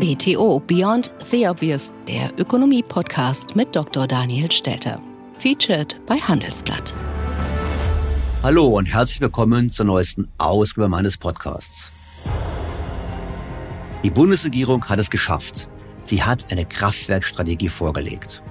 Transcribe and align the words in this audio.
BTO 0.00 0.60
Beyond 0.66 1.12
the 1.30 1.46
Obvious, 1.46 1.92
der 2.08 2.32
Ökonomie-Podcast 2.38 3.54
mit 3.54 3.76
Dr. 3.76 4.06
Daniel 4.06 4.50
Stelter. 4.50 4.98
Featured 5.34 6.00
bei 6.06 6.16
Handelsblatt. 6.16 6.94
Hallo 8.42 8.68
und 8.68 8.86
herzlich 8.86 9.20
willkommen 9.20 9.70
zur 9.70 9.84
neuesten 9.84 10.26
Ausgabe 10.38 10.88
meines 10.88 11.18
Podcasts. 11.18 11.92
Die 14.02 14.08
Bundesregierung 14.08 14.82
hat 14.86 14.98
es 14.98 15.10
geschafft. 15.10 15.68
Sie 16.04 16.22
hat 16.22 16.50
eine 16.50 16.64
Kraftwerkstrategie 16.64 17.68
vorgelegt. 17.68 18.42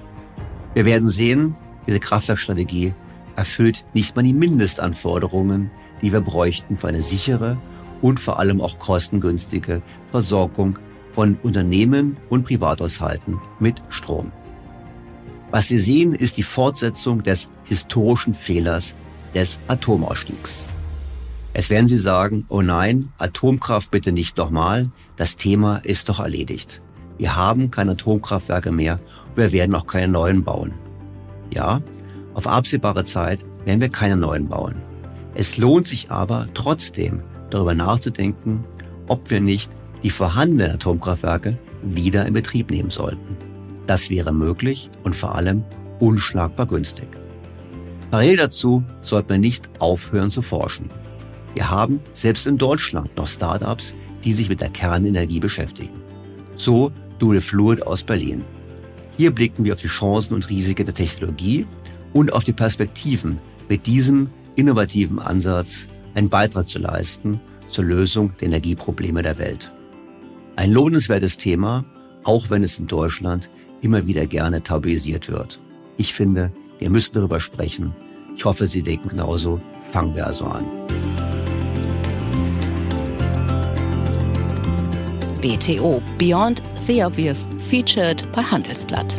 Wir 0.74 0.84
werden 0.84 1.08
sehen, 1.08 1.56
diese 1.88 1.98
Kraftwerkstrategie 1.98 2.94
erfüllt 3.34 3.84
nicht 3.92 4.14
mal 4.14 4.22
die 4.22 4.34
Mindestanforderungen, 4.34 5.72
die 6.00 6.12
wir 6.12 6.20
bräuchten 6.20 6.76
für 6.76 6.86
eine 6.86 7.02
sichere 7.02 7.58
und 8.02 8.20
vor 8.20 8.38
allem 8.38 8.60
auch 8.60 8.78
kostengünstige 8.78 9.82
Versorgung 10.06 10.78
von 11.12 11.38
Unternehmen 11.42 12.16
und 12.28 12.44
Privathaushalten 12.44 13.38
mit 13.58 13.82
Strom. 13.88 14.32
Was 15.50 15.68
Sie 15.68 15.78
sehen, 15.78 16.14
ist 16.14 16.36
die 16.36 16.42
Fortsetzung 16.42 17.22
des 17.22 17.50
historischen 17.64 18.34
Fehlers 18.34 18.94
des 19.34 19.58
Atomausstiegs. 19.68 20.64
Jetzt 21.54 21.70
werden 21.70 21.88
Sie 21.88 21.96
sagen, 21.96 22.46
oh 22.48 22.62
nein, 22.62 23.12
Atomkraft 23.18 23.90
bitte 23.90 24.12
nicht 24.12 24.36
nochmal, 24.36 24.90
das 25.16 25.36
Thema 25.36 25.78
ist 25.78 26.08
doch 26.08 26.20
erledigt. 26.20 26.80
Wir 27.18 27.34
haben 27.34 27.70
keine 27.70 27.92
Atomkraftwerke 27.92 28.70
mehr 28.70 29.00
und 29.30 29.36
wir 29.36 29.52
werden 29.52 29.74
auch 29.74 29.86
keine 29.86 30.08
neuen 30.12 30.44
bauen. 30.44 30.72
Ja, 31.52 31.82
auf 32.34 32.46
absehbare 32.46 33.04
Zeit 33.04 33.40
werden 33.64 33.80
wir 33.80 33.88
keine 33.88 34.16
neuen 34.16 34.48
bauen. 34.48 34.76
Es 35.34 35.58
lohnt 35.58 35.86
sich 35.86 36.10
aber 36.10 36.46
trotzdem 36.54 37.22
darüber 37.50 37.74
nachzudenken, 37.74 38.64
ob 39.08 39.30
wir 39.30 39.40
nicht 39.40 39.72
die 40.02 40.10
vorhandenen 40.10 40.72
Atomkraftwerke 40.72 41.58
wieder 41.82 42.26
in 42.26 42.34
Betrieb 42.34 42.70
nehmen 42.70 42.90
sollten. 42.90 43.36
Das 43.86 44.10
wäre 44.10 44.32
möglich 44.32 44.90
und 45.02 45.14
vor 45.14 45.34
allem 45.34 45.64
unschlagbar 45.98 46.66
günstig. 46.66 47.08
Parallel 48.10 48.36
dazu 48.36 48.82
sollten 49.02 49.30
wir 49.30 49.38
nicht 49.38 49.70
aufhören 49.78 50.30
zu 50.30 50.42
forschen. 50.42 50.90
Wir 51.54 51.70
haben 51.70 52.00
selbst 52.12 52.46
in 52.46 52.58
Deutschland 52.58 53.14
noch 53.16 53.28
Startups, 53.28 53.94
die 54.24 54.32
sich 54.32 54.48
mit 54.48 54.60
der 54.60 54.70
Kernenergie 54.70 55.40
beschäftigen. 55.40 56.00
So 56.56 56.92
Dual 57.18 57.40
Fluid 57.40 57.86
aus 57.86 58.02
Berlin. 58.02 58.44
Hier 59.16 59.34
blicken 59.34 59.64
wir 59.64 59.74
auf 59.74 59.80
die 59.80 59.88
Chancen 59.88 60.34
und 60.34 60.48
Risiken 60.48 60.86
der 60.86 60.94
Technologie 60.94 61.66
und 62.12 62.32
auf 62.32 62.44
die 62.44 62.52
Perspektiven, 62.52 63.38
mit 63.68 63.86
diesem 63.86 64.30
innovativen 64.56 65.18
Ansatz 65.18 65.86
einen 66.14 66.28
Beitrag 66.28 66.66
zu 66.66 66.78
leisten 66.78 67.40
zur 67.68 67.84
Lösung 67.84 68.32
der 68.40 68.48
Energieprobleme 68.48 69.22
der 69.22 69.38
Welt. 69.38 69.70
Ein 70.60 70.72
lohnenswertes 70.72 71.38
Thema, 71.38 71.86
auch 72.22 72.50
wenn 72.50 72.62
es 72.62 72.78
in 72.78 72.86
Deutschland 72.86 73.48
immer 73.80 74.06
wieder 74.06 74.26
gerne 74.26 74.62
tabuisiert 74.62 75.30
wird. 75.30 75.58
Ich 75.96 76.12
finde, 76.12 76.52
wir 76.78 76.90
müssen 76.90 77.14
darüber 77.14 77.40
sprechen. 77.40 77.96
Ich 78.36 78.44
hoffe, 78.44 78.66
Sie 78.66 78.82
denken 78.82 79.08
genauso. 79.08 79.58
Fangen 79.90 80.14
wir 80.14 80.26
also 80.26 80.44
an. 80.44 80.66
BTO 85.40 86.02
Beyond 86.18 86.62
the 86.86 87.04
Obvious 87.04 87.46
featured 87.70 88.30
bei 88.32 88.42
Handelsblatt. 88.42 89.18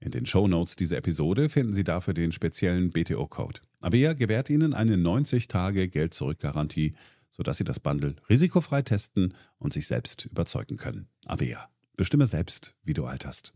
In 0.00 0.10
den 0.10 0.26
Show 0.26 0.46
Notes 0.46 0.76
dieser 0.76 0.98
Episode 0.98 1.48
finden 1.48 1.72
Sie 1.72 1.84
dafür 1.84 2.14
den 2.14 2.32
speziellen 2.32 2.90
BTO-Code. 2.90 3.60
Avea 3.80 4.12
gewährt 4.12 4.50
Ihnen 4.50 4.74
eine 4.74 4.96
90-Tage-Geld-Zurück-Garantie, 4.96 6.94
sodass 7.30 7.58
Sie 7.58 7.64
das 7.64 7.80
Bundle 7.80 8.16
risikofrei 8.28 8.82
testen 8.82 9.34
und 9.58 9.72
sich 9.72 9.86
selbst 9.86 10.26
überzeugen 10.26 10.76
können. 10.76 11.08
Avea. 11.24 11.68
Bestimme 11.96 12.26
selbst, 12.26 12.74
wie 12.82 12.92
du 12.92 13.06
alterst. 13.06 13.54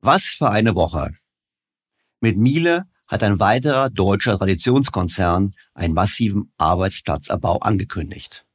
Was 0.00 0.24
für 0.24 0.48
eine 0.50 0.74
Woche. 0.76 1.10
Mit 2.20 2.36
Miele 2.36 2.84
hat 3.08 3.24
ein 3.24 3.40
weiterer 3.40 3.90
deutscher 3.90 4.38
Traditionskonzern 4.38 5.54
einen 5.74 5.94
massiven 5.94 6.52
Arbeitsplatzabbau 6.56 7.58
angekündigt. 7.58 8.46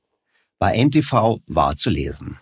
Bei 0.57 0.78
NTV 0.78 1.42
war 1.48 1.75
zu 1.75 1.90
lesen. 1.90 2.40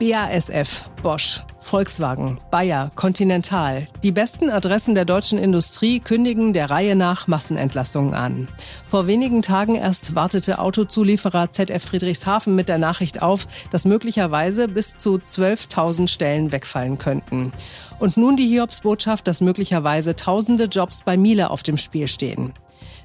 BASF, 0.00 0.84
Bosch, 1.02 1.42
Volkswagen, 1.60 2.40
Bayer, 2.50 2.90
Continental. 2.94 3.86
Die 4.02 4.12
besten 4.12 4.48
Adressen 4.48 4.94
der 4.94 5.04
deutschen 5.04 5.38
Industrie 5.38 6.00
kündigen 6.00 6.54
der 6.54 6.70
Reihe 6.70 6.96
nach 6.96 7.26
Massenentlassungen 7.26 8.14
an. 8.14 8.48
Vor 8.88 9.06
wenigen 9.06 9.42
Tagen 9.42 9.74
erst 9.74 10.14
wartete 10.14 10.58
Autozulieferer 10.58 11.52
ZF 11.52 11.84
Friedrichshafen 11.84 12.56
mit 12.56 12.70
der 12.70 12.78
Nachricht 12.78 13.20
auf, 13.20 13.46
dass 13.72 13.84
möglicherweise 13.84 14.68
bis 14.68 14.96
zu 14.96 15.16
12.000 15.16 16.08
Stellen 16.08 16.50
wegfallen 16.50 16.96
könnten. 16.96 17.52
Und 17.98 18.16
nun 18.16 18.38
die 18.38 18.48
Hiobsbotschaft, 18.48 19.26
dass 19.26 19.42
möglicherweise 19.42 20.16
tausende 20.16 20.64
Jobs 20.64 21.02
bei 21.02 21.18
Miele 21.18 21.50
auf 21.50 21.62
dem 21.62 21.76
Spiel 21.76 22.08
stehen. 22.08 22.54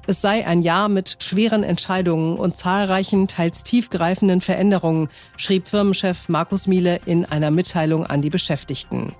Es 0.08 0.20
sei 0.20 0.46
ein 0.46 0.62
Jahr 0.62 0.88
mit 0.88 1.16
schweren 1.18 1.64
Entscheidungen 1.64 2.36
und 2.36 2.56
zahlreichen, 2.56 3.26
teils 3.26 3.64
tiefgreifenden 3.64 4.40
Veränderungen, 4.40 5.08
schrieb 5.36 5.66
Firmenchef 5.66 6.28
Markus 6.28 6.68
Miele 6.68 7.00
in 7.06 7.24
einer 7.24 7.50
Mitteilung 7.50 8.06
an 8.06 8.22
die 8.22 8.30
Beschäftigten. 8.30 9.14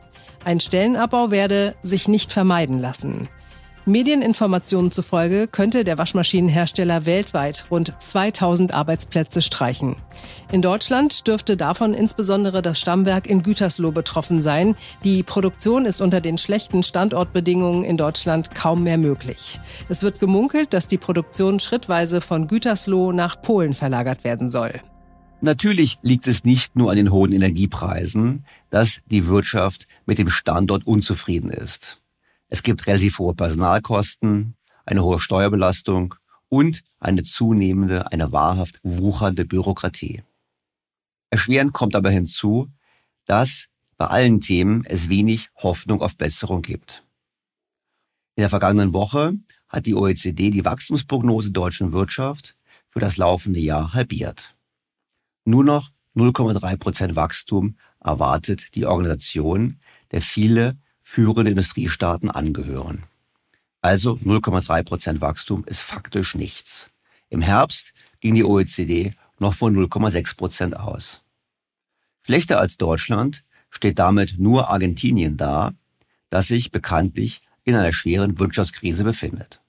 Ein 0.44 0.61
Stellenabbau 0.61 1.33
werde 1.33 1.75
sich 1.83 2.06
nicht 2.06 2.31
vermeiden 2.31 2.79
lassen. 2.79 3.29
Medieninformationen 3.88 4.91
zufolge 4.91 5.47
könnte 5.47 5.85
der 5.85 5.97
Waschmaschinenhersteller 5.97 7.06
weltweit 7.06 7.67
rund 7.71 7.94
2000 7.97 8.75
Arbeitsplätze 8.75 9.43
streichen. 9.43 9.94
In 10.50 10.61
Deutschland 10.61 11.29
dürfte 11.29 11.56
davon 11.56 11.94
insbesondere 11.94 12.62
das 12.62 12.81
Stammwerk 12.81 13.29
in 13.29 13.44
Gütersloh 13.44 13.93
betroffen 13.93 14.43
sein. 14.43 14.75
Die 15.05 15.23
Produktion 15.23 15.85
ist 15.85 16.03
unter 16.03 16.21
den 16.21 16.37
schlechten 16.37 16.83
Standortbedingungen 16.83 17.85
in 17.85 17.97
Deutschland 17.97 18.56
kaum 18.56 18.83
mehr 18.83 18.99
möglich. 18.99 19.61
Es 19.88 20.03
wird 20.03 20.19
gemunkelt, 20.19 20.73
dass 20.73 20.88
die 20.88 20.99
Produktion 20.99 21.61
schrittweise 21.61 22.21
von 22.21 22.49
Gütersloh 22.49 23.12
nach 23.12 23.41
Polen 23.41 23.73
verlagert 23.73 24.25
werden 24.25 24.50
soll. 24.50 24.81
Natürlich 25.41 25.99
liegt 26.03 26.27
es 26.27 26.43
nicht 26.43 26.75
nur 26.75 26.91
an 26.91 26.97
den 26.97 27.12
hohen 27.12 27.31
Energiepreisen, 27.31 28.44
dass 28.71 28.99
die 29.06 29.29
Wirtschaft 29.29 29.87
mit 30.06 30.19
dem 30.19 30.29
Standort 30.29 30.88
unzufrieden 30.88 31.50
ist. 31.50 32.00
Es 32.49 32.63
gibt 32.63 32.87
relativ 32.87 33.19
hohe 33.19 33.35
Personalkosten, 33.35 34.57
eine 34.85 35.03
hohe 35.03 35.21
Steuerbelastung 35.21 36.15
und 36.49 36.85
eine 37.01 37.23
zunehmende, 37.23 38.11
eine 38.13 38.33
wahrhaft 38.33 38.79
wuchernde 38.83 39.45
Bürokratie. 39.45 40.23
Erschwerend 41.31 41.73
kommt 41.73 41.97
aber 41.97 42.11
hinzu, 42.11 42.71
dass 43.25 43.67
bei 43.97 44.07
allen 44.07 44.41
Themen 44.41 44.85
es 44.87 45.09
wenig 45.09 45.51
Hoffnung 45.57 46.03
auf 46.03 46.17
Besserung 46.17 46.63
gibt. 46.63 47.03
In 48.37 48.43
der 48.43 48.51
vergangenen 48.51 48.93
Woche 48.93 49.33
hat 49.69 49.87
die 49.87 49.95
OECD 49.95 50.51
die 50.51 50.65
Wachstumsprognose 50.65 51.51
deutschen 51.51 51.93
Wirtschaft 51.93 52.57
für 52.89 53.01
das 53.01 53.17
laufende 53.17 53.61
Jahr 53.61 53.95
halbiert. 53.95 54.55
Nur 55.45 55.65
noch 55.65 55.91
0,3 56.15 56.77
Prozent 56.77 57.17
Wachstum 57.17 57.77
erwartet 58.01 58.75
die 58.75 58.87
Organisation, 58.87 59.81
der 60.13 60.23
viele 60.23 60.79
führende 61.06 61.53
Industriestaaten 61.53 62.31
angehören. 62.31 63.05
Also 63.81 64.14
0,3 64.17 64.82
Prozent 64.82 65.20
Wachstum 65.20 65.64
ist 65.64 65.81
faktisch 65.81 66.35
nichts. 66.35 66.91
Im 67.29 67.41
Herbst 67.41 67.93
ging 68.20 68.35
die 68.35 68.44
OECD 68.44 69.14
noch 69.38 69.55
von 69.55 69.75
0,6 69.76 70.37
Prozent 70.37 70.76
aus. 70.76 71.23
Schlechter 72.25 72.58
als 72.58 72.76
Deutschland 72.76 73.44
steht 73.70 74.00
damit 74.00 74.35
nur 74.38 74.69
Argentinien 74.69 75.37
da, 75.37 75.73
das 76.29 76.49
sich 76.49 76.73
bekanntlich 76.73 77.41
in 77.62 77.76
einer 77.76 77.93
schweren 77.93 78.38
Wirtschaftskrise 78.41 79.05
befindet. 79.05 79.62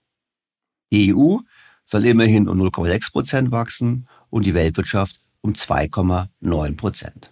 Die 0.91 1.13
EU 1.13 1.37
soll 1.85 2.07
immerhin 2.07 2.49
um 2.49 2.59
0,6 2.59 3.11
Prozent 3.11 3.51
wachsen 3.51 4.07
und 4.31 4.47
die 4.47 4.55
Weltwirtschaft 4.55 5.21
um 5.41 5.53
2,9 5.53 6.75
Prozent. 6.77 7.31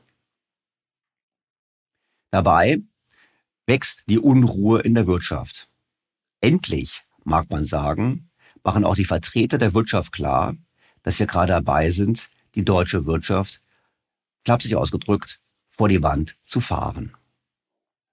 Dabei 2.29 2.83
wächst 3.67 4.03
die 4.07 4.19
Unruhe 4.19 4.81
in 4.81 4.95
der 4.95 5.07
Wirtschaft. 5.07 5.69
Endlich, 6.41 7.01
mag 7.23 7.49
man 7.49 7.65
sagen, 7.65 8.29
machen 8.63 8.83
auch 8.83 8.95
die 8.95 9.05
Vertreter 9.05 9.57
der 9.57 9.73
Wirtschaft 9.73 10.11
klar, 10.11 10.55
dass 11.03 11.19
wir 11.19 11.27
gerade 11.27 11.53
dabei 11.53 11.91
sind, 11.91 12.29
die 12.55 12.65
deutsche 12.65 13.05
Wirtschaft, 13.05 13.61
flapsig 14.43 14.75
ausgedrückt, 14.75 15.39
vor 15.69 15.89
die 15.89 16.03
Wand 16.03 16.37
zu 16.43 16.61
fahren. 16.61 17.13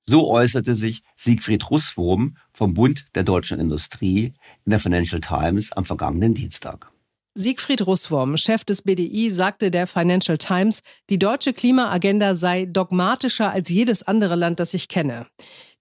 So 0.04 0.28
äußerte 0.28 0.74
sich 0.74 1.02
Siegfried 1.16 1.70
Russwurm 1.70 2.36
vom 2.52 2.74
Bund 2.74 3.14
der 3.14 3.22
deutschen 3.22 3.60
Industrie 3.60 4.34
in 4.64 4.70
der 4.70 4.80
Financial 4.80 5.20
Times 5.20 5.72
am 5.72 5.84
vergangenen 5.84 6.34
Dienstag. 6.34 6.91
Siegfried 7.34 7.86
Russwurm, 7.86 8.36
Chef 8.36 8.62
des 8.62 8.82
BDI, 8.82 9.30
sagte 9.30 9.70
der 9.70 9.86
Financial 9.86 10.36
Times, 10.36 10.82
die 11.08 11.18
deutsche 11.18 11.54
Klimaagenda 11.54 12.34
sei 12.34 12.66
dogmatischer 12.66 13.50
als 13.50 13.70
jedes 13.70 14.02
andere 14.02 14.36
Land, 14.36 14.60
das 14.60 14.74
ich 14.74 14.88
kenne. 14.88 15.26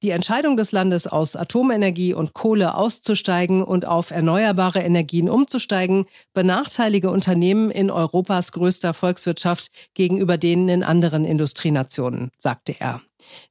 Die 0.01 0.11
Entscheidung 0.11 0.55
des 0.55 0.71
Landes 0.71 1.07
aus 1.07 1.35
Atomenergie 1.35 2.13
und 2.13 2.33
Kohle 2.33 2.75
auszusteigen 2.75 3.63
und 3.63 3.85
auf 3.85 4.11
erneuerbare 4.11 4.79
Energien 4.79 5.29
umzusteigen, 5.29 6.05
benachteilige 6.33 7.09
Unternehmen 7.09 7.69
in 7.69 7.91
Europas 7.91 8.53
größter 8.53 8.93
Volkswirtschaft 8.93 9.71
gegenüber 9.93 10.37
denen 10.37 10.69
in 10.69 10.83
anderen 10.83 11.25
Industrienationen, 11.25 12.31
sagte 12.37 12.75
er. 12.79 13.01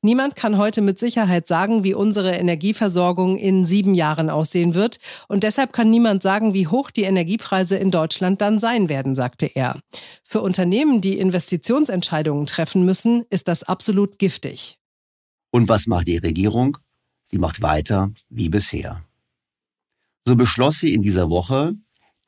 Niemand 0.02 0.36
kann 0.36 0.58
heute 0.58 0.80
mit 0.80 0.98
Sicherheit 0.98 1.48
sagen, 1.48 1.84
wie 1.84 1.94
unsere 1.94 2.32
Energieversorgung 2.32 3.36
in 3.36 3.64
sieben 3.66 3.94
Jahren 3.94 4.30
aussehen 4.30 4.74
wird. 4.74 4.98
Und 5.28 5.42
deshalb 5.44 5.72
kann 5.72 5.90
niemand 5.90 6.22
sagen, 6.22 6.54
wie 6.54 6.66
hoch 6.66 6.90
die 6.90 7.02
Energiepreise 7.02 7.76
in 7.76 7.90
Deutschland 7.90 8.40
dann 8.40 8.58
sein 8.58 8.88
werden, 8.88 9.14
sagte 9.14 9.46
er. 9.46 9.78
Für 10.24 10.40
Unternehmen, 10.40 11.00
die 11.00 11.18
Investitionsentscheidungen 11.18 12.46
treffen 12.46 12.84
müssen, 12.84 13.24
ist 13.30 13.48
das 13.48 13.62
absolut 13.62 14.18
giftig. 14.18 14.78
Und 15.50 15.68
was 15.68 15.86
macht 15.86 16.08
die 16.08 16.18
Regierung? 16.18 16.78
Sie 17.24 17.38
macht 17.38 17.62
weiter 17.62 18.10
wie 18.28 18.48
bisher. 18.48 19.04
So 20.26 20.36
beschloss 20.36 20.80
sie 20.80 20.94
in 20.94 21.02
dieser 21.02 21.30
Woche 21.30 21.74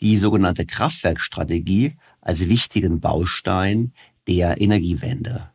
die 0.00 0.16
sogenannte 0.16 0.66
Kraftwerkstrategie 0.66 1.96
als 2.20 2.49
wichtigen 2.49 3.00
Baustein 3.00 3.93
der 4.26 4.60
Energiewende. 4.60 5.50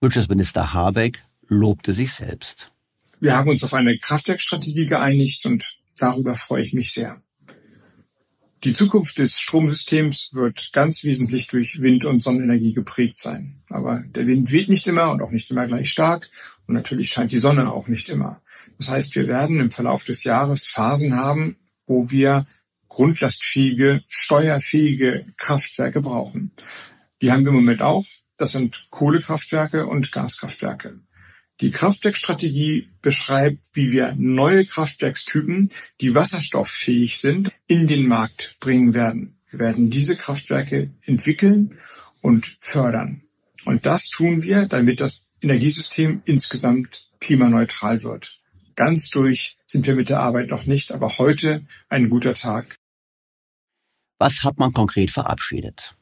Wirtschaftsminister 0.00 0.72
Habeck 0.72 1.24
lobte 1.48 1.92
sich 1.92 2.12
selbst. 2.12 2.70
Wir 3.20 3.36
haben 3.36 3.50
uns 3.50 3.64
auf 3.64 3.74
eine 3.74 3.98
Kraftwerkstrategie 3.98 4.86
geeinigt 4.86 5.44
und 5.44 5.76
darüber 5.98 6.34
freue 6.34 6.62
ich 6.62 6.72
mich 6.72 6.92
sehr. 6.92 7.20
Die 8.64 8.72
Zukunft 8.72 9.18
des 9.18 9.38
Stromsystems 9.38 10.30
wird 10.32 10.72
ganz 10.72 11.04
wesentlich 11.04 11.46
durch 11.46 11.80
Wind- 11.80 12.04
und 12.04 12.22
Sonnenenergie 12.22 12.72
geprägt 12.72 13.18
sein. 13.18 13.62
Aber 13.68 14.02
der 14.14 14.26
Wind 14.26 14.50
weht 14.50 14.68
nicht 14.68 14.86
immer 14.88 15.10
und 15.10 15.22
auch 15.22 15.30
nicht 15.30 15.50
immer 15.50 15.66
gleich 15.66 15.90
stark 15.90 16.28
und 16.66 16.74
natürlich 16.74 17.10
scheint 17.10 17.30
die 17.30 17.38
Sonne 17.38 17.72
auch 17.72 17.86
nicht 17.86 18.08
immer. 18.08 18.42
Das 18.76 18.90
heißt, 18.90 19.14
wir 19.14 19.28
werden 19.28 19.60
im 19.60 19.70
Verlauf 19.70 20.04
des 20.04 20.24
Jahres 20.24 20.66
Phasen 20.66 21.14
haben, 21.14 21.56
wo 21.86 22.10
wir 22.10 22.46
grundlastfähige, 22.88 24.02
steuerfähige 24.08 25.26
Kraftwerke 25.36 26.00
brauchen. 26.00 26.52
Die 27.22 27.30
haben 27.30 27.44
wir 27.44 27.50
im 27.50 27.56
Moment 27.56 27.82
auch. 27.82 28.04
Das 28.36 28.52
sind 28.52 28.86
Kohlekraftwerke 28.90 29.86
und 29.86 30.12
Gaskraftwerke. 30.12 31.00
Die 31.60 31.72
Kraftwerkstrategie 31.72 32.88
beschreibt, 33.02 33.58
wie 33.72 33.90
wir 33.90 34.14
neue 34.16 34.64
Kraftwerkstypen, 34.64 35.72
die 36.00 36.14
wasserstofffähig 36.14 37.18
sind, 37.18 37.50
in 37.66 37.88
den 37.88 38.06
Markt 38.06 38.56
bringen 38.60 38.94
werden. 38.94 39.38
Wir 39.50 39.58
werden 39.58 39.90
diese 39.90 40.16
Kraftwerke 40.16 40.90
entwickeln 41.02 41.78
und 42.22 42.58
fördern. 42.60 43.22
Und 43.64 43.86
das 43.86 44.08
tun 44.08 44.42
wir, 44.42 44.66
damit 44.66 45.00
das 45.00 45.26
Energiesystem 45.40 46.22
insgesamt 46.24 47.08
klimaneutral 47.20 48.02
wird. 48.04 48.38
Ganz 48.76 49.10
durch 49.10 49.58
sind 49.66 49.86
wir 49.86 49.96
mit 49.96 50.08
der 50.08 50.20
Arbeit 50.20 50.50
noch 50.50 50.66
nicht, 50.66 50.92
aber 50.92 51.18
heute 51.18 51.66
ein 51.88 52.08
guter 52.08 52.34
Tag. 52.34 52.76
Was 54.18 54.44
hat 54.44 54.58
man 54.58 54.72
konkret 54.72 55.10
verabschiedet? 55.10 55.96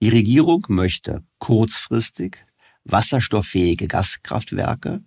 Die 0.00 0.08
Regierung 0.08 0.64
möchte 0.68 1.24
kurzfristig 1.38 2.44
wasserstofffähige 2.84 3.88
Gaskraftwerke 3.88 5.02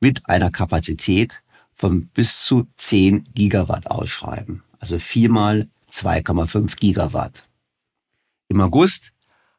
mit 0.00 0.28
einer 0.28 0.50
Kapazität 0.50 1.42
von 1.74 2.06
bis 2.08 2.42
zu 2.44 2.66
10 2.76 3.24
Gigawatt 3.34 3.90
ausschreiben, 3.90 4.62
also 4.80 4.98
viermal 4.98 5.68
2,5 5.90 6.76
Gigawatt. 6.76 7.48
Im 8.48 8.60
August 8.60 9.12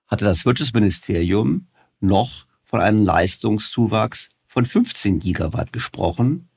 hatte 0.07 0.25
das 0.25 0.45
Wirtschaftsministerium 0.45 1.67
noch 1.99 2.45
von 2.63 2.81
einem 2.81 3.03
Leistungszuwachs 3.03 4.29
von 4.47 4.65
15 4.65 5.19
Gigawatt 5.19 5.71
gesprochen. 5.71 6.49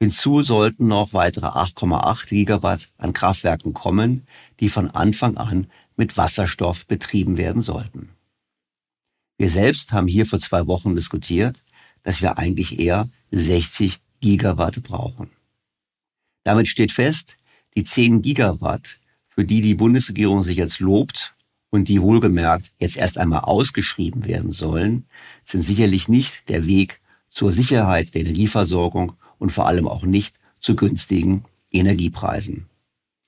Hinzu 0.00 0.42
sollten 0.42 0.88
noch 0.88 1.12
weitere 1.12 1.46
8,8 1.46 2.28
Gigawatt 2.28 2.88
an 2.98 3.12
Kraftwerken 3.12 3.72
kommen, 3.72 4.26
die 4.60 4.68
von 4.68 4.90
Anfang 4.90 5.36
an 5.36 5.66
mit 5.96 6.16
Wasserstoff 6.16 6.86
betrieben 6.86 7.36
werden 7.36 7.62
sollten. 7.62 8.10
Wir 9.38 9.50
selbst 9.50 9.92
haben 9.92 10.06
hier 10.06 10.26
vor 10.26 10.38
zwei 10.38 10.66
Wochen 10.66 10.94
diskutiert, 10.94 11.62
dass 12.02 12.22
wir 12.22 12.38
eigentlich 12.38 12.78
eher 12.78 13.08
60 13.30 14.00
Gigawatt 14.20 14.82
brauchen. 14.82 15.30
Damit 16.44 16.68
steht 16.68 16.92
fest, 16.92 17.36
die 17.76 17.84
10 17.84 18.22
Gigawatt, 18.22 18.98
für 19.28 19.44
die 19.44 19.60
die 19.60 19.74
Bundesregierung 19.74 20.42
sich 20.42 20.56
jetzt 20.56 20.80
lobt 20.80 21.34
und 21.70 21.88
die 21.88 22.02
wohlgemerkt 22.02 22.70
jetzt 22.78 22.96
erst 22.96 23.18
einmal 23.18 23.40
ausgeschrieben 23.40 24.26
werden 24.26 24.50
sollen, 24.50 25.06
sind 25.44 25.62
sicherlich 25.62 26.08
nicht 26.08 26.48
der 26.48 26.66
Weg 26.66 27.00
zur 27.28 27.50
Sicherheit 27.50 28.14
der 28.14 28.22
Energieversorgung 28.22 29.14
und 29.38 29.50
vor 29.50 29.66
allem 29.66 29.88
auch 29.88 30.02
nicht 30.02 30.36
zu 30.60 30.76
günstigen 30.76 31.44
Energiepreisen. 31.70 32.66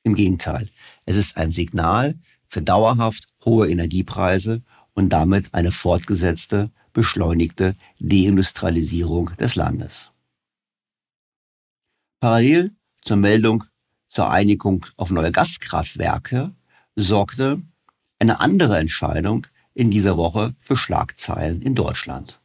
Im 0.03 0.15
Gegenteil, 0.15 0.69
es 1.07 1.17
ist 1.17 1.39
ein 1.39 1.51
Signal 1.51 2.15
für 2.47 2.61
dauerhaft 2.61 3.27
hohe 3.45 3.69
Energiepreise 3.69 4.63
und 4.95 5.11
damit 5.11 5.53
eine 5.53 5.73
fortgesetzte, 5.73 6.71
beschleunigte 6.93 7.77
Deindustrialisierung 7.99 9.33
des 9.37 9.57
Landes. 9.57 10.13
Parallel 12.21 12.73
zur 13.03 13.17
Meldung 13.17 13.65
zur 14.09 14.31
Einigung 14.31 14.87
auf 14.97 15.11
neue 15.11 15.33
Gaskraftwerke 15.33 16.55
sorgte 16.97 17.61
eine 18.19 18.41
andere 18.41 18.79
Entscheidung 18.79 19.47
in 19.75 19.91
dieser 19.91 20.17
Woche 20.17 20.55
für 20.61 20.77
Schlagzeilen 20.77 21.61
in 21.61 21.75
Deutschland. 21.75 22.41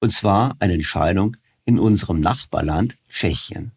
Und 0.00 0.10
zwar 0.10 0.56
eine 0.58 0.74
Entscheidung 0.74 1.36
in 1.64 1.78
unserem 1.78 2.20
Nachbarland 2.20 2.98
Tschechien. 3.08 3.72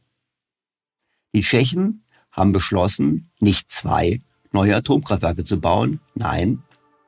Die 1.33 1.41
Tschechen 1.41 2.03
haben 2.31 2.51
beschlossen, 2.51 3.29
nicht 3.39 3.71
zwei 3.71 4.21
neue 4.51 4.75
Atomkraftwerke 4.75 5.43
zu 5.43 5.59
bauen, 5.59 5.99
nein, 6.15 6.63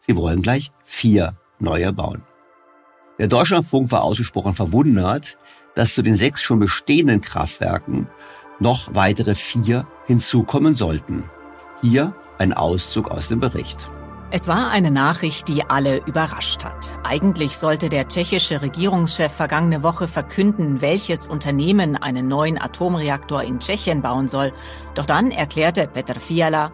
sie 0.10 0.16
wollen 0.16 0.42
gleich 0.42 0.72
vier 0.84 1.36
neue 1.60 1.94
bauen. 1.94 2.24
Der 3.20 3.28
Deutschlandfunk 3.28 3.92
war 3.92 4.02
ausgesprochen 4.02 4.56
verwundert, 4.56 5.38
dass 5.76 5.94
zu 5.94 6.02
den 6.02 6.16
sechs 6.16 6.42
schon 6.42 6.60
bestehenden 6.60 7.22
Kraftwerken 7.22 8.08
noch 8.60 8.96
weitere 8.96 9.36
vier 9.36 9.86
hinzukommen 10.08 10.74
sollten. 10.74 11.30
Hier 11.84 12.16
ein 12.40 12.54
Auszug 12.54 13.12
aus 13.12 13.28
dem 13.28 13.40
Bericht. 13.40 13.88
Es 14.32 14.48
war 14.48 14.70
eine 14.70 14.92
Nachricht, 14.92 15.48
die 15.48 15.68
alle 15.68 16.06
überrascht 16.06 16.64
hat. 16.64 16.94
Eigentlich 17.04 17.58
sollte 17.58 17.90
der 17.90 18.08
tschechische 18.08 18.62
Regierungschef 18.62 19.32
vergangene 19.32 19.82
Woche 19.82 20.08
verkünden, 20.08 20.82
welches 20.82 21.26
Unternehmen 21.26 21.96
einen 21.96 22.28
neuen 22.28 22.62
Atomreaktor 22.62 23.42
in 23.42 23.60
Tschechien 23.60 24.04
bauen 24.04 24.28
soll. 24.28 24.54
Doch 24.94 25.08
dann 25.08 25.32
erklärte 25.32 25.88
Petr 25.88 26.20
Fiala, 26.20 26.72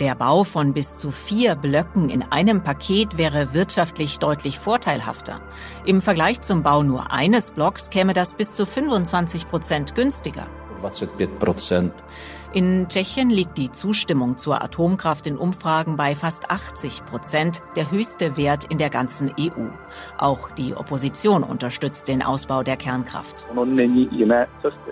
der 0.00 0.14
Bau 0.14 0.44
von 0.44 0.72
bis 0.72 0.96
zu 0.96 1.10
vier 1.10 1.56
Blöcken 1.56 2.08
in 2.08 2.22
einem 2.22 2.62
Paket 2.62 3.18
wäre 3.18 3.52
wirtschaftlich 3.52 4.18
deutlich 4.18 4.58
vorteilhafter. 4.58 5.42
Im 5.84 6.00
Vergleich 6.00 6.40
zum 6.40 6.62
Bau 6.62 6.82
nur 6.82 7.12
eines 7.12 7.50
Blocks 7.50 7.90
käme 7.90 8.14
das 8.14 8.32
bis 8.32 8.54
zu 8.54 8.64
25 8.64 9.46
Prozent 9.46 9.94
günstiger. 9.94 10.46
25 10.76 11.38
Prozent. 11.38 11.92
In 12.52 12.88
Tschechien 12.88 13.30
liegt 13.30 13.58
die 13.58 13.70
Zustimmung 13.70 14.36
zur 14.36 14.60
Atomkraft 14.60 15.28
in 15.28 15.36
Umfragen 15.36 15.96
bei 15.96 16.16
fast 16.16 16.50
80 16.50 17.04
Prozent, 17.06 17.62
der 17.76 17.92
höchste 17.92 18.36
Wert 18.36 18.64
in 18.64 18.76
der 18.76 18.90
ganzen 18.90 19.32
EU. 19.38 19.68
Auch 20.18 20.50
die 20.50 20.74
Opposition 20.74 21.44
unterstützt 21.44 22.08
den 22.08 22.24
Ausbau 22.24 22.64
der 22.64 22.76
Kernkraft. 22.76 23.46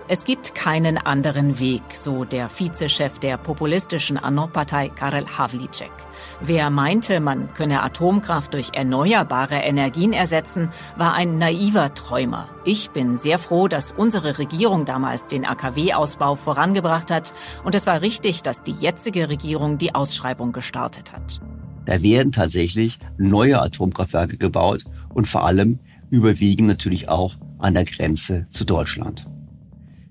Es 0.06 0.24
gibt 0.24 0.54
keinen 0.54 0.98
anderen 0.98 1.58
Weg, 1.58 1.82
so 1.94 2.24
der 2.24 2.48
Vizechef 2.48 3.18
der 3.18 3.36
populistischen 3.38 4.22
ANO-Partei 4.22 4.90
Karel 4.90 5.26
Havlicek. 5.26 5.90
Wer 6.40 6.70
meinte, 6.70 7.18
man 7.18 7.52
könne 7.52 7.82
Atomkraft 7.82 8.54
durch 8.54 8.70
erneuerbare 8.72 9.56
Energien 9.56 10.12
ersetzen, 10.12 10.68
war 10.96 11.14
ein 11.14 11.36
naiver 11.36 11.94
Träumer. 11.94 12.48
Ich 12.64 12.90
bin 12.90 13.16
sehr 13.16 13.40
froh, 13.40 13.66
dass 13.66 13.90
unsere 13.90 14.38
Regierung 14.38 14.84
damals 14.84 15.26
den 15.26 15.44
AKW-Ausbau 15.44 16.36
vorangebracht 16.36 17.10
hat 17.10 17.34
und 17.64 17.74
es 17.74 17.86
war 17.86 18.02
richtig, 18.02 18.42
dass 18.42 18.62
die 18.62 18.72
jetzige 18.72 19.28
Regierung 19.28 19.78
die 19.78 19.96
Ausschreibung 19.96 20.52
gestartet 20.52 21.12
hat. 21.12 21.40
Da 21.86 22.02
werden 22.02 22.30
tatsächlich 22.30 22.98
neue 23.16 23.60
Atomkraftwerke 23.60 24.36
gebaut 24.36 24.84
und 25.12 25.26
vor 25.26 25.44
allem 25.44 25.80
überwiegend 26.08 26.68
natürlich 26.68 27.08
auch 27.08 27.34
an 27.58 27.74
der 27.74 27.84
Grenze 27.84 28.46
zu 28.50 28.64
Deutschland. 28.64 29.26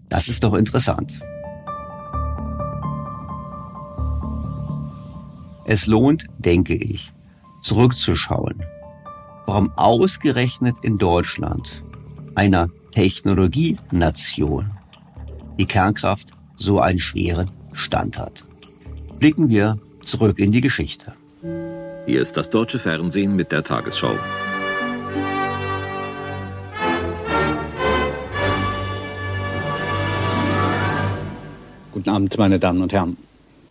Das 0.10 0.28
ist 0.28 0.44
doch 0.44 0.56
interessant. 0.56 1.22
Es 5.70 5.86
lohnt, 5.86 6.28
denke 6.38 6.76
ich, 6.76 7.12
zurückzuschauen, 7.62 8.64
warum 9.48 9.70
ausgerechnet 9.76 10.78
in 10.82 10.98
Deutschland, 10.98 11.84
einer 12.36 12.70
Technologienation, 12.94 14.72
die 15.60 15.66
Kernkraft 15.66 16.32
so 16.56 16.80
einen 16.80 17.00
schweren 17.00 17.52
Stand 17.74 18.18
hat. 18.18 18.46
Blicken 19.20 19.50
wir 19.50 19.78
zurück 20.04 20.40
in 20.40 20.54
die 20.54 20.62
Geschichte. 20.62 21.14
Hier 22.06 22.22
ist 22.22 22.38
das 22.38 22.50
deutsche 22.50 22.80
Fernsehen 22.80 23.36
mit 23.36 23.52
der 23.52 23.62
Tagesschau. 23.62 24.16
Guten 31.92 32.10
Abend, 32.10 32.38
meine 32.38 32.58
Damen 32.58 32.82
und 32.82 32.94
Herren. 32.94 33.18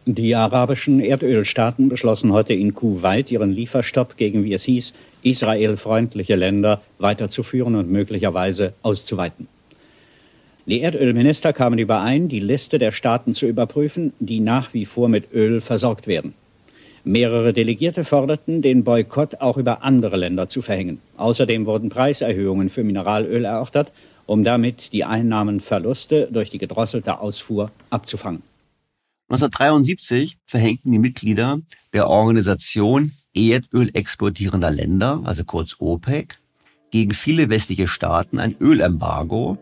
Die 0.08 0.36
arabischen 0.36 1.00
Erdölstaaten 1.00 1.88
beschlossen 1.88 2.32
heute 2.32 2.54
in 2.54 2.75
Kuwait, 2.75 3.32
ihren 3.32 3.50
Lieferstopp 3.50 4.16
gegen, 4.16 4.44
wie 4.44 4.52
es 4.52 4.62
hieß, 4.62 4.92
israelfreundliche 5.25 6.36
Länder 6.36 6.80
weiterzuführen 6.98 7.75
und 7.75 7.90
möglicherweise 7.90 8.72
auszuweiten. 8.82 9.48
Die 10.64 10.80
Erdölminister 10.80 11.52
kamen 11.52 11.80
überein, 11.80 12.28
die 12.28 12.38
Liste 12.38 12.78
der 12.78 12.92
Staaten 12.92 13.34
zu 13.34 13.46
überprüfen, 13.46 14.12
die 14.20 14.38
nach 14.38 14.72
wie 14.75 14.84
vor 14.84 15.08
mit 15.08 15.34
Öl 15.34 15.60
versorgt 15.60 16.06
werden. 16.06 16.34
Mehrere 17.02 17.52
Delegierte 17.52 18.04
forderten, 18.04 18.62
den 18.62 18.84
Boykott 18.84 19.40
auch 19.40 19.56
über 19.56 19.82
andere 19.82 20.18
Länder 20.18 20.48
zu 20.48 20.62
verhängen. 20.62 21.00
Außerdem 21.16 21.66
wurden 21.66 21.88
Preiserhöhungen 21.88 22.68
für 22.68 22.84
Mineralöl 22.84 23.44
erörtert, 23.44 23.90
um 24.26 24.44
damit 24.44 24.92
die 24.92 25.02
Einnahmenverluste 25.02 26.28
durch 26.30 26.50
die 26.50 26.58
gedrosselte 26.58 27.18
Ausfuhr 27.18 27.72
abzufangen. 27.90 28.44
1973 29.28 30.38
verhängten 30.47 30.92
die 30.92 31.00
Mitglieder 31.00 31.59
der 31.92 32.09
Organisation 32.09 33.11
Erdöl 33.35 33.90
exportierender 33.92 34.71
Länder, 34.71 35.21
also 35.25 35.42
kurz 35.42 35.75
OPEC, 35.80 36.38
gegen 36.92 37.11
viele 37.11 37.50
westliche 37.50 37.88
Staaten 37.88 38.38
ein 38.38 38.54
Ölembargo, 38.61 39.59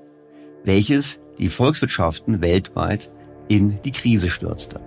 welches 0.65 1.19
die 1.39 1.49
Volkswirtschaften 1.49 2.43
weltweit 2.43 3.11
in 3.49 3.81
die 3.83 3.91
Krise 3.91 4.29
stürzte. 4.29 4.81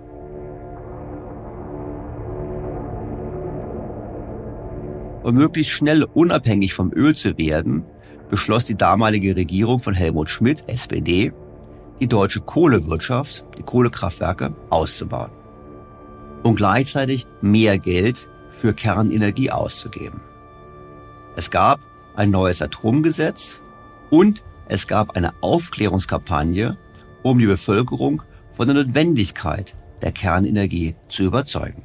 Um 5.24 5.34
möglichst 5.34 5.72
schnell 5.72 6.04
unabhängig 6.04 6.72
vom 6.72 6.92
Öl 6.92 7.16
zu 7.16 7.36
werden, 7.36 7.84
beschloss 8.30 8.64
die 8.64 8.76
damalige 8.76 9.34
Regierung 9.34 9.80
von 9.80 9.94
Helmut 9.94 10.30
Schmidt, 10.30 10.68
SPD, 10.68 11.32
die 12.00 12.08
deutsche 12.08 12.40
Kohlewirtschaft, 12.40 13.44
die 13.56 13.62
Kohlekraftwerke, 13.62 14.54
auszubauen 14.70 15.30
und 16.42 16.56
gleichzeitig 16.56 17.26
mehr 17.40 17.78
Geld 17.78 18.28
für 18.50 18.72
Kernenergie 18.72 19.50
auszugeben. 19.50 20.22
Es 21.36 21.50
gab 21.50 21.80
ein 22.16 22.30
neues 22.30 22.62
Atomgesetz 22.62 23.60
und 24.10 24.44
es 24.68 24.86
gab 24.86 25.16
eine 25.16 25.32
Aufklärungskampagne, 25.40 26.76
um 27.22 27.38
die 27.38 27.46
Bevölkerung 27.46 28.22
von 28.50 28.66
der 28.66 28.76
Notwendigkeit 28.76 29.74
der 30.02 30.12
Kernenergie 30.12 30.94
zu 31.08 31.24
überzeugen. 31.24 31.82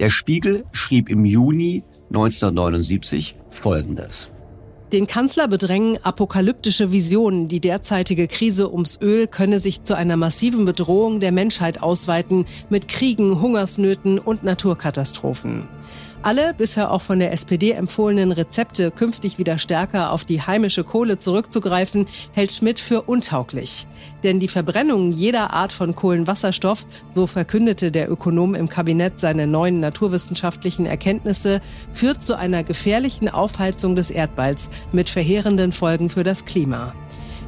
Der 0.00 0.10
Spiegel 0.10 0.64
schrieb 0.72 1.08
im 1.08 1.24
Juni 1.24 1.84
1979 2.08 3.36
Folgendes. 3.50 4.30
Den 4.94 5.08
Kanzler 5.08 5.48
bedrängen 5.48 5.98
apokalyptische 6.04 6.92
Visionen. 6.92 7.48
Die 7.48 7.58
derzeitige 7.58 8.28
Krise 8.28 8.72
ums 8.72 8.96
Öl 9.02 9.26
könne 9.26 9.58
sich 9.58 9.82
zu 9.82 9.96
einer 9.96 10.16
massiven 10.16 10.66
Bedrohung 10.66 11.18
der 11.18 11.32
Menschheit 11.32 11.82
ausweiten 11.82 12.46
mit 12.70 12.86
Kriegen, 12.86 13.40
Hungersnöten 13.40 14.20
und 14.20 14.44
Naturkatastrophen. 14.44 15.66
Alle 16.24 16.54
bisher 16.54 16.90
auch 16.90 17.02
von 17.02 17.18
der 17.18 17.32
SPD 17.32 17.72
empfohlenen 17.72 18.32
Rezepte, 18.32 18.90
künftig 18.90 19.36
wieder 19.36 19.58
stärker 19.58 20.10
auf 20.10 20.24
die 20.24 20.40
heimische 20.40 20.82
Kohle 20.82 21.18
zurückzugreifen, 21.18 22.06
hält 22.32 22.50
Schmidt 22.50 22.80
für 22.80 23.02
untauglich. 23.02 23.86
Denn 24.22 24.40
die 24.40 24.48
Verbrennung 24.48 25.12
jeder 25.12 25.52
Art 25.52 25.70
von 25.70 25.94
Kohlenwasserstoff, 25.94 26.86
so 27.08 27.26
verkündete 27.26 27.92
der 27.92 28.10
Ökonom 28.10 28.54
im 28.54 28.70
Kabinett 28.70 29.20
seine 29.20 29.46
neuen 29.46 29.80
naturwissenschaftlichen 29.80 30.86
Erkenntnisse, 30.86 31.60
führt 31.92 32.22
zu 32.22 32.38
einer 32.38 32.64
gefährlichen 32.64 33.28
Aufheizung 33.28 33.94
des 33.94 34.10
Erdballs 34.10 34.70
mit 34.92 35.10
verheerenden 35.10 35.72
Folgen 35.72 36.08
für 36.08 36.24
das 36.24 36.46
Klima. 36.46 36.94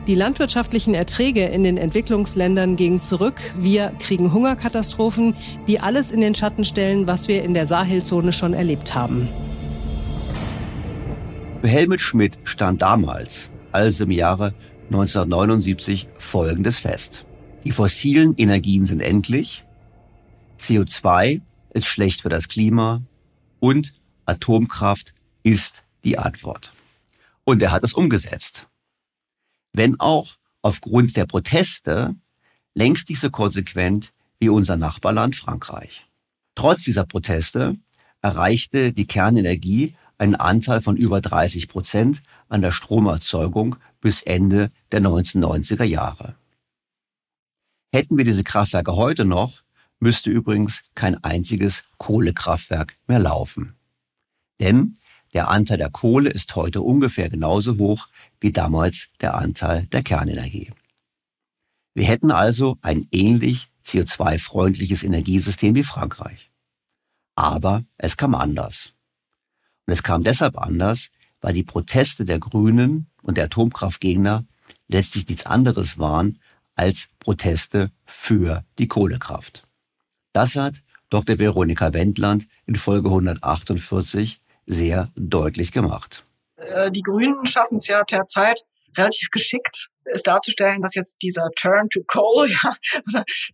Die 0.06 0.14
landwirtschaftlichen 0.14 0.94
Erträge 0.94 1.46
in 1.46 1.64
den 1.64 1.76
Entwicklungsländern 1.76 2.76
gingen 2.76 3.00
zurück. 3.00 3.40
Wir 3.56 3.92
kriegen 3.98 4.32
Hungerkatastrophen, 4.32 5.34
die 5.66 5.80
alles 5.80 6.12
in 6.12 6.20
den 6.20 6.32
Schatten 6.32 6.64
stellen, 6.64 7.08
was 7.08 7.26
wir 7.26 7.42
in 7.42 7.54
der 7.54 7.66
Sahelzone 7.66 8.32
schon 8.32 8.54
erlebt 8.54 8.94
haben. 8.94 9.28
Helmut 11.62 12.00
Schmidt 12.00 12.38
stand 12.44 12.82
damals, 12.82 13.50
also 13.72 14.04
im 14.04 14.12
Jahre 14.12 14.54
1979, 14.92 16.06
Folgendes 16.18 16.78
fest. 16.78 17.26
Die 17.64 17.72
fossilen 17.72 18.34
Energien 18.36 18.86
sind 18.86 19.00
endlich. 19.00 19.64
CO2 20.60 21.40
ist 21.70 21.86
schlecht 21.86 22.20
für 22.20 22.28
das 22.28 22.46
Klima 22.46 23.02
und 23.58 23.92
Atomkraft 24.24 25.14
ist 25.42 25.82
die 26.04 26.16
Antwort. 26.16 26.70
Und 27.42 27.60
er 27.60 27.72
hat 27.72 27.82
es 27.82 27.92
umgesetzt. 27.92 28.68
Wenn 29.76 30.00
auch 30.00 30.36
aufgrund 30.62 31.18
der 31.18 31.26
Proteste 31.26 32.16
längst 32.74 33.10
nicht 33.10 33.20
so 33.20 33.28
konsequent 33.28 34.14
wie 34.38 34.48
unser 34.48 34.78
Nachbarland 34.78 35.36
Frankreich. 35.36 36.06
Trotz 36.54 36.84
dieser 36.84 37.04
Proteste 37.04 37.76
erreichte 38.22 38.94
die 38.94 39.06
Kernenergie 39.06 39.94
einen 40.16 40.34
Anteil 40.34 40.80
von 40.80 40.96
über 40.96 41.20
30 41.20 41.68
Prozent 41.68 42.22
an 42.48 42.62
der 42.62 42.72
Stromerzeugung 42.72 43.76
bis 44.00 44.22
Ende 44.22 44.70
der 44.92 45.02
1990er 45.02 45.84
Jahre. 45.84 46.36
Hätten 47.92 48.16
wir 48.16 48.24
diese 48.24 48.44
Kraftwerke 48.44 48.96
heute 48.96 49.26
noch, 49.26 49.62
müsste 50.00 50.30
übrigens 50.30 50.84
kein 50.94 51.22
einziges 51.22 51.84
Kohlekraftwerk 51.98 52.96
mehr 53.06 53.18
laufen. 53.18 53.74
Denn 54.58 54.96
der 55.34 55.50
Anteil 55.50 55.76
der 55.76 55.90
Kohle 55.90 56.30
ist 56.30 56.56
heute 56.56 56.80
ungefähr 56.80 57.28
genauso 57.28 57.76
hoch 57.76 58.08
wie 58.40 58.52
damals 58.52 59.08
der 59.20 59.34
Anteil 59.34 59.86
der 59.86 60.02
Kernenergie. 60.02 60.70
Wir 61.94 62.06
hätten 62.06 62.30
also 62.30 62.76
ein 62.82 63.08
ähnlich 63.10 63.68
CO2-freundliches 63.84 65.04
Energiesystem 65.04 65.74
wie 65.74 65.84
Frankreich. 65.84 66.50
Aber 67.34 67.84
es 67.96 68.16
kam 68.16 68.34
anders. 68.34 68.92
Und 69.86 69.92
es 69.92 70.02
kam 70.02 70.22
deshalb 70.22 70.58
anders, 70.58 71.08
weil 71.40 71.54
die 71.54 71.62
Proteste 71.62 72.24
der 72.24 72.38
Grünen 72.38 73.06
und 73.22 73.36
der 73.36 73.44
Atomkraftgegner 73.44 74.44
letztlich 74.88 75.28
nichts 75.28 75.46
anderes 75.46 75.98
waren 75.98 76.38
als 76.74 77.08
Proteste 77.18 77.90
für 78.04 78.64
die 78.78 78.88
Kohlekraft. 78.88 79.66
Das 80.32 80.56
hat 80.56 80.82
Dr. 81.08 81.38
Veronika 81.38 81.94
Wendland 81.94 82.46
in 82.66 82.74
Folge 82.74 83.08
148 83.08 84.40
sehr 84.66 85.10
deutlich 85.14 85.72
gemacht. 85.72 86.25
Äh, 86.56 86.90
die 86.90 87.02
Grünen 87.02 87.46
schaffen 87.46 87.76
es 87.76 87.86
ja 87.86 88.02
derzeit 88.04 88.64
relativ 88.96 89.30
geschickt, 89.30 89.90
es 90.04 90.22
darzustellen, 90.22 90.82
dass 90.82 90.94
jetzt 90.94 91.20
dieser 91.22 91.50
Turn 91.54 91.90
to 91.90 92.02
Coal, 92.06 92.48
ja, 92.50 92.74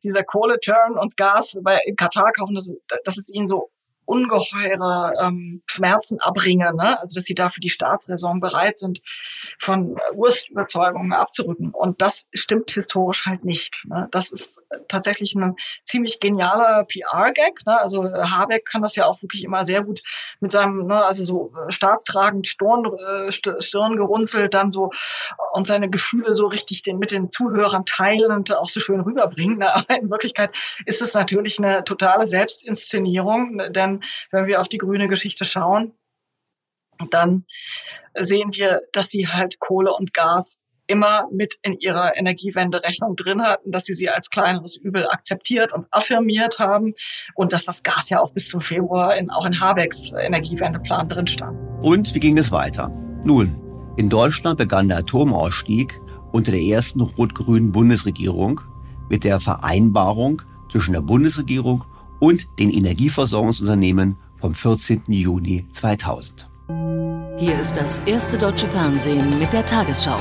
dieser 0.02 0.23
Kohle-Turn 0.23 0.99
und 0.99 1.16
Gas 1.16 1.59
bei 1.62 1.80
Katar 1.97 2.32
kaufen, 2.32 2.54
dass, 2.54 2.73
dass 3.04 3.18
es 3.18 3.28
ihnen 3.28 3.47
so 3.47 3.71
ungeheure 4.04 5.14
ähm, 5.21 5.62
Schmerzen 5.66 6.21
abbringen, 6.21 6.76
ne? 6.76 7.00
also 7.00 7.14
dass 7.14 7.25
sie 7.25 7.35
dafür 7.35 7.61
die 7.61 7.71
Staatsräson 7.71 8.40
bereit 8.40 8.76
sind, 8.78 9.00
von 9.59 9.99
Urstüberzeugungen 10.14 11.12
abzurücken. 11.12 11.71
Und 11.71 12.02
das 12.02 12.26
stimmt 12.35 12.73
historisch 12.73 13.26
halt 13.26 13.44
nicht. 13.44 13.87
Ne? 13.88 14.09
Das 14.11 14.32
ist 14.32 14.59
tatsächlich 14.88 15.35
ein 15.35 15.57
ziemlich 15.85 16.21
genialer 16.21 16.85
PR-Gag. 16.85 17.67
Ne? 17.67 17.79
Also 17.79 18.05
Habeck 18.05 18.67
kann 18.67 18.83
das 18.83 18.97
ja 18.97 19.07
auch 19.07 19.23
wirklich 19.23 19.45
immer 19.45 19.64
sehr 19.64 19.83
gut 19.83 20.02
mit 20.41 20.50
seinem, 20.50 20.87
ne, 20.87 21.05
also 21.05 21.25
so 21.25 21.52
staatstragend 21.69 22.47
Stirn, 22.47 22.85
äh, 22.85 23.33
Stirn 23.33 23.97
gerunzelt, 23.97 24.55
dann 24.55 24.71
so 24.71 24.91
und 25.52 25.67
seine 25.67 25.91
Gefühle 25.91 26.35
so 26.35 26.47
richtig 26.47 26.83
den, 26.83 26.99
mit 26.99 27.11
den 27.11 27.31
Zuhörern 27.31 27.85
teilen 27.85 28.33
und 28.33 28.55
auch 28.55 28.69
so 28.69 28.81
schön 28.81 29.00
rüberbringen. 29.00 29.59
Ne? 29.59 29.75
Aber 29.75 29.99
in 29.99 30.11
Wirklichkeit 30.11 30.55
ist 30.87 31.02
es 31.02 31.14
natürlich 31.14 31.59
eine 31.59 31.85
totale 31.85 32.26
Selbstinszenierung, 32.26 33.59
denn 33.73 34.02
wenn 34.31 34.47
wir 34.47 34.61
auf 34.61 34.69
die 34.69 34.79
grüne 34.79 35.09
Geschichte 35.09 35.45
schauen, 35.45 35.95
dann 37.11 37.47
sehen 38.14 38.52
wir, 38.52 38.83
dass 38.93 39.09
sie 39.09 39.29
halt 39.29 39.59
Kohle 39.59 39.93
und 39.93 40.14
Gas 40.14 40.62
immer 40.87 41.29
mit 41.33 41.59
in 41.62 41.79
ihrer 41.79 42.17
Energiewende-Rechnung 42.17 43.17
drin 43.17 43.43
hatten, 43.43 43.71
dass 43.71 43.85
sie 43.85 43.95
sie 43.95 44.09
als 44.09 44.31
kleineres 44.31 44.77
Übel 44.77 45.07
akzeptiert 45.09 45.73
und 45.73 45.87
affirmiert 45.91 46.59
haben 46.59 46.95
und 47.35 47.53
dass 47.53 47.65
das 47.65 47.83
Gas 47.83 48.11
ja 48.11 48.21
auch 48.21 48.33
bis 48.33 48.49
zum 48.49 48.61
Februar 48.61 49.17
in, 49.17 49.31
auch 49.31 49.45
in 49.45 49.61
Habecks 49.61 50.12
Energiewendeplan 50.12 51.09
drin 51.09 51.27
stand. 51.27 51.59
Und 51.83 52.14
wie 52.14 52.21
ging 52.21 52.38
es 52.38 52.53
weiter? 52.53 52.90
Nun, 53.25 53.61
in 53.97 54.09
Deutschland 54.09 54.59
begann 54.59 54.88
der 54.88 54.99
Atomausstieg 54.99 56.01
unter 56.33 56.53
der 56.53 56.62
ersten 56.62 57.01
rot-grünen 57.01 57.73
Bundesregierung 57.73 58.61
mit 59.09 59.25
der 59.25 59.40
Vereinbarung 59.40 60.42
zwischen 60.71 60.92
der 60.92 61.03
Bundesregierung 61.03 61.85
und 62.21 62.47
den 62.59 62.71
Energieversorgungsunternehmen 62.71 64.16
vom 64.37 64.55
14. 64.55 65.03
Juni 65.09 65.66
2000. 65.73 66.49
Hier 67.38 67.59
ist 67.61 67.77
das 67.77 68.01
erste 68.07 68.38
deutsche 68.38 68.66
Fernsehen 68.68 69.38
mit 69.38 69.53
der 69.53 69.66
Tagesschau. 69.66 70.16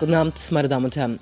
Guten 0.00 0.14
Abend, 0.14 0.50
meine 0.50 0.66
Damen 0.66 0.86
und 0.86 0.96
Herren. 0.96 1.18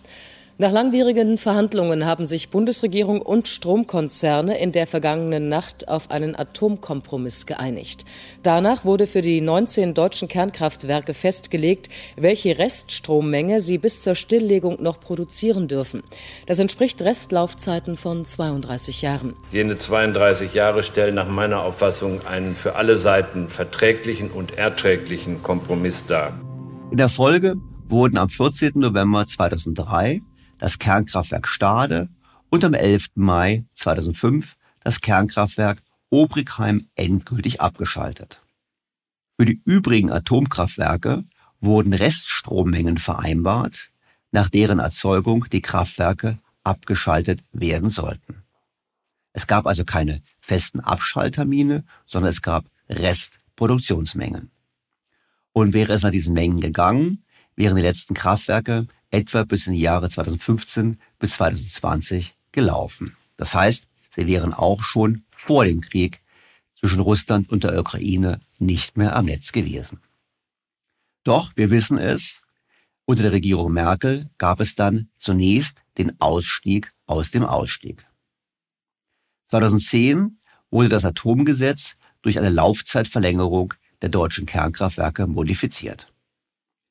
Nach 0.56 0.70
langwierigen 0.70 1.36
Verhandlungen 1.36 2.06
haben 2.06 2.24
sich 2.24 2.50
Bundesregierung 2.50 3.20
und 3.20 3.48
Stromkonzerne 3.48 4.56
in 4.60 4.70
der 4.70 4.86
vergangenen 4.86 5.48
Nacht 5.48 5.88
auf 5.88 6.12
einen 6.12 6.38
Atomkompromiss 6.38 7.46
geeinigt. 7.46 8.04
Danach 8.44 8.84
wurde 8.84 9.08
für 9.08 9.20
die 9.20 9.40
19 9.40 9.94
deutschen 9.94 10.28
Kernkraftwerke 10.28 11.12
festgelegt, 11.12 11.88
welche 12.14 12.56
Reststrommenge 12.56 13.60
sie 13.60 13.78
bis 13.78 14.04
zur 14.04 14.14
Stilllegung 14.14 14.80
noch 14.80 15.00
produzieren 15.00 15.66
dürfen. 15.66 16.04
Das 16.46 16.60
entspricht 16.60 17.02
Restlaufzeiten 17.02 17.96
von 17.96 18.24
32 18.24 19.02
Jahren. 19.02 19.34
Jene 19.50 19.76
32 19.76 20.54
Jahre 20.54 20.84
stellen 20.84 21.16
nach 21.16 21.28
meiner 21.28 21.62
Auffassung 21.62 22.24
einen 22.28 22.54
für 22.54 22.76
alle 22.76 22.96
Seiten 22.96 23.48
verträglichen 23.48 24.30
und 24.30 24.56
erträglichen 24.56 25.42
Kompromiss 25.42 26.06
dar. 26.06 26.38
In 26.92 26.96
der 26.96 27.08
Folge 27.08 27.56
wurden 27.90 28.18
am 28.18 28.28
14. 28.28 28.72
November 28.74 29.26
2003 29.26 30.20
das 30.58 30.78
Kernkraftwerk 30.78 31.48
Stade 31.48 32.08
und 32.50 32.64
am 32.64 32.74
11. 32.74 33.08
Mai 33.14 33.64
2005 33.74 34.56
das 34.80 35.00
Kernkraftwerk 35.00 35.82
Obrigheim 36.10 36.86
endgültig 36.96 37.60
abgeschaltet. 37.60 38.42
Für 39.38 39.46
die 39.46 39.60
übrigen 39.64 40.10
Atomkraftwerke 40.10 41.24
wurden 41.60 41.92
Reststrommengen 41.92 42.98
vereinbart, 42.98 43.90
nach 44.32 44.48
deren 44.48 44.78
Erzeugung 44.78 45.46
die 45.50 45.62
Kraftwerke 45.62 46.38
abgeschaltet 46.64 47.42
werden 47.52 47.90
sollten. 47.90 48.42
Es 49.32 49.46
gab 49.46 49.66
also 49.66 49.84
keine 49.84 50.20
festen 50.40 50.80
Abschalttermine, 50.80 51.84
sondern 52.06 52.30
es 52.30 52.42
gab 52.42 52.66
Restproduktionsmengen. 52.88 54.50
Und 55.52 55.72
wäre 55.72 55.92
es 55.92 56.02
nach 56.02 56.10
diesen 56.10 56.34
Mengen 56.34 56.60
gegangen, 56.60 57.24
wären 57.58 57.74
die 57.74 57.82
letzten 57.82 58.14
Kraftwerke 58.14 58.86
etwa 59.10 59.42
bis 59.42 59.66
in 59.66 59.72
die 59.72 59.80
Jahre 59.80 60.08
2015 60.08 61.00
bis 61.18 61.32
2020 61.34 62.36
gelaufen. 62.52 63.16
Das 63.36 63.52
heißt, 63.54 63.88
sie 64.14 64.28
wären 64.28 64.54
auch 64.54 64.82
schon 64.84 65.24
vor 65.30 65.64
dem 65.64 65.80
Krieg 65.80 66.22
zwischen 66.78 67.00
Russland 67.00 67.50
und 67.50 67.64
der 67.64 67.76
Ukraine 67.78 68.40
nicht 68.60 68.96
mehr 68.96 69.16
am 69.16 69.24
Netz 69.24 69.50
gewesen. 69.50 70.00
Doch, 71.24 71.50
wir 71.56 71.70
wissen 71.70 71.98
es, 71.98 72.42
unter 73.06 73.24
der 73.24 73.32
Regierung 73.32 73.72
Merkel 73.72 74.30
gab 74.38 74.60
es 74.60 74.76
dann 74.76 75.08
zunächst 75.18 75.82
den 75.98 76.20
Ausstieg 76.20 76.92
aus 77.06 77.32
dem 77.32 77.44
Ausstieg. 77.44 78.06
2010 79.50 80.38
wurde 80.70 80.88
das 80.88 81.04
Atomgesetz 81.04 81.96
durch 82.22 82.38
eine 82.38 82.50
Laufzeitverlängerung 82.50 83.74
der 84.00 84.10
deutschen 84.10 84.46
Kernkraftwerke 84.46 85.26
modifiziert. 85.26 86.12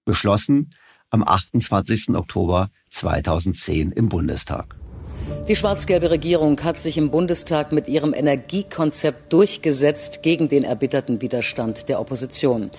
Beschlossen 0.08 0.72
am 1.12 1.24
28. 1.24 2.16
Oktober 2.16 2.72
2010 2.90 3.92
im 3.92 4.10
Bundestag. 4.10 4.76
Die 5.48 5.56
schwarz-gelbe 5.56 6.10
Regierung 6.10 6.62
hat 6.64 6.80
sich 6.80 6.98
im 6.98 7.12
Bundestag 7.12 7.72
mit 7.72 7.88
ihrem 7.88 8.14
Energiekonzept 8.14 9.32
durchgesetzt 9.32 10.24
gegen 10.24 10.48
den 10.48 10.64
erbitterten 10.64 11.22
Widerstand 11.22 11.90
der 11.90 12.00
Opposition. 12.00 12.72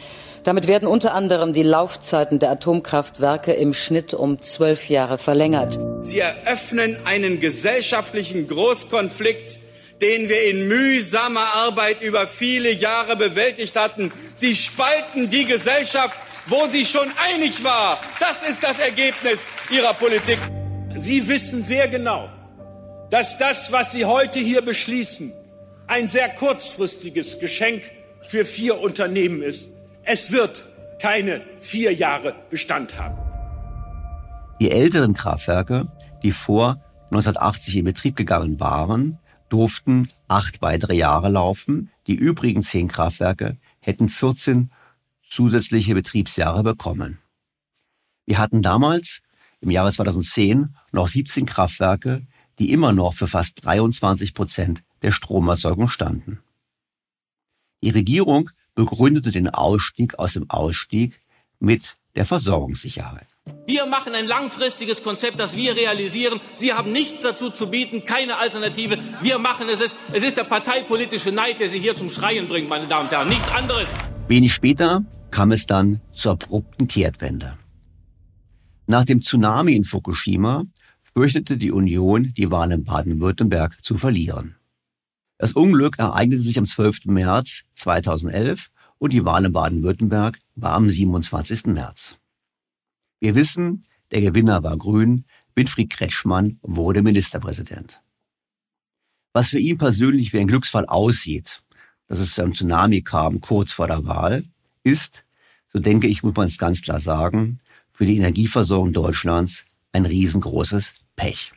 Damit 0.45 0.67
werden 0.67 0.89
unter 0.89 1.13
anderem 1.13 1.53
die 1.53 1.63
Laufzeiten 1.63 2.39
der 2.39 2.51
Atomkraftwerke 2.51 3.53
im 3.53 3.75
Schnitt 3.75 4.15
um 4.15 4.41
zwölf 4.41 4.89
Jahre 4.89 5.19
verlängert. 5.19 5.79
Sie 6.03 6.21
eröffnen 6.21 6.97
einen 7.05 7.41
gesellschaftlichen 7.41 8.49
Großkonflikt, 8.49 9.59
den 10.01 10.29
wir 10.29 10.45
in 10.45 10.69
mühsamer 10.69 11.55
Arbeit 11.55 12.01
über 12.01 12.27
viele 12.27 12.73
Jahre 12.73 13.17
bewältigt 13.17 13.77
hatten. 13.77 14.13
Sie 14.35 14.55
spalten 14.55 15.29
die 15.29 15.45
Gesellschaft 15.45 16.17
wo 16.49 16.67
sie 16.69 16.85
schon 16.85 17.09
einig 17.31 17.63
war. 17.63 17.99
Das 18.19 18.49
ist 18.49 18.63
das 18.63 18.79
Ergebnis 18.79 19.51
ihrer 19.71 19.93
Politik. 19.93 20.39
Sie 20.97 21.29
wissen 21.29 21.63
sehr 21.63 21.89
genau, 21.89 22.29
dass 23.11 23.39
das, 23.39 23.71
was 23.71 23.93
Sie 23.93 24.05
heute 24.05 24.39
hier 24.39 24.63
beschließen, 24.63 25.33
ein 25.87 26.09
sehr 26.09 26.29
kurzfristiges 26.31 27.39
Geschenk 27.39 27.83
für 28.27 28.45
vier 28.45 28.81
Unternehmen 28.81 29.43
ist. 29.43 29.71
Es 30.05 30.33
wird 30.33 30.65
keine 31.01 31.43
vier 31.61 31.93
Jahre 31.93 32.35
Bestand 32.51 32.99
haben. 32.99 33.19
Die 34.61 34.71
älteren 34.71 35.15
Kraftwerke, 35.15 35.87
die 36.23 36.33
vor 36.33 36.83
1980 37.11 37.77
in 37.77 37.85
Betrieb 37.85 38.17
gegangen 38.17 38.59
waren, 38.59 39.19
durften 39.49 40.11
acht 40.27 40.61
weitere 40.61 40.95
Jahre 40.95 41.29
laufen. 41.29 41.91
Die 42.07 42.15
übrigen 42.15 42.63
zehn 42.63 42.89
Kraftwerke 42.89 43.57
hätten 43.81 44.09
14 44.09 44.71
zusätzliche 45.29 45.95
Betriebsjahre 45.95 46.63
bekommen. 46.63 47.19
Wir 48.27 48.39
hatten 48.39 48.63
damals 48.63 49.21
im 49.61 49.71
Jahre 49.71 49.93
2010 49.93 50.77
noch 50.93 51.09
17 51.09 51.47
Kraftwerke, 51.47 52.27
die 52.59 52.73
immer 52.73 52.93
noch 52.93 53.15
für 53.15 53.27
fast 53.27 53.65
23 53.65 54.35
Prozent 54.35 54.83
der 55.03 55.13
Stromerzeugung 55.13 55.89
standen. 55.89 56.41
Die 57.83 57.91
Regierung 57.91 58.51
begründete 58.75 59.31
den 59.31 59.49
Ausstieg 59.49 60.19
aus 60.19 60.33
dem 60.33 60.51
Ausstieg 60.51 61.21
mit 61.61 61.97
der 62.17 62.25
Versorgungssicherheit. 62.25 63.27
Wir 63.67 63.87
machen 63.87 64.15
ein 64.15 64.27
langfristiges 64.27 65.03
Konzept, 65.03 65.39
das 65.39 65.57
wir 65.57 65.77
realisieren. 65.77 66.41
Sie 66.57 66.75
haben 66.75 66.93
nichts 66.93 67.21
dazu 67.21 67.51
zu 67.51 67.71
bieten, 67.71 68.05
keine 68.05 68.39
Alternative. 68.39 68.99
Wir 69.23 69.39
machen 69.39 69.69
es. 69.69 69.81
Es 69.81 70.23
ist 70.25 70.37
der 70.37 70.45
parteipolitische 70.45 71.33
Neid, 71.33 71.61
der 71.61 71.69
Sie 71.69 71.79
hier 71.79 71.95
zum 71.95 72.09
Schreien 72.09 72.49
bringt, 72.49 72.69
meine 72.69 72.87
Damen 72.87 73.05
und 73.05 73.13
Herren. 73.13 73.29
Nichts 73.29 73.49
anderes. 73.51 73.93
Wenig 74.29 74.53
später 74.53 75.07
kam 75.31 75.53
es 75.53 75.65
dann 75.65 76.03
zur 76.13 76.33
abrupten 76.33 76.87
Kehrtwende. 76.87 77.57
Nach 78.87 79.07
dem 79.07 79.23
Tsunami 79.23 79.75
in 79.75 79.85
Fukushima 79.85 80.65
fürchtete 81.15 81.57
die 81.57 81.73
Union, 81.73 82.35
die 82.37 82.51
Wahl 82.51 82.73
in 82.73 82.85
Baden-Württemberg 82.85 83.83
zu 83.83 83.97
verlieren. 83.97 84.57
Das 85.39 85.55
Unglück 85.55 85.99
ereignete 85.99 86.43
sich 86.43 86.59
am 86.59 86.67
12. 86.67 87.07
März 87.07 87.63
2011 87.77 88.69
und 88.99 89.15
die 89.15 89.25
Wahl 89.25 89.47
in 89.47 89.53
Baden-Württemberg 89.53 90.39
war 90.57 90.75
am 90.75 90.91
27. 90.91 91.65
März. 91.67 92.19
Wir 93.21 93.35
wissen, 93.35 93.87
der 94.11 94.21
Gewinner 94.21 94.63
war 94.63 94.77
Grün, 94.77 95.25
Winfried 95.55 95.89
Kretschmann 95.89 96.59
wurde 96.61 97.03
Ministerpräsident. 97.03 98.03
Was 99.33 99.49
für 99.49 99.59
ihn 99.59 99.79
persönlich 99.79 100.35
wie 100.35 100.39
ein 100.39 100.49
Glücksfall 100.49 100.85
aussieht, 100.85 101.63
dass 102.09 102.21
es 102.21 102.35
zu 102.35 102.43
einem 102.43 102.55
Tsunami 102.55 103.03
kam 103.03 103.41
kurz 103.41 103.73
vor 103.73 103.87
der 103.87 104.07
Wahl, 104.07 104.45
ist, 104.83 105.25
so 105.69 105.79
denke 105.79 106.09
ich, 106.09 106.23
muss 106.23 106.35
man 106.35 106.49
es 106.49 106.59
ganz 106.59 106.83
klar 106.83 106.99
sagen, 106.99 107.59
für 107.93 108.07
die 108.07 108.17
Energieversorgung 108.17 108.93
Deutschlands 108.93 109.65
ein 109.93 110.07
riesengroßes 110.07 110.95
Pech. 111.17 111.53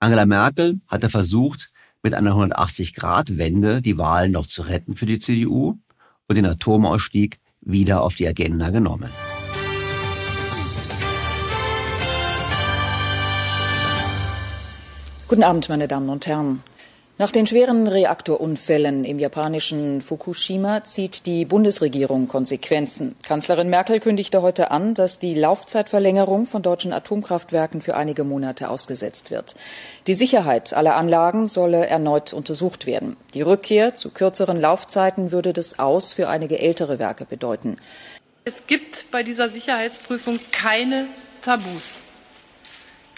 Angela 0.00 0.26
Merkel 0.26 0.80
hatte 0.86 1.10
versucht, 1.10 1.70
mit 2.02 2.14
einer 2.14 2.34
180-Grad-Wende 2.34 3.82
die 3.82 3.98
Wahlen 3.98 4.32
noch 4.32 4.46
zu 4.46 4.62
retten 4.62 4.94
für 4.94 5.06
die 5.06 5.18
CDU 5.18 5.78
und 6.28 6.36
den 6.36 6.46
Atomausstieg 6.46 7.40
wieder 7.60 8.02
auf 8.02 8.14
die 8.14 8.28
Agenda 8.28 8.70
genommen. 8.70 9.10
Guten 15.26 15.42
Abend, 15.42 15.68
meine 15.68 15.88
Damen 15.88 16.08
und 16.08 16.26
Herren. 16.26 16.62
Nach 17.20 17.32
den 17.32 17.48
schweren 17.48 17.88
Reaktorunfällen 17.88 19.02
im 19.02 19.18
japanischen 19.18 20.02
Fukushima 20.02 20.84
zieht 20.84 21.26
die 21.26 21.44
Bundesregierung 21.44 22.28
Konsequenzen. 22.28 23.16
Kanzlerin 23.24 23.68
Merkel 23.68 23.98
kündigte 23.98 24.40
heute 24.40 24.70
an, 24.70 24.94
dass 24.94 25.18
die 25.18 25.34
Laufzeitverlängerung 25.34 26.46
von 26.46 26.62
deutschen 26.62 26.92
Atomkraftwerken 26.92 27.82
für 27.82 27.96
einige 27.96 28.22
Monate 28.22 28.70
ausgesetzt 28.70 29.32
wird. 29.32 29.56
Die 30.06 30.14
Sicherheit 30.14 30.72
aller 30.74 30.94
Anlagen 30.94 31.48
solle 31.48 31.88
erneut 31.88 32.32
untersucht 32.32 32.86
werden. 32.86 33.16
Die 33.34 33.42
Rückkehr 33.42 33.96
zu 33.96 34.10
kürzeren 34.10 34.60
Laufzeiten 34.60 35.32
würde 35.32 35.52
das 35.52 35.80
Aus 35.80 36.12
für 36.12 36.28
einige 36.28 36.60
ältere 36.60 37.00
Werke 37.00 37.24
bedeuten. 37.24 37.78
Es 38.44 38.68
gibt 38.68 39.06
bei 39.10 39.24
dieser 39.24 39.50
Sicherheitsprüfung 39.50 40.38
keine 40.52 41.08
Tabus. 41.42 42.00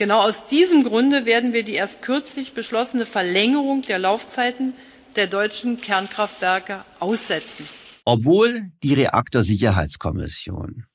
Genau 0.01 0.23
aus 0.23 0.47
diesem 0.47 0.83
Grunde 0.83 1.27
werden 1.27 1.53
wir 1.53 1.63
die 1.63 1.75
erst 1.75 2.01
kürzlich 2.01 2.55
beschlossene 2.55 3.05
Verlängerung 3.05 3.83
der 3.83 3.99
Laufzeiten 3.99 4.73
der 5.15 5.27
deutschen 5.27 5.79
Kernkraftwerke 5.79 6.87
aussetzen. 7.01 7.67
Obwohl 8.07 8.73
die 8.83 8.95
Reaktorsicherheitskommission 8.95 10.87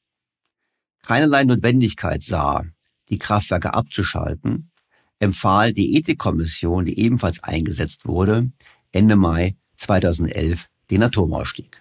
keinerlei 1.04 1.44
Notwendigkeit 1.44 2.24
sah, 2.24 2.66
die 3.10 3.20
Kraftwerke 3.20 3.76
abzuschalten, 3.76 4.72
empfahl 5.20 5.72
die 5.72 5.98
Ethikkommission, 5.98 6.86
die 6.86 6.98
ebenfalls 6.98 7.44
eingesetzt 7.44 8.08
wurde, 8.08 8.50
Ende 8.92 9.18
Mai 9.18 9.56
2011 9.78 10.66
den 10.90 11.04
Atomausstieg. 11.04 11.80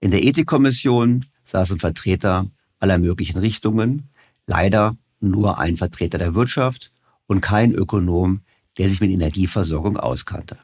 In 0.00 0.10
der 0.10 0.22
Ethikkommission 0.22 1.24
saßen 1.44 1.80
Vertreter 1.80 2.50
aller 2.80 2.98
möglichen 2.98 3.38
Richtungen, 3.38 4.10
leider 4.46 4.94
nur 5.22 5.58
ein 5.58 5.76
Vertreter 5.76 6.18
der 6.18 6.34
Wirtschaft 6.34 6.90
und 7.26 7.40
kein 7.40 7.72
Ökonom, 7.72 8.42
der 8.78 8.88
sich 8.88 9.00
mit 9.00 9.10
Energieversorgung 9.10 9.96
auskannte. 9.96 10.58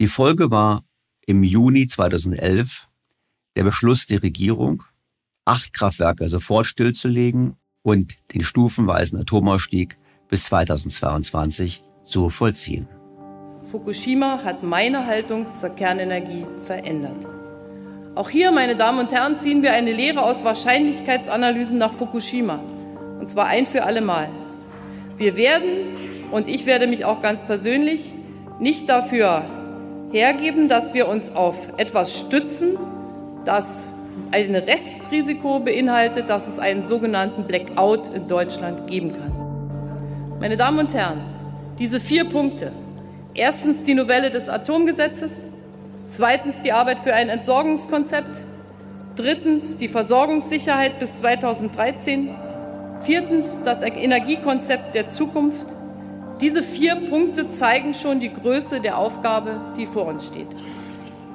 Die 0.00 0.08
Folge 0.08 0.50
war 0.50 0.82
im 1.26 1.42
Juni 1.42 1.86
2011 1.86 2.88
der 3.56 3.64
Beschluss 3.64 4.06
der 4.06 4.22
Regierung, 4.22 4.82
acht 5.44 5.72
Kraftwerke 5.72 6.28
sofort 6.28 6.66
stillzulegen 6.66 7.56
und 7.82 8.16
den 8.34 8.42
stufenweisen 8.42 9.20
Atomausstieg 9.20 9.98
bis 10.28 10.44
2022 10.44 11.82
zu 12.04 12.30
vollziehen. 12.30 12.88
Fukushima 13.70 14.42
hat 14.44 14.62
meine 14.62 15.06
Haltung 15.06 15.54
zur 15.54 15.70
Kernenergie 15.70 16.46
verändert. 16.64 17.26
Auch 18.14 18.30
hier, 18.30 18.50
meine 18.52 18.76
Damen 18.76 19.00
und 19.00 19.12
Herren, 19.12 19.38
ziehen 19.38 19.62
wir 19.62 19.72
eine 19.72 19.92
Lehre 19.92 20.22
aus 20.22 20.44
Wahrscheinlichkeitsanalysen 20.44 21.76
nach 21.76 21.92
Fukushima. 21.92 22.60
Und 23.18 23.28
zwar 23.28 23.46
ein 23.46 23.66
für 23.66 23.84
alle 23.84 24.00
Mal. 24.00 24.28
Wir 25.16 25.36
werden, 25.36 25.68
und 26.30 26.48
ich 26.48 26.66
werde 26.66 26.86
mich 26.86 27.04
auch 27.04 27.22
ganz 27.22 27.42
persönlich, 27.42 28.12
nicht 28.60 28.88
dafür 28.88 29.42
hergeben, 30.12 30.68
dass 30.68 30.94
wir 30.94 31.08
uns 31.08 31.34
auf 31.34 31.56
etwas 31.76 32.18
stützen, 32.18 32.76
das 33.44 33.88
ein 34.30 34.54
Restrisiko 34.54 35.60
beinhaltet, 35.60 36.28
dass 36.28 36.48
es 36.48 36.58
einen 36.58 36.84
sogenannten 36.84 37.44
Blackout 37.44 38.08
in 38.14 38.28
Deutschland 38.28 38.86
geben 38.86 39.12
kann. 39.12 40.38
Meine 40.40 40.56
Damen 40.56 40.78
und 40.78 40.94
Herren, 40.94 41.20
diese 41.78 42.00
vier 42.00 42.24
Punkte. 42.24 42.72
Erstens 43.34 43.82
die 43.82 43.94
Novelle 43.94 44.30
des 44.30 44.48
Atomgesetzes, 44.48 45.46
zweitens 46.08 46.62
die 46.62 46.72
Arbeit 46.72 47.00
für 47.00 47.14
ein 47.14 47.28
Entsorgungskonzept, 47.28 48.44
drittens 49.14 49.76
die 49.76 49.88
Versorgungssicherheit 49.88 50.98
bis 50.98 51.16
2013, 51.16 52.30
Viertens 53.02 53.58
das 53.64 53.82
Energiekonzept 53.82 54.94
der 54.94 55.08
Zukunft. 55.08 55.66
Diese 56.40 56.62
vier 56.62 56.96
Punkte 56.96 57.50
zeigen 57.50 57.94
schon 57.94 58.20
die 58.20 58.32
Größe 58.32 58.80
der 58.80 58.98
Aufgabe, 58.98 59.60
die 59.76 59.86
vor 59.86 60.06
uns 60.06 60.26
steht. 60.26 60.48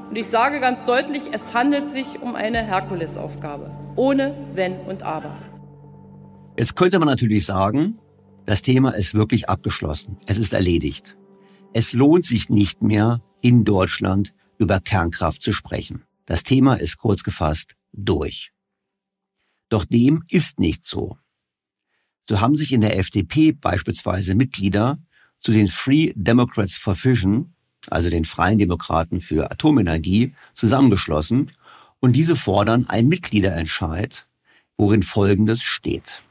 Und 0.10 0.18
ich 0.18 0.28
sage 0.28 0.60
ganz 0.60 0.84
deutlich, 0.84 1.22
es 1.32 1.54
handelt 1.54 1.92
sich 1.92 2.22
um 2.22 2.36
eine 2.36 2.60
Herkulesaufgabe, 2.64 3.72
ohne 3.96 4.36
Wenn 4.54 4.82
und 4.82 5.04
Aber. 5.04 5.38
Jetzt 6.58 6.76
könnte 6.76 7.00
man 7.00 7.08
natürlich 7.08 7.46
sagen, 7.46 7.98
das 8.46 8.62
Thema 8.62 8.92
ist 8.92 9.14
wirklich 9.14 9.48
abgeschlossen. 9.48 10.18
Es 10.26 10.38
ist 10.38 10.54
erledigt. 10.54 11.18
Es 11.74 11.94
lohnt 11.94 12.26
sich 12.26 12.50
nicht 12.50 12.82
mehr, 12.82 13.22
in 13.42 13.64
Deutschland 13.64 14.34
über 14.58 14.80
Kernkraft 14.80 15.42
zu 15.42 15.54
sprechen. 15.54 16.04
Das 16.26 16.44
Thema 16.44 16.76
ist 16.76 16.98
kurz 16.98 17.24
gefasst 17.24 17.76
durch. 17.94 18.52
Doch 19.70 19.86
dem 19.86 20.24
ist 20.30 20.60
nicht 20.60 20.86
so. 20.86 21.18
So 22.28 22.40
haben 22.40 22.56
sich 22.56 22.72
in 22.72 22.82
der 22.82 22.98
FDP 22.98 23.52
beispielsweise 23.52 24.36
Mitglieder 24.36 25.00
zu 25.40 25.52
den 25.52 25.68
Free 25.68 26.14
Democrats 26.16 26.76
for 26.76 26.96
Fission, 26.96 27.54
also 27.90 28.10
den 28.10 28.26
Freien 28.26 28.60
Demokraten 28.60 29.22
für 29.22 29.52
Atomenergie, 29.52 30.34
zusammengeschlossen 30.54 31.52
und 32.00 32.16
diese 32.16 32.36
fordern 32.36 32.88
einen 32.88 33.10
Mitgliederentscheid, 33.10 34.28
worin 34.78 35.04
Folgendes 35.04 35.64
steht. 35.64 36.22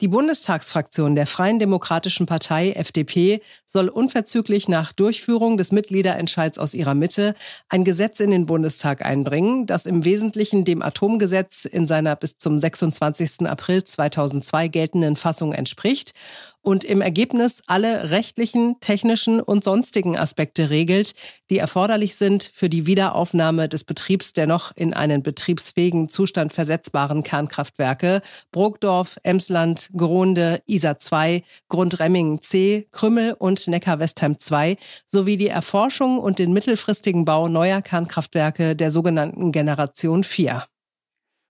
Die 0.00 0.06
Bundestagsfraktion 0.06 1.16
der 1.16 1.26
Freien 1.26 1.58
Demokratischen 1.58 2.26
Partei 2.26 2.70
FDP 2.70 3.40
soll 3.66 3.88
unverzüglich 3.88 4.68
nach 4.68 4.92
Durchführung 4.92 5.56
des 5.56 5.72
Mitgliederentscheids 5.72 6.60
aus 6.60 6.74
ihrer 6.74 6.94
Mitte 6.94 7.34
ein 7.68 7.82
Gesetz 7.82 8.20
in 8.20 8.30
den 8.30 8.46
Bundestag 8.46 9.04
einbringen, 9.04 9.66
das 9.66 9.86
im 9.86 10.04
Wesentlichen 10.04 10.64
dem 10.64 10.82
Atomgesetz 10.82 11.64
in 11.64 11.88
seiner 11.88 12.14
bis 12.14 12.36
zum 12.36 12.60
26. 12.60 13.48
April 13.48 13.82
2002 13.82 14.68
geltenden 14.68 15.16
Fassung 15.16 15.52
entspricht 15.52 16.12
und 16.62 16.84
im 16.84 17.00
Ergebnis 17.00 17.62
alle 17.66 18.10
rechtlichen, 18.10 18.78
technischen 18.80 19.40
und 19.40 19.64
sonstigen 19.64 20.16
Aspekte 20.16 20.70
regelt, 20.70 21.14
die 21.50 21.58
erforderlich 21.58 22.16
sind 22.16 22.50
für 22.52 22.68
die 22.68 22.86
Wiederaufnahme 22.86 23.68
des 23.68 23.84
Betriebs 23.84 24.32
der 24.32 24.46
noch 24.46 24.76
in 24.76 24.92
einen 24.92 25.22
betriebsfähigen 25.22 26.08
Zustand 26.08 26.52
versetzbaren 26.52 27.22
Kernkraftwerke 27.22 28.22
Brokdorf, 28.52 29.18
Emsland, 29.22 29.90
Gronde, 29.96 30.62
Isar 30.66 30.98
2, 30.98 31.42
Grundremmingen 31.68 32.42
C, 32.42 32.88
Krümmel 32.90 33.34
und 33.38 33.66
Neckar-Westheim 33.66 34.38
2 34.38 34.76
sowie 35.04 35.36
die 35.36 35.48
Erforschung 35.48 36.18
und 36.18 36.38
den 36.38 36.52
mittelfristigen 36.52 37.24
Bau 37.24 37.48
neuer 37.48 37.82
Kernkraftwerke 37.82 38.76
der 38.76 38.90
sogenannten 38.90 39.52
Generation 39.52 40.24
4. 40.24 40.64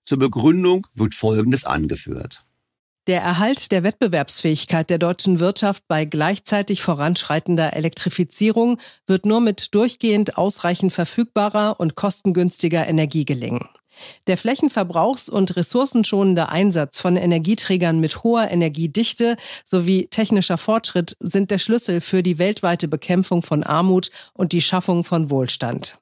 Zur 0.06 0.18
Begründung 0.18 0.86
wird 0.94 1.14
Folgendes 1.14 1.64
angeführt. 1.64 2.40
Der 3.08 3.22
Erhalt 3.22 3.72
der 3.72 3.84
Wettbewerbsfähigkeit 3.84 4.90
der 4.90 4.98
deutschen 4.98 5.40
Wirtschaft 5.40 5.88
bei 5.88 6.04
gleichzeitig 6.04 6.82
voranschreitender 6.82 7.72
Elektrifizierung 7.72 8.78
wird 9.06 9.24
nur 9.24 9.40
mit 9.40 9.74
durchgehend 9.74 10.36
ausreichend 10.36 10.92
verfügbarer 10.92 11.80
und 11.80 11.94
kostengünstiger 11.94 12.86
Energie 12.86 13.24
gelingen. 13.24 13.66
Der 14.26 14.36
flächenverbrauchs- 14.36 15.30
und 15.30 15.56
ressourcenschonende 15.56 16.50
Einsatz 16.50 17.00
von 17.00 17.16
Energieträgern 17.16 17.98
mit 17.98 18.24
hoher 18.24 18.50
Energiedichte 18.50 19.36
sowie 19.64 20.08
technischer 20.08 20.58
Fortschritt 20.58 21.16
sind 21.18 21.50
der 21.50 21.58
Schlüssel 21.58 22.02
für 22.02 22.22
die 22.22 22.36
weltweite 22.36 22.88
Bekämpfung 22.88 23.40
von 23.40 23.62
Armut 23.62 24.10
und 24.34 24.52
die 24.52 24.60
Schaffung 24.60 25.02
von 25.02 25.30
Wohlstand. 25.30 25.98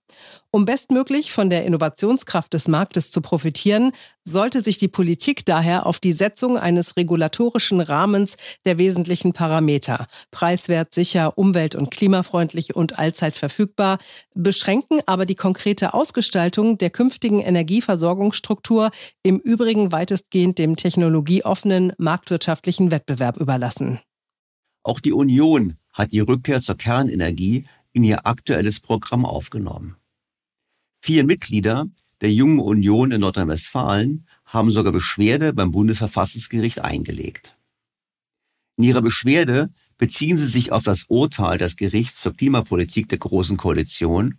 Um 0.50 0.64
bestmöglich 0.64 1.32
von 1.32 1.50
der 1.50 1.64
Innovationskraft 1.64 2.52
des 2.54 2.66
Marktes 2.66 3.10
zu 3.10 3.20
profitieren, 3.20 3.92
sollte 4.24 4.62
sich 4.62 4.78
die 4.78 4.88
Politik 4.88 5.44
daher 5.44 5.86
auf 5.86 6.00
die 6.00 6.14
Setzung 6.14 6.56
eines 6.56 6.96
regulatorischen 6.96 7.80
Rahmens 7.80 8.36
der 8.64 8.78
wesentlichen 8.78 9.32
Parameter 9.32 10.06
preiswert, 10.30 10.94
sicher, 10.94 11.36
umwelt- 11.36 11.74
und 11.74 11.90
klimafreundlich 11.90 12.74
und 12.74 12.98
allzeit 12.98 13.36
verfügbar 13.36 13.98
beschränken, 14.34 15.00
aber 15.06 15.26
die 15.26 15.34
konkrete 15.34 15.94
Ausgestaltung 15.94 16.78
der 16.78 16.90
künftigen 16.90 17.40
Energieversorgungsstruktur 17.40 18.90
im 19.22 19.38
Übrigen 19.38 19.92
weitestgehend 19.92 20.58
dem 20.58 20.76
technologieoffenen 20.76 21.92
marktwirtschaftlichen 21.98 22.90
Wettbewerb 22.90 23.36
überlassen. 23.36 24.00
Auch 24.82 25.00
die 25.00 25.12
Union 25.12 25.76
hat 25.92 26.12
die 26.12 26.20
Rückkehr 26.20 26.60
zur 26.60 26.76
Kernenergie 26.76 27.64
in 27.92 28.04
ihr 28.04 28.26
aktuelles 28.26 28.80
Programm 28.80 29.24
aufgenommen. 29.24 29.96
Vier 31.06 31.22
Mitglieder 31.22 31.86
der 32.20 32.32
Jungen 32.32 32.58
Union 32.58 33.12
in 33.12 33.20
Nordrhein-Westfalen 33.20 34.26
haben 34.44 34.72
sogar 34.72 34.92
Beschwerde 34.92 35.52
beim 35.52 35.70
Bundesverfassungsgericht 35.70 36.80
eingelegt. 36.80 37.56
In 38.76 38.82
ihrer 38.82 39.02
Beschwerde 39.02 39.70
beziehen 39.98 40.36
sie 40.36 40.48
sich 40.48 40.72
auf 40.72 40.82
das 40.82 41.04
Urteil 41.04 41.58
des 41.58 41.76
Gerichts 41.76 42.20
zur 42.20 42.36
Klimapolitik 42.36 43.08
der 43.08 43.18
Großen 43.18 43.56
Koalition, 43.56 44.38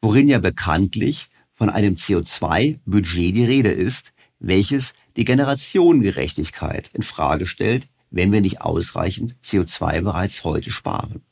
worin 0.00 0.28
ja 0.28 0.38
bekanntlich 0.38 1.30
von 1.52 1.68
einem 1.68 1.96
CO2-Budget 1.96 3.34
die 3.34 3.44
Rede 3.44 3.72
ist, 3.72 4.12
welches 4.38 4.94
die 5.16 5.24
Generationengerechtigkeit 5.24 6.90
in 6.94 7.02
Frage 7.02 7.48
stellt, 7.48 7.88
wenn 8.12 8.30
wir 8.30 8.40
nicht 8.40 8.60
ausreichend 8.60 9.34
CO2 9.42 10.02
bereits 10.02 10.44
heute 10.44 10.70
sparen. 10.70 11.22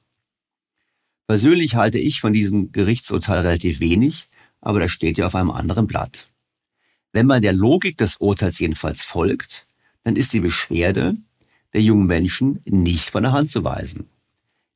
Persönlich 1.29 1.77
halte 1.77 2.01
ich 2.01 2.21
von 2.21 2.33
diesem 2.33 2.73
Gerichtsurteil 2.73 3.47
relativ 3.47 3.79
wenig, 3.79 4.29
aber 4.63 4.81
das 4.81 4.93
steht 4.93 5.19
ja 5.19 5.27
auf 5.27 5.35
einem 5.35 5.51
anderen 5.51 5.87
Blatt. 5.87 6.29
Wenn 7.13 7.27
man 7.27 7.43
der 7.43 7.53
Logik 7.53 7.99
des 7.99 8.17
Urteils 8.17 8.59
jedenfalls 8.59 9.03
folgt, 9.03 9.67
dann 10.05 10.17
ist 10.17 10.33
die 10.33 10.41
Beschwerde 10.41 11.17
der 11.75 11.83
jungen 11.83 12.07
Menschen 12.07 12.61
nicht 12.65 13.11
von 13.11 13.23
der 13.23 13.33
Hand 13.33 13.51
zu 13.51 13.65
weisen. 13.65 14.09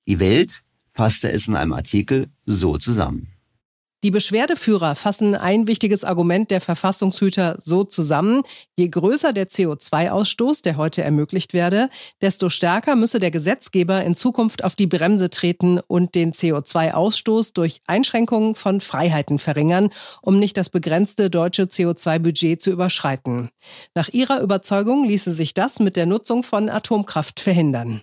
Die 0.07 0.19
Welt 0.19 0.63
fasste 0.93 1.33
es 1.33 1.49
in 1.49 1.57
einem 1.57 1.73
Artikel 1.73 2.29
so 2.45 2.77
zusammen. 2.77 3.29
Die 4.07 4.13
Beschwerdeführer 4.13 4.95
fassen 4.95 5.35
ein 5.35 5.67
wichtiges 5.67 6.05
Argument 6.05 6.53
der 6.53 6.61
Verfassungshüter 6.61 7.57
so 7.59 7.83
zusammen. 7.83 8.43
Je 8.79 8.87
größer 8.87 9.33
der 9.33 9.49
CO2-Ausstoß, 9.49 10.63
der 10.63 10.77
heute 10.77 11.03
ermöglicht 11.03 11.55
werde, 11.55 11.89
desto 12.23 12.49
stärker 12.49 12.95
müsse 12.95 13.19
der 13.19 13.33
Gesetzgeber 13.33 14.05
in 14.05 14.15
Zukunft 14.15 14.63
auf 14.63 14.77
die 14.77 14.87
Bremse 14.87 15.29
treten 15.29 15.81
und 15.81 16.15
den 16.15 16.35
CO2-Ausstoß 16.35 17.53
durch 17.55 17.81
Einschränkungen 17.89 18.55
von 18.55 18.81
Freiheiten 18.81 19.41
verringern, 19.41 19.89
um 20.23 20.39
nicht 20.39 20.57
das 20.57 20.71
begrenzte 20.71 21.29
deutsche 21.29 21.65
CO2-Budget 21.65 22.63
zu 22.63 22.71
überschreiten. 22.71 23.49
Nach 23.97 24.09
ihrer 24.11 24.41
Überzeugung 24.41 25.09
ließe 25.09 25.33
sich 25.33 25.53
das 25.53 25.81
mit 25.81 25.97
der 25.97 26.07
Nutzung 26.07 26.45
von 26.45 26.69
Atomkraft 26.69 27.41
verhindern. 27.41 28.03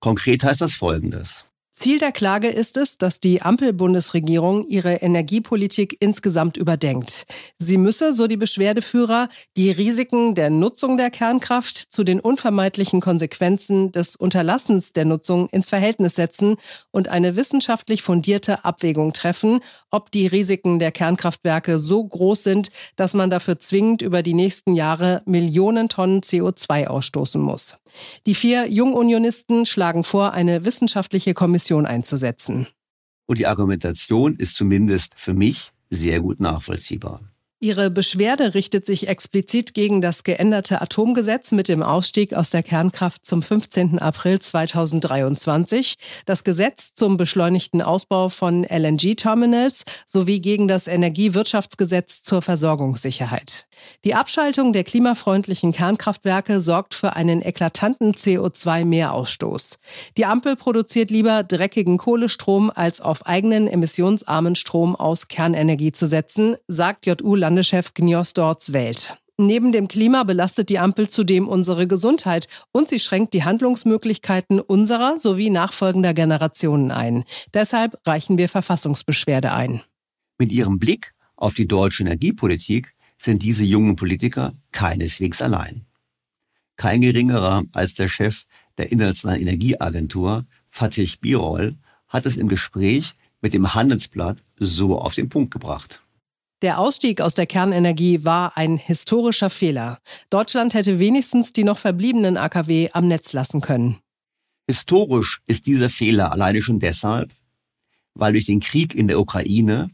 Konkret 0.00 0.44
heißt 0.44 0.60
das 0.60 0.74
Folgendes. 0.74 1.46
Ziel 1.76 1.98
der 1.98 2.12
Klage 2.12 2.48
ist 2.48 2.76
es, 2.76 2.98
dass 2.98 3.18
die 3.18 3.42
Ampel-Bundesregierung 3.42 4.64
ihre 4.68 4.94
Energiepolitik 4.94 5.96
insgesamt 5.98 6.56
überdenkt. 6.56 7.26
Sie 7.58 7.76
müsse, 7.76 8.12
so 8.12 8.28
die 8.28 8.36
Beschwerdeführer, 8.36 9.28
die 9.56 9.72
Risiken 9.72 10.34
der 10.34 10.50
Nutzung 10.50 10.96
der 10.96 11.10
Kernkraft 11.10 11.76
zu 11.76 12.04
den 12.04 12.20
unvermeidlichen 12.20 13.00
Konsequenzen 13.00 13.90
des 13.90 14.14
Unterlassens 14.14 14.92
der 14.92 15.04
Nutzung 15.04 15.48
ins 15.48 15.68
Verhältnis 15.68 16.14
setzen 16.14 16.56
und 16.92 17.08
eine 17.08 17.34
wissenschaftlich 17.34 18.02
fundierte 18.02 18.64
Abwägung 18.64 19.12
treffen, 19.12 19.58
ob 19.90 20.12
die 20.12 20.28
Risiken 20.28 20.78
der 20.78 20.92
Kernkraftwerke 20.92 21.80
so 21.80 22.04
groß 22.04 22.44
sind, 22.44 22.70
dass 22.96 23.14
man 23.14 23.30
dafür 23.30 23.58
zwingend 23.58 24.00
über 24.00 24.22
die 24.22 24.34
nächsten 24.34 24.74
Jahre 24.74 25.22
Millionen 25.26 25.88
Tonnen 25.88 26.20
CO2 26.20 26.86
ausstoßen 26.86 27.42
muss. 27.42 27.78
Die 28.26 28.34
vier 28.34 28.68
Jungunionisten 28.68 29.66
schlagen 29.66 30.04
vor, 30.04 30.32
eine 30.32 30.64
wissenschaftliche 30.64 31.34
Kommission 31.34 31.64
einzusetzen. 31.82 32.66
Und 33.26 33.38
die 33.38 33.46
Argumentation 33.46 34.36
ist 34.36 34.56
zumindest 34.56 35.14
für 35.16 35.34
mich 35.34 35.72
sehr 35.90 36.20
gut 36.20 36.40
nachvollziehbar. 36.40 37.33
Ihre 37.64 37.88
Beschwerde 37.88 38.52
richtet 38.52 38.84
sich 38.84 39.08
explizit 39.08 39.72
gegen 39.72 40.02
das 40.02 40.22
geänderte 40.22 40.82
Atomgesetz 40.82 41.50
mit 41.50 41.66
dem 41.68 41.82
Ausstieg 41.82 42.34
aus 42.34 42.50
der 42.50 42.62
Kernkraft 42.62 43.24
zum 43.24 43.40
15. 43.40 43.98
April 44.00 44.38
2023, 44.38 45.94
das 46.26 46.44
Gesetz 46.44 46.92
zum 46.92 47.16
beschleunigten 47.16 47.80
Ausbau 47.80 48.28
von 48.28 48.64
LNG-Terminals 48.64 49.86
sowie 50.04 50.42
gegen 50.42 50.68
das 50.68 50.88
Energiewirtschaftsgesetz 50.88 52.22
zur 52.22 52.42
Versorgungssicherheit. 52.42 53.66
Die 54.04 54.14
Abschaltung 54.14 54.74
der 54.74 54.84
klimafreundlichen 54.84 55.72
Kernkraftwerke 55.72 56.60
sorgt 56.60 56.92
für 56.92 57.16
einen 57.16 57.40
eklatanten 57.40 58.12
CO2-Mehrausstoß. 58.12 59.78
Die 60.18 60.26
Ampel 60.26 60.56
produziert 60.56 61.10
lieber 61.10 61.42
dreckigen 61.42 61.96
Kohlestrom, 61.96 62.70
als 62.74 63.00
auf 63.00 63.26
eigenen 63.26 63.68
emissionsarmen 63.68 64.54
Strom 64.54 64.94
aus 64.94 65.28
Kernenergie 65.28 65.92
zu 65.92 66.06
setzen, 66.06 66.56
sagt 66.68 67.06
JU 67.06 67.34
Land 67.34 67.53
Landeschef 67.54 67.94
Gniosdorts 67.94 68.72
Welt. 68.72 69.16
Neben 69.38 69.70
dem 69.70 69.86
Klima 69.86 70.24
belastet 70.24 70.70
die 70.70 70.80
Ampel 70.80 71.08
zudem 71.08 71.46
unsere 71.46 71.86
Gesundheit 71.86 72.48
und 72.72 72.88
sie 72.88 72.98
schränkt 72.98 73.32
die 73.32 73.44
Handlungsmöglichkeiten 73.44 74.58
unserer 74.58 75.20
sowie 75.20 75.50
nachfolgender 75.50 76.14
Generationen 76.14 76.90
ein. 76.90 77.22
Deshalb 77.54 77.96
reichen 78.04 78.38
wir 78.38 78.48
Verfassungsbeschwerde 78.48 79.52
ein. 79.52 79.82
Mit 80.36 80.50
ihrem 80.50 80.80
Blick 80.80 81.12
auf 81.36 81.54
die 81.54 81.68
deutsche 81.68 82.02
Energiepolitik 82.02 82.92
sind 83.18 83.44
diese 83.44 83.64
jungen 83.64 83.94
Politiker 83.94 84.54
keineswegs 84.72 85.40
allein. 85.40 85.86
Kein 86.74 87.02
geringerer 87.02 87.62
als 87.72 87.94
der 87.94 88.08
Chef 88.08 88.46
der 88.78 88.90
Internationalen 88.90 89.42
Energieagentur, 89.42 90.44
Fatih 90.70 91.18
Birol, 91.20 91.76
hat 92.08 92.26
es 92.26 92.36
im 92.36 92.48
Gespräch 92.48 93.14
mit 93.40 93.54
dem 93.54 93.74
Handelsblatt 93.76 94.42
so 94.58 94.98
auf 94.98 95.14
den 95.14 95.28
Punkt 95.28 95.52
gebracht. 95.52 96.00
Der 96.64 96.78
Ausstieg 96.78 97.20
aus 97.20 97.34
der 97.34 97.44
Kernenergie 97.44 98.24
war 98.24 98.56
ein 98.56 98.78
historischer 98.78 99.50
Fehler. 99.50 99.98
Deutschland 100.30 100.72
hätte 100.72 100.98
wenigstens 100.98 101.52
die 101.52 101.62
noch 101.62 101.76
verbliebenen 101.76 102.38
AKW 102.38 102.88
am 102.94 103.06
Netz 103.06 103.34
lassen 103.34 103.60
können. 103.60 103.98
Historisch 104.66 105.42
ist 105.46 105.66
dieser 105.66 105.90
Fehler 105.90 106.32
alleine 106.32 106.62
schon 106.62 106.78
deshalb, 106.78 107.30
weil 108.14 108.32
durch 108.32 108.46
den 108.46 108.60
Krieg 108.60 108.94
in 108.94 109.08
der 109.08 109.20
Ukraine 109.20 109.90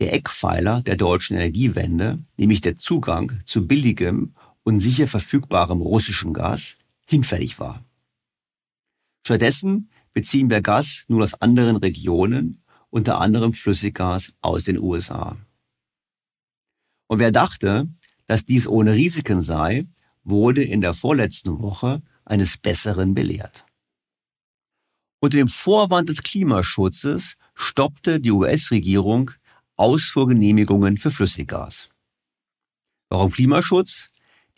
der 0.00 0.12
Eckpfeiler 0.12 0.82
der 0.82 0.96
deutschen 0.96 1.36
Energiewende, 1.36 2.18
nämlich 2.36 2.62
der 2.62 2.76
Zugang 2.76 3.38
zu 3.46 3.68
billigem 3.68 4.34
und 4.64 4.80
sicher 4.80 5.06
verfügbarem 5.06 5.80
russischem 5.80 6.32
Gas, 6.32 6.74
hinfällig 7.06 7.60
war. 7.60 7.84
Stattdessen 9.24 9.88
beziehen 10.14 10.50
wir 10.50 10.62
Gas 10.62 11.04
nur 11.06 11.22
aus 11.22 11.34
anderen 11.34 11.76
Regionen, 11.76 12.60
unter 12.90 13.20
anderem 13.20 13.52
Flüssiggas 13.52 14.32
aus 14.40 14.64
den 14.64 14.78
USA. 14.78 15.36
Und 17.08 17.18
wer 17.18 17.32
dachte, 17.32 17.88
dass 18.26 18.44
dies 18.44 18.68
ohne 18.68 18.92
Risiken 18.92 19.42
sei, 19.42 19.86
wurde 20.22 20.62
in 20.62 20.80
der 20.80 20.94
vorletzten 20.94 21.60
Woche 21.60 22.02
eines 22.24 22.58
Besseren 22.58 23.14
belehrt. 23.14 23.64
Unter 25.20 25.38
dem 25.38 25.48
Vorwand 25.48 26.10
des 26.10 26.22
Klimaschutzes 26.22 27.34
stoppte 27.54 28.20
die 28.20 28.30
US-Regierung 28.30 29.32
Ausfuhrgenehmigungen 29.76 30.96
für 30.98 31.10
Flüssiggas. 31.10 31.88
Warum 33.08 33.32
Klimaschutz? 33.32 34.10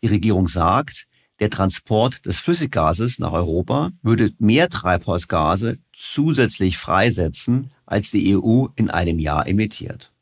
Die 0.03 0.09
Regierung 0.09 0.49
sagt, 0.49 1.07
der 1.39 1.51
Transport 1.51 2.27
des 2.27 2.41
Flüssiggases 2.41 3.19
nach 3.19 3.33
Europa 3.33 3.91
würde 4.03 4.35
mehr 4.39 4.69
Treibhausgase 4.69 5.79
zusätzlich 5.93 6.77
freisetzen, 6.77 7.71
als 7.87 8.11
die 8.11 8.37
EU 8.37 8.67
in 8.77 8.91
einem 8.91 9.19
Jahr 9.19 9.47
emittiert. 9.47 10.13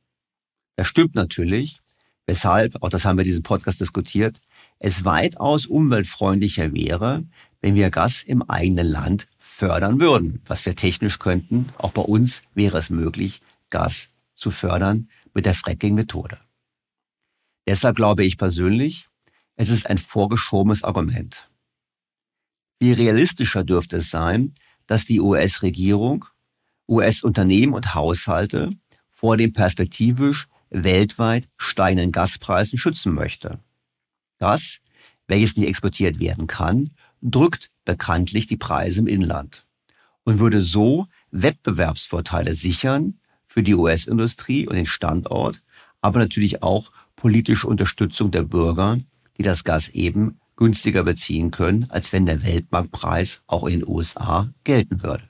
Das 0.77 0.87
stimmt 0.87 1.15
natürlich, 1.17 1.81
weshalb, 2.29 2.83
auch 2.83 2.91
das 2.91 3.05
haben 3.05 3.17
wir 3.17 3.23
in 3.23 3.31
diesem 3.31 3.43
Podcast 3.43 3.81
diskutiert, 3.81 4.41
es 4.79 5.05
weitaus 5.05 5.67
umweltfreundlicher 5.67 6.73
wäre, 6.75 7.25
wenn 7.63 7.75
wir 7.75 7.91
Gas 7.91 8.23
im 8.23 8.43
eigenen 8.49 8.87
Land 8.87 9.27
fördern 9.39 9.99
würden, 9.99 10.43
was 10.47 10.65
wir 10.67 10.77
technisch 10.77 11.19
könnten. 11.19 11.71
Auch 11.79 11.91
bei 11.91 12.03
uns 12.03 12.43
wäre 12.55 12.79
es 12.79 12.91
möglich, 12.91 13.41
Gas 13.71 14.09
zu 14.35 14.51
fördern 14.51 15.09
mit 15.35 15.47
der 15.47 15.55
Fracking-Methode. 15.55 16.39
Deshalb 17.67 17.97
glaube 17.97 18.25
ich 18.25 18.37
persönlich, 18.37 19.09
es 19.57 19.71
ist 19.71 19.89
ein 19.89 19.99
vorgeschobenes 19.99 20.85
Argument. 20.85 21.51
Wie 22.79 22.93
realistischer 22.93 23.65
dürfte 23.65 23.97
es 23.97 24.11
sein, 24.11 24.55
dass 24.87 25.07
die 25.07 25.21
US-Regierung, 25.21 26.27
US-Unternehmen 26.89 27.73
und 27.73 27.95
Haushalte 27.95 28.71
vor 29.09 29.37
dem 29.37 29.53
perspektivisch 29.53 30.47
weltweit 30.71 31.49
steigenden 31.57 32.13
Gaspreisen 32.13 32.79
schützen 32.79 33.15
möchte. 33.15 33.59
Gas, 34.39 34.81
welches 35.27 35.57
nicht 35.57 35.69
exportiert 35.69 36.21
werden 36.21 36.47
kann, 36.47 36.91
drückt 37.23 37.71
bekanntlich 37.85 38.47
die 38.47 38.57
Preise 38.57 39.01
im 39.01 39.07
Inland 39.07 39.67
und 40.25 40.39
würde 40.39 40.63
so 40.63 41.07
Wettbewerbsvorteile 41.31 42.55
sichern 42.55 43.19
für 43.47 43.63
die 43.63 43.75
US-Industrie 43.75 44.67
und 44.67 44.77
den 44.77 44.87
Standort, 44.87 45.63
aber 46.01 46.19
natürlich 46.19 46.63
auch 46.63 46.93
politische 47.17 47.67
Unterstützung 47.67 48.31
der 48.31 48.43
Bürger, 48.43 48.99
die 49.39 49.43
das 49.43 49.65
Gas 49.65 49.89
eben 49.89 50.39
günstiger 50.57 51.05
beziehen 51.05 51.51
können, 51.51 51.87
als 51.91 52.13
wenn 52.13 52.27
der 52.27 52.43
Weltmarktpreis 52.43 53.43
auch 53.47 53.65
in 53.65 53.81
den 53.81 53.89
USA 53.89 54.53
gelten 54.65 55.03
würde. 55.03 55.29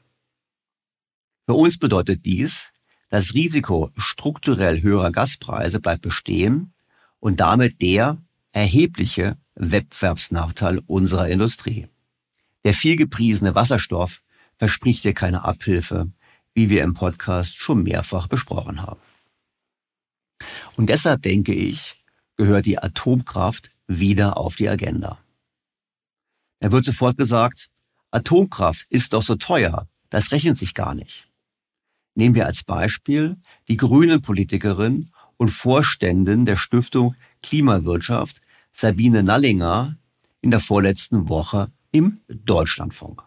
Für 1.46 1.54
uns 1.54 1.78
bedeutet 1.78 2.24
dies, 2.24 2.70
das 3.08 3.34
Risiko 3.34 3.90
strukturell 3.96 4.82
höherer 4.82 5.10
Gaspreise 5.10 5.80
bleibt 5.80 6.02
bestehen 6.02 6.72
und 7.20 7.40
damit 7.40 7.80
der 7.80 8.18
erhebliche 8.52 9.36
Wettbewerbsnachteil 9.54 10.80
unserer 10.86 11.28
Industrie. 11.28 11.88
Der 12.64 12.74
viel 12.74 12.96
gepriesene 12.96 13.54
Wasserstoff 13.54 14.22
verspricht 14.56 15.02
hier 15.02 15.14
keine 15.14 15.44
Abhilfe, 15.44 16.10
wie 16.54 16.70
wir 16.70 16.82
im 16.82 16.94
Podcast 16.94 17.56
schon 17.56 17.82
mehrfach 17.82 18.26
besprochen 18.26 18.82
haben. 18.82 19.00
Und 20.76 20.90
deshalb 20.90 21.22
denke 21.22 21.54
ich, 21.54 21.96
gehört 22.36 22.66
die 22.66 22.78
Atomkraft 22.78 23.70
wieder 23.86 24.36
auf 24.36 24.56
die 24.56 24.68
Agenda. 24.68 25.18
Er 26.60 26.72
wird 26.72 26.84
sofort 26.84 27.16
gesagt, 27.16 27.70
Atomkraft 28.10 28.86
ist 28.90 29.12
doch 29.12 29.22
so 29.22 29.36
teuer, 29.36 29.86
das 30.10 30.32
rechnet 30.32 30.58
sich 30.58 30.74
gar 30.74 30.94
nicht. 30.94 31.27
Nehmen 32.18 32.34
wir 32.34 32.46
als 32.46 32.64
Beispiel 32.64 33.36
die 33.68 33.76
grünen 33.76 34.20
Politikerin 34.20 35.08
und 35.36 35.50
Vorständin 35.50 36.46
der 36.46 36.56
Stiftung 36.56 37.14
Klimawirtschaft 37.44 38.40
Sabine 38.72 39.22
Nallinger 39.22 39.96
in 40.40 40.50
der 40.50 40.58
vorletzten 40.58 41.28
Woche 41.28 41.68
im 41.92 42.18
Deutschlandfunk. 42.26 43.22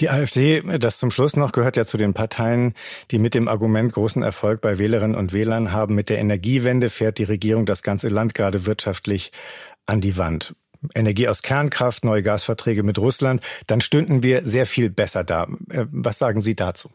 Die 0.00 0.10
AfD, 0.10 0.60
das 0.78 0.98
zum 0.98 1.10
Schluss 1.10 1.34
noch, 1.34 1.52
gehört 1.52 1.78
ja 1.78 1.86
zu 1.86 1.96
den 1.96 2.12
Parteien, 2.12 2.74
die 3.10 3.18
mit 3.18 3.32
dem 3.32 3.48
Argument 3.48 3.90
großen 3.90 4.22
Erfolg 4.22 4.60
bei 4.60 4.78
Wählerinnen 4.78 5.16
und 5.16 5.32
Wählern 5.32 5.72
haben. 5.72 5.94
Mit 5.94 6.10
der 6.10 6.18
Energiewende 6.18 6.90
fährt 6.90 7.16
die 7.16 7.24
Regierung 7.24 7.64
das 7.64 7.82
ganze 7.82 8.08
Land 8.08 8.34
gerade 8.34 8.66
wirtschaftlich 8.66 9.32
an 9.86 10.02
die 10.02 10.18
Wand. 10.18 10.54
Energie 10.94 11.26
aus 11.26 11.40
Kernkraft, 11.40 12.04
neue 12.04 12.22
Gasverträge 12.22 12.82
mit 12.82 12.98
Russland, 12.98 13.42
dann 13.66 13.80
stünden 13.80 14.22
wir 14.22 14.46
sehr 14.46 14.66
viel 14.66 14.90
besser 14.90 15.24
da. 15.24 15.44
Äh, 15.70 15.86
was 15.90 16.18
sagen 16.18 16.42
Sie 16.42 16.54
dazu? 16.54 16.90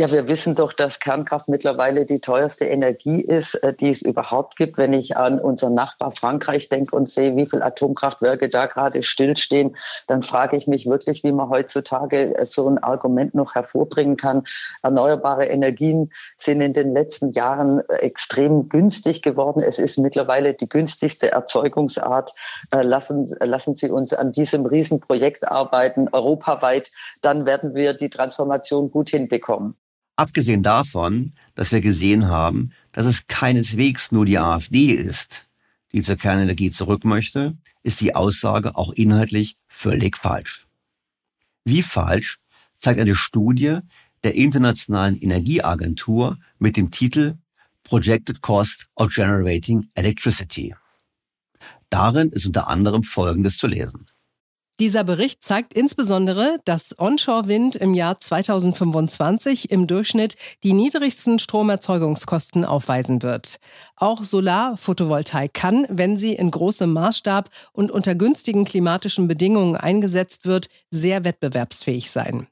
Ja, 0.00 0.10
wir 0.10 0.26
wissen 0.26 0.56
doch, 0.56 0.72
dass 0.72 0.98
Kernkraft 0.98 1.46
mittlerweile 1.46 2.04
die 2.04 2.18
teuerste 2.18 2.64
Energie 2.64 3.20
ist, 3.20 3.54
äh, 3.54 3.72
die 3.72 3.90
es 3.90 4.02
überhaupt 4.02 4.56
gibt. 4.56 4.76
Wenn 4.76 4.92
ich 4.92 5.16
an 5.16 5.38
unseren 5.38 5.74
Nachbar 5.74 6.10
Frankreich 6.10 6.68
denke 6.68 6.96
und 6.96 7.08
sehe, 7.08 7.36
wie 7.36 7.46
viele 7.46 7.64
Atomkraftwerke 7.64 8.48
da 8.48 8.66
gerade 8.66 9.04
stillstehen, 9.04 9.76
dann 10.08 10.24
frage 10.24 10.56
ich 10.56 10.66
mich 10.66 10.86
wirklich, 10.86 11.22
wie 11.22 11.30
man 11.30 11.48
heutzutage 11.48 12.36
äh, 12.36 12.44
so 12.44 12.68
ein 12.68 12.78
Argument 12.78 13.36
noch 13.36 13.54
hervorbringen 13.54 14.16
kann. 14.16 14.42
Erneuerbare 14.82 15.44
Energien 15.44 16.10
sind 16.38 16.60
in 16.60 16.72
den 16.72 16.92
letzten 16.92 17.30
Jahren 17.30 17.78
äh, 17.88 17.98
extrem 17.98 18.68
günstig 18.68 19.22
geworden. 19.22 19.62
Es 19.62 19.78
ist 19.78 19.98
mittlerweile 19.98 20.54
die 20.54 20.68
günstigste 20.68 21.30
Erzeugungsart. 21.30 22.32
Lassen, 22.72 23.32
lassen 23.38 23.76
Sie 23.76 23.90
uns 23.90 24.12
an 24.12 24.32
diesem 24.32 24.66
Riesenprojekt 24.66 25.46
arbeiten, 25.46 26.08
europaweit. 26.10 26.90
Dann 27.22 27.46
werden 27.46 27.76
wir 27.76 27.94
die 27.94 28.10
Transformation 28.10 28.90
gut 28.90 29.10
hinbekommen. 29.10 29.76
Abgesehen 30.16 30.62
davon, 30.62 31.32
dass 31.54 31.72
wir 31.72 31.80
gesehen 31.80 32.28
haben, 32.28 32.72
dass 32.92 33.06
es 33.06 33.26
keineswegs 33.26 34.12
nur 34.12 34.24
die 34.24 34.38
AfD 34.38 34.92
ist, 34.92 35.46
die 35.92 36.02
zur 36.02 36.16
Kernenergie 36.16 36.70
zurück 36.70 37.04
möchte, 37.04 37.56
ist 37.82 38.00
die 38.00 38.14
Aussage 38.14 38.76
auch 38.76 38.92
inhaltlich 38.92 39.56
völlig 39.66 40.16
falsch. 40.16 40.66
Wie 41.64 41.82
falsch 41.82 42.38
zeigt 42.78 43.00
eine 43.00 43.16
Studie 43.16 43.78
der 44.22 44.36
Internationalen 44.36 45.20
Energieagentur 45.20 46.38
mit 46.58 46.76
dem 46.76 46.90
Titel 46.90 47.36
Projected 47.82 48.40
Cost 48.40 48.86
of 48.96 49.14
Generating 49.14 49.86
Electricity. 49.94 50.74
Darin 51.90 52.30
ist 52.30 52.46
unter 52.46 52.68
anderem 52.68 53.02
Folgendes 53.02 53.58
zu 53.58 53.66
lesen. 53.66 54.06
Dieser 54.80 55.04
Bericht 55.04 55.44
zeigt 55.44 55.72
insbesondere, 55.74 56.58
dass 56.64 56.98
Onshore-Wind 56.98 57.76
im 57.76 57.94
Jahr 57.94 58.18
2025 58.18 59.70
im 59.70 59.86
Durchschnitt 59.86 60.36
die 60.64 60.72
niedrigsten 60.72 61.38
Stromerzeugungskosten 61.38 62.64
aufweisen 62.64 63.22
wird. 63.22 63.60
Auch 63.94 64.24
Solar-Photovoltaik 64.24 65.54
kann, 65.54 65.86
wenn 65.88 66.18
sie 66.18 66.34
in 66.34 66.50
großem 66.50 66.92
Maßstab 66.92 67.50
und 67.72 67.92
unter 67.92 68.16
günstigen 68.16 68.64
klimatischen 68.64 69.28
Bedingungen 69.28 69.76
eingesetzt 69.76 70.44
wird, 70.44 70.68
sehr 70.90 71.22
wettbewerbsfähig 71.22 72.10
sein. 72.10 72.48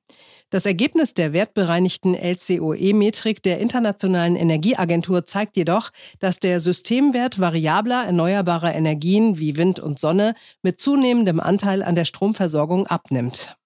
Das 0.52 0.66
Ergebnis 0.66 1.14
der 1.14 1.32
wertbereinigten 1.32 2.14
LCOE-Metrik 2.14 3.42
der 3.42 3.58
Internationalen 3.58 4.36
Energieagentur 4.36 5.24
zeigt 5.24 5.56
jedoch, 5.56 5.88
dass 6.18 6.40
der 6.40 6.60
Systemwert 6.60 7.38
variabler 7.38 8.04
erneuerbarer 8.04 8.74
Energien 8.74 9.38
wie 9.38 9.56
Wind 9.56 9.80
und 9.80 9.98
Sonne 9.98 10.34
mit 10.62 10.78
zunehmendem 10.78 11.40
Anteil 11.40 11.82
an 11.82 11.94
der 11.94 12.04
Stromversorgung 12.04 12.86
abnimmt. 12.86 13.56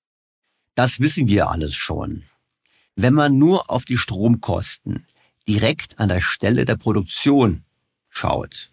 Das 0.76 1.00
wissen 1.00 1.26
wir 1.26 1.50
alles 1.50 1.74
schon. 1.74 2.22
Wenn 2.94 3.14
man 3.14 3.36
nur 3.36 3.68
auf 3.68 3.84
die 3.84 3.98
Stromkosten 3.98 5.08
direkt 5.48 5.98
an 5.98 6.08
der 6.08 6.20
Stelle 6.20 6.66
der 6.66 6.76
Produktion 6.76 7.64
schaut, 8.10 8.70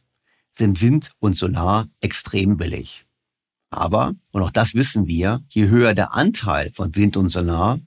sind 0.51 0.83
Wind 0.83 1.09
und 1.17 1.35
Solar 1.35 1.87
extrem 1.99 2.57
billig. 2.57 3.07
Aber, 3.71 4.13
und 4.29 4.43
auch 4.43 4.51
das 4.51 4.75
wissen 4.75 5.07
wir, 5.07 5.41
je 5.49 5.67
höher 5.67 5.95
der 5.95 6.13
Anteil 6.13 6.71
von 6.73 6.95
Wind 6.95 7.17
und 7.17 7.29
Solar, 7.29 7.79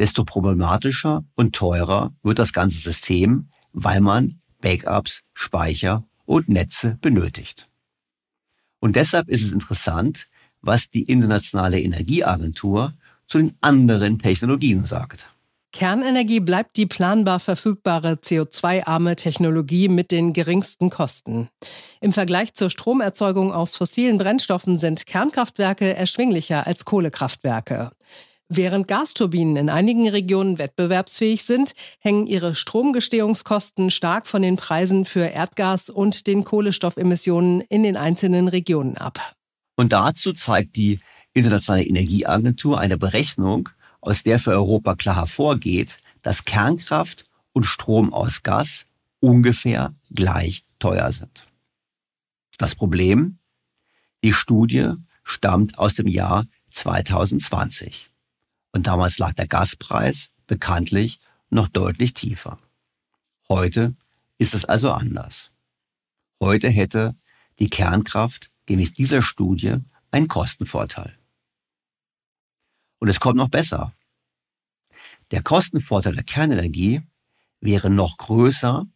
desto 0.00 0.24
problematischer 0.24 1.24
und 1.36 1.54
teurer 1.54 2.10
wird 2.22 2.38
das 2.38 2.52
ganze 2.54 2.78
System, 2.78 3.50
weil 3.72 4.00
man 4.00 4.40
Backups, 4.60 5.20
Speicher 5.34 6.04
und 6.24 6.48
Netze 6.48 6.96
benötigt. 7.00 7.68
Und 8.80 8.96
deshalb 8.96 9.28
ist 9.28 9.44
es 9.44 9.52
interessant, 9.52 10.26
was 10.62 10.90
die 10.90 11.02
Internationale 11.02 11.80
Energieagentur 11.80 12.94
zu 13.26 13.38
den 13.38 13.52
anderen 13.60 14.18
Technologien 14.18 14.84
sagt. 14.84 15.28
Kernenergie 15.72 16.40
bleibt 16.40 16.76
die 16.76 16.86
planbar 16.86 17.38
verfügbare 17.38 18.14
CO2-arme 18.14 19.14
Technologie 19.14 19.88
mit 19.88 20.10
den 20.10 20.32
geringsten 20.32 20.90
Kosten. 20.90 21.48
Im 22.00 22.12
Vergleich 22.12 22.54
zur 22.54 22.70
Stromerzeugung 22.70 23.52
aus 23.52 23.76
fossilen 23.76 24.18
Brennstoffen 24.18 24.78
sind 24.78 25.06
Kernkraftwerke 25.06 25.94
erschwinglicher 25.94 26.66
als 26.66 26.84
Kohlekraftwerke. 26.84 27.92
Während 28.52 28.88
Gasturbinen 28.88 29.54
in 29.54 29.68
einigen 29.68 30.08
Regionen 30.08 30.58
wettbewerbsfähig 30.58 31.44
sind, 31.44 31.74
hängen 32.00 32.26
ihre 32.26 32.56
Stromgestehungskosten 32.56 33.92
stark 33.92 34.26
von 34.26 34.42
den 34.42 34.56
Preisen 34.56 35.04
für 35.04 35.20
Erdgas 35.20 35.88
und 35.88 36.26
den 36.26 36.42
Kohlenstoffemissionen 36.42 37.60
in 37.60 37.84
den 37.84 37.96
einzelnen 37.96 38.48
Regionen 38.48 38.96
ab. 38.96 39.36
Und 39.76 39.92
dazu 39.92 40.32
zeigt 40.32 40.74
die 40.74 40.98
Internationale 41.32 41.84
Energieagentur 41.84 42.80
eine 42.80 42.98
Berechnung, 42.98 43.68
aus 44.00 44.24
der 44.24 44.40
für 44.40 44.50
Europa 44.50 44.96
klar 44.96 45.14
hervorgeht, 45.14 45.98
dass 46.22 46.44
Kernkraft 46.44 47.26
und 47.52 47.66
Strom 47.66 48.12
aus 48.12 48.42
Gas 48.42 48.84
ungefähr 49.20 49.92
gleich 50.10 50.64
teuer 50.80 51.12
sind. 51.12 51.46
Das 52.58 52.74
Problem? 52.74 53.38
Die 54.24 54.32
Studie 54.32 54.94
stammt 55.22 55.78
aus 55.78 55.94
dem 55.94 56.08
Jahr 56.08 56.46
2020. 56.72 58.09
Und 58.72 58.86
damals 58.86 59.18
lag 59.18 59.32
der 59.32 59.48
Gaspreis 59.48 60.30
bekanntlich 60.46 61.20
noch 61.50 61.68
deutlich 61.68 62.14
tiefer. 62.14 62.58
Heute 63.48 63.94
ist 64.38 64.54
es 64.54 64.64
also 64.64 64.92
anders. 64.92 65.50
Heute 66.40 66.68
hätte 66.68 67.14
die 67.58 67.68
Kernkraft 67.68 68.48
gemäß 68.66 68.94
dieser 68.94 69.22
Studie 69.22 69.76
einen 70.10 70.28
Kostenvorteil. 70.28 71.18
Und 72.98 73.08
es 73.08 73.20
kommt 73.20 73.36
noch 73.36 73.48
besser. 73.48 73.92
Der 75.30 75.42
Kostenvorteil 75.42 76.14
der 76.14 76.24
Kernenergie 76.24 77.02
wäre 77.60 77.90
noch 77.90 78.16
größer, 78.16 78.86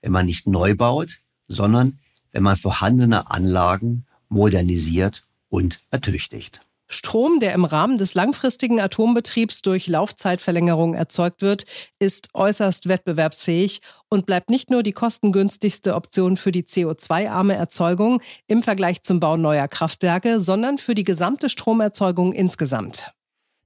wenn 0.00 0.12
man 0.12 0.26
nicht 0.26 0.46
neu 0.46 0.74
baut, 0.74 1.20
sondern 1.48 1.98
wenn 2.32 2.42
man 2.42 2.56
vorhandene 2.56 3.30
Anlagen 3.30 4.06
modernisiert 4.28 5.24
und 5.48 5.80
ertüchtigt. 5.90 6.62
Strom, 6.94 7.40
der 7.40 7.54
im 7.54 7.64
Rahmen 7.64 7.96
des 7.96 8.14
langfristigen 8.14 8.78
Atombetriebs 8.78 9.62
durch 9.62 9.86
Laufzeitverlängerung 9.86 10.94
erzeugt 10.94 11.40
wird, 11.40 11.64
ist 11.98 12.28
äußerst 12.34 12.88
wettbewerbsfähig 12.88 13.80
und 14.10 14.26
bleibt 14.26 14.50
nicht 14.50 14.70
nur 14.70 14.82
die 14.82 14.92
kostengünstigste 14.92 15.94
Option 15.94 16.36
für 16.36 16.52
die 16.52 16.64
CO2-arme 16.64 17.54
Erzeugung 17.54 18.20
im 18.46 18.62
Vergleich 18.62 19.02
zum 19.02 19.20
Bau 19.20 19.36
neuer 19.36 19.68
Kraftwerke, 19.68 20.40
sondern 20.40 20.76
für 20.76 20.94
die 20.94 21.04
gesamte 21.04 21.48
Stromerzeugung 21.48 22.32
insgesamt. 22.32 23.12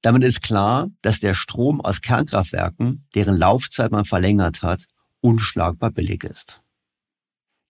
Damit 0.03 0.23
ist 0.23 0.43
klar, 0.43 0.89
dass 1.03 1.19
der 1.19 1.35
Strom 1.35 1.81
aus 1.81 2.01
Kernkraftwerken, 2.01 3.07
deren 3.17 3.37
Laufzeit 3.37 3.91
man 3.91 4.05
verlängert 4.05 4.63
hat, 4.63 4.85
unschlagbar 5.21 5.91
billig 5.91 6.23
ist. 6.23 6.61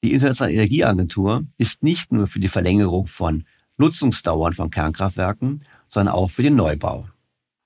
Die 0.05 0.13
Internationale 0.13 0.53
Energieagentur 0.53 1.47
ist 1.57 1.83
nicht 1.83 2.13
nur 2.13 2.27
für 2.27 2.41
die 2.41 2.49
Verlängerung 2.49 3.07
von 3.07 3.45
Nutzungsdauern 3.79 4.55
von 4.55 4.70
Kernkraftwerken, 4.70 5.62
sondern 5.89 6.14
auch 6.14 6.31
für 6.31 6.43
den 6.43 6.57
Neubau. 6.57 7.09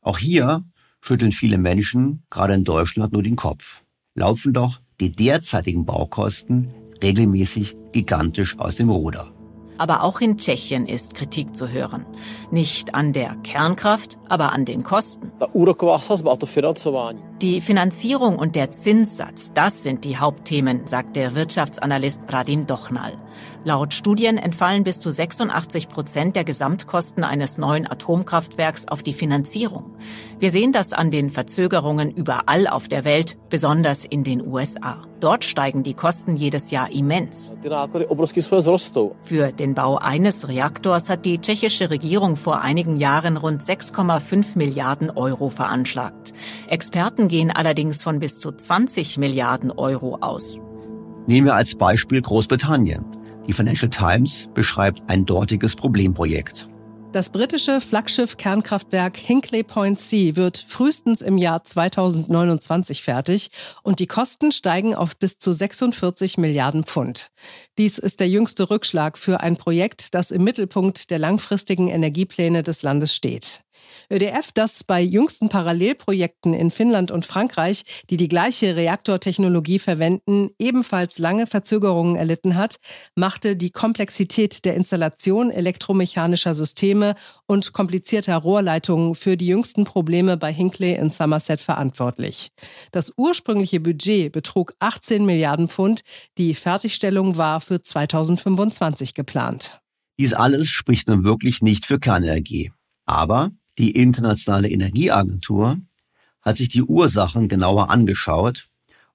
Auch 0.02 0.18
hier 0.18 0.64
schütteln 1.00 1.32
viele 1.32 1.58
Menschen, 1.58 2.24
gerade 2.30 2.54
in 2.54 2.64
Deutschland, 2.64 3.12
nur 3.12 3.22
den 3.22 3.36
Kopf. 3.36 3.84
Laufen 4.14 4.52
doch 4.52 4.80
die 5.00 5.12
derzeitigen 5.12 5.86
Baukosten 5.86 6.70
regelmäßig 7.02 7.76
gigantisch 7.92 8.58
aus 8.58 8.76
dem 8.76 8.90
Ruder. 8.90 9.32
Aber 9.80 10.02
auch 10.02 10.20
in 10.20 10.36
Tschechien 10.36 10.86
ist 10.86 11.14
Kritik 11.14 11.56
zu 11.56 11.70
hören. 11.70 12.04
Nicht 12.50 12.94
an 12.94 13.14
der 13.14 13.34
Kernkraft, 13.42 14.18
aber 14.28 14.52
an 14.52 14.66
den 14.66 14.82
Kosten. 14.82 15.32
Die 17.40 17.62
Finanzierung 17.62 18.38
und 18.38 18.56
der 18.56 18.72
Zinssatz, 18.72 19.52
das 19.54 19.82
sind 19.82 20.04
die 20.04 20.18
Hauptthemen, 20.18 20.86
sagt 20.86 21.16
der 21.16 21.34
Wirtschaftsanalyst 21.34 22.20
Radim 22.28 22.66
Dochnal. 22.66 23.16
Laut 23.64 23.94
Studien 23.94 24.36
entfallen 24.36 24.84
bis 24.84 25.00
zu 25.00 25.10
86 25.10 25.88
Prozent 25.88 26.36
der 26.36 26.44
Gesamtkosten 26.44 27.24
eines 27.24 27.56
neuen 27.56 27.90
Atomkraftwerks 27.90 28.86
auf 28.86 29.02
die 29.02 29.14
Finanzierung. 29.14 29.96
Wir 30.38 30.50
sehen 30.50 30.72
das 30.72 30.92
an 30.92 31.10
den 31.10 31.30
Verzögerungen 31.30 32.10
überall 32.10 32.66
auf 32.66 32.86
der 32.88 33.06
Welt, 33.06 33.38
besonders 33.48 34.04
in 34.04 34.24
den 34.24 34.46
USA. 34.46 35.06
Dort 35.20 35.44
steigen 35.44 35.82
die 35.82 35.92
Kosten 35.92 36.34
jedes 36.34 36.70
Jahr 36.70 36.90
immens. 36.90 37.52
Für 39.22 39.52
den 39.52 39.74
Bau 39.74 39.98
eines 39.98 40.48
Reaktors 40.48 41.10
hat 41.10 41.26
die 41.26 41.38
tschechische 41.38 41.90
Regierung 41.90 42.36
vor 42.36 42.62
einigen 42.62 42.96
Jahren 42.96 43.36
rund 43.36 43.62
6,5 43.62 44.56
Milliarden 44.56 45.10
Euro 45.10 45.50
veranschlagt. 45.50 46.32
Experten 46.68 47.28
gehen 47.28 47.50
allerdings 47.50 48.02
von 48.02 48.18
bis 48.18 48.38
zu 48.38 48.50
20 48.50 49.18
Milliarden 49.18 49.70
Euro 49.70 50.16
aus. 50.22 50.58
Nehmen 51.26 51.46
wir 51.46 51.54
als 51.54 51.74
Beispiel 51.74 52.22
Großbritannien. 52.22 53.04
Die 53.46 53.52
Financial 53.52 53.90
Times 53.90 54.48
beschreibt 54.54 55.02
ein 55.08 55.26
dortiges 55.26 55.76
Problemprojekt. 55.76 56.69
Das 57.12 57.30
britische 57.30 57.80
Flaggschiff-Kernkraftwerk 57.80 59.16
Hinkley 59.16 59.64
Point 59.64 59.98
C 59.98 60.36
wird 60.36 60.64
frühestens 60.68 61.22
im 61.22 61.38
Jahr 61.38 61.64
2029 61.64 63.02
fertig 63.02 63.50
und 63.82 63.98
die 63.98 64.06
Kosten 64.06 64.52
steigen 64.52 64.94
auf 64.94 65.16
bis 65.16 65.36
zu 65.36 65.52
46 65.52 66.38
Milliarden 66.38 66.84
Pfund. 66.84 67.32
Dies 67.78 67.98
ist 67.98 68.20
der 68.20 68.28
jüngste 68.28 68.70
Rückschlag 68.70 69.18
für 69.18 69.40
ein 69.40 69.56
Projekt, 69.56 70.14
das 70.14 70.30
im 70.30 70.44
Mittelpunkt 70.44 71.10
der 71.10 71.18
langfristigen 71.18 71.88
Energiepläne 71.88 72.62
des 72.62 72.82
Landes 72.84 73.12
steht. 73.12 73.64
ÖDF, 74.12 74.50
das 74.52 74.84
bei 74.84 75.00
jüngsten 75.00 75.48
Parallelprojekten 75.48 76.54
in 76.54 76.70
Finnland 76.70 77.10
und 77.10 77.26
Frankreich, 77.26 77.84
die 78.10 78.16
die 78.16 78.28
gleiche 78.28 78.76
Reaktortechnologie 78.76 79.78
verwenden, 79.78 80.50
ebenfalls 80.58 81.18
lange 81.18 81.46
Verzögerungen 81.46 82.16
erlitten 82.16 82.56
hat, 82.56 82.76
machte 83.14 83.56
die 83.56 83.70
Komplexität 83.70 84.64
der 84.64 84.74
Installation 84.74 85.50
elektromechanischer 85.50 86.54
Systeme 86.54 87.14
und 87.46 87.72
komplizierter 87.72 88.36
Rohrleitungen 88.36 89.14
für 89.14 89.36
die 89.36 89.46
jüngsten 89.46 89.84
Probleme 89.84 90.36
bei 90.36 90.52
Hinkley 90.52 90.94
in 90.94 91.10
Somerset 91.10 91.60
verantwortlich. 91.60 92.50
Das 92.92 93.12
ursprüngliche 93.16 93.80
Budget 93.80 94.32
betrug 94.32 94.74
18 94.80 95.24
Milliarden 95.24 95.68
Pfund, 95.68 96.02
die 96.38 96.54
Fertigstellung 96.54 97.36
war 97.36 97.60
für 97.60 97.82
2025 97.82 99.14
geplant. 99.14 99.80
Dies 100.18 100.34
alles 100.34 100.68
spricht 100.68 101.08
nun 101.08 101.24
wirklich 101.24 101.62
nicht 101.62 101.86
für 101.86 101.98
Kernenergie. 101.98 102.72
Aber 103.06 103.50
die 103.78 103.92
Internationale 103.92 104.68
Energieagentur 104.68 105.78
hat 106.42 106.56
sich 106.56 106.68
die 106.68 106.82
Ursachen 106.82 107.48
genauer 107.48 107.90
angeschaut 107.90 108.68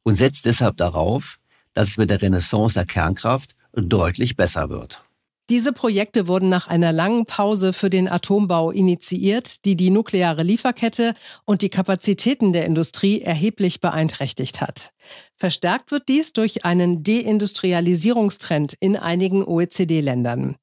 und 0.03 0.15
setzt 0.15 0.45
deshalb 0.45 0.77
darauf, 0.77 1.39
dass 1.73 1.89
es 1.89 1.97
mit 1.97 2.09
der 2.09 2.21
Renaissance 2.21 2.75
der 2.75 2.85
Kernkraft 2.85 3.55
deutlich 3.73 4.35
besser 4.35 4.69
wird. 4.69 5.03
Diese 5.51 5.73
Projekte 5.73 6.27
wurden 6.27 6.49
nach 6.49 6.67
einer 6.67 6.91
langen 6.91 7.25
Pause 7.25 7.71
für 7.71 7.91
den 7.91 8.07
Atombau 8.07 8.71
initiiert, 8.71 9.63
die 9.65 9.75
die 9.75 9.91
nukleare 9.91 10.41
Lieferkette 10.41 11.13
und 11.45 11.61
die 11.61 11.69
Kapazitäten 11.69 12.51
der 12.51 12.65
Industrie 12.65 13.21
erheblich 13.21 13.79
beeinträchtigt 13.79 14.61
hat. 14.61 14.93
Verstärkt 15.37 15.91
wird 15.91 16.07
dies 16.07 16.31
durch 16.31 16.63
einen 16.63 17.03
Deindustrialisierungstrend 17.03 18.73
in 18.79 18.95
einigen 18.95 19.43
OECD-Ländern. 19.43 20.55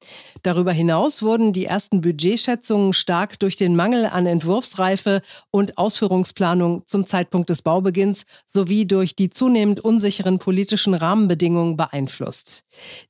Darüber 0.43 0.73
hinaus 0.73 1.23
wurden 1.23 1.53
die 1.53 1.67
ersten 1.67 2.01
Budgetschätzungen 2.01 2.95
stark 2.95 3.39
durch 3.39 3.57
den 3.57 3.77
Mangel 3.77 4.07
an 4.07 4.25
Entwurfsreife 4.25 5.21
und 5.51 5.77
Ausführungsplanung 5.77 6.87
zum 6.87 7.07
Zeitpunkt 7.07 7.51
des 7.51 7.61
Baubeginns 7.61 8.25
sowie 8.47 8.87
durch 8.87 9.15
die 9.15 9.29
zunehmend 9.29 9.81
unsicheren 9.81 10.39
politischen 10.39 10.95
Rahmenbedingungen 10.95 11.77
beeinflusst. 11.77 12.65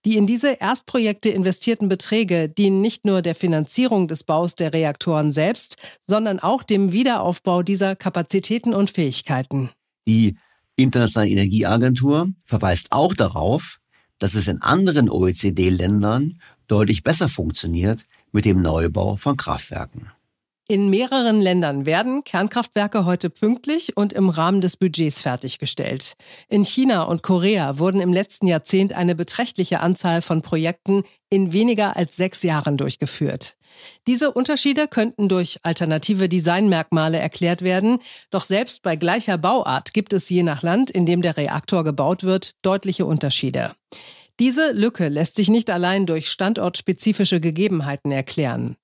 Die 0.04 0.16
in 0.16 0.26
diese 0.26 0.54
Erstprojekte 0.54 1.28
investierten 1.28 1.88
Beträge 1.88 2.48
dienen 2.48 2.80
nicht 2.80 3.06
nur 3.06 3.22
der 3.22 3.36
Finanzierung 3.36 4.08
des 4.08 4.24
Baus 4.24 4.56
der 4.56 4.72
Reaktoren 4.72 5.30
selbst, 5.30 5.76
sondern 6.00 6.40
auch 6.40 6.64
dem 6.64 6.90
Wiederaufbau 6.90 7.62
dieser 7.62 7.94
Kapazitäten 7.94 8.74
und 8.74 8.90
Fähigkeiten. 8.90 9.70
Die 10.08 10.36
Internationale 10.76 11.30
Energieagentur 11.30 12.28
verweist 12.44 12.92
auch 12.92 13.14
darauf, 13.14 13.78
dass 14.18 14.34
es 14.34 14.48
in 14.48 14.62
anderen 14.62 15.10
OECD-Ländern 15.10 16.40
deutlich 16.66 17.02
besser 17.02 17.28
funktioniert 17.28 18.06
mit 18.30 18.44
dem 18.44 18.62
Neubau 18.62 19.16
von 19.16 19.36
Kraftwerken. 19.36 20.10
In 20.72 20.88
mehreren 20.88 21.42
Ländern 21.42 21.84
werden 21.84 22.24
Kernkraftwerke 22.24 23.04
heute 23.04 23.28
pünktlich 23.28 23.94
und 23.94 24.14
im 24.14 24.30
Rahmen 24.30 24.62
des 24.62 24.78
Budgets 24.78 25.20
fertiggestellt. 25.20 26.14
In 26.48 26.64
China 26.64 27.02
und 27.02 27.22
Korea 27.22 27.78
wurden 27.78 28.00
im 28.00 28.10
letzten 28.10 28.46
Jahrzehnt 28.46 28.94
eine 28.94 29.14
beträchtliche 29.14 29.80
Anzahl 29.80 30.22
von 30.22 30.40
Projekten 30.40 31.02
in 31.28 31.52
weniger 31.52 31.94
als 31.94 32.16
sechs 32.16 32.42
Jahren 32.42 32.78
durchgeführt. 32.78 33.58
Diese 34.06 34.32
Unterschiede 34.32 34.88
könnten 34.88 35.28
durch 35.28 35.58
alternative 35.62 36.30
Designmerkmale 36.30 37.18
erklärt 37.18 37.60
werden, 37.60 37.98
doch 38.30 38.42
selbst 38.42 38.82
bei 38.82 38.96
gleicher 38.96 39.36
Bauart 39.36 39.92
gibt 39.92 40.14
es 40.14 40.30
je 40.30 40.42
nach 40.42 40.62
Land, 40.62 40.90
in 40.90 41.04
dem 41.04 41.20
der 41.20 41.36
Reaktor 41.36 41.84
gebaut 41.84 42.24
wird, 42.24 42.52
deutliche 42.62 43.04
Unterschiede. 43.04 43.72
Diese 44.40 44.72
Lücke 44.72 45.08
lässt 45.08 45.36
sich 45.36 45.50
nicht 45.50 45.68
allein 45.68 46.06
durch 46.06 46.30
standortspezifische 46.30 47.38
Gegebenheiten 47.38 48.10
erklären. 48.12 48.76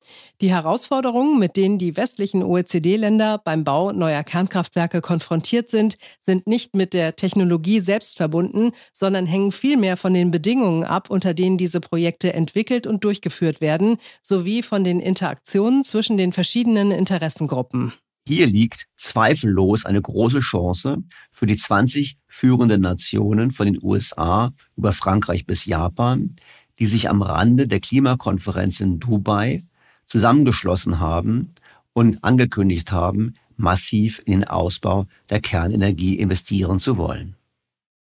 Die 0.42 0.50
Herausforderungen, 0.50 1.38
mit 1.38 1.56
denen 1.56 1.78
die 1.78 1.96
westlichen 1.96 2.42
OECD-Länder 2.42 3.38
beim 3.38 3.64
Bau 3.64 3.92
neuer 3.92 4.22
Kernkraftwerke 4.24 5.00
konfrontiert 5.00 5.70
sind, 5.70 5.96
sind 6.20 6.46
nicht 6.46 6.76
mit 6.76 6.92
der 6.92 7.16
Technologie 7.16 7.80
selbst 7.80 8.18
verbunden, 8.18 8.72
sondern 8.92 9.24
hängen 9.24 9.50
vielmehr 9.50 9.96
von 9.96 10.12
den 10.12 10.30
Bedingungen 10.30 10.84
ab, 10.84 11.08
unter 11.08 11.32
denen 11.32 11.56
diese 11.56 11.80
Projekte 11.80 12.34
entwickelt 12.34 12.86
und 12.86 13.02
durchgeführt 13.02 13.62
werden, 13.62 13.96
sowie 14.20 14.62
von 14.62 14.84
den 14.84 15.00
Interaktionen 15.00 15.82
zwischen 15.82 16.18
den 16.18 16.32
verschiedenen 16.32 16.90
Interessengruppen. 16.90 17.94
Hier 18.28 18.46
liegt 18.46 18.88
zweifellos 18.98 19.86
eine 19.86 20.02
große 20.02 20.40
Chance 20.40 21.02
für 21.32 21.46
die 21.46 21.56
20 21.56 22.18
führenden 22.26 22.82
Nationen 22.82 23.52
von 23.52 23.64
den 23.64 23.78
USA 23.82 24.52
über 24.76 24.92
Frankreich 24.92 25.46
bis 25.46 25.64
Japan, 25.64 26.34
die 26.78 26.84
sich 26.84 27.08
am 27.08 27.22
Rande 27.22 27.66
der 27.66 27.80
Klimakonferenz 27.80 28.80
in 28.80 29.00
Dubai 29.00 29.64
zusammengeschlossen 30.04 31.00
haben 31.00 31.54
und 31.94 32.22
angekündigt 32.22 32.92
haben, 32.92 33.32
massiv 33.56 34.20
in 34.26 34.40
den 34.40 34.44
Ausbau 34.44 35.06
der 35.30 35.40
Kernenergie 35.40 36.18
investieren 36.18 36.80
zu 36.80 36.98
wollen. 36.98 37.37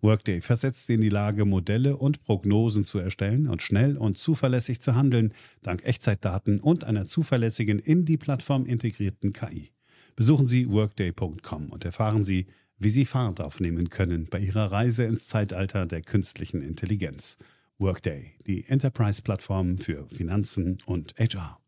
Workday 0.00 0.40
versetzt 0.40 0.86
sie 0.86 0.94
in 0.94 1.00
die 1.00 1.08
Lage, 1.08 1.44
Modelle 1.44 1.96
und 1.96 2.22
Prognosen 2.22 2.84
zu 2.84 2.98
erstellen 2.98 3.48
und 3.48 3.62
schnell 3.62 3.96
und 3.96 4.16
zuverlässig 4.16 4.80
zu 4.80 4.94
handeln, 4.94 5.34
dank 5.62 5.84
Echtzeitdaten 5.84 6.60
und 6.60 6.84
einer 6.84 7.06
zuverlässigen 7.06 7.78
in 7.78 8.04
die 8.04 8.16
Plattform 8.16 8.64
integrierten 8.64 9.32
KI. 9.32 9.72
Besuchen 10.14 10.46
Sie 10.46 10.70
workday.com 10.70 11.70
und 11.70 11.84
erfahren 11.84 12.22
Sie, 12.22 12.46
wie 12.78 12.90
Sie 12.90 13.04
Fahrt 13.04 13.40
aufnehmen 13.40 13.88
können 13.88 14.28
bei 14.30 14.38
Ihrer 14.38 14.70
Reise 14.70 15.04
ins 15.04 15.26
Zeitalter 15.26 15.86
der 15.86 16.02
künstlichen 16.02 16.62
Intelligenz. 16.62 17.38
Workday, 17.80 18.32
die 18.46 18.66
Enterprise-Plattform 18.66 19.78
für 19.78 20.08
Finanzen 20.08 20.78
und 20.86 21.14
HR. 21.16 21.58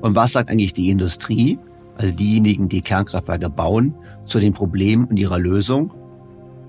Und 0.00 0.14
was 0.14 0.32
sagt 0.32 0.50
eigentlich 0.50 0.72
die 0.72 0.90
Industrie, 0.90 1.58
also 1.96 2.14
diejenigen, 2.14 2.68
die 2.68 2.82
Kernkraftwerke 2.82 3.50
bauen, 3.50 3.96
zu 4.26 4.38
den 4.38 4.52
Problemen 4.52 5.06
und 5.06 5.18
ihrer 5.18 5.38
Lösung? 5.38 5.92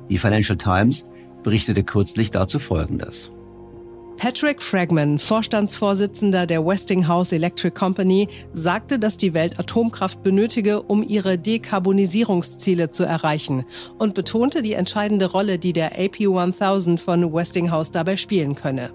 Die 0.10 0.18
Financial 0.18 0.58
Times 0.58 1.06
berichtete 1.44 1.84
kürzlich 1.84 2.32
dazu 2.32 2.60
Folgendes. 2.60 3.32
Patrick 4.18 4.64
Fragman, 4.64 5.20
Vorstandsvorsitzender 5.20 6.48
der 6.48 6.66
Westinghouse 6.66 7.34
Electric 7.34 7.76
Company, 7.76 8.28
sagte, 8.52 8.98
dass 8.98 9.18
die 9.18 9.36
Welt 9.36 9.60
Atomkraft 9.60 10.24
benötige, 10.24 10.82
um 10.82 11.04
ihre 11.04 11.38
Dekarbonisierungsziele 11.38 12.90
zu 12.90 13.04
erreichen 13.04 13.64
und 14.00 14.16
betonte 14.16 14.64
die 14.64 14.74
entscheidende 14.74 15.28
Rolle, 15.28 15.60
die 15.60 15.72
der 15.72 16.00
AP1000 16.00 16.98
von 16.98 17.32
Westinghouse 17.32 17.92
dabei 17.92 18.18
spielen 18.18 18.56
könne. 18.56 18.90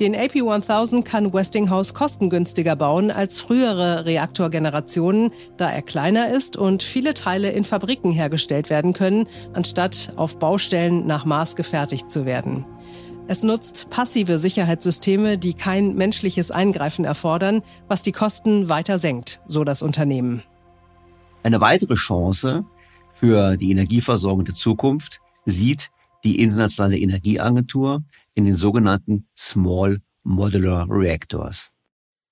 Den 0.00 0.16
AP1000 0.16 1.04
kann 1.04 1.32
Westinghouse 1.32 1.94
kostengünstiger 1.94 2.74
bauen 2.74 3.12
als 3.12 3.40
frühere 3.40 4.04
Reaktorgenerationen, 4.06 5.30
da 5.56 5.70
er 5.70 5.82
kleiner 5.82 6.30
ist 6.30 6.56
und 6.56 6.82
viele 6.82 7.14
Teile 7.14 7.50
in 7.50 7.62
Fabriken 7.62 8.10
hergestellt 8.10 8.70
werden 8.70 8.92
können, 8.92 9.28
anstatt 9.52 10.12
auf 10.16 10.40
Baustellen 10.40 11.06
nach 11.06 11.24
Maß 11.24 11.54
gefertigt 11.54 12.10
zu 12.10 12.24
werden. 12.26 12.66
Es 13.28 13.44
nutzt 13.44 13.88
passive 13.88 14.38
Sicherheitssysteme, 14.38 15.38
die 15.38 15.54
kein 15.54 15.94
menschliches 15.94 16.50
Eingreifen 16.50 17.04
erfordern, 17.04 17.62
was 17.86 18.02
die 18.02 18.12
Kosten 18.12 18.68
weiter 18.68 18.98
senkt, 18.98 19.42
so 19.46 19.62
das 19.62 19.80
Unternehmen. 19.80 20.42
Eine 21.44 21.60
weitere 21.60 21.94
Chance 21.94 22.64
für 23.12 23.56
die 23.56 23.70
Energieversorgung 23.70 24.44
der 24.44 24.56
Zukunft 24.56 25.20
sieht 25.44 25.90
die 26.24 26.40
Internationale 26.40 26.98
Energieagentur 26.98 28.02
in 28.34 28.44
den 28.44 28.54
sogenannten 28.54 29.28
Small 29.36 29.98
Modular 30.24 30.86
Reactors. 30.88 31.70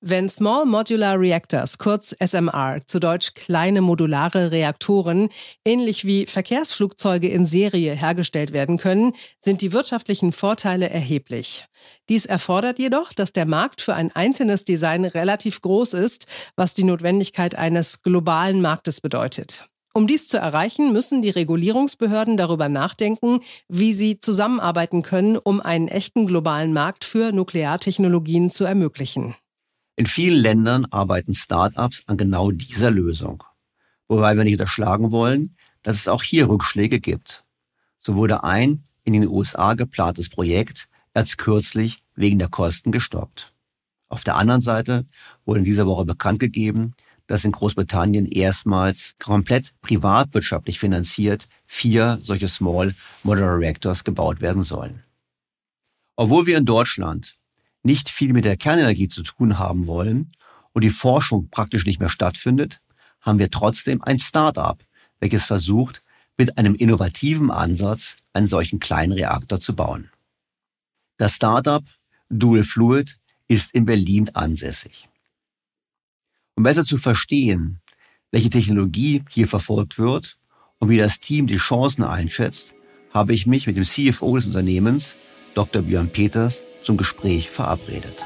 Wenn 0.05 0.29
Small 0.29 0.67
Modular 0.67 1.21
Reactors, 1.21 1.79
kurz 1.79 2.13
SMR, 2.19 2.81
zu 2.87 2.99
Deutsch 2.99 3.35
kleine 3.35 3.83
modulare 3.83 4.51
Reaktoren, 4.51 5.29
ähnlich 5.65 6.05
wie 6.05 6.27
Verkehrsflugzeuge 6.27 7.29
in 7.29 7.47
Serie 7.47 7.95
hergestellt 7.95 8.53
werden 8.53 8.79
können, 8.79 9.13
sind 9.39 9.61
die 9.61 9.73
wirtschaftlichen 9.73 10.33
Vorteile 10.33 10.91
erheblich. 10.91 11.67
Dies 12.09 12.27
erfordert 12.27 12.81
jedoch, 12.81 13.13
dass 13.13 13.33
der 13.33 13.47
Markt 13.47 13.81
für 13.81 13.95
ein 13.95 14.11
einzelnes 14.11 14.65
Design 14.65 15.05
relativ 15.05 15.61
groß 15.61 15.93
ist, 15.93 16.27
was 16.57 16.75
die 16.75 16.83
Notwendigkeit 16.83 17.55
eines 17.55 18.03
globalen 18.03 18.61
Marktes 18.61 19.01
bedeutet. 19.01 19.69
Um 19.95 20.07
dies 20.07 20.27
zu 20.29 20.39
erreichen, 20.39 20.93
müssen 20.93 21.21
die 21.21 21.31
Regulierungsbehörden 21.31 22.39
darüber 22.39 22.71
nachdenken, 22.71 23.41
wie 23.69 23.93
sie 23.93 24.19
zusammenarbeiten 24.21 25.03
können, 25.03 25.37
um 25.37 25.61
einen 25.61 25.89
echten 25.89 26.27
globalen 26.27 26.73
Markt 26.73 27.05
für 27.05 27.31
Nukleartechnologien 27.33 28.51
zu 28.51 28.65
ermöglichen. 28.65 29.35
In 29.97 30.07
vielen 30.07 30.41
Ländern 30.41 30.87
arbeiten 30.91 31.35
Start-ups 31.35 32.05
an 32.07 32.17
genau 32.17 32.51
dieser 32.51 32.91
Lösung. 32.91 33.45
Wobei 34.09 34.35
wir 34.35 34.45
nicht 34.45 34.55
unterschlagen 34.55 35.11
wollen, 35.11 35.57
dass 35.83 35.97
es 35.97 36.09
auch 36.09 36.23
hier 36.23 36.49
Rückschläge 36.49 36.99
gibt. 36.99 37.45
So 38.01 38.17
wurde 38.17 38.45
ein 38.45 38.85
in 39.05 39.13
den 39.13 39.29
USA 39.29 39.75
geplantes 39.75 40.31
Projekt 40.31 40.89
erst 41.13 41.37
kürzlich 41.37 42.03
wegen 42.15 42.39
der 42.39 42.49
Kosten 42.49 42.93
gestoppt. 42.93 43.53
Auf 44.09 44.25
der 44.25 44.37
anderen 44.37 44.61
Seite 44.61 45.07
wurde 45.45 45.61
in 45.61 45.65
dieser 45.65 45.87
Woche 45.87 46.05
bekannt 46.05 46.39
gegeben, 46.41 46.95
dass 47.33 47.47
in 47.47 47.53
Großbritannien 47.53 48.27
erstmals 48.27 49.15
komplett 49.19 49.73
privatwirtschaftlich 49.81 50.79
finanziert 50.79 51.49
vier 51.65 52.19
solche 52.21 52.47
Small 52.47 52.95
Modular 53.23 53.59
Reactors 53.59 54.05
gebaut 54.05 54.43
werden 54.43 54.61
sollen. 54.61 55.03
Obwohl 56.15 56.45
wir 56.45 56.59
in 56.59 56.67
Deutschland 56.67 57.39
nicht 57.83 58.11
viel 58.11 58.35
mit 58.35 58.45
der 58.45 58.59
Kernenergie 58.59 59.09
zu 59.09 59.23
tun 59.23 59.59
haben 59.59 59.87
wollen 59.87 60.33
und 60.75 60.85
die 60.85 60.91
Forschung 60.91 61.49
praktisch 61.49 61.87
nicht 61.87 62.01
mehr 62.01 62.11
stattfindet, 62.11 62.83
haben 63.23 63.39
wir 63.39 63.51
trotzdem 63.51 64.03
ein 64.03 64.19
Start-up, 64.19 64.85
welches 65.19 65.47
versucht, 65.47 66.03
mit 66.37 66.59
einem 66.59 66.75
innovativen 66.75 67.51
Ansatz 67.51 68.17
einen 68.35 68.47
solchen 68.47 68.79
kleinen 68.79 69.15
Reaktor 69.15 69.59
zu 69.59 69.75
bauen. 69.75 70.11
Das 71.17 71.37
Start-up 71.37 71.85
Dual 72.29 72.63
Fluid 72.63 73.17
ist 73.49 73.73
in 73.73 73.87
Berlin 73.87 74.29
ansässig. 74.35 75.09
Um 76.55 76.65
besser 76.65 76.85
zu 76.85 76.99
verstehen, 76.99 77.81
welche 78.31 78.51
Technologie 78.51 79.23
hier 79.31 79.49
verfolgt 79.49 79.99
wird 79.99 80.37
und 80.79 80.91
wie 80.91 80.99
das 80.99 81.19
Team 81.19 81.47
die 81.47 81.57
Chancen 81.57 82.05
einschätzt, 82.05 82.75
habe 83.13 83.33
ich 83.33 83.47
mich 83.47 83.67
mit 83.67 83.77
dem 83.77 83.85
CFO 83.85 84.37
des 84.37 84.47
Unternehmens, 84.47 85.17
Dr. 85.55 85.83
Björn 85.83 86.11
Peters, 86.11 86.63
zum 86.83 86.97
Gespräch 86.97 87.49
verabredet. 87.51 88.25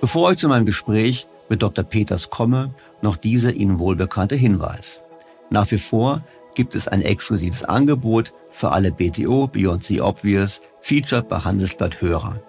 Bevor 0.00 0.32
ich 0.32 0.38
zu 0.38 0.48
meinem 0.48 0.66
Gespräch 0.66 1.28
mit 1.48 1.62
Dr. 1.62 1.84
Peters 1.84 2.30
komme, 2.30 2.74
noch 3.00 3.16
dieser 3.16 3.52
Ihnen 3.52 3.78
wohlbekannte 3.78 4.34
Hinweis. 4.34 4.98
Nach 5.50 5.70
wie 5.70 5.78
vor 5.78 6.24
gibt 6.54 6.74
es 6.74 6.88
ein 6.88 7.02
exklusives 7.02 7.62
Angebot 7.62 8.32
für 8.50 8.72
alle 8.72 8.90
BTO 8.90 9.46
Beyond 9.46 9.84
the 9.84 10.00
Obvious 10.00 10.60
Featured 10.80 11.28
bei 11.28 11.38
Handelsblatt 11.38 12.00
Hörer. 12.00 12.42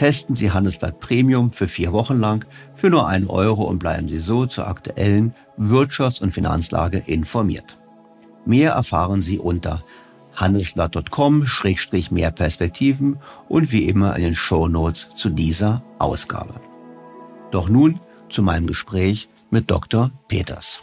Testen 0.00 0.34
Sie 0.34 0.50
Handelsblatt 0.50 0.98
Premium 0.98 1.52
für 1.52 1.68
vier 1.68 1.92
Wochen 1.92 2.16
lang 2.16 2.46
für 2.74 2.88
nur 2.88 3.06
einen 3.06 3.26
Euro 3.26 3.64
und 3.64 3.80
bleiben 3.80 4.08
Sie 4.08 4.18
so 4.18 4.46
zur 4.46 4.66
aktuellen 4.66 5.34
Wirtschafts- 5.58 6.22
und 6.22 6.30
Finanzlage 6.30 7.02
informiert. 7.04 7.78
Mehr 8.46 8.72
erfahren 8.72 9.20
Sie 9.20 9.38
unter 9.38 9.82
handelsblatt.com-mehr 10.36 12.30
Perspektiven 12.30 13.18
und 13.50 13.72
wie 13.72 13.90
immer 13.90 14.16
in 14.16 14.22
den 14.22 14.34
Show 14.34 14.68
Notes 14.68 15.10
zu 15.14 15.28
dieser 15.28 15.82
Ausgabe. 15.98 16.62
Doch 17.50 17.68
nun 17.68 18.00
zu 18.30 18.42
meinem 18.42 18.66
Gespräch 18.66 19.28
mit 19.50 19.70
Dr. 19.70 20.12
Peters. 20.28 20.80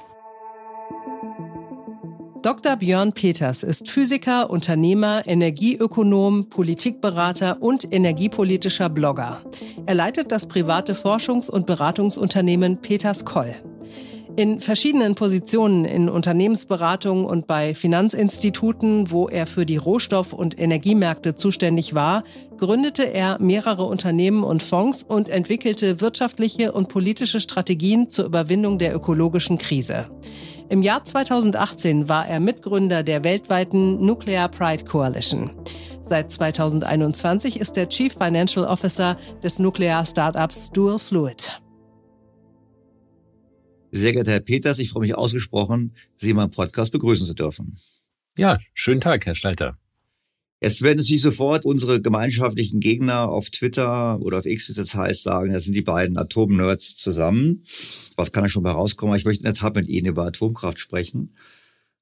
Dr. 2.43 2.75
Björn 2.75 3.13
Peters 3.13 3.63
ist 3.63 3.89
Physiker, 3.89 4.49
Unternehmer, 4.49 5.23
Energieökonom, 5.25 6.49
Politikberater 6.49 7.61
und 7.61 7.91
energiepolitischer 7.91 8.89
Blogger. 8.89 9.41
Er 9.87 9.95
leitet 9.95 10.31
das 10.31 10.47
private 10.47 10.93
Forschungs- 10.93 11.49
und 11.49 11.65
Beratungsunternehmen 11.65 12.77
Peters 12.77 13.25
Koll. 13.25 13.55
In 14.35 14.59
verschiedenen 14.59 15.15
Positionen 15.15 15.83
in 15.83 16.09
Unternehmensberatung 16.09 17.25
und 17.25 17.47
bei 17.47 17.73
Finanzinstituten, 17.73 19.09
wo 19.09 19.27
er 19.27 19.47
für 19.47 19.65
die 19.65 19.77
Rohstoff- 19.77 20.31
und 20.31 20.59
Energiemärkte 20.59 21.35
zuständig 21.35 21.95
war, 21.95 22.23
gründete 22.57 23.11
er 23.11 23.41
mehrere 23.41 23.85
Unternehmen 23.85 24.43
und 24.43 24.61
Fonds 24.61 25.01
und 25.01 25.29
entwickelte 25.29 26.01
wirtschaftliche 26.01 26.71
und 26.71 26.87
politische 26.87 27.39
Strategien 27.39 28.11
zur 28.11 28.25
Überwindung 28.25 28.77
der 28.77 28.95
ökologischen 28.95 29.57
Krise. 29.57 30.05
Im 30.69 30.81
Jahr 30.81 31.05
2018 31.05 32.09
war 32.09 32.27
er 32.27 32.41
Mitgründer 32.41 33.01
der 33.01 33.23
weltweiten 33.23 34.05
Nuclear 34.05 34.49
Pride 34.49 34.83
Coalition. 34.83 35.49
Seit 36.03 36.29
2021 36.29 37.59
ist 37.59 37.77
er 37.77 37.87
Chief 37.87 38.13
Financial 38.13 38.65
Officer 38.65 39.17
des 39.41 39.59
Nuklear-Startups 39.59 40.71
Dual 40.71 40.99
Fluid. 40.99 41.61
Sehr 43.91 44.11
geehrter 44.11 44.33
Herr 44.33 44.39
Peters, 44.41 44.79
ich 44.79 44.89
freue 44.89 45.03
mich 45.03 45.15
ausgesprochen, 45.15 45.95
Sie 46.17 46.31
in 46.31 46.35
meinem 46.35 46.51
Podcast 46.51 46.91
begrüßen 46.91 47.25
zu 47.25 47.33
dürfen. 47.33 47.77
Ja, 48.37 48.59
schönen 48.73 48.99
Tag, 48.99 49.25
Herr 49.25 49.35
Stalter. 49.35 49.77
Jetzt 50.59 50.81
werden 50.81 50.97
natürlich 50.97 51.21
sofort 51.21 51.65
unsere 51.65 52.01
gemeinschaftlichen 52.01 52.79
Gegner 52.79 53.29
auf 53.29 53.51
Twitter 53.51 54.19
oder 54.21 54.39
auf 54.39 54.45
X, 54.47 54.67
wie 54.67 54.71
es 54.71 54.77
jetzt 54.77 54.95
heißt, 54.95 55.21
sagen, 55.21 55.53
das 55.53 55.65
sind 55.65 55.75
die 55.75 55.83
beiden 55.83 56.17
Atomnerds 56.17 56.97
zusammen. 56.97 57.63
Was 58.15 58.31
kann 58.31 58.43
da 58.43 58.49
schon 58.49 58.63
bei 58.63 58.71
rauskommen? 58.71 59.15
Ich 59.17 59.25
möchte 59.25 59.41
in 59.41 59.45
der 59.45 59.53
Tat 59.53 59.75
mit 59.75 59.87
Ihnen 59.87 60.07
über 60.07 60.25
Atomkraft 60.25 60.79
sprechen. 60.79 61.35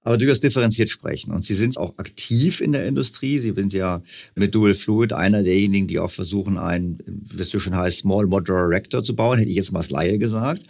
aber 0.04 0.18
durchaus 0.18 0.40
differenziert 0.40 0.90
sprechen. 0.90 1.34
Und 1.34 1.44
Sie 1.44 1.56
sind 1.56 1.78
auch 1.78 1.98
aktiv 1.98 2.62
in 2.62 2.72
der 2.72 2.86
Industrie. 2.86 3.40
Sie 3.40 3.52
sind 3.52 3.74
ja 3.74 4.04
mit 4.36 4.56
Dual 4.56 4.74
Fluid 4.76 5.12
einer 5.12 5.44
derjenigen, 5.44 5.88
die 5.88 6.00
auch 6.00 6.12
versuchen, 6.12 6.58
einen, 6.58 7.00
wie 7.06 7.42
es 7.42 7.50
so 7.50 7.60
schön 7.60 7.76
heißt, 7.76 8.00
Small 8.00 8.28
Modular 8.28 8.70
Reactor 8.70 9.04
zu 9.04 9.16
bauen, 9.16 9.38
hätte 9.40 9.50
ich 9.50 9.58
jetzt 9.58 9.74
mal 9.74 9.80
als 9.80 9.90
Laie 9.90 10.18
gesagt. 10.18 10.62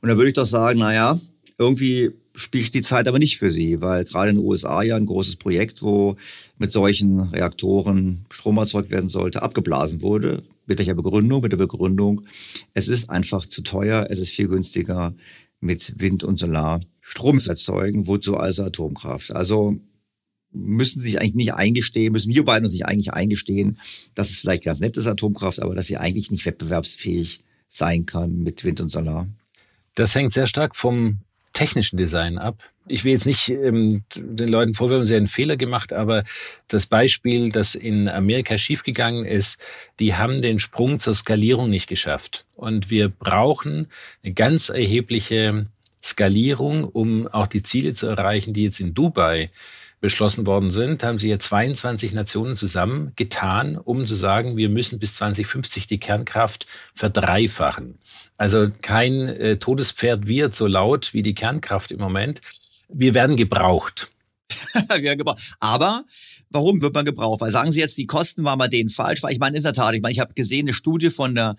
Und 0.00 0.08
da 0.10 0.16
würde 0.16 0.28
ich 0.28 0.34
doch 0.34 0.46
sagen, 0.46 0.78
na 0.78 0.94
ja, 0.94 1.18
irgendwie 1.58 2.12
spielt 2.34 2.74
die 2.74 2.82
Zeit 2.82 3.08
aber 3.08 3.18
nicht 3.18 3.38
für 3.38 3.50
sie, 3.50 3.80
weil 3.80 4.04
gerade 4.04 4.30
in 4.30 4.36
den 4.36 4.44
USA 4.44 4.82
ja 4.82 4.96
ein 4.96 5.06
großes 5.06 5.36
Projekt, 5.36 5.82
wo 5.82 6.16
mit 6.58 6.72
solchen 6.72 7.20
Reaktoren 7.20 8.24
Strom 8.30 8.58
erzeugt 8.58 8.90
werden 8.90 9.08
sollte, 9.08 9.42
abgeblasen 9.42 10.02
wurde. 10.02 10.42
Mit 10.66 10.78
welcher 10.78 10.94
Begründung? 10.94 11.42
Mit 11.42 11.52
der 11.52 11.58
Begründung, 11.58 12.22
es 12.74 12.88
ist 12.88 13.10
einfach 13.10 13.46
zu 13.46 13.62
teuer, 13.62 14.08
es 14.10 14.18
ist 14.18 14.30
viel 14.30 14.48
günstiger 14.48 15.14
mit 15.60 16.00
Wind 16.00 16.24
und 16.24 16.38
Solar 16.38 16.80
Strom 17.00 17.38
zu 17.38 17.50
erzeugen, 17.50 18.06
wozu 18.06 18.36
also 18.36 18.64
Atomkraft. 18.64 19.30
Also 19.30 19.76
müssen 20.50 21.00
sie 21.00 21.10
sich 21.10 21.20
eigentlich 21.20 21.34
nicht 21.34 21.54
eingestehen, 21.54 22.12
müssen 22.12 22.34
wir 22.34 22.44
beide 22.44 22.64
uns 22.64 22.72
nicht 22.72 22.86
eigentlich 22.86 23.12
eingestehen, 23.12 23.78
dass 24.14 24.30
es 24.30 24.40
vielleicht 24.40 24.64
ganz 24.64 24.80
nett 24.80 24.96
ist, 24.96 25.06
Atomkraft, 25.06 25.60
aber 25.60 25.74
dass 25.74 25.86
sie 25.86 25.98
eigentlich 25.98 26.30
nicht 26.30 26.46
wettbewerbsfähig 26.46 27.42
sein 27.68 28.06
kann 28.06 28.42
mit 28.42 28.64
Wind 28.64 28.80
und 28.80 28.90
Solar. 28.90 29.28
Das 29.94 30.14
hängt 30.14 30.32
sehr 30.32 30.46
stark 30.46 30.76
vom 30.76 31.20
technischen 31.56 31.96
Design 31.96 32.36
ab. 32.36 32.62
Ich 32.86 33.04
will 33.04 33.12
jetzt 33.12 33.26
nicht 33.26 33.48
ähm, 33.48 34.04
den 34.14 34.48
Leuten 34.48 34.74
vorwerfen, 34.74 35.06
sie 35.06 35.14
haben 35.14 35.22
einen 35.22 35.28
Fehler 35.28 35.56
gemacht, 35.56 35.92
aber 35.92 36.22
das 36.68 36.86
Beispiel, 36.86 37.50
das 37.50 37.74
in 37.74 38.08
Amerika 38.08 38.58
schiefgegangen 38.58 39.24
ist, 39.24 39.58
die 39.98 40.14
haben 40.14 40.42
den 40.42 40.58
Sprung 40.60 40.98
zur 40.98 41.14
Skalierung 41.14 41.70
nicht 41.70 41.88
geschafft. 41.88 42.44
Und 42.54 42.90
wir 42.90 43.08
brauchen 43.08 43.88
eine 44.22 44.34
ganz 44.34 44.68
erhebliche 44.68 45.66
Skalierung, 46.04 46.84
um 46.84 47.26
auch 47.26 47.46
die 47.46 47.62
Ziele 47.62 47.94
zu 47.94 48.06
erreichen, 48.06 48.52
die 48.52 48.64
jetzt 48.64 48.78
in 48.78 48.92
Dubai 48.92 49.50
beschlossen 50.00 50.46
worden 50.46 50.70
sind, 50.70 51.02
haben 51.02 51.18
sie 51.18 51.28
jetzt 51.28 51.46
22 51.46 52.12
Nationen 52.12 52.56
zusammengetan, 52.56 53.78
um 53.78 54.06
zu 54.06 54.14
sagen, 54.14 54.56
wir 54.56 54.68
müssen 54.68 54.98
bis 54.98 55.14
2050 55.16 55.86
die 55.86 55.98
Kernkraft 55.98 56.66
verdreifachen. 56.94 57.98
Also 58.36 58.68
kein 58.82 59.28
äh, 59.28 59.56
Todespferd 59.58 60.28
wird 60.28 60.54
so 60.54 60.66
laut 60.66 61.14
wie 61.14 61.22
die 61.22 61.34
Kernkraft 61.34 61.90
im 61.90 62.00
Moment. 62.00 62.40
Wir 62.88 63.14
werden 63.14 63.36
gebraucht. 63.36 64.10
wir 64.74 65.02
werden 65.02 65.18
gebraucht. 65.18 65.56
Aber 65.60 66.04
warum 66.50 66.82
wird 66.82 66.94
man 66.94 67.04
gebraucht? 67.04 67.40
Weil 67.40 67.50
sagen 67.50 67.72
Sie 67.72 67.80
jetzt, 67.80 67.96
die 67.96 68.06
Kosten 68.06 68.44
waren 68.44 68.58
bei 68.58 68.68
denen 68.68 68.90
falsch. 68.90 69.22
Weil 69.22 69.32
ich 69.32 69.38
meine, 69.38 69.56
in 69.56 69.62
der 69.62 69.72
Tat, 69.72 69.94
ich 69.94 70.02
meine, 70.02 70.12
ich 70.12 70.20
habe 70.20 70.34
gesehen, 70.34 70.66
eine 70.66 70.74
Studie 70.74 71.10
von 71.10 71.34
der 71.34 71.56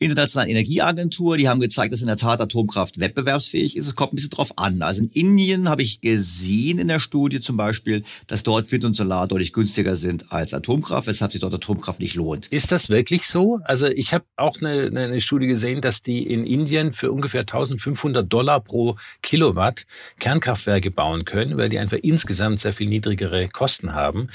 Internationalen 0.00 0.50
Energieagentur, 0.50 1.36
die 1.36 1.48
haben 1.48 1.58
gezeigt, 1.58 1.92
dass 1.92 2.00
in 2.00 2.06
der 2.06 2.16
Tat 2.16 2.40
Atomkraft 2.40 3.00
wettbewerbsfähig 3.00 3.76
ist. 3.76 3.88
Es 3.88 3.96
kommt 3.96 4.12
ein 4.12 4.16
bisschen 4.16 4.30
drauf 4.30 4.52
an. 4.56 4.80
Also 4.82 5.02
in 5.02 5.08
Indien 5.08 5.68
habe 5.68 5.82
ich 5.82 6.00
gesehen 6.00 6.78
in 6.78 6.86
der 6.86 7.00
Studie 7.00 7.40
zum 7.40 7.56
Beispiel, 7.56 8.04
dass 8.28 8.44
dort 8.44 8.70
Wind 8.70 8.84
und 8.84 8.94
Solar 8.94 9.26
deutlich 9.26 9.52
günstiger 9.52 9.96
sind 9.96 10.30
als 10.30 10.54
Atomkraft, 10.54 11.08
weshalb 11.08 11.32
sich 11.32 11.40
dort 11.40 11.52
Atomkraft 11.52 11.98
nicht 11.98 12.14
lohnt. 12.14 12.46
Ist 12.46 12.70
das 12.70 12.88
wirklich 12.88 13.26
so? 13.26 13.58
Also 13.64 13.86
ich 13.88 14.14
habe 14.14 14.24
auch 14.36 14.60
eine, 14.60 14.86
eine 14.86 15.20
Studie 15.20 15.48
gesehen, 15.48 15.80
dass 15.80 16.00
die 16.00 16.24
in 16.24 16.46
Indien 16.46 16.92
für 16.92 17.10
ungefähr 17.10 17.40
1500 17.40 18.32
Dollar 18.32 18.60
pro 18.60 18.96
Kilowatt 19.22 19.84
Kernkraftwerke 20.20 20.92
bauen 20.92 21.24
können, 21.24 21.56
weil 21.56 21.70
die 21.70 21.78
einfach 21.78 21.98
insgesamt 22.00 22.60
sehr 22.60 22.72
viel 22.72 22.88
niedrigere 22.88 23.48
Kosten 23.48 23.94
haben. 23.94 24.28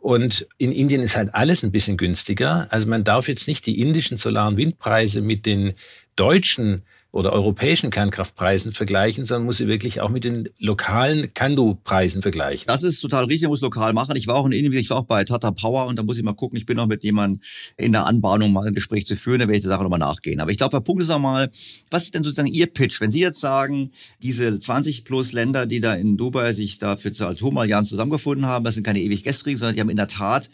Und 0.00 0.46
in 0.56 0.72
Indien 0.72 1.02
ist 1.02 1.14
halt 1.14 1.34
alles 1.34 1.62
ein 1.62 1.72
bisschen 1.72 1.98
günstiger. 1.98 2.66
Also 2.70 2.86
man 2.86 3.04
darf 3.04 3.28
jetzt 3.28 3.46
nicht 3.46 3.66
die 3.66 3.80
indischen 3.80 4.16
Solar- 4.16 4.48
und 4.48 4.56
Windpreise 4.56 5.20
mit 5.20 5.44
den 5.44 5.74
deutschen 6.16 6.82
oder 7.12 7.32
europäischen 7.32 7.90
Kernkraftpreisen 7.90 8.72
vergleichen, 8.72 9.24
sondern 9.24 9.46
muss 9.46 9.56
sie 9.56 9.66
wirklich 9.66 10.00
auch 10.00 10.10
mit 10.10 10.22
den 10.22 10.48
lokalen 10.58 11.34
Kandu-Preisen 11.34 12.22
vergleichen. 12.22 12.66
Das 12.68 12.84
ist 12.84 13.00
total 13.00 13.24
richtig, 13.24 13.42
man 13.42 13.50
muss 13.50 13.60
lokal 13.62 13.92
machen. 13.92 14.14
Ich 14.16 14.28
war 14.28 14.36
auch 14.36 14.46
in 14.46 14.52
Indien, 14.52 14.74
ich 14.74 14.90
war 14.90 14.98
auch 14.98 15.04
bei 15.04 15.24
Tata 15.24 15.50
Power 15.50 15.86
und 15.86 15.98
da 15.98 16.04
muss 16.04 16.18
ich 16.18 16.22
mal 16.22 16.34
gucken, 16.34 16.56
ich 16.56 16.66
bin 16.66 16.76
noch 16.76 16.86
mit 16.86 17.02
jemandem 17.02 17.40
in 17.76 17.92
der 17.92 18.06
Anbahnung 18.06 18.52
mal 18.52 18.66
ein 18.66 18.74
Gespräch 18.74 19.06
zu 19.06 19.16
führen, 19.16 19.40
da 19.40 19.48
werde 19.48 19.56
ich 19.56 19.62
der 19.62 19.70
Sache 19.70 19.82
nochmal 19.82 19.98
nachgehen. 19.98 20.40
Aber 20.40 20.52
ich 20.52 20.58
glaube, 20.58 20.76
der 20.76 20.80
Punkt 20.80 21.02
ist 21.02 21.08
nochmal, 21.08 21.50
was 21.90 22.04
ist 22.04 22.14
denn 22.14 22.22
sozusagen 22.22 22.48
Ihr 22.48 22.66
Pitch? 22.66 23.00
Wenn 23.00 23.10
Sie 23.10 23.20
jetzt 23.20 23.40
sagen, 23.40 23.90
diese 24.22 24.60
20 24.60 25.04
plus 25.04 25.32
Länder, 25.32 25.66
die 25.66 25.80
da 25.80 25.94
in 25.94 26.16
Dubai 26.16 26.52
sich 26.52 26.78
dafür 26.78 27.12
zur 27.12 27.28
Atomallianz 27.28 27.88
zusammengefunden 27.88 28.46
haben, 28.46 28.64
das 28.64 28.74
sind 28.74 28.84
keine 28.84 29.00
ewig 29.00 29.24
gestrigen, 29.24 29.58
sondern 29.58 29.74
die 29.74 29.80
haben 29.80 29.90
in 29.90 29.96
der 29.96 30.08
Tat 30.08 30.48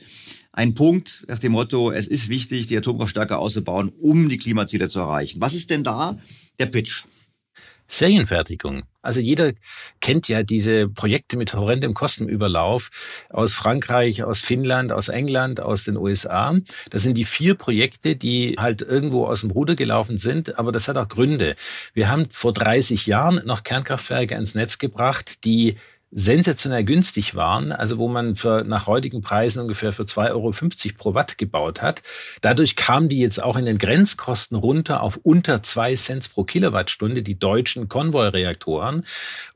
einen 0.52 0.72
Punkt 0.72 1.24
nach 1.28 1.38
dem 1.38 1.52
Motto, 1.52 1.92
es 1.92 2.06
ist 2.06 2.30
wichtig, 2.30 2.66
die 2.66 2.78
Atomkraft 2.78 3.10
stärker 3.10 3.38
auszubauen, 3.38 3.92
um 4.00 4.30
die 4.30 4.38
Klimaziele 4.38 4.88
zu 4.88 5.00
erreichen. 5.00 5.40
Was 5.40 5.52
ist 5.52 5.68
denn 5.68 5.84
da 5.84 6.18
der 6.58 6.66
Pitch? 6.66 7.04
Serienfertigung. 7.88 8.82
Also 9.00 9.20
jeder 9.20 9.52
kennt 10.00 10.26
ja 10.26 10.42
diese 10.42 10.88
Projekte 10.88 11.36
mit 11.36 11.54
horrendem 11.54 11.94
Kostenüberlauf 11.94 12.90
aus 13.30 13.54
Frankreich, 13.54 14.24
aus 14.24 14.40
Finnland, 14.40 14.90
aus 14.92 15.08
England, 15.08 15.60
aus 15.60 15.84
den 15.84 15.96
USA. 15.96 16.56
Das 16.90 17.04
sind 17.04 17.14
die 17.14 17.24
vier 17.24 17.54
Projekte, 17.54 18.16
die 18.16 18.56
halt 18.58 18.82
irgendwo 18.82 19.26
aus 19.26 19.42
dem 19.42 19.52
Ruder 19.52 19.76
gelaufen 19.76 20.18
sind, 20.18 20.58
aber 20.58 20.72
das 20.72 20.88
hat 20.88 20.96
auch 20.96 21.08
Gründe. 21.08 21.54
Wir 21.94 22.08
haben 22.08 22.26
vor 22.30 22.52
30 22.52 23.06
Jahren 23.06 23.40
noch 23.44 23.62
Kernkraftwerke 23.62 24.34
ins 24.34 24.56
Netz 24.56 24.78
gebracht, 24.78 25.44
die 25.44 25.76
sensationell 26.18 26.82
günstig 26.82 27.34
waren, 27.34 27.72
also 27.72 27.98
wo 27.98 28.08
man 28.08 28.36
für, 28.36 28.64
nach 28.64 28.86
heutigen 28.86 29.20
Preisen 29.20 29.60
ungefähr 29.60 29.92
für 29.92 30.04
2,50 30.04 30.30
Euro 30.30 30.50
pro 30.96 31.12
Watt 31.12 31.36
gebaut 31.36 31.82
hat. 31.82 32.02
Dadurch 32.40 32.74
kamen 32.74 33.10
die 33.10 33.20
jetzt 33.20 33.42
auch 33.42 33.54
in 33.54 33.66
den 33.66 33.76
Grenzkosten 33.76 34.56
runter 34.56 35.02
auf 35.02 35.20
unter 35.22 35.62
2 35.62 35.94
Cent 35.94 36.32
pro 36.32 36.44
Kilowattstunde, 36.44 37.22
die 37.22 37.38
deutschen 37.38 37.90
Konvoi-Reaktoren. 37.90 39.04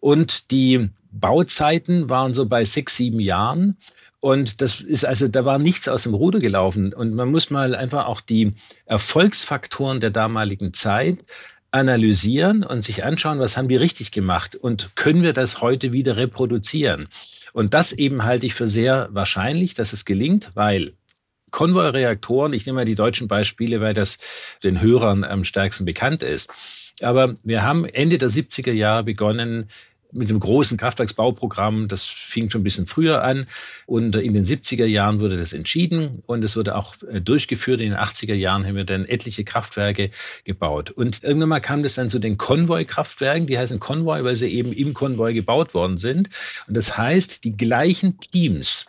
Und 0.01 0.51
die 0.51 0.91
Bauzeiten 1.11 2.11
waren 2.11 2.35
so 2.35 2.45
bei 2.45 2.67
sechs, 2.67 2.95
sieben 2.95 3.21
Jahren. 3.21 3.79
Und 4.21 4.61
das 4.61 4.83
ist 4.83 5.07
also, 5.07 5.29
da 5.29 5.47
war 5.47 5.59
nichts 5.59 5.89
aus 5.89 6.03
dem 6.03 6.13
Ruder 6.13 6.41
gelaufen. 6.41 6.93
Und 6.93 7.15
man 7.15 7.31
muss 7.31 7.49
mal 7.49 7.75
einfach 7.75 8.05
auch 8.05 8.21
die 8.21 8.53
Erfolgsfaktoren 8.85 10.01
der 10.01 10.11
damaligen 10.11 10.75
Zeit 10.75 11.25
analysieren 11.71 12.63
und 12.65 12.83
sich 12.83 13.05
anschauen, 13.05 13.39
was 13.39 13.57
haben 13.57 13.69
wir 13.69 13.81
richtig 13.81 14.11
gemacht 14.11 14.57
und 14.57 14.95
können 14.97 15.23
wir 15.23 15.33
das 15.33 15.61
heute 15.61 15.93
wieder 15.93 16.17
reproduzieren. 16.17 17.09
Und 17.53 17.75
das 17.75 17.93
eben 17.93 18.25
halte 18.25 18.47
ich 18.47 18.55
für 18.55 18.67
sehr 18.67 19.09
wahrscheinlich, 19.13 19.75
dass 19.75 19.93
es 19.93 20.05
gelingt, 20.05 20.51
weil 20.55 20.95
Konvoi-Reaktoren, 21.51 22.53
ich 22.53 22.67
nehme 22.67 22.77
mal 22.77 22.85
die 22.85 22.95
deutschen 22.95 23.29
Beispiele, 23.29 23.81
weil 23.81 23.95
das 23.95 24.19
den 24.63 24.81
Hörern 24.81 25.25
am 25.25 25.45
stärksten 25.45 25.85
bekannt 25.85 26.23
ist. 26.23 26.49
Aber 27.01 27.37
wir 27.43 27.63
haben 27.63 27.87
Ende 27.87 28.19
der 28.19 28.31
70er 28.31 28.73
Jahre 28.73 29.05
begonnen, 29.05 29.69
mit 30.13 30.31
dem 30.31 30.41
großen 30.41 30.77
Kraftwerksbauprogramm. 30.77 31.89
Das 31.89 32.05
fing 32.05 32.51
schon 32.51 32.61
ein 32.61 32.65
bisschen 32.65 32.87
früher 32.87 33.23
an 33.23 33.47
und 33.87 34.17
in 34.17 34.35
den 34.35 34.45
70er 34.45 34.87
Jahren 34.87 35.21
wurde 35.21 35.37
das 35.37 35.53
entschieden 35.53 36.23
und 36.27 36.45
es 36.45 36.57
wurde 36.57 36.77
auch 36.77 36.95
äh, 37.11 37.21
durchgeführt. 37.21 37.81
In 37.81 37.91
den 37.91 37.99
80er 37.99 38.35
Jahren 38.35 38.67
haben 38.67 38.77
wir 38.77 38.85
dann 38.85 39.05
etliche 39.05 39.45
Kraftwerke 39.45 40.11
gebaut. 40.45 40.91
Und 40.91 41.23
irgendwann 41.23 41.49
mal 41.49 41.61
kam 41.61 41.83
das 41.83 41.95
dann 41.95 42.11
zu 42.11 42.19
den 42.19 42.39
Konvoi-Kraftwerken. 42.39 43.47
Die 43.47 43.59
heißen 43.59 43.81
Konvoi, 43.81 44.25
weil 44.25 44.37
sie 44.37 44.49
eben 44.49 44.73
im 44.73 44.95
Konvoi 44.95 45.35
gebaut 45.35 45.75
worden 45.75 45.99
sind. 45.99 46.31
Und 46.67 46.77
das 46.77 46.97
heißt, 46.97 47.45
die 47.45 47.57
gleichen 47.57 48.19
Teams, 48.21 48.87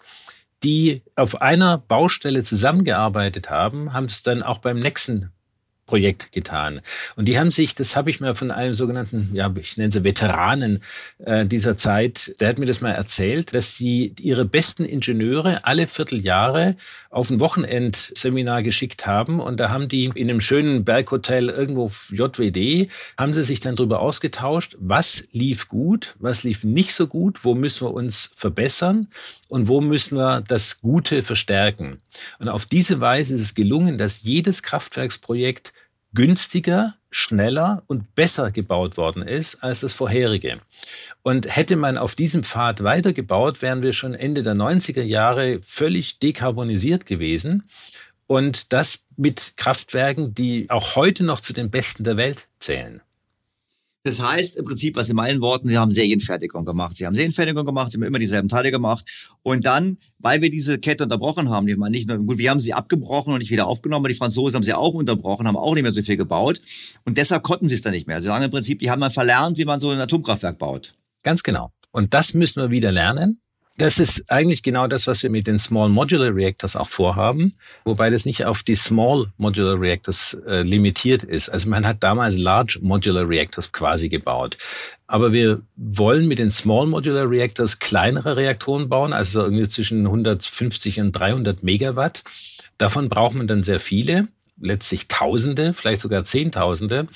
die 0.64 1.02
auf 1.16 1.42
einer 1.42 1.78
Baustelle 1.78 2.44
zusammengearbeitet 2.44 3.50
haben, 3.50 3.94
haben 3.94 4.06
es 4.06 4.24
dann 4.24 4.44
auch 4.44 4.60
beim 4.60 4.80
nächsten 4.80 5.32
Projekt 5.86 6.32
getan. 6.32 6.82
Und 7.18 7.28
die 7.28 7.38
haben 7.38 7.52
sich, 7.52 7.76
das 7.76 7.96
habe 7.96 8.10
ich 8.10 8.22
mir 8.22 8.34
von 8.34 8.50
einem 8.50 8.76
sogenannten, 8.76 9.32
ja, 9.34 9.54
ich 9.60 9.76
nenne 9.76 9.92
sie 9.92 10.04
Veteranen 10.04 10.84
äh, 11.20 11.46
dieser 11.46 11.76
Zeit, 11.76 12.34
der 12.40 12.48
hat 12.48 12.60
mir 12.60 12.66
das 12.66 12.80
mal 12.80 12.92
erzählt, 12.92 13.54
dass 13.54 13.76
sie 13.76 14.14
ihre 14.20 14.46
besten 14.46 14.86
Ingenieure 14.86 15.66
alle 15.66 15.88
Vierteljahre 15.88 16.78
auf 17.10 17.30
ein 17.30 17.42
Wochenendseminar 17.42 18.64
geschickt 18.64 19.06
haben. 19.06 19.42
Und 19.42 19.60
da 19.60 19.70
haben 19.70 19.90
die 19.90 20.06
in 20.06 20.30
einem 20.30 20.40
schönen 20.40 20.86
Berghotel 20.86 21.50
irgendwo 21.50 21.92
JWD, 22.10 22.90
haben 23.18 23.34
sie 23.34 23.44
sich 23.44 23.60
dann 23.60 23.76
darüber 23.76 24.00
ausgetauscht, 24.00 24.78
was 24.80 25.26
lief 25.34 25.68
gut, 25.68 26.16
was 26.20 26.44
lief 26.44 26.64
nicht 26.64 26.94
so 26.94 27.08
gut, 27.08 27.44
wo 27.44 27.54
müssen 27.54 27.86
wir 27.86 27.94
uns 27.94 28.32
verbessern 28.36 29.08
und 29.50 29.68
wo 29.68 29.82
müssen 29.82 30.18
wir 30.18 30.42
das 30.48 30.80
Gute 30.80 31.22
verstärken. 31.22 32.00
Und 32.40 32.48
auf 32.48 32.66
diese 32.66 33.02
Weise 33.02 33.36
ist 33.36 33.42
es 33.42 33.56
gelungen, 33.56 33.98
dass 33.98 34.24
jedes 34.24 34.64
Kraftwerksprojekt 34.64 35.74
günstiger, 36.14 36.96
schneller 37.10 37.84
und 37.88 38.16
besser 38.16 38.52
gebaut 38.52 38.98
worden 38.98 39.22
ist 39.24 39.64
als 39.64 39.82
das 39.82 39.94
vorherige. 39.94 40.60
Und 41.24 41.54
hätte 41.54 41.76
man 41.76 41.98
auf 41.98 42.16
diesem 42.16 42.44
Pfad 42.44 42.84
weitergebaut, 42.84 43.62
wären 43.62 43.84
wir 43.84 43.94
schon 43.94 44.14
Ende 44.14 44.44
der 44.44 44.56
90er 44.56 45.04
Jahre 45.04 45.62
völlig 45.64 46.20
dekarbonisiert 46.20 47.06
gewesen. 47.06 47.70
Und 48.28 48.72
das 48.72 49.00
mit 49.18 49.54
Kraftwerken, 49.58 50.34
die 50.34 50.70
auch 50.70 50.96
heute 50.96 51.24
noch 51.24 51.42
zu 51.42 51.54
den 51.54 51.70
besten 51.70 52.04
der 52.04 52.18
Welt 52.18 52.48
zählen. 52.60 53.02
Das 54.04 54.20
heißt 54.20 54.58
im 54.58 54.66
Prinzip, 54.66 54.96
was 54.96 55.10
in 55.10 55.16
meinen 55.16 55.42
Worten, 55.42 55.68
sie 55.68 55.78
haben 55.78 55.92
Serienfertigung 55.92 56.66
gemacht. 56.66 56.98
Sie 56.98 57.06
haben 57.06 57.14
Serienfertigung 57.14 57.66
gemacht, 57.66 57.92
sie 57.92 57.98
haben 57.98 58.04
immer 58.04 58.18
dieselben 58.18 58.48
Teile 58.48 58.72
gemacht. 58.72 59.08
Und 59.44 59.66
dann, 59.66 59.98
weil 60.18 60.42
wir 60.42 60.50
diese 60.50 60.80
Kette 60.80 61.04
unterbrochen 61.04 61.50
haben, 61.50 61.68
ich 61.68 61.78
meine 61.78 61.92
nicht 61.92 62.10
nur, 62.10 62.18
gut, 62.18 62.40
wir 62.40 62.50
haben 62.50 62.60
sie 62.60 62.74
abgebrochen 62.74 63.34
und 63.34 63.40
nicht 63.40 63.52
wieder 63.52 63.68
aufgenommen, 63.68 64.02
aber 64.02 64.10
die 64.10 64.16
Franzosen 64.16 64.56
haben 64.56 64.64
sie 64.64 64.74
auch 64.74 64.94
unterbrochen, 64.94 65.48
haben 65.48 65.58
auch 65.58 65.76
nicht 65.76 65.84
mehr 65.84 65.92
so 65.92 66.02
viel 66.02 66.18
gebaut. 66.18 66.60
Und 67.06 67.18
deshalb 67.18 67.44
konnten 67.44 67.68
sie 67.68 67.76
es 67.76 67.82
dann 67.82 67.94
nicht 67.94 68.08
mehr. 68.08 68.22
Sie 68.22 68.28
sagen 68.28 68.44
im 68.44 68.52
Prinzip, 68.52 68.80
die 68.80 68.90
haben 68.90 69.02
dann 69.02 69.12
verlernt, 69.12 69.60
wie 69.60 69.66
man 69.66 69.80
so 69.80 69.92
ein 69.92 70.00
Atomkraftwerk 70.00 70.58
baut. 70.58 70.96
Ganz 71.22 71.44
genau. 71.44 71.72
Und 71.92 72.14
das 72.14 72.34
müssen 72.34 72.62
wir 72.62 72.72
wieder 72.72 72.92
lernen. 72.92 73.40
Das 73.82 73.98
ist 73.98 74.30
eigentlich 74.30 74.62
genau 74.62 74.86
das, 74.86 75.08
was 75.08 75.24
wir 75.24 75.32
mit 75.32 75.48
den 75.48 75.58
Small 75.58 75.90
Modular 75.90 76.36
Reactors 76.36 76.76
auch 76.76 76.90
vorhaben, 76.90 77.56
wobei 77.84 78.12
das 78.12 78.26
nicht 78.26 78.46
auf 78.46 78.62
die 78.62 78.76
Small 78.76 79.34
Modular 79.38 79.82
Reactors 79.82 80.38
äh, 80.46 80.62
limitiert 80.62 81.24
ist. 81.24 81.50
Also 81.50 81.68
man 81.68 81.88
hat 81.88 82.04
damals 82.04 82.38
Large 82.38 82.78
Modular 82.84 83.28
Reactors 83.28 83.72
quasi 83.72 84.08
gebaut. 84.08 84.56
Aber 85.08 85.34
wir 85.34 85.64
wollen 85.78 86.28
mit 86.28 86.38
den 86.38 86.52
Small 86.52 86.86
Modular 86.86 87.28
Reactors 87.28 87.80
kleinere 87.80 88.38
Reaktoren 88.38 88.88
bauen, 88.88 89.14
also 89.14 89.42
irgendwie 89.42 89.68
zwischen 89.68 90.06
150 90.06 91.00
und 91.00 91.14
300 91.14 91.64
Megawatt. 91.64 92.24
Davon 92.78 93.10
braucht 93.10 93.34
man 93.34 93.48
dann 93.48 93.64
sehr 93.64 93.80
viele, 93.80 94.28
letztlich 94.60 95.08
Tausende, 95.08 95.74
vielleicht 95.74 96.02
sogar 96.02 96.24
Zehntausende. 96.24 97.08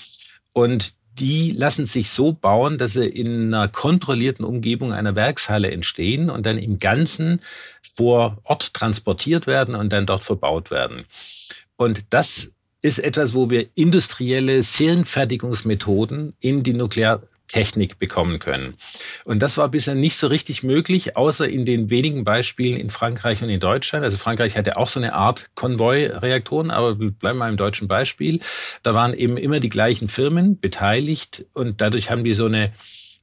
Und 0.52 0.96
die 1.20 1.52
lassen 1.52 1.86
sich 1.86 2.10
so 2.10 2.34
bauen, 2.34 2.78
dass 2.78 2.94
sie 2.94 3.08
in 3.08 3.54
einer 3.54 3.68
kontrollierten 3.68 4.46
Umgebung 4.46 4.92
einer 4.94 5.16
Werkshalle 5.16 5.72
entstehen 5.72 6.30
und 6.30 6.46
dann 6.46 6.58
im 6.58 6.80
Ganzen 6.80 7.42
vor 7.96 8.38
Ort 8.44 8.74
transportiert 8.74 9.48
werden 9.48 9.76
und 9.76 9.94
dann 9.94 10.06
dort 10.06 10.24
verbaut 10.24 10.72
werden. 10.72 11.06
Und 11.78 12.04
das 12.10 12.50
ist 12.82 13.00
etwas, 13.00 13.34
wo 13.34 13.50
wir 13.50 13.68
industrielle 13.76 14.62
Serienfertigungsmethoden 14.62 16.34
in 16.40 16.64
die 16.64 16.74
Nuklear 16.74 17.24
Technik 17.56 18.00
bekommen 18.00 18.40
können. 18.40 18.74
Und 19.24 19.40
das 19.42 19.58
war 19.58 19.70
bisher 19.70 19.96
nicht 19.96 20.18
so 20.18 20.28
richtig 20.28 20.62
möglich, 20.62 21.16
außer 21.16 21.48
in 21.48 21.64
den 21.64 21.90
wenigen 21.90 22.26
Beispielen 22.26 22.78
in 22.78 22.90
Frankreich 22.90 23.42
und 23.42 23.50
in 23.50 23.62
Deutschland. 23.62 24.04
Also 24.04 24.18
Frankreich 24.18 24.58
hatte 24.58 24.76
auch 24.76 24.90
so 24.90 25.00
eine 25.00 25.14
Art 25.14 25.48
Konvoi-Reaktoren, 25.56 26.70
aber 26.70 26.96
bleiben 26.96 27.38
wir 27.38 27.48
im 27.48 27.56
deutschen 27.56 27.88
Beispiel. 27.88 28.42
Da 28.84 28.94
waren 28.94 29.14
eben 29.14 29.38
immer 29.38 29.62
die 29.62 29.70
gleichen 29.70 30.10
Firmen 30.10 30.60
beteiligt 30.60 31.46
und 31.54 31.80
dadurch 31.80 32.12
haben 32.12 32.26
die 32.26 32.34
so 32.34 32.48
eine 32.48 32.74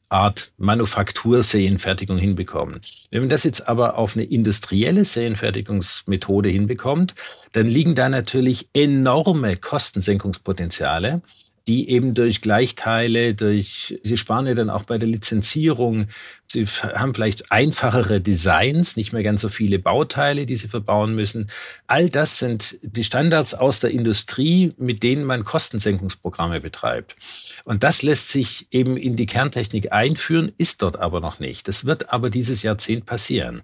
Art 0.08 0.52
Manufakturserienfertigung 0.56 2.16
hinbekommen. 2.16 2.80
Wenn 3.10 3.20
man 3.20 3.28
das 3.28 3.44
jetzt 3.44 3.68
aber 3.68 3.98
auf 3.98 4.16
eine 4.16 4.24
industrielle 4.24 5.04
Serienfertigungsmethode 5.04 6.48
hinbekommt, 6.48 7.14
dann 7.52 7.66
liegen 7.66 7.94
da 7.94 8.08
natürlich 8.08 8.66
enorme 8.72 9.58
Kostensenkungspotenziale 9.58 11.20
die 11.66 11.88
eben 11.88 12.14
durch 12.14 12.40
Gleichteile, 12.40 13.34
durch, 13.34 13.98
sie 14.02 14.16
sparen 14.16 14.46
ja 14.46 14.54
dann 14.54 14.70
auch 14.70 14.84
bei 14.84 14.98
der 14.98 15.08
Lizenzierung, 15.08 16.08
sie 16.48 16.66
haben 16.66 17.14
vielleicht 17.14 17.52
einfachere 17.52 18.20
Designs, 18.20 18.96
nicht 18.96 19.12
mehr 19.12 19.22
ganz 19.22 19.40
so 19.40 19.48
viele 19.48 19.78
Bauteile, 19.78 20.44
die 20.46 20.56
sie 20.56 20.68
verbauen 20.68 21.14
müssen. 21.14 21.50
All 21.86 22.10
das 22.10 22.38
sind 22.38 22.78
die 22.82 23.04
Standards 23.04 23.54
aus 23.54 23.80
der 23.80 23.90
Industrie, 23.90 24.72
mit 24.76 25.02
denen 25.02 25.24
man 25.24 25.44
Kostensenkungsprogramme 25.44 26.60
betreibt. 26.60 27.16
Und 27.64 27.84
das 27.84 28.02
lässt 28.02 28.30
sich 28.30 28.66
eben 28.70 28.96
in 28.96 29.16
die 29.16 29.26
Kerntechnik 29.26 29.92
einführen, 29.92 30.52
ist 30.58 30.82
dort 30.82 30.98
aber 30.98 31.20
noch 31.20 31.38
nicht. 31.38 31.68
Das 31.68 31.84
wird 31.84 32.12
aber 32.12 32.28
dieses 32.30 32.62
Jahrzehnt 32.62 33.06
passieren. 33.06 33.62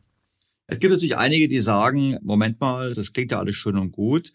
Es 0.70 0.78
gibt 0.78 0.92
natürlich 0.92 1.16
einige, 1.16 1.48
die 1.48 1.60
sagen, 1.60 2.18
Moment 2.22 2.60
mal, 2.60 2.92
das 2.92 3.12
klingt 3.12 3.32
ja 3.32 3.38
alles 3.38 3.56
schön 3.56 3.78
und 3.78 3.90
gut. 3.90 4.32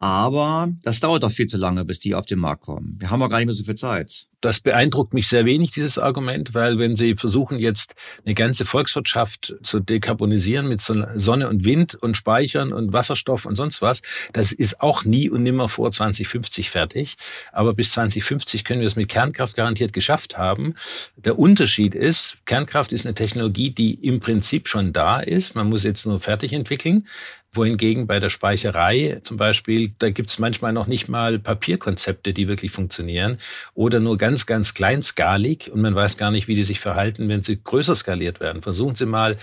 Aber 0.00 0.72
das 0.82 1.00
dauert 1.00 1.22
doch 1.22 1.30
viel 1.30 1.46
zu 1.46 1.58
lange, 1.58 1.84
bis 1.84 1.98
die 1.98 2.14
auf 2.14 2.24
den 2.26 2.38
Markt 2.38 2.62
kommen. 2.62 2.96
Wir 2.98 3.10
haben 3.10 3.22
auch 3.22 3.28
gar 3.28 3.36
nicht 3.36 3.46
mehr 3.46 3.54
so 3.54 3.64
viel 3.64 3.74
Zeit. 3.74 4.29
Das 4.40 4.60
beeindruckt 4.60 5.12
mich 5.12 5.28
sehr 5.28 5.44
wenig, 5.44 5.72
dieses 5.72 5.98
Argument, 5.98 6.54
weil 6.54 6.78
wenn 6.78 6.96
Sie 6.96 7.14
versuchen, 7.14 7.58
jetzt 7.58 7.94
eine 8.24 8.34
ganze 8.34 8.64
Volkswirtschaft 8.64 9.54
zu 9.62 9.80
dekarbonisieren 9.80 10.66
mit 10.66 10.80
Sonne 10.80 11.48
und 11.48 11.64
Wind 11.64 11.94
und 11.94 12.16
Speichern 12.16 12.72
und 12.72 12.92
Wasserstoff 12.92 13.44
und 13.44 13.56
sonst 13.56 13.82
was, 13.82 14.02
das 14.32 14.52
ist 14.52 14.80
auch 14.80 15.04
nie 15.04 15.28
und 15.28 15.42
nimmer 15.42 15.68
vor 15.68 15.90
2050 15.90 16.70
fertig. 16.70 17.16
Aber 17.52 17.74
bis 17.74 17.92
2050 17.92 18.64
können 18.64 18.80
wir 18.80 18.86
es 18.86 18.96
mit 18.96 19.08
Kernkraft 19.08 19.56
garantiert 19.56 19.92
geschafft 19.92 20.38
haben. 20.38 20.74
Der 21.16 21.38
Unterschied 21.38 21.94
ist, 21.94 22.36
Kernkraft 22.46 22.92
ist 22.92 23.04
eine 23.04 23.14
Technologie, 23.14 23.70
die 23.70 23.94
im 23.94 24.20
Prinzip 24.20 24.68
schon 24.68 24.92
da 24.92 25.20
ist. 25.20 25.54
Man 25.54 25.68
muss 25.68 25.84
jetzt 25.84 26.06
nur 26.06 26.20
fertig 26.20 26.52
entwickeln 26.52 27.06
wohingegen 27.52 28.06
bei 28.06 28.20
der 28.20 28.30
Speicherei 28.30 29.20
zum 29.24 29.36
Beispiel, 29.36 29.92
da 29.98 30.10
gibt 30.10 30.28
es 30.28 30.38
manchmal 30.38 30.72
noch 30.72 30.86
nicht 30.86 31.08
mal 31.08 31.38
Papierkonzepte, 31.38 32.32
die 32.32 32.48
wirklich 32.48 32.70
funktionieren 32.70 33.38
oder 33.74 33.98
nur 34.00 34.18
ganz, 34.18 34.29
ganz 34.46 34.74
kleinskalig 34.74 35.70
und 35.70 35.80
man 35.80 35.94
weiß 35.94 36.16
gar 36.16 36.30
nicht, 36.30 36.48
wie 36.48 36.54
die 36.54 36.64
sich 36.64 36.80
verhalten, 36.80 37.28
wenn 37.28 37.42
sie 37.42 37.60
größer 37.62 37.94
skaliert 37.94 38.40
werden. 38.40 38.62
Versuchen 38.62 38.94
Sie 38.94 39.06
mal 39.06 39.36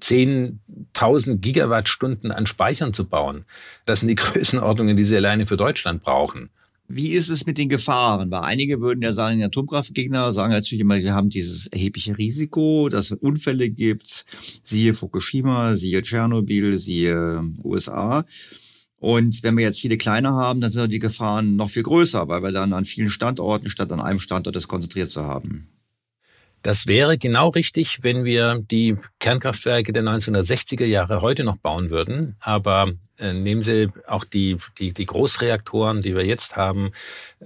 10.000 0.00 1.36
Gigawattstunden 1.36 2.32
an 2.32 2.46
Speichern 2.46 2.94
zu 2.94 3.04
bauen. 3.04 3.44
Das 3.86 4.00
sind 4.00 4.08
die 4.08 4.14
Größenordnungen, 4.16 4.96
die 4.96 5.04
Sie 5.04 5.16
alleine 5.16 5.46
für 5.46 5.56
Deutschland 5.56 6.02
brauchen. 6.02 6.50
Wie 6.86 7.12
ist 7.12 7.30
es 7.30 7.46
mit 7.46 7.56
den 7.56 7.70
Gefahren? 7.70 8.30
Weil 8.30 8.42
einige 8.42 8.80
würden 8.80 9.02
ja 9.02 9.14
sagen, 9.14 9.38
die 9.38 9.44
Atomkraftgegner 9.44 10.32
sagen 10.32 10.52
natürlich 10.52 10.82
immer, 10.82 10.98
wir 10.98 11.14
haben 11.14 11.30
dieses 11.30 11.66
erhebliche 11.66 12.18
Risiko, 12.18 12.90
dass 12.90 13.10
es 13.10 13.18
Unfälle 13.18 13.70
gibt. 13.70 14.26
Siehe 14.62 14.92
Fukushima, 14.92 15.76
siehe 15.76 16.02
Tschernobyl, 16.02 16.76
siehe 16.76 17.42
USA. 17.62 18.26
Und 19.04 19.42
wenn 19.42 19.58
wir 19.58 19.64
jetzt 19.64 19.80
viele 19.80 19.98
kleine 19.98 20.30
haben, 20.30 20.62
dann 20.62 20.72
sind 20.72 20.90
die 20.90 20.98
Gefahren 20.98 21.56
noch 21.56 21.68
viel 21.68 21.82
größer, 21.82 22.26
weil 22.28 22.42
wir 22.42 22.52
dann 22.52 22.72
an 22.72 22.86
vielen 22.86 23.10
Standorten 23.10 23.68
statt 23.68 23.92
an 23.92 24.00
einem 24.00 24.18
Standort 24.18 24.56
das 24.56 24.66
konzentriert 24.66 25.10
zu 25.10 25.24
haben. 25.24 25.68
Das 26.62 26.86
wäre 26.86 27.18
genau 27.18 27.50
richtig, 27.50 27.98
wenn 28.00 28.24
wir 28.24 28.64
die 28.70 28.96
Kernkraftwerke 29.20 29.92
der 29.92 30.04
1960er 30.04 30.86
Jahre 30.86 31.20
heute 31.20 31.44
noch 31.44 31.58
bauen 31.58 31.90
würden. 31.90 32.36
Aber 32.40 32.94
nehmen 33.18 33.62
Sie 33.62 33.88
auch 34.06 34.24
die, 34.24 34.58
die, 34.78 34.92
die 34.92 35.06
Großreaktoren, 35.06 36.02
die 36.02 36.14
wir 36.14 36.24
jetzt 36.24 36.56
haben, 36.56 36.92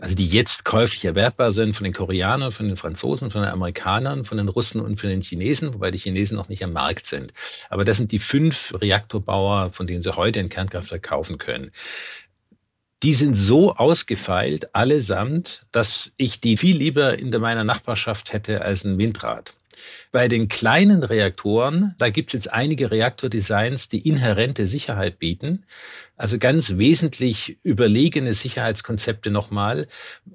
also 0.01 0.15
die 0.15 0.29
jetzt 0.29 0.65
käuflich 0.65 1.05
erwerbbar 1.05 1.53
sind 1.53 1.75
von 1.75 1.85
den 1.85 1.93
Koreanern, 1.93 2.53
von 2.53 2.69
den 2.69 2.77
Franzosen, 2.77 3.31
von 3.31 3.43
den 3.43 3.51
Amerikanern, 3.51 4.25
von 4.25 4.39
den 4.39 4.49
Russen 4.49 4.81
und 4.81 5.01
von 5.01 5.11
den 5.11 5.21
Chinesen, 5.21 5.75
wobei 5.75 5.91
die 5.91 5.99
Chinesen 5.99 6.37
noch 6.37 6.49
nicht 6.49 6.65
am 6.65 6.73
Markt 6.73 7.07
sind. 7.07 7.33
Aber 7.69 7.85
das 7.85 7.99
sind 7.99 8.13
die 8.13 8.19
fünf 8.19 8.73
Reaktorbauer, 8.81 9.73
von 9.73 9.87
denen 9.87 10.03
Sie 10.03 10.17
heute 10.17 10.41
ein 10.41 10.49
Kernkraftwerk 10.49 11.03
kaufen 11.03 11.39
können 11.39 11.71
die 13.03 13.15
sind 13.15 13.37
so 13.37 13.75
ausgefeilt, 13.75 14.75
allesamt, 14.75 15.65
dass 15.71 16.11
ich 16.17 16.41
die 16.41 16.57
viel 16.57 16.77
lieber 16.77 17.19
in 17.19 17.31
meiner 17.31 17.65
Nachbarschaft 17.65 18.33
hätte 18.33 18.63
als 18.63 18.85
ein 18.85 18.99
Windrad. 18.99 19.55
Bei 20.13 20.29
den 20.29 20.49
kleinen 20.49 21.03
Reaktoren, 21.03 21.95
da 21.99 22.11
gibt 22.11 22.31
es 22.31 22.35
jetzt 22.35 22.53
einige 22.53 22.91
Reaktordesigns, 22.91 23.89
die 23.89 24.07
inhärente 24.09 24.67
Sicherheit 24.67 25.19
bieten. 25.19 25.65
Also 26.17 26.39
ganz 26.39 26.77
wesentlich 26.79 27.59
überlegene 27.63 28.35
Sicherheitskonzepte 28.35 29.31
nochmal, 29.31 29.87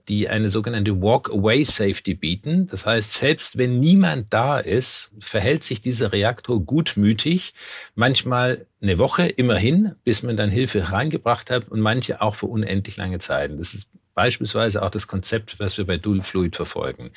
die 0.07 0.29
eine 0.29 0.49
sogenannte 0.49 1.01
Walk-Away-Safety 1.01 2.13
bieten. 2.13 2.67
Das 2.67 2.85
heißt, 2.85 3.13
selbst 3.13 3.57
wenn 3.57 3.81
niemand 3.81 4.33
da 4.33 4.59
ist, 4.59 5.11
verhält 5.19 5.65
sich 5.65 5.81
dieser 5.81 6.13
Reaktor 6.13 6.61
gutmütig, 6.61 7.53
manchmal 7.95 8.65
eine 8.81 8.97
Woche 8.97 9.27
immerhin, 9.27 9.95
bis 10.05 10.23
man 10.23 10.37
dann 10.37 10.49
Hilfe 10.49 10.89
reingebracht 10.89 11.49
hat 11.49 11.67
und 11.69 11.81
manche 11.81 12.21
auch 12.21 12.35
für 12.35 12.47
unendlich 12.47 12.95
lange 12.95 13.19
Zeiten. 13.19 13.57
Das 13.57 13.73
ist 13.73 13.87
beispielsweise 14.13 14.81
auch 14.81 14.91
das 14.91 15.07
Konzept, 15.07 15.59
was 15.59 15.77
wir 15.77 15.85
bei 15.85 15.97
Dual 15.97 16.21
Fluid 16.21 16.55
verfolgen. 16.55 17.11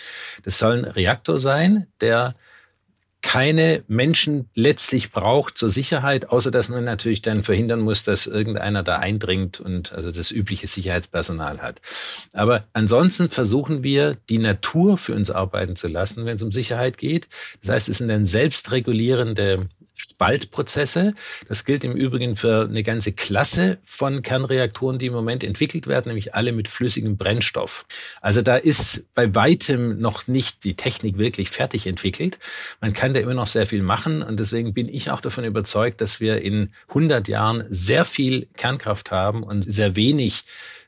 Das 0.44 0.58
soll 0.58 0.78
ein 0.78 0.84
Reaktor 0.84 1.38
sein, 1.38 1.86
der 2.00 2.34
keine 3.26 3.82
Menschen 3.88 4.48
letztlich 4.54 5.10
braucht 5.10 5.58
zur 5.58 5.68
Sicherheit, 5.68 6.28
außer 6.28 6.52
dass 6.52 6.68
man 6.68 6.84
natürlich 6.84 7.22
dann 7.22 7.42
verhindern 7.42 7.80
muss, 7.80 8.04
dass 8.04 8.28
irgendeiner 8.28 8.84
da 8.84 8.98
eindringt 8.98 9.58
und 9.58 9.92
also 9.92 10.12
das 10.12 10.30
übliche 10.30 10.68
Sicherheitspersonal 10.68 11.60
hat. 11.60 11.80
Aber 12.32 12.68
ansonsten 12.72 13.28
versuchen 13.28 13.82
wir, 13.82 14.16
die 14.28 14.38
Natur 14.38 14.96
für 14.96 15.14
uns 15.14 15.32
arbeiten 15.32 15.74
zu 15.74 15.88
lassen, 15.88 16.24
wenn 16.24 16.36
es 16.36 16.42
um 16.42 16.52
Sicherheit 16.52 16.98
geht. 16.98 17.28
Das 17.62 17.74
heißt, 17.74 17.88
es 17.88 17.98
sind 17.98 18.08
dann 18.08 18.26
selbstregulierende 18.26 19.68
Spaltprozesse. 19.96 21.14
Das 21.48 21.64
gilt 21.64 21.82
im 21.82 21.92
Übrigen 21.92 22.36
für 22.36 22.66
eine 22.68 22.82
ganze 22.82 23.12
Klasse 23.12 23.78
von 23.84 24.22
Kernreaktoren, 24.22 24.98
die 24.98 25.06
im 25.06 25.14
Moment 25.14 25.42
entwickelt 25.42 25.86
werden, 25.86 26.08
nämlich 26.08 26.34
alle 26.34 26.52
mit 26.52 26.68
flüssigem 26.68 27.16
Brennstoff. 27.16 27.86
Also 28.20 28.42
da 28.42 28.56
ist 28.56 29.04
bei 29.14 29.34
weitem 29.34 29.98
noch 29.98 30.26
nicht 30.26 30.64
die 30.64 30.74
Technik 30.74 31.18
wirklich 31.18 31.50
fertig 31.50 31.86
entwickelt. 31.86 32.38
Man 32.80 32.92
kann 32.92 33.14
da 33.14 33.20
immer 33.20 33.34
noch 33.34 33.46
sehr 33.46 33.66
viel 33.66 33.82
machen 33.82 34.22
und 34.22 34.38
deswegen 34.38 34.74
bin 34.74 34.88
ich 34.88 35.10
auch 35.10 35.20
davon 35.20 35.44
überzeugt, 35.44 36.00
dass 36.00 36.20
wir 36.20 36.42
in 36.42 36.72
100 36.88 37.26
Jahren 37.26 37.64
sehr 37.70 38.04
viel 38.04 38.48
Kernkraft 38.56 39.10
haben 39.10 39.42
und 39.42 39.62
sehr 39.62 39.96
wenig 39.96 40.44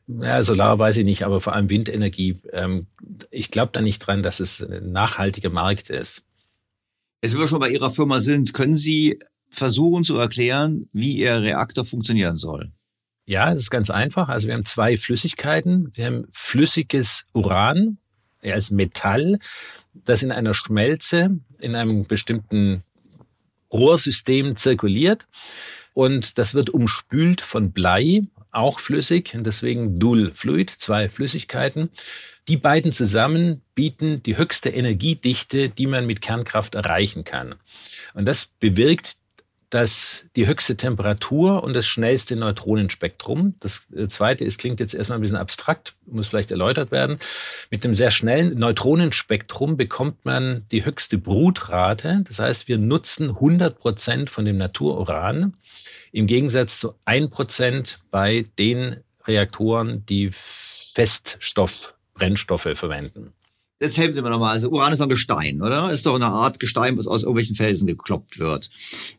ja, 0.09 0.43
Solar 0.43 0.79
weiß 0.79 0.97
ich 0.97 1.05
nicht, 1.05 1.25
aber 1.25 1.41
vor 1.43 1.53
allem 1.55 1.69
Windenergie. 1.69 2.41
Ähm, 2.53 2.87
ich 3.31 3.51
glaube 3.51 3.73
da 3.73 3.83
nicht 3.83 3.99
dran, 3.99 4.23
dass 4.23 4.41
es 4.41 4.61
ein 4.61 4.91
nachhaltiger 4.91 5.51
Markt 5.51 5.91
ist. 5.91 6.23
Jetzt, 7.23 7.35
wenn 7.35 7.41
wir 7.41 7.49
schon 7.49 7.61
bei 7.61 7.71
Ihrer 7.71 7.91
Firma 7.91 8.21
sind, 8.21 8.55
können 8.55 8.75
Sie 8.75 9.19
versuchen 9.51 10.05
zu 10.05 10.17
erklären, 10.17 10.89
wie 10.93 11.17
Ihr 11.17 11.43
Reaktor 11.43 11.85
funktionieren 11.85 12.37
soll? 12.37 12.71
Ja, 13.27 13.51
es 13.53 13.59
ist 13.59 13.71
ganz 13.71 13.91
einfach. 13.91 14.29
Also 14.29 14.47
wir 14.47 14.55
haben 14.55 14.65
zwei 14.65 14.97
Flüssigkeiten. 14.97 15.91
Wir 15.95 16.07
haben 16.07 16.27
flüssiges 16.33 17.25
Uran 17.35 17.99
als 18.43 18.71
Metall, 18.71 19.39
das 19.93 20.23
in 20.23 20.31
einer 20.31 20.55
Schmelze 20.55 21.41
in 21.59 21.75
einem 21.75 22.07
bestimmten 22.07 22.85
Rohrsystem 23.73 24.57
zirkuliert. 24.57 25.27
Und 25.93 26.39
das 26.39 26.55
wird 26.55 26.71
umspült 26.71 27.41
von 27.41 27.73
Blei, 27.73 28.23
auch 28.53 28.79
flüssig, 28.79 29.35
und 29.35 29.45
deswegen 29.45 29.99
Dual 29.99 30.31
Fluid, 30.33 30.71
zwei 30.71 31.09
Flüssigkeiten. 31.09 31.91
Die 32.49 32.57
beiden 32.57 32.93
zusammen 32.93 33.63
bieten 33.75 34.23
die 34.23 34.37
höchste 34.37 34.71
Energiedichte, 34.71 35.69
die 35.69 35.87
man 35.87 36.07
mit 36.07 36.23
Kernkraft 36.23 36.75
erreichen 36.75 37.25
kann. 37.25 37.55
Und 38.15 38.27
das 38.27 38.47
bewirkt 38.59 39.17
dass 39.71 40.23
die 40.35 40.47
höchste 40.47 40.77
Temperatur 40.77 41.63
und 41.63 41.75
das 41.75 41.87
schnellste 41.87 42.37
Neutronenspektrum. 42.37 43.55
Das 43.61 43.83
äh, 43.95 44.09
zweite 44.09 44.45
ist, 44.45 44.59
klingt 44.59 44.81
jetzt 44.81 44.95
erstmal 44.95 45.19
ein 45.19 45.23
bisschen 45.23 45.37
abstrakt, 45.37 45.95
muss 46.07 46.29
vielleicht 46.29 46.51
erläutert 46.51 46.91
werden. 46.91 47.19
Mit 47.71 47.85
einem 47.85 47.95
sehr 47.95 48.11
schnellen 48.11 48.59
Neutronenspektrum 48.59 49.77
bekommt 49.77 50.25
man 50.25 50.65
die 50.73 50.85
höchste 50.85 51.19
Brutrate. 51.19 52.25
Das 52.27 52.39
heißt, 52.39 52.69
wir 52.69 52.79
nutzen 52.79 53.31
100 53.31 53.79
Prozent 53.79 54.31
von 54.31 54.45
dem 54.47 54.57
Natururan 54.57 55.55
im 56.13 56.27
Gegensatz 56.27 56.81
zu 56.81 56.95
1 57.05 57.31
Prozent 57.31 57.99
bei 58.11 58.47
den 58.59 59.05
Reaktoren, 59.27 60.07
die 60.07 60.31
Feststoffbrennstoffe 62.19 62.77
verwenden. 62.77 63.33
Jetzt 63.81 63.97
helfen 63.97 64.13
Sie 64.13 64.23
mir 64.23 64.31
nochmal. 64.31 64.53
Also 64.53 64.71
Uran 64.71 64.93
ist 64.93 64.99
doch 64.99 65.07
ein 65.07 65.11
Gestein, 65.11 65.63
oder? 65.63 65.93
Ist 65.93 66.05
doch 66.05 66.17
eine 66.17 66.27
Art 66.27 66.59
Gestein, 66.59 66.99
was 66.99 67.07
aus 67.07 67.23
irgendwelchen 67.23 67.55
Felsen 67.55 67.87
gekloppt 67.87 68.39
wird. 68.41 68.71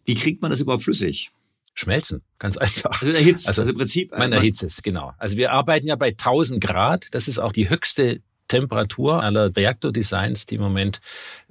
Wie 0.03 0.15
kriegt 0.15 0.41
man 0.41 0.51
das 0.51 0.59
überhaupt 0.59 0.83
flüssig? 0.83 1.31
Schmelzen, 1.73 2.21
ganz 2.39 2.57
einfach. 2.57 3.01
Also 3.01 3.13
erhitzt, 3.13 3.47
also, 3.47 3.61
also 3.61 3.71
im 3.71 3.77
Prinzip. 3.77 4.11
Man 4.11 4.33
erhitzt 4.33 4.63
es, 4.63 4.81
genau. 4.81 5.13
Also 5.17 5.37
wir 5.37 5.53
arbeiten 5.53 5.87
ja 5.87 5.95
bei 5.95 6.09
1000 6.09 6.61
Grad. 6.61 7.07
Das 7.11 7.29
ist 7.29 7.39
auch 7.39 7.53
die 7.53 7.69
höchste 7.69 8.19
Temperatur 8.49 9.23
aller 9.23 9.55
Reaktordesigns, 9.55 10.45
die 10.45 10.55
im 10.55 10.61
Moment 10.61 10.99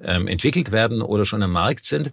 ähm, 0.03 0.29
entwickelt 0.29 0.71
werden 0.71 1.01
oder 1.01 1.25
schon 1.25 1.43
am 1.43 1.53
Markt 1.53 1.87
sind. 1.87 2.11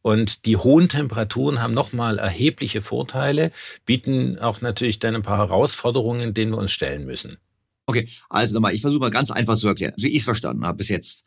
Und 0.00 0.46
die 0.46 0.56
hohen 0.56 0.88
Temperaturen 0.88 1.60
haben 1.60 1.74
nochmal 1.74 2.20
erhebliche 2.20 2.82
Vorteile, 2.82 3.50
bieten 3.84 4.38
auch 4.38 4.60
natürlich 4.60 5.00
dann 5.00 5.16
ein 5.16 5.22
paar 5.22 5.38
Herausforderungen, 5.38 6.32
denen 6.34 6.52
wir 6.52 6.58
uns 6.58 6.70
stellen 6.70 7.04
müssen. 7.04 7.38
Okay, 7.86 8.08
also 8.28 8.54
nochmal, 8.54 8.74
ich 8.74 8.80
versuche 8.80 9.00
mal 9.00 9.10
ganz 9.10 9.30
einfach 9.30 9.56
zu 9.56 9.68
erklären, 9.68 9.94
wie 9.96 10.08
ich 10.08 10.18
es 10.18 10.24
verstanden 10.24 10.66
habe 10.66 10.78
bis 10.78 10.88
jetzt. 10.88 11.24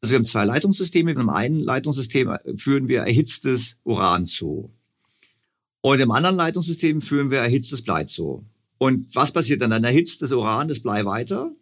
Also 0.00 0.12
wir 0.12 0.16
haben 0.16 0.24
zwei 0.24 0.44
Leitungssysteme. 0.44 1.10
In 1.10 1.18
einem 1.18 1.30
einen 1.30 1.60
Leitungssystem 1.60 2.36
führen 2.56 2.88
wir 2.88 3.02
erhitztes 3.02 3.78
Uran 3.84 4.26
zu. 4.26 4.70
Und 5.80 6.00
im 6.00 6.10
anderen 6.10 6.36
Leitungssystem 6.36 7.00
führen 7.00 7.30
wir 7.30 7.38
erhitztes 7.38 7.82
Blei 7.82 8.04
zu. 8.04 8.44
Und 8.78 9.14
was 9.14 9.32
passiert 9.32 9.62
dann? 9.62 9.70
Dann 9.70 9.84
erhitzt 9.84 10.22
das 10.22 10.32
Uran 10.32 10.68
das 10.68 10.80
Blei 10.80 11.04
weiter? 11.04 11.52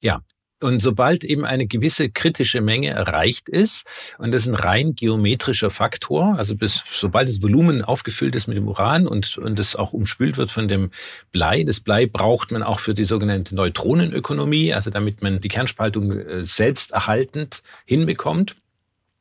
Ja, 0.00 0.22
und 0.64 0.80
sobald 0.80 1.24
eben 1.24 1.44
eine 1.44 1.66
gewisse 1.66 2.08
kritische 2.08 2.60
Menge 2.60 2.88
erreicht 2.88 3.48
ist, 3.48 3.86
und 4.18 4.32
das 4.32 4.42
ist 4.42 4.48
ein 4.48 4.54
rein 4.54 4.94
geometrischer 4.94 5.70
Faktor, 5.70 6.36
also 6.38 6.56
bis, 6.56 6.82
sobald 6.90 7.28
das 7.28 7.42
Volumen 7.42 7.82
aufgefüllt 7.82 8.34
ist 8.34 8.48
mit 8.48 8.56
dem 8.56 8.66
Uran 8.66 9.06
und, 9.06 9.36
und 9.38 9.58
das 9.58 9.76
auch 9.76 9.92
umspült 9.92 10.38
wird 10.38 10.50
von 10.50 10.66
dem 10.66 10.90
Blei, 11.32 11.64
das 11.64 11.80
Blei 11.80 12.06
braucht 12.06 12.50
man 12.50 12.62
auch 12.62 12.80
für 12.80 12.94
die 12.94 13.04
sogenannte 13.04 13.54
Neutronenökonomie, 13.54 14.72
also 14.72 14.90
damit 14.90 15.22
man 15.22 15.40
die 15.40 15.48
Kernspaltung 15.48 16.10
äh, 16.10 16.44
selbst 16.44 16.92
erhaltend 16.92 17.62
hinbekommt. 17.84 18.56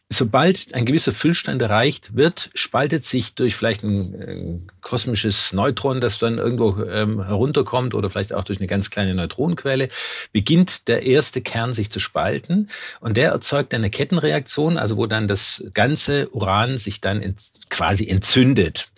Sobald 0.09 0.75
ein 0.75 0.85
gewisser 0.85 1.13
Füllstand 1.13 1.61
erreicht 1.61 2.15
wird, 2.15 2.51
spaltet 2.53 3.03
sich 3.03 3.33
durch 3.33 3.55
vielleicht 3.55 3.83
ein, 3.83 4.13
ein 4.15 4.71
kosmisches 4.81 5.53
Neutron, 5.53 6.01
das 6.01 6.19
dann 6.19 6.37
irgendwo 6.37 6.83
ähm, 6.83 7.25
herunterkommt 7.25 7.95
oder 7.95 8.11
vielleicht 8.11 8.31
auch 8.31 8.43
durch 8.43 8.59
eine 8.59 8.67
ganz 8.67 8.91
kleine 8.91 9.15
Neutronenquelle, 9.15 9.89
beginnt 10.31 10.87
der 10.87 11.03
erste 11.03 11.41
Kern 11.41 11.73
sich 11.73 11.89
zu 11.89 11.99
spalten 11.99 12.69
und 12.99 13.17
der 13.17 13.31
erzeugt 13.31 13.73
eine 13.73 13.89
Kettenreaktion, 13.89 14.77
also 14.77 14.97
wo 14.97 15.07
dann 15.07 15.27
das 15.27 15.63
ganze 15.73 16.29
Uran 16.29 16.77
sich 16.77 17.01
dann 17.01 17.21
ent, 17.21 17.51
quasi 17.69 18.07
entzündet. 18.07 18.89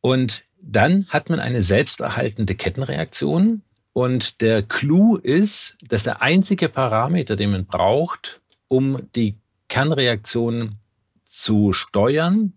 Und 0.00 0.42
dann 0.60 1.06
hat 1.10 1.30
man 1.30 1.38
eine 1.38 1.62
selbsterhaltende 1.62 2.56
Kettenreaktion 2.56 3.62
und 3.92 4.40
der 4.40 4.62
Clou 4.62 5.16
ist, 5.16 5.76
dass 5.80 6.02
der 6.02 6.22
einzige 6.22 6.68
Parameter, 6.68 7.36
den 7.36 7.52
man 7.52 7.66
braucht, 7.66 8.40
um 8.68 9.08
die 9.14 9.36
Kernreaktionen 9.68 10.76
zu 11.24 11.72
steuern. 11.72 12.52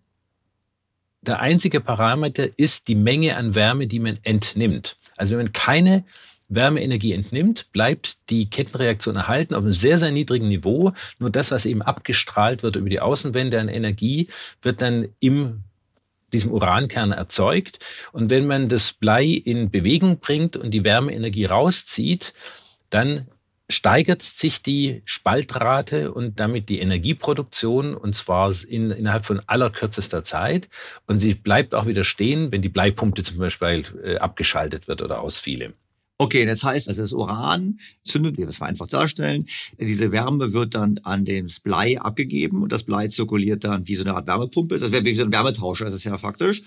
Der 1.22 1.40
einzige 1.42 1.82
Parameter 1.82 2.48
ist 2.58 2.88
die 2.88 2.96
Menge 2.96 3.36
an 3.36 3.56
Wärme, 3.56 3.88
die 3.88 4.00
man 4.00 4.20
entnimmt. 4.24 4.98
Also 5.18 5.32
wenn 5.32 5.46
man 5.46 5.54
keine 5.54 6.06
Wärmeenergie 6.48 7.14
entnimmt, 7.14 7.68
bleibt 7.72 8.18
die 8.30 8.50
Kettenreaktion 8.50 9.16
erhalten 9.16 9.54
auf 9.54 9.64
einem 9.64 9.72
sehr, 9.72 9.98
sehr 9.98 10.12
niedrigen 10.12 10.48
Niveau. 10.48 10.94
Nur 11.20 11.30
das, 11.30 11.52
was 11.52 11.66
eben 11.66 11.82
abgestrahlt 11.82 12.64
wird 12.64 12.76
über 12.76 12.90
die 12.90 13.02
Außenwände 13.02 13.60
an 13.60 13.70
Energie, 13.70 14.30
wird 14.62 14.82
dann 14.82 15.10
im 15.20 15.64
diesem 16.32 16.52
Urankern 16.52 17.12
erzeugt. 17.12 17.80
Und 18.12 18.30
wenn 18.30 18.48
man 18.48 18.70
das 18.70 18.94
Blei 18.94 19.26
in 19.26 19.70
Bewegung 19.70 20.20
bringt 20.20 20.58
und 20.58 20.72
die 20.72 20.84
Wärmeenergie 20.84 21.46
rauszieht, 21.46 22.34
dann 22.90 23.28
steigert 23.70 24.24
sich 24.24 24.62
die 24.62 25.02
Spaltrate 25.06 26.12
und 26.12 26.40
damit 26.40 26.70
die 26.70 26.80
Energieproduktion 26.80 27.96
und 27.96 28.16
zwar 28.16 28.54
in, 28.68 28.92
innerhalb 28.92 29.26
von 29.26 29.42
allerkürzester 29.46 30.24
Zeit. 30.24 30.70
Und 31.06 31.20
sie 31.20 31.36
bleibt 31.36 31.76
auch 31.76 31.86
wieder 31.86 32.04
stehen, 32.04 32.52
wenn 32.52 32.62
die 32.62 32.70
Bleipumpe 32.70 33.24
zum 33.24 33.38
Beispiel 33.38 33.86
äh, 34.04 34.18
abgeschaltet 34.18 34.88
wird 34.88 35.02
oder 35.02 35.22
ausfiele. 35.22 35.74
Okay, 36.22 36.46
das 36.46 36.66
heißt, 36.66 36.90
also 36.90 37.02
das 37.02 37.14
Uran 37.14 37.78
zündet, 38.04 38.34
wie 38.34 38.42
wir 38.42 38.50
es 38.50 38.58
vereinfacht 38.58 38.92
darstellen. 38.92 39.46
Diese 39.80 40.12
Wärme 40.12 40.52
wird 40.52 40.76
dann 40.76 41.00
an 41.04 41.24
das 41.24 41.62
Blei 41.62 41.98
abgegeben 41.98 42.62
und 42.62 42.74
das 42.74 42.84
Blei 42.84 43.08
zirkuliert 43.08 43.64
dann 43.64 43.88
wie 43.88 43.96
so 43.96 44.04
eine 44.04 44.16
Art 44.16 44.28
Wärmepumpe. 44.28 44.80
Das 44.80 44.92
wäre 44.92 45.06
wie 45.06 45.16
so 45.16 45.24
ein 45.24 45.32
Wärmetauscher, 45.32 45.86
das 45.86 45.94
ist 45.94 46.04
ja 46.04 46.18
faktisch. 46.18 46.62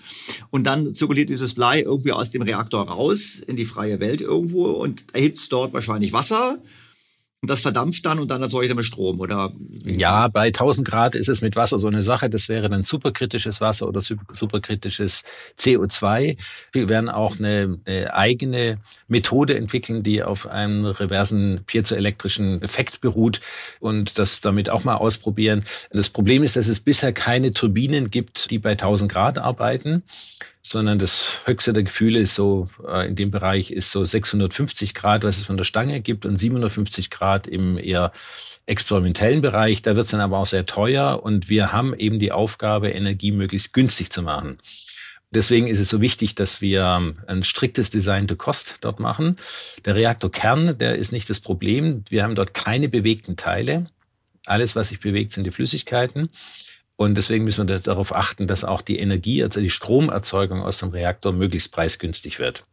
Und 0.49 0.63
dann 0.63 0.95
zirkuliert 0.95 1.29
dieses 1.29 1.53
Blei 1.53 1.81
irgendwie 1.81 2.13
aus 2.13 2.31
dem 2.31 2.41
Reaktor 2.41 2.89
raus 2.89 3.43
in 3.45 3.55
die 3.55 3.65
freie 3.65 3.99
Welt 3.99 4.21
irgendwo 4.21 4.71
und 4.71 5.03
erhitzt 5.13 5.51
dort 5.51 5.71
wahrscheinlich 5.71 6.13
Wasser 6.13 6.57
und 7.43 7.49
das 7.49 7.59
verdampft 7.59 8.05
dann 8.05 8.19
und 8.19 8.31
dann 8.31 8.41
erzeugt 8.41 8.69
er 8.69 8.75
mit 8.75 8.85
Strom, 8.85 9.19
oder? 9.19 9.51
Ja, 9.83 10.29
bei 10.29 10.45
1000 10.45 10.87
Grad 10.87 11.13
ist 11.13 11.27
es 11.27 11.41
mit 11.41 11.57
Wasser 11.57 11.77
so 11.77 11.87
eine 11.87 12.01
Sache. 12.01 12.29
Das 12.29 12.47
wäre 12.47 12.69
dann 12.69 12.83
superkritisches 12.83 13.59
Wasser 13.59 13.85
oder 13.85 13.99
superkritisches 13.99 15.25
CO2. 15.59 16.37
Wir 16.71 16.87
werden 16.87 17.09
auch 17.09 17.37
eine, 17.37 17.79
eine 17.83 18.13
eigene 18.13 18.77
Methode 19.09 19.57
entwickeln, 19.57 20.03
die 20.03 20.23
auf 20.23 20.47
einem 20.47 20.85
reversen 20.85 21.65
piezoelektrischen 21.67 22.61
Effekt 22.61 23.01
beruht 23.01 23.41
und 23.81 24.17
das 24.17 24.39
damit 24.39 24.69
auch 24.69 24.85
mal 24.85 24.95
ausprobieren. 24.95 25.65
Das 25.91 26.07
Problem 26.07 26.43
ist, 26.43 26.55
dass 26.55 26.69
es 26.69 26.79
bisher 26.79 27.11
keine 27.11 27.51
Turbinen 27.51 28.09
gibt, 28.09 28.51
die 28.51 28.57
bei 28.57 28.71
1000 28.71 29.11
Grad 29.11 29.37
arbeiten 29.37 30.03
sondern 30.63 30.97
das 30.97 31.27
höchste 31.43 31.73
der 31.73 31.83
Gefühle 31.83 32.19
ist 32.19 32.35
so, 32.35 32.69
äh, 32.87 33.07
in 33.07 33.15
dem 33.15 33.31
Bereich 33.31 33.69
ist 33.69 33.91
so 33.91 34.03
650 34.03 34.93
Grad, 34.93 35.23
was 35.23 35.37
es 35.37 35.43
von 35.43 35.57
der 35.57 35.65
Stange 35.65 35.99
gibt 35.99 36.25
und 36.25 36.37
750 36.37 37.09
Grad 37.09 37.47
im 37.47 37.77
eher 37.77 38.13
experimentellen 38.65 39.41
Bereich. 39.41 39.81
Da 39.81 39.95
wird 39.95 40.05
es 40.05 40.11
dann 40.11 40.21
aber 40.21 40.37
auch 40.37 40.45
sehr 40.45 40.65
teuer 40.65 41.21
und 41.21 41.49
wir 41.49 41.73
haben 41.73 41.93
eben 41.93 42.17
die 42.17 42.31
Aufgabe, 42.31 42.89
Energie 42.89 43.31
möglichst 43.31 43.73
günstig 43.73 44.09
zu 44.09 44.23
machen. 44.23 44.57
Deswegen 45.31 45.67
ist 45.67 45.79
es 45.79 45.89
so 45.89 45.99
wichtig, 45.99 46.35
dass 46.35 46.61
wir 46.61 47.15
ein 47.27 47.43
striktes 47.43 47.89
Design 47.89 48.27
to 48.27 48.35
Cost 48.35 48.75
dort 48.81 48.99
machen. 48.99 49.37
Der 49.83 49.95
Reaktorkern, 49.95 50.77
der 50.77 50.95
ist 50.95 51.11
nicht 51.11 51.29
das 51.29 51.39
Problem. 51.39 52.05
Wir 52.09 52.23
haben 52.23 52.35
dort 52.35 52.53
keine 52.53 52.87
bewegten 52.87 53.35
Teile. 53.35 53.87
Alles, 54.45 54.75
was 54.75 54.89
sich 54.89 54.99
bewegt, 54.99 55.33
sind 55.33 55.45
die 55.45 55.51
Flüssigkeiten. 55.51 56.29
Und 56.95 57.15
deswegen 57.15 57.43
müssen 57.43 57.67
wir 57.67 57.79
darauf 57.79 58.13
achten, 58.13 58.45
dass 58.45 58.63
auch 58.63 58.81
die 58.81 58.99
Energie, 58.99 59.43
also 59.43 59.59
die 59.59 59.71
Stromerzeugung 59.71 60.61
aus 60.61 60.77
dem 60.77 60.89
Reaktor 60.89 61.33
möglichst 61.33 61.71
preisgünstig 61.71 62.37
wird. 62.37 62.65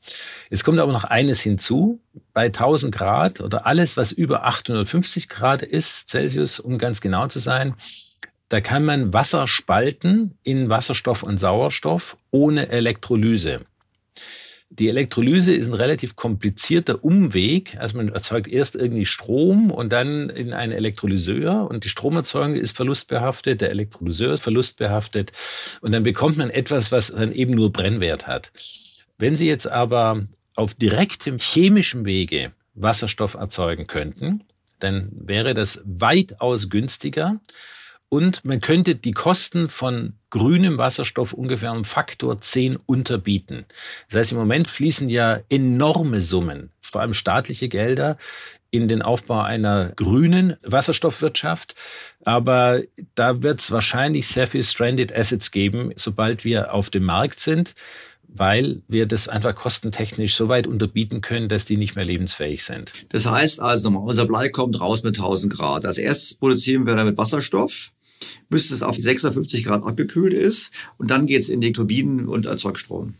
Es 0.50 0.62
kommt 0.62 0.78
aber 0.78 0.92
noch 0.92 1.04
eines 1.04 1.40
hinzu. 1.40 2.00
Bei 2.34 2.46
1000 2.46 2.94
Grad 2.94 3.40
oder 3.40 3.66
alles, 3.66 3.96
was 3.96 4.12
über 4.12 4.44
850 4.44 5.28
Grad 5.28 5.62
ist, 5.62 6.10
Celsius, 6.10 6.60
um 6.60 6.76
ganz 6.76 7.00
genau 7.00 7.28
zu 7.28 7.38
sein, 7.38 7.74
da 8.50 8.60
kann 8.60 8.84
man 8.84 9.12
Wasser 9.12 9.46
spalten 9.46 10.36
in 10.42 10.68
Wasserstoff 10.68 11.22
und 11.22 11.38
Sauerstoff 11.38 12.16
ohne 12.30 12.68
Elektrolyse. 12.68 13.60
Die 14.72 14.88
Elektrolyse 14.88 15.52
ist 15.52 15.66
ein 15.66 15.74
relativ 15.74 16.14
komplizierter 16.14 17.02
Umweg. 17.02 17.76
Also 17.80 17.96
man 17.96 18.08
erzeugt 18.08 18.46
erst 18.46 18.76
irgendwie 18.76 19.04
Strom 19.04 19.72
und 19.72 19.92
dann 19.92 20.30
in 20.30 20.52
einen 20.52 20.72
Elektrolyseur 20.72 21.68
und 21.68 21.84
die 21.84 21.88
Stromerzeugung 21.88 22.54
ist 22.54 22.76
verlustbehaftet, 22.76 23.60
der 23.62 23.70
Elektrolyseur 23.70 24.34
ist 24.34 24.44
verlustbehaftet 24.44 25.32
und 25.80 25.90
dann 25.90 26.04
bekommt 26.04 26.36
man 26.36 26.50
etwas, 26.50 26.92
was 26.92 27.08
dann 27.08 27.32
eben 27.32 27.52
nur 27.52 27.72
Brennwert 27.72 28.28
hat. 28.28 28.52
Wenn 29.18 29.34
Sie 29.34 29.48
jetzt 29.48 29.66
aber 29.66 30.28
auf 30.54 30.74
direktem 30.74 31.38
chemischem 31.38 32.04
Wege 32.04 32.52
Wasserstoff 32.74 33.34
erzeugen 33.34 33.88
könnten, 33.88 34.44
dann 34.78 35.10
wäre 35.12 35.52
das 35.52 35.80
weitaus 35.84 36.70
günstiger 36.70 37.40
und 38.10 38.44
man 38.44 38.60
könnte 38.60 38.96
die 38.96 39.12
Kosten 39.12 39.70
von 39.70 40.14
grünem 40.30 40.76
Wasserstoff 40.78 41.32
ungefähr 41.32 41.72
um 41.72 41.84
Faktor 41.84 42.40
10 42.40 42.76
unterbieten. 42.76 43.64
Das 44.08 44.18
heißt, 44.18 44.32
im 44.32 44.38
Moment 44.38 44.68
fließen 44.68 45.08
ja 45.08 45.40
enorme 45.48 46.20
Summen, 46.20 46.70
vor 46.82 47.00
allem 47.00 47.14
staatliche 47.14 47.68
Gelder, 47.68 48.18
in 48.72 48.88
den 48.88 49.02
Aufbau 49.02 49.40
einer 49.40 49.90
grünen 49.90 50.56
Wasserstoffwirtschaft. 50.62 51.74
Aber 52.24 52.82
da 53.14 53.42
wird 53.42 53.60
es 53.60 53.70
wahrscheinlich 53.70 54.28
sehr 54.28 54.46
viel 54.46 54.62
Stranded 54.62 55.16
Assets 55.16 55.50
geben, 55.50 55.92
sobald 55.96 56.44
wir 56.44 56.74
auf 56.74 56.90
dem 56.90 57.04
Markt 57.04 57.40
sind 57.40 57.74
weil 58.32 58.82
wir 58.88 59.06
das 59.06 59.28
einfach 59.28 59.54
kostentechnisch 59.54 60.36
so 60.36 60.48
weit 60.48 60.66
unterbieten 60.66 61.20
können, 61.20 61.48
dass 61.48 61.64
die 61.64 61.76
nicht 61.76 61.96
mehr 61.96 62.04
lebensfähig 62.04 62.64
sind. 62.64 62.92
Das 63.10 63.26
heißt 63.26 63.60
also 63.60 63.90
nochmal, 63.90 64.08
unser 64.08 64.26
Blei 64.26 64.48
kommt 64.48 64.80
raus 64.80 65.02
mit 65.02 65.18
1000 65.18 65.52
Grad. 65.52 65.84
Als 65.84 65.98
erstes 65.98 66.34
produzieren 66.34 66.86
wir 66.86 66.94
damit 66.94 67.18
Wasserstoff, 67.18 67.92
bis 68.48 68.70
es 68.70 68.82
auf 68.82 68.96
56 68.96 69.64
Grad 69.64 69.82
abgekühlt 69.84 70.34
ist 70.34 70.72
und 70.98 71.10
dann 71.10 71.26
geht 71.26 71.40
es 71.40 71.48
in 71.48 71.60
die 71.60 71.72
Turbinen 71.72 72.28
und 72.28 72.46
erzeugt 72.46 72.78
Strom. 72.78 73.14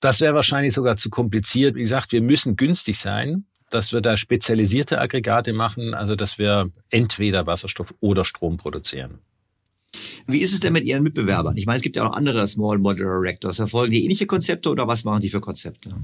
Das 0.00 0.20
wäre 0.20 0.34
wahrscheinlich 0.34 0.74
sogar 0.74 0.96
zu 0.96 1.10
kompliziert. 1.10 1.74
Wie 1.74 1.82
gesagt, 1.82 2.12
wir 2.12 2.22
müssen 2.22 2.56
günstig 2.56 2.98
sein, 2.98 3.46
dass 3.70 3.92
wir 3.92 4.00
da 4.00 4.16
spezialisierte 4.16 5.00
Aggregate 5.00 5.52
machen, 5.52 5.94
also 5.94 6.14
dass 6.14 6.38
wir 6.38 6.70
entweder 6.90 7.46
Wasserstoff 7.46 7.94
oder 8.00 8.24
Strom 8.24 8.56
produzieren. 8.56 9.18
Wie 10.30 10.42
ist 10.42 10.52
es 10.52 10.60
denn 10.60 10.74
mit 10.74 10.84
Ihren 10.84 11.02
Mitbewerbern? 11.02 11.56
Ich 11.56 11.64
meine, 11.64 11.76
es 11.76 11.82
gibt 11.82 11.96
ja 11.96 12.06
auch 12.06 12.12
andere 12.12 12.46
Small 12.46 12.76
Modular 12.76 13.22
Reactors. 13.22 13.56
Verfolgen 13.56 13.92
die 13.92 14.04
ähnliche 14.04 14.26
Konzepte 14.26 14.68
oder 14.68 14.86
was 14.86 15.04
machen 15.04 15.22
die 15.22 15.30
für 15.30 15.40
Konzepte? 15.40 15.94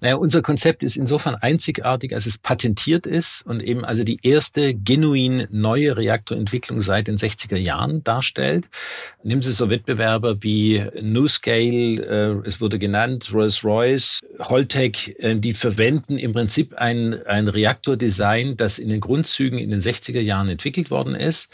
Naja, 0.00 0.16
unser 0.16 0.40
Konzept 0.40 0.82
ist 0.82 0.96
insofern 0.96 1.34
einzigartig, 1.34 2.14
als 2.14 2.24
es 2.24 2.38
patentiert 2.38 3.06
ist 3.06 3.42
und 3.44 3.62
eben 3.62 3.84
also 3.84 4.02
die 4.02 4.18
erste 4.22 4.74
genuin 4.74 5.46
neue 5.50 5.98
Reaktorentwicklung 5.98 6.80
seit 6.80 7.08
den 7.08 7.18
60er 7.18 7.56
Jahren 7.56 8.02
darstellt. 8.04 8.70
Nehmen 9.22 9.42
Sie 9.42 9.52
so 9.52 9.68
Wettbewerber 9.68 10.42
wie 10.42 10.82
NuScale, 11.02 12.40
äh, 12.42 12.48
es 12.48 12.62
wurde 12.62 12.78
genannt, 12.78 13.30
Rolls-Royce, 13.34 14.22
Holtec, 14.40 15.14
äh, 15.18 15.36
die 15.36 15.52
verwenden 15.52 16.16
im 16.16 16.32
Prinzip 16.32 16.72
ein, 16.74 17.22
ein 17.26 17.48
Reaktordesign, 17.48 18.56
das 18.56 18.78
in 18.78 18.88
den 18.88 19.00
Grundzügen 19.00 19.58
in 19.58 19.68
den 19.68 19.80
60er 19.80 20.20
Jahren 20.20 20.48
entwickelt 20.48 20.90
worden 20.90 21.14
ist 21.14 21.50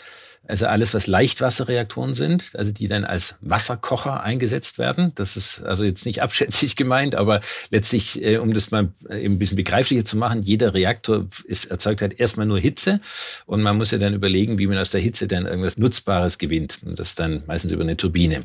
also 0.50 0.66
alles, 0.66 0.92
was 0.92 1.06
Leichtwasserreaktoren 1.06 2.14
sind, 2.14 2.50
also 2.54 2.72
die 2.72 2.88
dann 2.88 3.04
als 3.04 3.36
Wasserkocher 3.40 4.22
eingesetzt 4.22 4.78
werden. 4.78 5.12
Das 5.14 5.36
ist 5.36 5.62
also 5.62 5.84
jetzt 5.84 6.04
nicht 6.04 6.22
abschätzig 6.22 6.76
gemeint, 6.76 7.14
aber 7.14 7.40
letztlich, 7.70 8.22
äh, 8.22 8.38
um 8.38 8.52
das 8.52 8.70
mal 8.70 8.92
äh, 9.08 9.24
ein 9.24 9.38
bisschen 9.38 9.56
begreiflicher 9.56 10.04
zu 10.04 10.16
machen, 10.16 10.42
jeder 10.42 10.74
Reaktor 10.74 11.26
ist, 11.44 11.66
erzeugt 11.66 12.02
halt 12.02 12.18
erstmal 12.18 12.46
nur 12.46 12.58
Hitze 12.58 13.00
und 13.46 13.62
man 13.62 13.76
muss 13.76 13.90
ja 13.90 13.98
dann 13.98 14.14
überlegen, 14.14 14.58
wie 14.58 14.66
man 14.66 14.78
aus 14.78 14.90
der 14.90 15.00
Hitze 15.00 15.26
dann 15.28 15.46
irgendwas 15.46 15.76
Nutzbares 15.78 16.38
gewinnt. 16.38 16.78
Und 16.84 16.98
das 16.98 17.14
dann 17.14 17.42
meistens 17.46 17.72
über 17.72 17.82
eine 17.82 17.96
Turbine. 17.96 18.44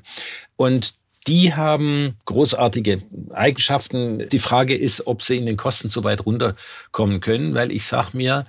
Und 0.56 0.93
die 1.28 1.53
haben 1.55 2.17
großartige 2.26 3.01
Eigenschaften. 3.34 4.30
Die 4.30 4.39
Frage 4.39 4.76
ist, 4.76 5.07
ob 5.07 5.23
sie 5.23 5.38
in 5.38 5.45
den 5.45 5.57
Kosten 5.57 5.89
so 5.89 6.03
weit 6.03 6.26
runterkommen 6.26 7.19
können, 7.19 7.55
weil 7.55 7.71
ich 7.71 7.88
sage 7.88 8.09
mir, 8.13 8.45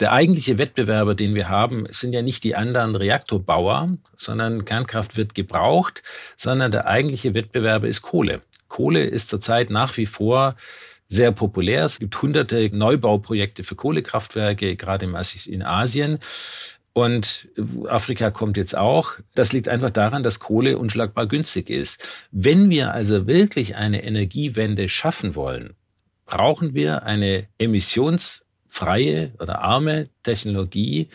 der 0.00 0.12
eigentliche 0.12 0.58
Wettbewerber, 0.58 1.14
den 1.14 1.34
wir 1.34 1.48
haben, 1.48 1.86
sind 1.90 2.12
ja 2.12 2.22
nicht 2.22 2.44
die 2.44 2.56
anderen 2.56 2.96
Reaktorbauer, 2.96 3.96
sondern 4.16 4.64
Kernkraft 4.64 5.16
wird 5.16 5.34
gebraucht, 5.34 6.02
sondern 6.36 6.70
der 6.70 6.86
eigentliche 6.86 7.32
Wettbewerber 7.34 7.86
ist 7.86 8.02
Kohle. 8.02 8.42
Kohle 8.68 9.04
ist 9.04 9.30
zurzeit 9.30 9.70
nach 9.70 9.96
wie 9.96 10.06
vor 10.06 10.56
sehr 11.08 11.30
populär. 11.30 11.84
Es 11.84 11.98
gibt 11.98 12.20
hunderte 12.20 12.68
Neubauprojekte 12.72 13.62
für 13.64 13.76
Kohlekraftwerke, 13.76 14.76
gerade 14.76 15.06
in 15.46 15.62
Asien. 15.62 16.18
Und 16.96 17.48
Afrika 17.90 18.30
kommt 18.30 18.56
jetzt 18.56 18.74
auch. 18.74 19.16
Das 19.34 19.52
liegt 19.52 19.68
einfach 19.68 19.90
daran, 19.90 20.22
dass 20.22 20.40
Kohle 20.40 20.78
unschlagbar 20.78 21.26
günstig 21.26 21.68
ist. 21.68 22.02
Wenn 22.30 22.70
wir 22.70 22.94
also 22.94 23.26
wirklich 23.26 23.76
eine 23.76 24.02
Energiewende 24.02 24.88
schaffen 24.88 25.34
wollen, 25.34 25.74
brauchen 26.24 26.72
wir 26.72 27.02
eine 27.02 27.48
emissionsfreie 27.58 29.34
oder 29.38 29.60
arme 29.60 30.08
Technologie, 30.22 31.10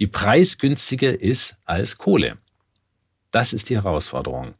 die 0.00 0.06
preisgünstiger 0.06 1.18
ist 1.18 1.56
als 1.64 1.96
Kohle. 1.96 2.36
Das 3.30 3.54
ist 3.54 3.70
die 3.70 3.76
Herausforderung. 3.76 4.52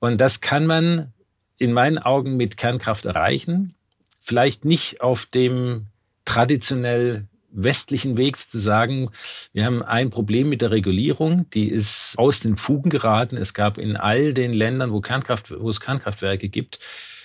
Und 0.00 0.20
das 0.20 0.40
kann 0.40 0.66
man 0.66 1.12
in 1.58 1.72
meinen 1.72 1.98
Augen 1.98 2.36
mit 2.36 2.56
Kernkraft 2.56 3.04
erreichen. 3.04 3.76
Vielleicht 4.20 4.64
nicht 4.64 5.00
auf 5.00 5.26
dem 5.26 5.86
traditionell 6.24 7.28
westlichen 7.62 8.16
Weg 8.16 8.38
zu 8.38 8.58
sagen, 8.58 9.10
wir 9.52 9.64
haben 9.64 9.82
ein 9.82 10.10
Problem 10.10 10.48
mit 10.48 10.62
der 10.62 10.70
Regulierung, 10.70 11.48
die 11.50 11.68
ist 11.68 12.14
aus 12.16 12.40
den 12.40 12.56
Fugen 12.56 12.90
geraten. 12.90 13.36
Es 13.36 13.54
gab 13.54 13.78
in 13.78 13.96
all 13.96 14.32
den 14.32 14.52
Ländern, 14.52 14.92
wo, 14.92 15.00
Kernkraft, 15.00 15.52
wo 15.58 15.68
es 15.68 15.80
Kernkraftwerke 15.80 16.48
gibt, 16.48 16.78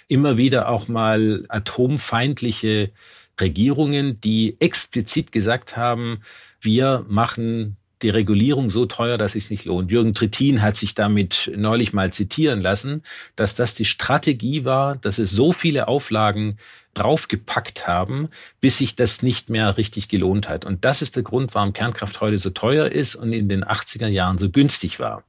immer 0.08 0.38
wieder 0.38 0.70
auch 0.70 0.88
mal 0.88 1.46
atomfeindliche 1.50 2.92
Regierungen, 3.40 4.20
die 4.22 4.58
explizit 4.60 5.32
gesagt 5.32 5.78
haben, 5.78 6.22
wir 6.62 7.06
machen 7.08 7.78
die 8.04 8.10
Regulierung 8.10 8.70
so 8.70 8.86
teuer, 8.86 9.18
dass 9.18 9.36
es 9.36 9.50
nicht 9.50 9.66
lohnt. 9.66 9.90
Jürgen 9.90 10.14
Trittin 10.14 10.62
hat 10.62 10.76
sich 10.76 10.94
damit 10.94 11.50
neulich 11.56 11.94
mal 11.94 12.12
zitieren 12.12 12.62
lassen, 12.62 13.02
dass 13.36 13.56
das 13.56 13.74
die 13.74 13.86
Strategie 13.86 14.66
war, 14.66 14.98
dass 14.98 15.18
es 15.18 15.32
so 15.32 15.54
viele 15.54 15.88
Auflagen 15.88 16.58
draufgepackt 16.94 17.88
haben, 17.88 18.30
bis 18.62 18.78
sich 18.78 18.96
das 18.96 19.22
nicht 19.22 19.50
mehr 19.50 19.78
richtig 19.78 20.08
gelohnt 20.08 20.48
hat. 20.50 20.66
Und 20.66 20.86
das 20.86 21.02
ist 21.02 21.16
der 21.16 21.24
Grund, 21.24 21.56
warum 21.56 21.74
Kernkraft 21.74 22.22
heute 22.22 22.38
so 22.38 22.50
teuer 22.50 22.88
ist 22.92 23.16
und 23.16 23.34
in 23.34 23.50
den 23.50 23.64
80er 23.64 24.08
Jahren 24.08 24.38
so 24.38 24.50
günstig 24.50 25.00
war. 25.00 25.24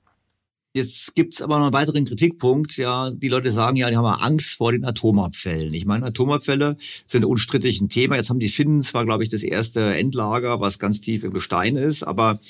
Jetzt 0.77 1.15
gibt's 1.15 1.41
aber 1.41 1.59
noch 1.59 1.67
einen 1.67 1.73
weiteren 1.73 2.05
Kritikpunkt. 2.05 2.77
Ja, 2.79 3.13
die 3.13 3.29
Leute 3.29 3.53
sagen 3.53 3.77
ja, 3.77 3.89
die 3.91 3.97
haben 3.97 4.07
Angst 4.07 4.57
vor 4.57 4.73
den 4.73 4.85
Atomabfällen. 4.85 5.73
Ich 5.73 5.87
meine, 5.87 6.07
Atomabfälle 6.07 6.77
sind 7.07 7.25
unstrittig 7.25 7.81
ein 7.81 7.89
Thema. 7.89 8.17
Jetzt 8.17 8.29
haben 8.29 8.41
die 8.41 8.49
Finnen 8.49 8.83
zwar, 8.83 9.05
glaube 9.05 9.23
ich, 9.23 9.31
das 9.31 9.45
erste 9.45 9.95
Endlager, 9.95 10.59
was 10.59 10.81
ganz 10.81 11.01
tief 11.01 11.23
im 11.23 11.33
Gestein 11.33 11.77
ist, 11.77 12.03
aber 12.03 12.41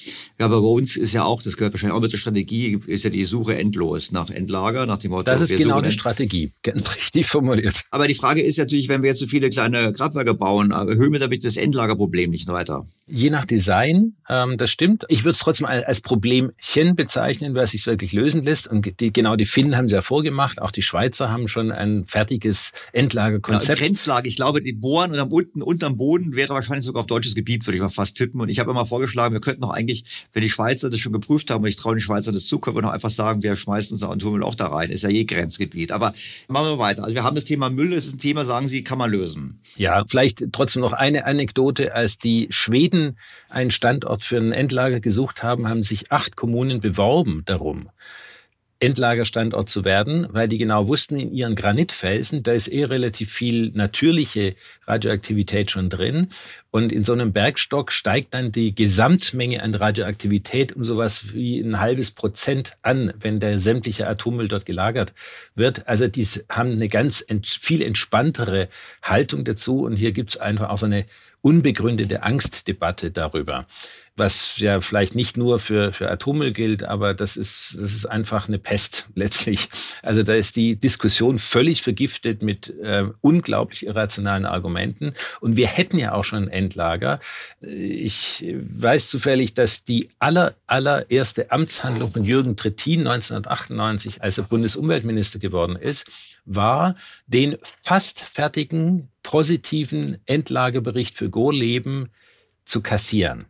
ja, 0.41 0.49
bei 0.49 0.57
uns 0.57 0.97
ist 0.97 1.13
ja 1.13 1.23
auch, 1.23 1.43
das 1.43 1.59
gehört 1.59 1.75
wahrscheinlich 1.75 1.95
auch 1.95 2.01
mit 2.01 2.13
zur 2.13 2.19
Strategie, 2.19 2.81
ist 2.87 3.05
ja 3.05 3.11
die 3.11 3.27
Suche 3.27 3.57
endlos 3.57 4.11
nach 4.11 4.31
Endlager, 4.31 4.87
nach 4.87 4.97
dem 4.97 5.11
Motto. 5.11 5.25
Das 5.25 5.43
ist 5.43 5.55
genau 5.59 5.83
die 5.83 5.93
Strategie, 5.93 6.53
ganz 6.63 6.95
richtig 6.95 7.27
formuliert. 7.27 7.83
Aber 7.91 8.09
die 8.09 8.15
Frage 8.15 8.41
ist 8.41 8.57
natürlich, 8.57 8.89
wenn 8.89 9.03
wir 9.03 9.11
jetzt 9.11 9.21
so 9.21 9.27
viele 9.27 9.51
kleine 9.51 9.93
Kraftwerke 9.93 10.33
bauen, 10.33 10.71
erhöhen 10.71 11.13
wir 11.13 11.21
damit 11.21 11.45
das 11.45 11.59
Endlagerproblem 11.59 12.31
nicht 12.31 12.49
weiter? 12.49 12.87
Je 13.07 13.29
nach 13.29 13.45
Design, 13.45 14.15
ähm, 14.31 14.57
das 14.57 14.71
stimmt. 14.71 15.05
Ich 15.09 15.25
würde 15.25 15.33
es 15.33 15.41
trotzdem 15.41 15.67
als 15.67 16.01
Problemchen 16.01 16.97
bezeichnen, 16.97 17.55
weil 17.55 17.65
es 17.65 17.73
sich 17.73 17.85
wirklich 17.85 18.14
lösen 18.15 18.43
lässt. 18.43 18.67
Und 18.67 19.01
die, 19.01 19.13
genau 19.13 19.37
die 19.37 19.45
Finnen 19.45 19.77
haben 19.77 19.87
es 19.87 19.93
ja 19.93 20.03
vorgemacht. 20.03 20.61
Auch 20.63 20.71
die 20.71 20.83
Schweizer 20.83 21.31
haben 21.31 21.49
schon 21.49 21.71
ein 21.71 22.07
fertiges 22.07 22.73
Endlagerkonzept. 22.93 23.79
Ja, 23.79 23.85
Grenzlage. 23.85 24.29
Ich 24.29 24.37
glaube, 24.37 24.63
die 24.63 24.73
Bohren 24.73 25.13
und 25.13 25.19
am, 25.19 25.31
unten, 25.31 25.63
unterm 25.63 25.97
Boden 25.97 26.35
wäre 26.35 26.55
wahrscheinlich 26.55 26.85
sogar 26.85 27.01
auf 27.01 27.07
deutsches 27.07 27.35
Gebiet, 27.35 27.67
würde 27.67 27.77
ich 27.77 27.83
mal 27.83 27.89
fast 27.89 28.17
tippen. 28.17 28.41
Und 28.41 28.49
ich 28.49 28.59
habe 28.59 28.71
immer 28.71 28.87
vorgeschlagen, 28.87 29.35
wir 29.35 29.41
könnten 29.41 29.63
doch 29.63 29.71
eigentlich, 29.71 30.05
wenn 30.33 30.43
die 30.43 30.49
Schweizer 30.49 30.91
das 30.91 31.01
schon 31.01 31.13
geprüft 31.13 31.51
haben, 31.51 31.63
und 31.63 31.69
ich 31.69 31.77
traue 31.77 31.95
den 31.95 32.01
Schweizer 32.01 32.33
das 32.33 32.47
zu, 32.47 32.59
können 32.59 32.77
wir 32.77 32.83
noch 32.83 32.93
einfach 32.93 33.11
sagen, 33.11 33.43
wir 33.43 33.57
schmeißen 33.57 33.95
unser 33.95 34.11
Atommüll 34.11 34.43
auch 34.43 34.55
da 34.55 34.69
rein. 34.69 34.91
Ist 34.91 35.03
ja 35.03 35.11
je 35.11 35.25
Grenzgebiet. 35.25 35.93
Aber 35.93 36.15
machen 36.49 36.67
wir 36.67 36.79
weiter. 36.79 37.05
Also 37.05 37.15
wir 37.15 37.25
haben 37.25 37.35
das 37.35 37.45
Thema 37.45 37.71
Müll. 37.71 37.91
Das 37.91 38.07
ist 38.07 38.15
ein 38.15 38.19
Thema, 38.19 38.45
sagen 38.45 38.67
Sie, 38.67 38.85
kann 38.85 38.99
man 38.99 39.11
lösen. 39.11 39.61
Ja, 39.77 40.05
vielleicht 40.09 40.45
trotzdem 40.53 40.83
noch 40.83 40.93
eine 40.93 41.27
Anekdote. 41.27 41.95
Als 41.95 42.19
die 42.19 42.47
Schweden 42.51 43.19
einen 43.49 43.71
Standort 43.71 44.23
für 44.23 44.37
ein 44.37 44.53
Endlager 44.53 45.01
gesucht 45.01 45.43
haben, 45.43 45.69
haben 45.69 45.83
sich 45.83 46.13
acht 46.13 46.37
Kommunen 46.37 46.81
beworben 46.81 47.43
darum. 47.47 47.89
Endlagerstandort 48.85 49.71
zu 49.71 49.85
werden, 49.85 50.27
weil 50.31 50.47
die 50.47 50.59
genau 50.59 50.87
wussten, 50.87 51.19
in 51.19 51.33
ihren 51.33 51.55
Granitfelsen, 51.55 52.43
da 52.43 52.53
ist 52.53 52.69
eh 52.69 52.85
relativ 52.85 53.33
viel 53.33 53.71
natürliche 53.75 54.57
Radioaktivität 54.87 55.71
schon 55.71 55.89
drin. 55.89 56.29
Und 56.71 56.93
in 56.93 57.03
so 57.03 57.13
einem 57.13 57.33
Bergstock 57.33 57.93
steigt 57.93 58.35
dann 58.35 58.53
die 58.53 58.75
Gesamtmenge 58.75 59.63
an 59.63 59.75
Radioaktivität 59.75 60.77
um 60.77 60.85
sowas 60.85 61.33
wie 61.33 61.61
ein 61.61 61.81
halbes 61.81 62.11
Prozent 62.11 62.77
an, 62.83 63.15
wenn 63.19 63.41
der 63.41 63.59
sämtliche 63.59 64.07
Atommüll 64.07 64.49
dort 64.49 64.67
gelagert 64.67 65.15
wird. 65.55 65.89
Also 65.89 66.07
die 66.07 66.27
haben 66.49 66.73
eine 66.73 66.89
ganz 66.89 67.25
viel 67.43 67.81
entspanntere 67.81 68.69
Haltung 69.03 69.45
dazu. 69.45 69.85
Und 69.85 69.97
hier 69.97 70.13
gibt 70.13 70.31
es 70.31 70.37
einfach 70.37 70.69
auch 70.69 70.79
so 70.79 70.87
eine 70.87 71.07
unbegründete 71.41 72.23
Angstdebatte 72.23 73.11
darüber 73.11 73.67
was 74.17 74.59
ja 74.59 74.81
vielleicht 74.81 75.15
nicht 75.15 75.37
nur 75.37 75.59
für, 75.59 75.93
für 75.93 76.11
Atommüll 76.11 76.53
gilt, 76.53 76.85
aber 76.85 77.15
das 77.15 77.37
ist, 77.37 77.77
das 77.81 77.93
ist 77.93 78.07
einfach 78.07 78.47
eine 78.47 78.59
Pest 78.59 79.07
letztlich. 79.15 79.69
Also 80.03 80.23
da 80.23 80.35
ist 80.35 80.57
die 80.57 80.77
Diskussion 80.77 81.39
völlig 81.39 81.83
vergiftet 81.83 82.43
mit 82.43 82.71
äh, 82.81 83.05
unglaublich 83.21 83.87
irrationalen 83.87 84.47
Argumenten. 84.47 85.15
Und 85.41 85.57
wir 85.57 85.67
hätten 85.67 85.99
ja 85.99 86.13
auch 86.13 86.25
schon 86.25 86.45
ein 86.45 86.49
Endlager. 86.49 87.21
Ich 87.61 88.45
weiß 88.57 89.09
zufällig, 89.09 89.55
dass 89.55 89.85
die 89.85 90.11
aller, 90.21 90.55
allererste 90.67 91.51
Amtshandlung 91.51 92.13
von 92.13 92.25
Jürgen 92.25 92.57
Trittin 92.57 93.01
1998, 93.01 94.23
als 94.23 94.39
er 94.39 94.45
Bundesumweltminister 94.45 95.39
geworden 95.41 95.77
ist, 95.77 96.09
war, 96.45 96.95
den 97.27 97.57
fast 97.83 98.21
fertigen 98.21 99.09
positiven 99.23 100.19
Endlagebericht 100.27 101.17
für 101.17 101.31
Gorleben 101.31 102.11
zu 102.65 102.81
kassieren. 102.81 103.47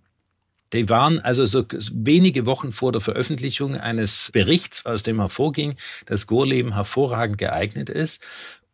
Die 0.75 0.89
waren 0.89 1.20
also 1.20 1.45
so 1.45 1.64
wenige 1.93 2.47
Wochen 2.47 2.72
vor 2.72 2.91
der 2.91 3.01
Veröffentlichung 3.01 3.77
eines 3.77 4.31
Berichts, 4.33 4.85
aus 4.85 5.05
dem 5.05 5.20
hervorging, 5.20 5.77
dass 6.07 6.27
Gorleben 6.27 6.75
hervorragend 6.75 7.39
geeignet 7.39 7.89
ist. 7.89 8.20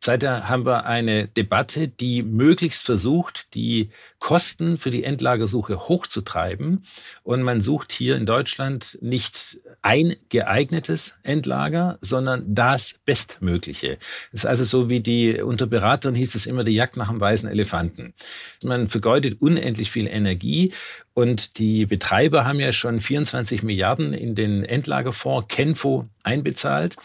Seither 0.02 0.48
haben 0.48 0.64
wir 0.64 0.86
eine 0.86 1.28
Debatte, 1.28 1.86
die 1.86 2.22
möglichst 2.22 2.86
versucht, 2.86 3.54
die 3.54 3.90
Kosten 4.18 4.78
für 4.78 4.88
die 4.88 5.04
Endlagersuche 5.04 5.88
hochzutreiben. 5.88 6.86
Und 7.22 7.42
man 7.42 7.60
sucht 7.60 7.92
hier 7.92 8.16
in 8.16 8.24
Deutschland 8.24 8.96
nicht 9.02 9.58
ein 9.82 10.16
geeignetes 10.30 11.12
Endlager, 11.22 11.98
sondern 12.00 12.54
das 12.54 12.94
Bestmögliche. 13.04 13.98
Das 14.32 14.44
ist 14.44 14.46
also 14.46 14.64
so 14.64 14.88
wie 14.88 15.00
die, 15.00 15.42
unter 15.42 15.66
Beratern 15.66 16.14
hieß 16.14 16.34
es 16.34 16.46
immer 16.46 16.64
die 16.64 16.72
Jagd 16.72 16.96
nach 16.96 17.10
dem 17.10 17.20
weißen 17.20 17.48
Elefanten. 17.48 18.14
Man 18.62 18.88
vergeudet 18.88 19.42
unendlich 19.42 19.90
viel 19.90 20.06
Energie 20.06 20.72
und 21.12 21.58
die 21.58 21.84
Betreiber 21.84 22.46
haben 22.46 22.58
ja 22.58 22.72
schon 22.72 23.02
24 23.02 23.62
Milliarden 23.62 24.14
in 24.14 24.34
den 24.34 24.64
Endlagerfonds 24.64 25.48
Kenfo 25.48 26.08
einbezahlt. 26.22 26.96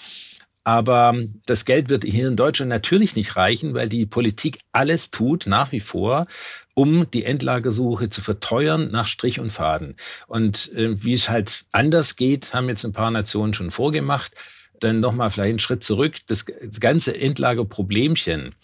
Aber 0.66 1.16
das 1.45 1.63
Geld 1.63 1.89
wird 1.89 2.03
hier 2.03 2.28
in 2.28 2.36
Deutschland 2.36 2.70
natürlich 2.70 3.16
nicht 3.16 3.36
reichen, 3.36 3.76
weil 3.76 3.88
die 3.88 4.07
Politik 4.07 4.61
alles 4.72 5.11
tut, 5.11 5.45
nach 5.45 5.72
wie 5.72 5.80
vor, 5.80 6.26
um 6.74 7.09
die 7.11 7.24
Endlagersuche 7.24 8.09
zu 8.09 8.22
verteuern 8.22 8.89
nach 8.91 9.05
Strich 9.05 9.39
und 9.39 9.53
Faden. 9.53 9.95
Und 10.26 10.74
äh, 10.74 11.01
wie 11.03 11.13
es 11.13 11.30
halt 11.30 11.66
anders 11.72 12.16
geht, 12.16 12.53
haben 12.55 12.68
jetzt 12.68 12.84
ein 12.84 12.93
paar 12.93 13.11
Nationen 13.11 13.53
schon 13.53 13.70
vorgemacht. 13.70 14.34
Dann 14.80 15.01
nochmal 15.01 15.30
vielleicht 15.30 15.51
einen 15.51 15.59
Schritt 15.59 15.84
zurück. 15.84 16.16
Das 16.26 16.45
ganze 16.80 17.16
Endlagerproblemchen, 17.16 18.55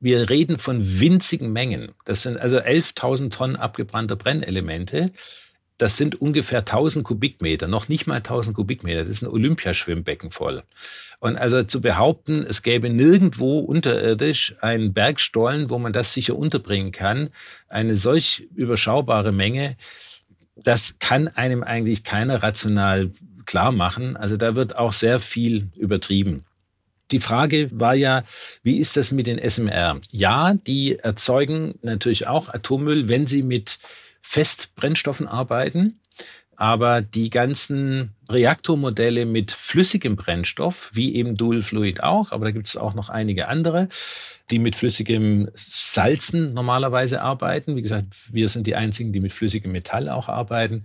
wir 0.00 0.28
reden 0.28 0.58
von 0.58 0.82
winzigen 1.00 1.50
Mengen. 1.50 1.92
Das 2.04 2.22
sind 2.22 2.36
also 2.36 2.58
11.000 2.58 3.30
Tonnen 3.30 3.56
abgebrannter 3.56 4.16
Brennelemente. 4.16 5.12
Das 5.78 5.96
sind 5.96 6.20
ungefähr 6.20 6.60
1000 6.60 7.04
Kubikmeter, 7.04 7.68
noch 7.68 7.88
nicht 7.88 8.06
mal 8.06 8.16
1000 8.16 8.56
Kubikmeter. 8.56 9.04
Das 9.04 9.08
ist 9.08 9.22
ein 9.22 9.28
Olympiaschwimmbecken 9.28 10.32
voll. 10.32 10.64
Und 11.20 11.36
also 11.36 11.62
zu 11.62 11.80
behaupten, 11.80 12.44
es 12.48 12.62
gäbe 12.62 12.90
nirgendwo 12.90 13.60
unterirdisch 13.60 14.54
einen 14.60 14.92
Bergstollen, 14.92 15.70
wo 15.70 15.78
man 15.78 15.92
das 15.92 16.12
sicher 16.12 16.36
unterbringen 16.36 16.92
kann, 16.92 17.30
eine 17.68 17.96
solch 17.96 18.48
überschaubare 18.54 19.32
Menge, 19.32 19.76
das 20.56 20.96
kann 20.98 21.28
einem 21.28 21.62
eigentlich 21.62 22.04
keiner 22.04 22.42
rational 22.42 23.10
klar 23.46 23.72
machen. 23.72 24.16
Also 24.16 24.36
da 24.36 24.54
wird 24.54 24.76
auch 24.76 24.92
sehr 24.92 25.20
viel 25.20 25.68
übertrieben. 25.76 26.44
Die 27.10 27.20
Frage 27.20 27.70
war 27.72 27.94
ja, 27.94 28.24
wie 28.62 28.78
ist 28.78 28.96
das 28.96 29.12
mit 29.12 29.26
den 29.26 29.38
SMR? 29.38 30.00
Ja, 30.10 30.54
die 30.54 30.98
erzeugen 30.98 31.78
natürlich 31.82 32.26
auch 32.26 32.48
Atommüll, 32.48 33.08
wenn 33.08 33.26
sie 33.26 33.42
mit 33.42 33.78
Festbrennstoffen 34.28 35.26
arbeiten. 35.26 36.00
Aber 36.54 37.00
die 37.02 37.30
ganzen 37.30 38.10
Reaktormodelle 38.28 39.24
mit 39.24 39.52
flüssigem 39.52 40.16
Brennstoff, 40.16 40.90
wie 40.92 41.14
eben 41.14 41.36
Dual 41.36 41.62
Fluid 41.62 42.02
auch, 42.02 42.32
aber 42.32 42.46
da 42.46 42.50
gibt 42.50 42.66
es 42.66 42.76
auch 42.76 42.94
noch 42.94 43.08
einige 43.08 43.46
andere, 43.48 43.88
die 44.50 44.58
mit 44.58 44.74
flüssigem 44.74 45.48
Salzen 45.56 46.52
normalerweise 46.52 47.22
arbeiten. 47.22 47.76
Wie 47.76 47.82
gesagt, 47.82 48.08
wir 48.30 48.48
sind 48.48 48.66
die 48.66 48.74
einzigen, 48.74 49.12
die 49.12 49.20
mit 49.20 49.32
flüssigem 49.32 49.72
Metall 49.72 50.08
auch 50.10 50.28
arbeiten. 50.28 50.84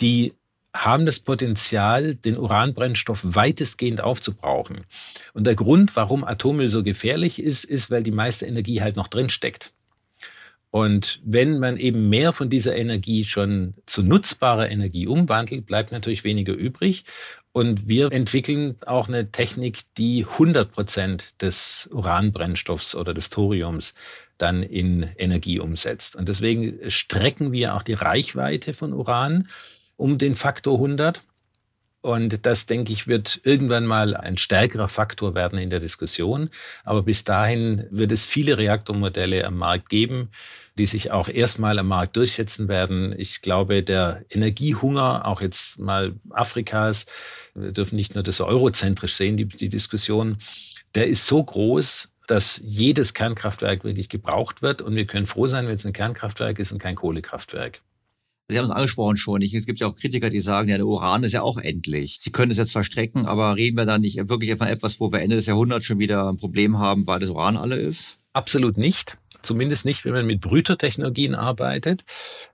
Die 0.00 0.32
haben 0.74 1.06
das 1.06 1.20
Potenzial, 1.20 2.16
den 2.16 2.36
Uranbrennstoff 2.36 3.20
weitestgehend 3.22 4.00
aufzubrauchen. 4.00 4.86
Und 5.34 5.46
der 5.46 5.54
Grund, 5.54 5.94
warum 5.94 6.24
Atommüll 6.24 6.68
so 6.68 6.82
gefährlich 6.82 7.40
ist, 7.40 7.64
ist, 7.64 7.90
weil 7.90 8.02
die 8.02 8.10
meiste 8.10 8.46
Energie 8.46 8.80
halt 8.80 8.96
noch 8.96 9.08
drin 9.08 9.30
steckt. 9.30 9.72
Und 10.76 11.20
wenn 11.24 11.58
man 11.58 11.78
eben 11.78 12.10
mehr 12.10 12.34
von 12.34 12.50
dieser 12.50 12.76
Energie 12.76 13.24
schon 13.24 13.72
zu 13.86 14.02
nutzbarer 14.02 14.70
Energie 14.70 15.06
umwandelt, 15.06 15.64
bleibt 15.64 15.90
natürlich 15.90 16.22
weniger 16.22 16.52
übrig. 16.52 17.06
Und 17.52 17.88
wir 17.88 18.12
entwickeln 18.12 18.76
auch 18.84 19.08
eine 19.08 19.30
Technik, 19.30 19.84
die 19.96 20.26
100 20.32 20.70
Prozent 20.70 21.32
des 21.40 21.88
Uranbrennstoffs 21.90 22.94
oder 22.94 23.14
des 23.14 23.30
Thoriums 23.30 23.94
dann 24.36 24.62
in 24.62 25.04
Energie 25.16 25.60
umsetzt. 25.60 26.14
Und 26.14 26.28
deswegen 26.28 26.90
strecken 26.90 27.52
wir 27.52 27.74
auch 27.74 27.82
die 27.82 27.94
Reichweite 27.94 28.74
von 28.74 28.92
Uran 28.92 29.48
um 29.96 30.18
den 30.18 30.36
Faktor 30.36 30.74
100. 30.74 31.22
Und 32.02 32.44
das, 32.44 32.66
denke 32.66 32.92
ich, 32.92 33.08
wird 33.08 33.40
irgendwann 33.44 33.86
mal 33.86 34.14
ein 34.14 34.36
stärkerer 34.36 34.88
Faktor 34.88 35.34
werden 35.34 35.58
in 35.58 35.70
der 35.70 35.80
Diskussion. 35.80 36.50
Aber 36.84 37.02
bis 37.02 37.24
dahin 37.24 37.86
wird 37.90 38.12
es 38.12 38.26
viele 38.26 38.58
Reaktormodelle 38.58 39.42
am 39.46 39.56
Markt 39.56 39.88
geben, 39.88 40.28
die 40.78 40.86
sich 40.86 41.10
auch 41.10 41.28
erstmal 41.28 41.78
am 41.78 41.88
Markt 41.88 42.16
durchsetzen 42.16 42.68
werden. 42.68 43.14
Ich 43.18 43.40
glaube, 43.40 43.82
der 43.82 44.24
Energiehunger, 44.28 45.26
auch 45.26 45.40
jetzt 45.40 45.78
mal 45.78 46.14
Afrikas, 46.30 47.06
wir 47.54 47.72
dürfen 47.72 47.96
nicht 47.96 48.14
nur 48.14 48.22
das 48.22 48.40
eurozentrisch 48.40 49.14
sehen, 49.14 49.36
die, 49.36 49.46
die 49.46 49.70
Diskussion, 49.70 50.38
der 50.94 51.06
ist 51.06 51.26
so 51.26 51.42
groß, 51.42 52.08
dass 52.26 52.60
jedes 52.64 53.14
Kernkraftwerk 53.14 53.84
wirklich 53.84 54.08
gebraucht 54.08 54.62
wird. 54.62 54.82
Und 54.82 54.96
wir 54.96 55.06
können 55.06 55.26
froh 55.26 55.46
sein, 55.46 55.66
wenn 55.66 55.76
es 55.76 55.86
ein 55.86 55.92
Kernkraftwerk 55.92 56.58
ist 56.58 56.72
und 56.72 56.78
kein 56.78 56.96
Kohlekraftwerk. 56.96 57.80
Sie 58.48 58.58
haben 58.58 58.64
es 58.64 58.70
angesprochen 58.70 59.16
schon. 59.16 59.42
Es 59.42 59.66
gibt 59.66 59.80
ja 59.80 59.88
auch 59.88 59.96
Kritiker, 59.96 60.30
die 60.30 60.40
sagen, 60.40 60.68
ja, 60.68 60.76
der 60.76 60.86
Uran 60.86 61.24
ist 61.24 61.32
ja 61.32 61.42
auch 61.42 61.58
endlich. 61.58 62.18
Sie 62.20 62.30
können 62.30 62.52
es 62.52 62.58
jetzt 62.58 62.72
verstrecken, 62.72 63.26
aber 63.26 63.56
reden 63.56 63.76
wir 63.76 63.86
da 63.86 63.98
nicht 63.98 64.16
wirklich 64.28 64.54
von 64.56 64.68
etwas, 64.68 65.00
wo 65.00 65.10
wir 65.10 65.20
Ende 65.20 65.36
des 65.36 65.46
Jahrhunderts 65.46 65.84
schon 65.84 65.98
wieder 65.98 66.28
ein 66.28 66.36
Problem 66.36 66.78
haben, 66.78 67.06
weil 67.08 67.18
das 67.18 67.30
Uran 67.30 67.56
alle 67.56 67.76
ist? 67.76 68.18
Absolut 68.34 68.76
nicht. 68.76 69.18
Zumindest 69.46 69.84
nicht, 69.84 70.04
wenn 70.04 70.12
man 70.12 70.26
mit 70.26 70.40
Brütertechnologien 70.40 71.34
arbeitet. 71.34 72.04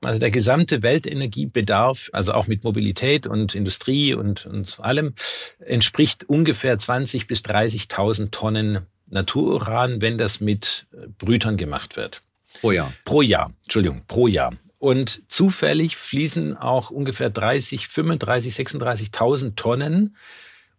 Also 0.01 0.21
der 0.21 0.31
gesamte 0.31 0.83
Weltenergiebedarf, 0.83 2.11
also 2.13 2.33
auch 2.33 2.47
mit 2.47 2.65
Mobilität 2.65 3.27
und 3.27 3.55
Industrie 3.55 4.15
und, 4.15 4.47
und 4.47 4.79
allem, 4.81 5.15
entspricht 5.59 6.25
ungefähr 6.25 6.79
20.000 6.79 7.27
bis 7.27 7.41
30.000 7.41 8.31
Tonnen 8.31 8.87
Natururan, 9.09 10.01
wenn 10.01 10.17
das 10.19 10.41
mit 10.41 10.87
Brütern 11.19 11.57
gemacht 11.57 11.97
wird. 11.97 12.23
Pro 12.61 12.71
Jahr. 12.73 12.93
Pro 13.05 13.23
Jahr, 13.23 13.53
Entschuldigung, 13.65 14.03
pro 14.07 14.27
Jahr. 14.27 14.53
Und 14.79 15.23
zufällig 15.29 15.97
fließen 15.97 16.57
auch 16.57 16.91
ungefähr 16.91 17.31
30, 17.31 17.89
35, 17.89 18.55
36.000 18.55 19.55
Tonnen 19.55 20.17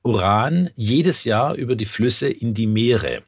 Uran 0.03 0.69
jedes 0.75 1.23
Jahr 1.23 1.55
über 1.55 1.75
die 1.75 1.85
Flüsse 1.85 2.27
in 2.27 2.53
die 2.53 2.67
Meere. 2.67 3.23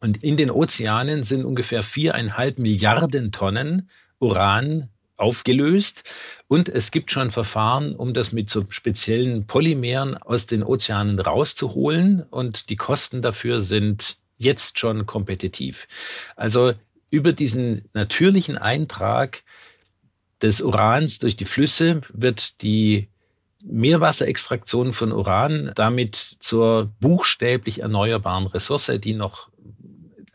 Und 0.00 0.22
in 0.24 0.36
den 0.36 0.50
Ozeanen 0.50 1.22
sind 1.22 1.44
ungefähr 1.44 1.82
viereinhalb 1.82 2.58
Milliarden 2.58 3.32
Tonnen 3.32 3.90
Uran 4.18 4.88
aufgelöst. 5.16 6.02
Und 6.48 6.68
es 6.68 6.90
gibt 6.90 7.12
schon 7.12 7.30
Verfahren, 7.30 7.94
um 7.94 8.14
das 8.14 8.32
mit 8.32 8.48
so 8.48 8.64
speziellen 8.70 9.46
Polymeren 9.46 10.16
aus 10.16 10.46
den 10.46 10.62
Ozeanen 10.62 11.20
rauszuholen. 11.20 12.22
Und 12.30 12.70
die 12.70 12.76
Kosten 12.76 13.20
dafür 13.20 13.60
sind 13.60 14.16
jetzt 14.38 14.78
schon 14.78 15.04
kompetitiv. 15.04 15.86
Also 16.34 16.72
über 17.10 17.32
diesen 17.32 17.84
natürlichen 17.92 18.56
Eintrag 18.56 19.42
des 20.40 20.62
Urans 20.62 21.18
durch 21.18 21.36
die 21.36 21.44
Flüsse 21.44 22.00
wird 22.14 22.62
die 22.62 23.08
Meerwasserextraktion 23.62 24.94
von 24.94 25.12
Uran 25.12 25.72
damit 25.74 26.36
zur 26.40 26.90
buchstäblich 27.00 27.80
erneuerbaren 27.80 28.46
Ressource, 28.46 28.90
die 29.02 29.12
noch 29.12 29.50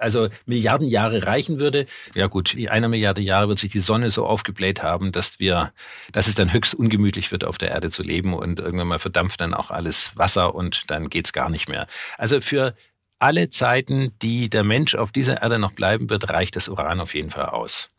also 0.05 0.29
Milliarden 0.45 0.87
Jahre 0.87 1.25
reichen 1.25 1.59
würde. 1.59 1.87
Ja 2.13 2.27
gut, 2.27 2.53
in 2.53 2.69
einer 2.69 2.87
Milliarde 2.87 3.21
Jahre 3.21 3.49
wird 3.49 3.57
sich 3.57 3.71
die 3.71 3.79
Sonne 3.79 4.11
so 4.11 4.25
aufgebläht 4.25 4.83
haben, 4.83 5.11
dass 5.11 5.39
wir, 5.39 5.73
dass 6.11 6.27
es 6.27 6.35
dann 6.35 6.53
höchst 6.53 6.75
ungemütlich 6.75 7.31
wird, 7.31 7.43
auf 7.43 7.57
der 7.57 7.71
Erde 7.71 7.89
zu 7.89 8.03
leben 8.03 8.35
und 8.35 8.59
irgendwann 8.59 8.87
mal 8.87 8.99
verdampft 8.99 9.41
dann 9.41 9.55
auch 9.55 9.71
alles 9.71 10.11
Wasser 10.15 10.53
und 10.53 10.83
dann 10.91 11.09
geht's 11.09 11.33
gar 11.33 11.49
nicht 11.49 11.67
mehr. 11.67 11.87
Also 12.19 12.39
für 12.39 12.75
alle 13.17 13.49
Zeiten, 13.49 14.11
die 14.21 14.47
der 14.49 14.63
Mensch 14.63 14.93
auf 14.93 15.11
dieser 15.11 15.41
Erde 15.41 15.57
noch 15.57 15.71
bleiben 15.71 16.07
wird, 16.09 16.29
reicht 16.29 16.55
das 16.55 16.69
Uran 16.69 16.99
auf 16.99 17.15
jeden 17.15 17.31
Fall 17.31 17.47
aus. 17.47 17.89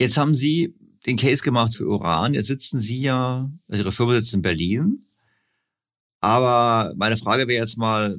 Jetzt 0.00 0.16
haben 0.16 0.32
Sie 0.32 0.74
den 1.04 1.18
Case 1.18 1.42
gemacht 1.44 1.76
für 1.76 1.86
Uran. 1.86 2.32
Jetzt 2.32 2.46
sitzen 2.46 2.78
Sie 2.78 3.02
ja, 3.02 3.50
also 3.68 3.82
Ihre 3.82 3.92
Firma 3.92 4.12
sitzt 4.14 4.32
in 4.32 4.42
Berlin. 4.42 5.04
Aber 6.20 6.94
meine 6.96 7.18
Frage 7.18 7.46
wäre 7.46 7.60
jetzt 7.60 7.76
mal, 7.76 8.16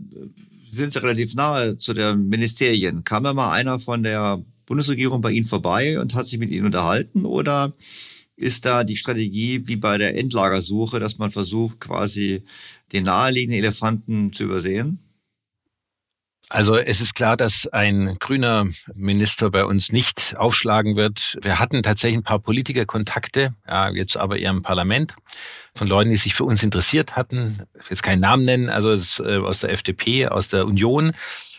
sind 0.71 0.93
ja 0.95 1.01
relativ 1.01 1.35
nahe 1.35 1.77
zu 1.77 1.93
den 1.93 2.27
Ministerien. 2.27 3.03
Kam 3.03 3.23
da 3.23 3.33
mal 3.33 3.51
einer 3.51 3.79
von 3.79 4.03
der 4.03 4.43
Bundesregierung 4.65 5.21
bei 5.21 5.31
Ihnen 5.31 5.47
vorbei 5.47 5.99
und 5.99 6.13
hat 6.13 6.27
sich 6.27 6.39
mit 6.39 6.51
Ihnen 6.51 6.65
unterhalten? 6.65 7.25
Oder 7.25 7.73
ist 8.35 8.65
da 8.65 8.83
die 8.83 8.95
Strategie 8.95 9.67
wie 9.67 9.75
bei 9.75 9.97
der 9.97 10.17
Endlagersuche, 10.17 10.99
dass 10.99 11.17
man 11.17 11.31
versucht, 11.31 11.81
quasi 11.81 12.43
den 12.93 13.03
naheliegenden 13.03 13.59
Elefanten 13.59 14.31
zu 14.31 14.43
übersehen? 14.45 14.99
Also 16.51 16.77
es 16.77 16.99
ist 16.99 17.13
klar, 17.13 17.37
dass 17.37 17.67
ein 17.67 18.17
grüner 18.19 18.67
Minister 18.95 19.51
bei 19.51 19.65
uns 19.65 19.91
nicht 19.91 20.35
aufschlagen 20.35 20.95
wird. 20.95 21.37
Wir 21.43 21.59
hatten 21.59 21.83
tatsächlich 21.83 22.17
ein 22.17 22.23
paar 22.23 22.39
Politikerkontakte, 22.39 23.53
ja, 23.67 23.89
jetzt 23.91 24.17
aber 24.17 24.39
eher 24.39 24.49
im 24.49 24.63
Parlament, 24.63 25.15
von 25.75 25.87
Leuten, 25.87 26.09
die 26.09 26.17
sich 26.17 26.35
für 26.35 26.43
uns 26.43 26.63
interessiert 26.63 27.15
hatten. 27.15 27.63
Ich 27.73 27.85
will 27.85 27.91
jetzt 27.91 28.03
keinen 28.03 28.21
Namen 28.21 28.45
nennen, 28.45 28.69
also 28.69 28.93
äh, 29.23 29.37
aus 29.37 29.59
der 29.59 29.71
FDP, 29.71 30.27
aus 30.27 30.47
der 30.47 30.65
Union. 30.65 31.13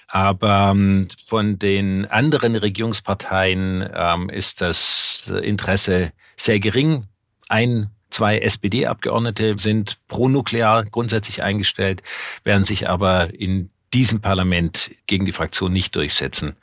Aber 0.09 0.71
ähm, 0.73 1.09
von 1.29 1.59
den 1.59 2.07
anderen 2.07 2.57
Regierungsparteien 2.57 3.89
ähm, 3.95 4.29
ist 4.29 4.61
das 4.61 5.31
Interesse 5.43 6.13
sehr 6.37 6.59
gering. 6.59 7.05
Ein 7.49 7.91
Zwei 8.11 8.39
SPD-Abgeordnete 8.39 9.57
sind 9.57 9.99
pro 10.09 10.29
nuklear 10.29 10.85
grundsätzlich 10.85 11.43
eingestellt, 11.43 12.03
während 12.43 12.67
sich 12.67 12.89
aber 12.89 13.33
in 13.33 13.71
diesem 13.95 14.21
Parlament 14.21 14.91
gegen 15.07 15.27
die 15.27 15.33
Fraktion 15.33 15.73
nicht 15.73 15.95
durchsetzen. 15.95 16.57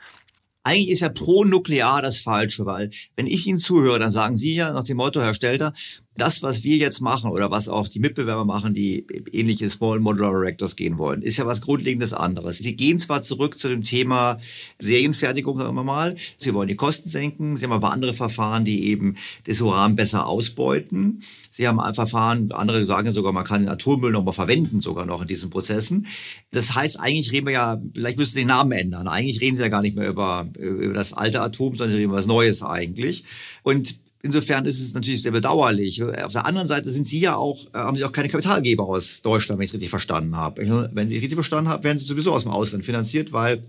Eigentlich 0.62 0.90
ist 0.90 1.00
ja 1.00 1.08
pro 1.08 1.44
Nuklear 1.44 2.02
das 2.02 2.20
Falsche, 2.20 2.66
weil 2.66 2.90
wenn 3.16 3.26
ich 3.26 3.46
Ihnen 3.46 3.58
zuhöre, 3.58 3.98
dann 3.98 4.10
sagen 4.10 4.36
Sie 4.36 4.54
ja 4.54 4.72
nach 4.74 4.84
dem 4.84 4.98
Motto, 4.98 5.22
Herr 5.22 5.32
Stelter, 5.32 5.72
das, 6.20 6.42
was 6.42 6.64
wir 6.64 6.76
jetzt 6.76 7.00
machen 7.00 7.30
oder 7.30 7.50
was 7.50 7.68
auch 7.68 7.88
die 7.88 8.00
Mitbewerber 8.00 8.44
machen, 8.44 8.74
die 8.74 9.06
ähnliche 9.32 9.70
Small 9.70 10.00
Modular 10.00 10.32
Reactors 10.32 10.76
gehen 10.76 10.98
wollen, 10.98 11.22
ist 11.22 11.36
ja 11.36 11.46
was 11.46 11.60
Grundlegendes 11.60 12.12
anderes. 12.12 12.58
Sie 12.58 12.76
gehen 12.76 12.98
zwar 12.98 13.22
zurück 13.22 13.58
zu 13.58 13.68
dem 13.68 13.82
Thema 13.82 14.38
Serienfertigung, 14.78 15.58
sagen 15.58 15.74
wir 15.74 15.84
mal. 15.84 16.16
Sie 16.36 16.52
wollen 16.52 16.68
die 16.68 16.76
Kosten 16.76 17.08
senken. 17.08 17.56
Sie 17.56 17.64
haben 17.64 17.72
aber 17.72 17.92
andere 17.92 18.14
Verfahren, 18.14 18.64
die 18.64 18.84
eben 18.84 19.16
das 19.44 19.60
Uran 19.60 19.96
besser 19.96 20.26
ausbeuten. 20.26 21.22
Sie 21.50 21.66
haben 21.66 21.80
ein 21.80 21.94
Verfahren, 21.94 22.52
andere 22.52 22.84
sagen 22.84 23.12
sogar, 23.12 23.32
man 23.32 23.44
kann 23.44 23.62
den 23.62 23.68
Atommüll 23.68 24.12
nochmal 24.12 24.34
verwenden, 24.34 24.80
sogar 24.80 25.06
noch 25.06 25.22
in 25.22 25.28
diesen 25.28 25.50
Prozessen. 25.50 26.06
Das 26.50 26.74
heißt, 26.74 27.00
eigentlich 27.00 27.32
reden 27.32 27.46
wir 27.46 27.54
ja, 27.54 27.82
vielleicht 27.94 28.18
müssen 28.18 28.34
Sie 28.34 28.40
den 28.40 28.48
Namen 28.48 28.72
ändern. 28.72 29.08
Eigentlich 29.08 29.40
reden 29.40 29.56
Sie 29.56 29.62
ja 29.62 29.68
gar 29.68 29.82
nicht 29.82 29.96
mehr 29.96 30.08
über, 30.08 30.48
über 30.58 30.94
das 30.94 31.12
alte 31.12 31.40
Atom, 31.40 31.76
sondern 31.76 31.90
Sie 31.90 31.96
reden 31.96 32.10
über 32.10 32.18
was 32.18 32.26
Neues 32.26 32.62
eigentlich. 32.62 33.24
Und 33.62 33.96
Insofern 34.22 34.66
ist 34.66 34.80
es 34.80 34.94
natürlich 34.94 35.22
sehr 35.22 35.32
bedauerlich. 35.32 36.02
Auf 36.02 36.32
der 36.32 36.44
anderen 36.44 36.66
Seite 36.66 36.90
sind 36.90 37.06
Sie 37.06 37.20
ja 37.20 37.36
auch, 37.36 37.66
äh, 37.66 37.78
haben 37.78 37.96
Sie 37.96 38.04
auch 38.04 38.12
keine 38.12 38.28
Kapitalgeber 38.28 38.84
aus 38.84 39.22
Deutschland, 39.22 39.58
wenn 39.58 39.64
ich 39.64 39.70
es 39.70 39.74
richtig 39.74 39.90
verstanden 39.90 40.36
habe. 40.36 40.62
Wenn 40.92 41.08
Sie 41.08 41.16
es 41.16 41.22
richtig 41.22 41.36
verstanden 41.36 41.70
haben, 41.70 41.84
werden 41.84 41.98
Sie 41.98 42.04
sowieso 42.04 42.32
aus 42.32 42.42
dem 42.42 42.50
Ausland 42.50 42.84
finanziert, 42.84 43.32
weil 43.32 43.62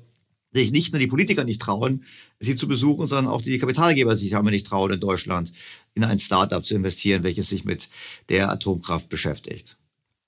sich 0.51 0.71
nicht 0.71 0.91
nur 0.91 0.99
die 0.99 1.07
Politiker 1.07 1.43
nicht 1.43 1.61
trauen, 1.61 2.03
sie 2.39 2.55
zu 2.55 2.67
besuchen, 2.67 3.07
sondern 3.07 3.31
auch 3.31 3.41
die 3.41 3.59
Kapitalgeber 3.59 4.15
sich 4.15 4.33
haben 4.33 4.49
nicht 4.49 4.65
trauen, 4.65 4.91
in 4.91 4.99
Deutschland 4.99 5.51
in 5.93 6.03
ein 6.03 6.19
Startup 6.19 6.65
zu 6.65 6.75
investieren, 6.75 7.23
welches 7.23 7.49
sich 7.49 7.65
mit 7.65 7.89
der 8.29 8.49
Atomkraft 8.49 9.09
beschäftigt. 9.09 9.77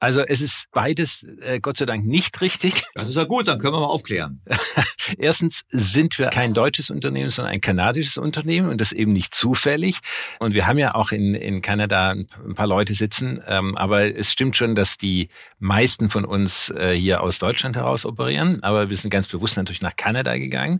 Also 0.01 0.21
es 0.21 0.41
ist 0.41 0.65
beides 0.71 1.23
äh, 1.41 1.59
Gott 1.59 1.77
sei 1.77 1.85
Dank 1.85 2.05
nicht 2.05 2.41
richtig. 2.41 2.83
Das 2.95 3.07
ist 3.07 3.15
ja 3.15 3.23
gut, 3.23 3.47
dann 3.47 3.59
können 3.59 3.75
wir 3.75 3.81
mal 3.81 3.85
aufklären. 3.85 4.41
Erstens 5.19 5.61
sind 5.69 6.17
wir 6.17 6.29
kein 6.31 6.55
deutsches 6.55 6.89
Unternehmen, 6.89 7.29
sondern 7.29 7.53
ein 7.53 7.61
kanadisches 7.61 8.17
Unternehmen 8.17 8.67
und 8.69 8.81
das 8.81 8.93
eben 8.93 9.13
nicht 9.13 9.35
zufällig. 9.35 9.99
Und 10.39 10.55
wir 10.55 10.65
haben 10.65 10.79
ja 10.79 10.95
auch 10.95 11.11
in, 11.11 11.35
in 11.35 11.61
Kanada 11.61 12.09
ein 12.09 12.55
paar 12.55 12.65
Leute 12.65 12.95
sitzen, 12.95 13.43
ähm, 13.45 13.77
aber 13.77 14.15
es 14.15 14.31
stimmt 14.31 14.57
schon, 14.57 14.73
dass 14.73 14.97
die 14.97 15.29
meisten 15.59 16.09
von 16.09 16.25
uns 16.25 16.71
äh, 16.71 16.95
hier 16.95 17.21
aus 17.21 17.37
Deutschland 17.37 17.75
heraus 17.75 18.03
operieren. 18.03 18.63
Aber 18.63 18.89
wir 18.89 18.97
sind 18.97 19.11
ganz 19.11 19.27
bewusst 19.27 19.55
natürlich 19.55 19.81
nach 19.81 19.95
Kanada 19.95 20.35
gegangen. 20.37 20.79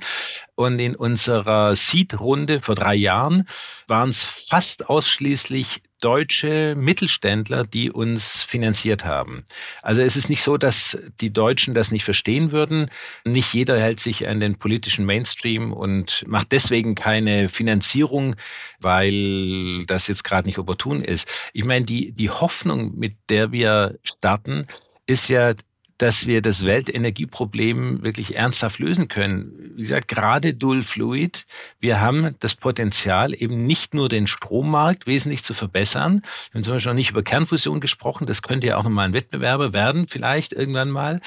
Und 0.62 0.78
in 0.80 0.96
unserer 0.96 1.76
Seed-Runde 1.76 2.60
vor 2.62 2.76
drei 2.76 2.94
Jahren 2.94 3.48
waren 3.88 4.10
es 4.10 4.26
fast 4.48 4.88
ausschließlich 4.88 5.82
deutsche 6.02 6.76
Mittelständler, 6.76 7.66
die 7.66 7.92
uns 7.92 8.44
finanziert 8.44 9.04
haben. 9.04 9.46
Also 9.82 10.02
es 10.02 10.16
ist 10.16 10.30
nicht 10.30 10.44
so, 10.44 10.58
dass 10.58 10.98
die 11.20 11.34
Deutschen 11.34 11.74
das 11.74 11.92
nicht 11.92 12.04
verstehen 12.04 12.52
würden. 12.52 12.92
Nicht 13.26 13.54
jeder 13.54 13.80
hält 13.80 14.00
sich 14.00 14.28
an 14.28 14.40
den 14.40 14.60
politischen 14.60 15.06
Mainstream 15.06 15.74
und 15.74 16.24
macht 16.28 16.52
deswegen 16.52 16.94
keine 16.96 17.50
Finanzierung, 17.50 18.36
weil 18.80 19.86
das 19.88 20.08
jetzt 20.08 20.24
gerade 20.24 20.48
nicht 20.48 20.60
opportun 20.60 21.04
ist. 21.04 21.28
Ich 21.54 21.64
meine, 21.64 21.86
die, 21.86 22.12
die 22.12 22.30
Hoffnung, 22.30 22.96
mit 22.96 23.16
der 23.30 23.52
wir 23.52 23.98
starten, 24.04 24.68
ist 25.08 25.28
ja 25.28 25.54
dass 26.02 26.26
wir 26.26 26.42
das 26.42 26.66
Weltenergieproblem 26.66 28.02
wirklich 28.02 28.36
ernsthaft 28.36 28.80
lösen 28.80 29.08
können. 29.08 29.74
Wie 29.76 29.84
gesagt, 29.84 30.08
gerade 30.08 30.56
Dual 30.56 30.82
Fluid, 30.82 31.46
wir 31.80 32.02
haben 32.02 32.36
das 32.40 32.56
Potenzial, 32.56 33.36
eben 33.40 33.68
nicht 33.68 33.94
nur 33.94 34.10
den 34.10 34.26
Strommarkt 34.26 35.06
wesentlich 35.06 35.44
zu 35.44 35.54
verbessern. 35.54 36.24
Wir 36.52 36.60
haben 36.60 36.64
zum 36.64 36.74
Beispiel 36.74 36.92
noch 36.92 36.96
nicht 36.96 37.12
über 37.12 37.22
Kernfusion 37.22 37.80
gesprochen. 37.82 38.26
Das 38.26 38.42
könnte 38.42 38.66
ja 38.66 38.78
auch 38.78 38.84
nochmal 38.84 39.10
ein 39.10 39.14
Wettbewerber 39.14 39.74
werden, 39.74 40.08
vielleicht 40.08 40.54
irgendwann 40.54 40.90
mal. 40.90 41.22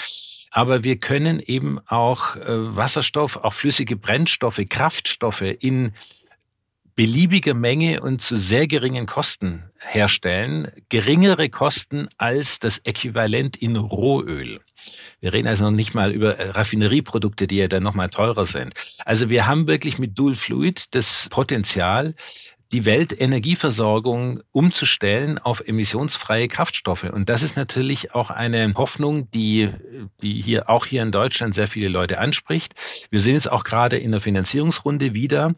Aber 0.51 0.83
wir 0.83 0.97
können 0.97 1.39
eben 1.39 1.79
auch 1.87 2.35
äh, 2.35 2.43
Wasserstoff, 2.47 3.37
auch 3.37 3.55
flüssige 3.55 3.95
Brennstoffe, 3.97 4.61
Kraftstoffe 4.69 5.43
in 5.43 5.93
beliebiger 6.97 7.55
Menge 7.55 8.01
und 8.01 8.23
zu 8.23 8.37
sehr 8.37 8.67
geringen 8.67 9.07
Kosten 9.07 9.65
herstellen. 9.79 10.71
Geringere 10.89 11.49
Kosten 11.49 12.09
als 12.19 12.59
das 12.59 12.79
Äquivalent 12.79 13.57
in 13.57 13.77
Rohöl. 13.77 14.61
Wir 15.21 15.33
reden 15.33 15.49
also 15.49 15.65
noch 15.65 15.71
nicht 15.71 15.95
mal 15.95 16.13
über 16.13 16.39
Raffinerieprodukte, 16.39 17.47
die 17.47 17.57
ja 17.57 17.69
dann 17.69 17.83
nochmal 17.83 18.11
teurer 18.11 18.45
sind. 18.45 18.75
Also 18.99 19.29
wir 19.29 19.47
haben 19.47 19.67
wirklich 19.67 19.99
mit 19.99 20.19
Dual 20.19 20.35
Fluid 20.35 20.85
das 20.91 21.29
Potenzial, 21.31 22.15
die 22.73 22.85
Weltenergieversorgung 22.85 24.43
umzustellen 24.51 25.39
auf 25.39 25.61
emissionsfreie 25.61 26.49
Kraftstoffe. 26.49 27.05
Und 27.05 27.29
das 27.29 27.43
ist 27.43 27.57
natürlich 27.57 28.15
auch 28.15 28.31
eine 28.31 28.75
Hoffnung, 28.75 29.31
die, 29.31 29.71
die 30.23 30.43
hier 30.43 30.69
auch 30.69 30.85
hier 30.85 31.03
in 31.03 31.13
Deutschland 31.13 31.55
sehr 31.55 31.69
viele 31.69 31.89
Leute 31.89 32.19
anspricht. 32.19 32.75
Wir 33.11 33.21
sind 33.21 33.35
jetzt 33.35 33.51
auch 33.51 33.63
gerade 33.63 33.97
in 33.97 34.11
der 34.11 34.21
Finanzierungsrunde 34.21 35.15
wieder. 35.15 35.55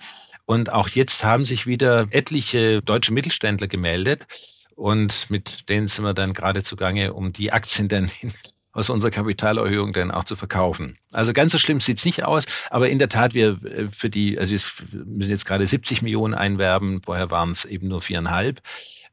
Und 0.47 0.73
auch 0.73 0.89
jetzt 0.89 1.25
haben 1.25 1.45
sich 1.45 1.67
wieder 1.67 2.07
etliche 2.11 2.81
deutsche 2.81 3.13
Mittelständler 3.13 3.67
gemeldet. 3.67 4.27
Und 4.77 5.29
mit 5.31 5.69
denen 5.69 5.89
sind 5.89 6.05
wir 6.05 6.15
dann 6.15 6.35
gerade 6.35 6.63
zugange, 6.63 7.13
um 7.13 7.33
die 7.33 7.53
Aktien 7.53 7.89
dann 7.89 8.11
aus 8.77 8.91
unserer 8.91 9.11
Kapitalerhöhung 9.11 9.93
dann 9.93 10.11
auch 10.11 10.25
zu 10.25 10.37
verkaufen. 10.37 10.99
Also 11.11 11.33
ganz 11.33 11.53
so 11.53 11.59
schlimm 11.59 11.81
sieht's 11.81 12.05
nicht 12.05 12.25
aus, 12.25 12.45
aber 12.71 12.91
in 12.91 12.99
der 12.99 13.09
Tat, 13.09 13.33
wir 13.33 13.59
äh, 13.65 13.89
für 13.91 14.11
die, 14.11 14.39
also 14.39 14.53
wir 14.53 15.05
müssen 15.05 15.31
jetzt 15.31 15.47
gerade 15.47 15.67
70 15.67 16.03
Millionen 16.03 16.35
einwerben, 16.35 17.01
vorher 17.03 17.31
waren 17.31 17.53
es 17.53 17.65
eben 17.65 17.89
nur 17.89 18.03
viereinhalb. 18.03 18.61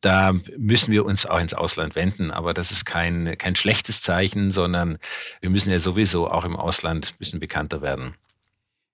Da 0.01 0.34
müssen 0.57 0.91
wir 0.91 1.05
uns 1.05 1.26
auch 1.26 1.39
ins 1.39 1.53
Ausland 1.53 1.95
wenden, 1.95 2.30
aber 2.30 2.53
das 2.53 2.72
ist 2.72 2.84
kein, 2.84 3.38
kein 3.38 3.55
schlechtes 3.55 4.01
Zeichen, 4.01 4.51
sondern 4.51 4.97
wir 5.39 5.49
müssen 5.49 5.72
ja 5.72 5.80
sowieso 5.80 6.30
auch 6.30 6.43
im 6.43 6.57
Ausland 6.57 7.14
ein 7.14 7.18
bisschen 7.19 7.39
bekannter 7.39 7.81
werden. 7.81 8.15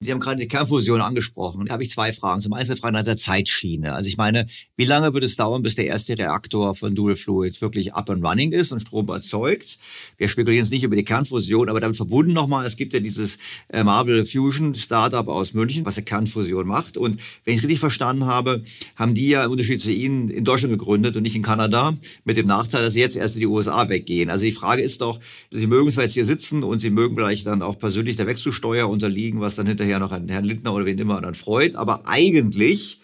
Sie 0.01 0.13
haben 0.13 0.21
gerade 0.21 0.39
die 0.39 0.47
Kernfusion 0.47 1.01
angesprochen. 1.01 1.65
Da 1.65 1.73
habe 1.73 1.83
ich 1.83 1.91
zwei 1.91 2.13
Fragen. 2.13 2.39
Zum 2.39 2.53
einen 2.53 2.65
eine 2.65 2.77
Frage 2.77 2.93
nach 2.93 3.03
der 3.03 3.17
Zeitschiene. 3.17 3.93
Also 3.93 4.07
ich 4.07 4.15
meine, 4.15 4.45
wie 4.77 4.85
lange 4.85 5.13
wird 5.13 5.25
es 5.25 5.35
dauern, 5.35 5.61
bis 5.61 5.75
der 5.75 5.87
erste 5.87 6.17
Reaktor 6.17 6.73
von 6.73 6.95
Dual 6.95 7.17
Fluid 7.17 7.59
wirklich 7.59 7.93
up 7.93 8.09
and 8.09 8.25
running 8.25 8.53
ist 8.53 8.71
und 8.71 8.79
Strom 8.79 9.09
erzeugt? 9.09 9.77
Wir 10.17 10.29
spekulieren 10.29 10.63
jetzt 10.63 10.71
nicht 10.71 10.83
über 10.83 10.95
die 10.95 11.03
Kernfusion, 11.03 11.67
aber 11.67 11.81
damit 11.81 11.97
verbunden 11.97 12.31
nochmal, 12.31 12.65
es 12.65 12.77
gibt 12.77 12.93
ja 12.93 13.01
dieses 13.01 13.39
äh, 13.73 13.83
Marble 13.83 14.25
Fusion 14.25 14.73
Startup 14.73 15.27
aus 15.27 15.53
München, 15.53 15.85
was 15.85 15.95
der 15.95 16.05
Kernfusion 16.05 16.65
macht. 16.65 16.95
Und 16.95 17.19
wenn 17.43 17.55
ich 17.55 17.61
richtig 17.61 17.81
verstanden 17.81 18.25
habe, 18.25 18.63
haben 18.95 19.15
die 19.15 19.27
ja 19.27 19.43
im 19.43 19.51
Unterschied 19.51 19.81
zu 19.81 19.91
Ihnen 19.91 20.29
in 20.29 20.45
Deutschland 20.45 20.71
gegründet 20.71 21.17
und 21.17 21.23
nicht 21.23 21.35
in 21.35 21.43
Kanada, 21.43 21.93
mit 22.23 22.37
dem 22.37 22.47
Nachteil, 22.47 22.83
dass 22.83 22.93
sie 22.93 23.01
jetzt 23.01 23.17
erst 23.17 23.35
in 23.35 23.41
die 23.41 23.47
USA 23.47 23.89
weggehen. 23.89 24.29
Also 24.29 24.45
die 24.45 24.53
Frage 24.53 24.81
ist 24.81 25.01
doch, 25.01 25.19
Sie 25.51 25.67
mögen 25.67 25.91
zwar 25.91 26.05
jetzt 26.05 26.13
hier 26.13 26.23
sitzen 26.23 26.63
und 26.63 26.79
Sie 26.79 26.89
mögen 26.89 27.17
vielleicht 27.17 27.47
dann 27.47 27.61
auch 27.61 27.77
persönlich 27.77 28.15
der 28.15 28.27
Wechselsteuer 28.27 28.87
unterliegen, 28.87 29.41
was 29.41 29.55
dann 29.55 29.67
hinterher 29.67 29.88
hinterher 29.89 29.99
noch 29.99 30.11
an 30.11 30.29
Herrn 30.29 30.45
Lindner 30.45 30.73
oder 30.73 30.85
wen 30.85 30.97
immer 30.97 31.21
dann 31.21 31.35
freut. 31.35 31.75
Aber 31.75 32.07
eigentlich 32.07 33.01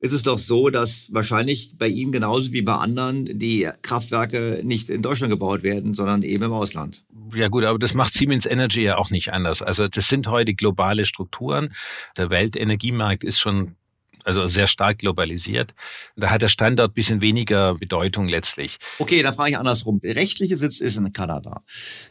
ist 0.00 0.12
es 0.12 0.22
doch 0.22 0.38
so, 0.38 0.68
dass 0.68 1.12
wahrscheinlich 1.12 1.78
bei 1.78 1.88
Ihnen 1.88 2.12
genauso 2.12 2.52
wie 2.52 2.62
bei 2.62 2.74
anderen 2.74 3.38
die 3.38 3.68
Kraftwerke 3.82 4.60
nicht 4.64 4.90
in 4.90 5.00
Deutschland 5.00 5.30
gebaut 5.30 5.62
werden, 5.62 5.94
sondern 5.94 6.22
eben 6.22 6.44
im 6.44 6.52
Ausland. 6.52 7.04
Ja 7.34 7.48
gut, 7.48 7.64
aber 7.64 7.78
das 7.78 7.94
macht 7.94 8.12
Siemens 8.12 8.44
Energy 8.44 8.82
ja 8.82 8.98
auch 8.98 9.10
nicht 9.10 9.32
anders. 9.32 9.62
Also 9.62 9.88
das 9.88 10.08
sind 10.08 10.26
heute 10.26 10.54
globale 10.54 11.06
Strukturen. 11.06 11.72
Der 12.16 12.30
Weltenergiemarkt 12.30 13.22
ist 13.24 13.38
schon 13.38 13.76
also 14.24 14.46
sehr 14.46 14.66
stark 14.66 14.98
globalisiert. 14.98 15.74
Da 16.16 16.30
hat 16.30 16.42
der 16.42 16.48
Standort 16.48 16.94
bisschen 16.94 17.20
weniger 17.20 17.74
Bedeutung 17.74 18.28
letztlich. 18.28 18.78
Okay, 18.98 19.22
dann 19.22 19.34
frage 19.34 19.50
ich 19.50 19.58
andersrum. 19.58 20.00
Der 20.00 20.16
rechtliche 20.16 20.56
Sitz 20.56 20.80
ist 20.80 20.96
in 20.96 21.12
Kanada. 21.12 21.62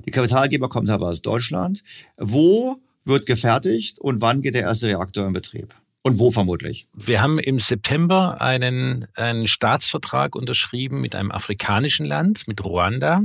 Die 0.06 0.12
Kapitalgeber 0.12 0.70
kommt 0.70 0.90
aber 0.90 1.08
aus 1.08 1.22
Deutschland. 1.22 1.84
Wo 2.18 2.78
wird 3.06 3.26
gefertigt 3.26 4.00
und 4.00 4.22
wann 4.22 4.42
geht 4.42 4.56
der 4.56 4.62
erste 4.62 4.88
Reaktor 4.88 5.28
in 5.28 5.34
Betrieb? 5.34 5.74
Und 6.04 6.18
wo 6.18 6.32
vermutlich? 6.32 6.88
Wir 6.96 7.22
haben 7.22 7.38
im 7.38 7.60
September 7.60 8.42
einen, 8.42 9.08
einen 9.14 9.48
Staatsvertrag 9.48 10.36
unterschrieben 10.36 11.00
mit 11.00 11.14
einem 11.14 11.32
afrikanischen 11.32 12.08
Land, 12.08 12.48
mit 12.48 12.64
Ruanda, 12.64 13.22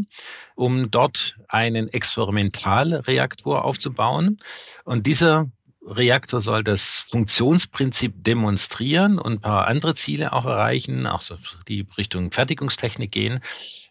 um 0.56 0.90
dort 0.90 1.36
einen 1.48 1.88
Experimentalreaktor 1.88 3.64
aufzubauen. 3.64 4.40
Und 4.84 5.06
dieser 5.06 5.50
Reaktor 5.86 6.42
soll 6.42 6.64
das 6.64 7.04
Funktionsprinzip 7.10 8.12
demonstrieren 8.22 9.18
und 9.18 9.34
ein 9.34 9.40
paar 9.40 9.68
andere 9.68 9.94
Ziele 9.94 10.34
auch 10.34 10.44
erreichen, 10.44 11.06
auch 11.06 11.22
die 11.68 11.86
Richtung 11.96 12.30
Fertigungstechnik 12.30 13.10
gehen. 13.10 13.40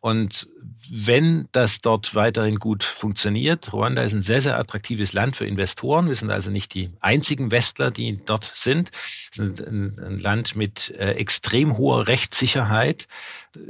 Und 0.02 0.48
wenn 0.90 1.48
das 1.52 1.82
dort 1.82 2.16
weiterhin 2.16 2.60
gut 2.60 2.84
funktioniert, 2.84 3.72
Ruanda 3.74 4.03
ist 4.03 4.14
ein 4.14 4.22
sehr, 4.22 4.41
sehr 4.41 4.57
attraktives 4.57 5.14
Land 5.14 5.36
für 5.36 5.45
Investoren. 5.45 6.07
Wir 6.07 6.16
sind 6.16 6.32
also 6.32 6.52
nicht 6.52 6.74
die 6.74 6.91
einzigen 6.99 7.52
Westler, 7.52 7.91
die 7.91 8.20
dort 8.26 8.52
sind. 8.56 8.91
Wir 9.34 9.45
sind 9.45 9.62
ein, 9.62 9.99
ein 9.99 10.20
Land 10.20 10.56
mit 10.56 10.91
äh, 10.91 11.12
extrem 11.12 11.78
hoher 11.78 12.07
Rechtssicherheit, 12.07 13.07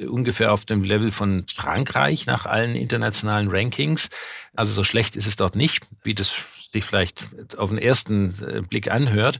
ungefähr 0.08 0.54
auf 0.54 0.66
dem 0.66 0.84
Level 0.84 1.12
von 1.12 1.46
Frankreich 1.54 2.26
nach 2.26 2.46
allen 2.46 2.76
internationalen 2.76 3.50
Rankings. 3.50 4.10
Also 4.56 4.74
so 4.74 4.84
schlecht 4.84 5.16
ist 5.16 5.28
es 5.28 5.36
dort 5.36 5.56
nicht, 5.56 5.86
wie 6.04 6.16
das 6.16 6.32
sich 6.74 6.86
vielleicht 6.86 7.28
auf 7.58 7.70
den 7.70 7.80
ersten 7.80 8.36
äh, 8.44 8.62
Blick 8.62 8.92
anhört. 8.92 9.40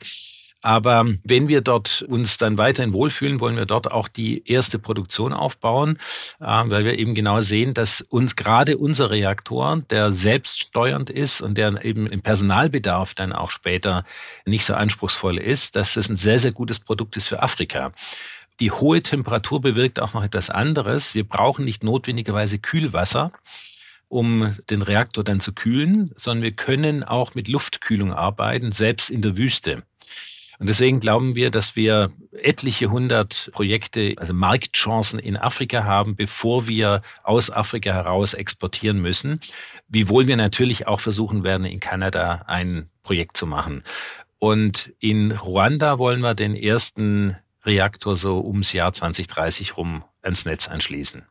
Aber 0.66 1.06
wenn 1.24 1.48
wir 1.48 1.62
dort 1.62 2.02
uns 2.08 2.40
dann 2.40 2.58
weiterhin 2.58 2.92
wohlfühlen, 2.92 3.40
wollen 3.40 3.56
wir 3.56 3.68
dort 3.68 3.92
auch 3.92 4.08
die 4.08 4.42
erste 4.50 4.80
Produktion 4.80 5.32
aufbauen, 5.32 6.00
äh, 6.40 6.46
weil 6.46 6.86
wir 6.86 6.98
eben 6.98 7.14
genau 7.14 7.40
sehen, 7.40 7.76
dass 7.76 8.02
uns 8.02 8.36
gerade 8.36 8.80
unser 8.80 9.12
Reaktor, 9.12 9.84
der 9.92 10.12
selbststeuernd 10.12 11.12
ist 11.12 11.40
und 11.42 11.56
der 11.60 11.86
eben 11.86 12.08
im 12.08 12.24
Personalbedarf 12.24 13.14
dann 13.14 13.32
auch 13.32 13.52
später 13.52 14.06
nicht 14.48 14.66
so 14.66 14.74
anspruchsvoll 14.74 15.38
ist, 15.38 15.76
dass 15.76 15.94
das 15.94 16.10
ein 16.10 16.18
sehr, 16.18 16.40
sehr 16.40 16.52
gutes 16.52 16.80
Produkt 16.80 17.16
ist 17.16 17.28
für 17.28 17.44
Afrika. 17.44 17.92
Die 18.60 18.72
hohe 18.72 19.04
Temperatur 19.04 19.62
bewirkt 19.62 20.00
auch 20.00 20.16
noch 20.16 20.24
etwas 20.24 20.50
anderes. 20.50 21.14
Wir 21.14 21.26
brauchen 21.26 21.64
nicht 21.64 21.84
notwendigerweise 21.84 22.58
Kühlwasser 22.58 23.32
um 24.08 24.56
den 24.70 24.82
Reaktor 24.82 25.24
dann 25.24 25.40
zu 25.40 25.54
kühlen, 25.54 26.12
sondern 26.16 26.44
wir 26.44 26.54
können 26.54 27.04
auch 27.04 27.36
mit 27.36 27.48
Luftkühlung 27.48 28.14
arbeiten, 28.14 28.72
selbst 28.72 29.10
in 29.10 29.22
der 29.22 29.36
Wüste. 29.36 29.84
Und 30.60 30.68
deswegen 30.68 31.00
glauben 31.00 31.36
wir, 31.36 31.52
dass 31.52 31.76
wir 31.76 32.12
etliche 32.32 32.90
hundert 32.90 33.50
Projekte, 33.54 34.16
also 34.18 34.34
Marktchancen 34.34 35.20
in 35.20 35.38
Afrika 35.38 35.84
haben, 35.84 36.16
bevor 36.16 36.68
wir 36.68 37.02
aus 37.24 37.50
Afrika 37.50 37.92
heraus 37.92 38.34
exportieren 38.34 39.02
müssen. 39.02 39.42
Wiewohl 39.88 40.28
wir 40.28 40.38
natürlich 40.38 40.88
auch 40.88 41.02
versuchen 41.02 41.44
werden, 41.44 41.66
in 41.66 41.80
Kanada 41.80 42.44
ein 42.48 42.90
Projekt 43.04 43.38
zu 43.38 43.48
machen. 43.48 43.84
Und 44.40 44.94
in 45.00 45.32
Ruanda 45.32 45.98
wollen 45.98 46.22
wir 46.22 46.36
den 46.36 46.56
ersten 46.56 47.38
Reaktor 47.66 48.16
so 48.16 48.44
ums 48.44 48.74
Jahr 48.74 48.94
2030 48.94 49.78
rum 49.78 50.04
ans 50.22 50.46
Netz 50.46 50.68
anschließen. 50.68 51.24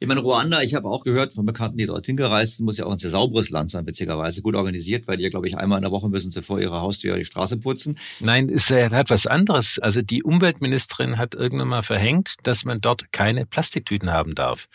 Ich 0.00 0.08
meine, 0.08 0.20
Ruanda, 0.20 0.62
ich 0.62 0.74
habe 0.74 0.88
auch 0.88 1.04
gehört 1.04 1.34
von 1.34 1.46
Bekannten, 1.46 1.78
die 1.78 1.86
dorthin 1.86 2.16
gereist 2.16 2.56
sind, 2.56 2.66
muss 2.66 2.78
ja 2.78 2.86
auch 2.86 2.92
ein 2.92 2.98
sehr 2.98 3.10
sauberes 3.10 3.50
Land 3.50 3.70
sein, 3.70 3.86
witzigerweise. 3.86 4.42
Gut 4.42 4.54
organisiert, 4.54 5.08
weil 5.08 5.16
die 5.16 5.24
ja, 5.24 5.30
glaube 5.30 5.48
ich, 5.48 5.56
einmal 5.56 5.78
in 5.78 5.82
der 5.82 5.90
Woche 5.90 6.08
müssen 6.08 6.30
sie 6.30 6.42
vor 6.42 6.60
ihrer 6.60 6.80
Haustür 6.80 7.16
die 7.16 7.24
Straße 7.24 7.58
putzen. 7.58 7.98
Nein, 8.20 8.48
es 8.48 8.70
hat 8.70 9.10
was 9.10 9.26
anderes. 9.26 9.78
Also 9.78 10.02
die 10.02 10.22
Umweltministerin 10.22 11.18
hat 11.18 11.34
irgendwann 11.34 11.68
mal 11.68 11.82
verhängt, 11.82 12.34
dass 12.42 12.64
man 12.64 12.80
dort 12.80 13.12
keine 13.12 13.46
Plastiktüten 13.46 14.12
haben 14.12 14.34
darf. 14.34 14.68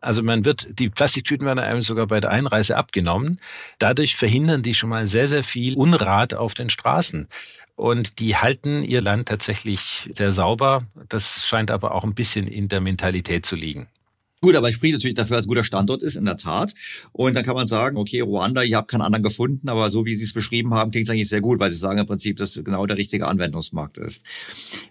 Also 0.00 0.22
man 0.22 0.44
wird, 0.44 0.68
die 0.78 0.88
Plastiktüten 0.88 1.46
werden 1.46 1.58
einem 1.58 1.82
sogar 1.82 2.06
bei 2.06 2.20
der 2.20 2.30
Einreise 2.30 2.76
abgenommen. 2.76 3.40
Dadurch 3.78 4.16
verhindern 4.16 4.62
die 4.62 4.74
schon 4.74 4.90
mal 4.90 5.06
sehr, 5.06 5.28
sehr 5.28 5.44
viel 5.44 5.76
Unrat 5.76 6.34
auf 6.34 6.54
den 6.54 6.70
Straßen. 6.70 7.28
Und 7.76 8.18
die 8.18 8.36
halten 8.36 8.84
ihr 8.84 9.00
Land 9.00 9.28
tatsächlich 9.28 10.10
sehr 10.14 10.32
sauber. 10.32 10.84
Das 11.08 11.46
scheint 11.46 11.70
aber 11.70 11.94
auch 11.94 12.04
ein 12.04 12.14
bisschen 12.14 12.46
in 12.46 12.68
der 12.68 12.82
Mentalität 12.82 13.46
zu 13.46 13.56
liegen. 13.56 13.88
Gut, 14.42 14.56
aber 14.56 14.70
ich 14.70 14.76
spricht 14.76 14.94
natürlich 14.94 15.16
dafür, 15.16 15.36
dass 15.36 15.42
es 15.42 15.46
ein 15.46 15.50
guter 15.50 15.64
Standort 15.64 16.02
ist, 16.02 16.14
in 16.14 16.24
der 16.24 16.38
Tat. 16.38 16.74
Und 17.12 17.34
dann 17.34 17.44
kann 17.44 17.54
man 17.54 17.66
sagen, 17.66 17.98
okay, 17.98 18.20
Ruanda, 18.20 18.62
ich 18.62 18.72
habe 18.72 18.86
keinen 18.86 19.02
anderen 19.02 19.22
gefunden, 19.22 19.68
aber 19.68 19.90
so 19.90 20.06
wie 20.06 20.14
Sie 20.14 20.24
es 20.24 20.32
beschrieben 20.32 20.72
haben, 20.72 20.90
klingt 20.90 21.06
es 21.06 21.10
eigentlich 21.10 21.28
sehr 21.28 21.42
gut, 21.42 21.60
weil 21.60 21.70
Sie 21.70 21.76
sagen 21.76 21.98
im 21.98 22.06
Prinzip, 22.06 22.38
dass 22.38 22.54
genau 22.54 22.86
der 22.86 22.96
richtige 22.96 23.28
Anwendungsmarkt 23.28 23.98
ist. 23.98 24.22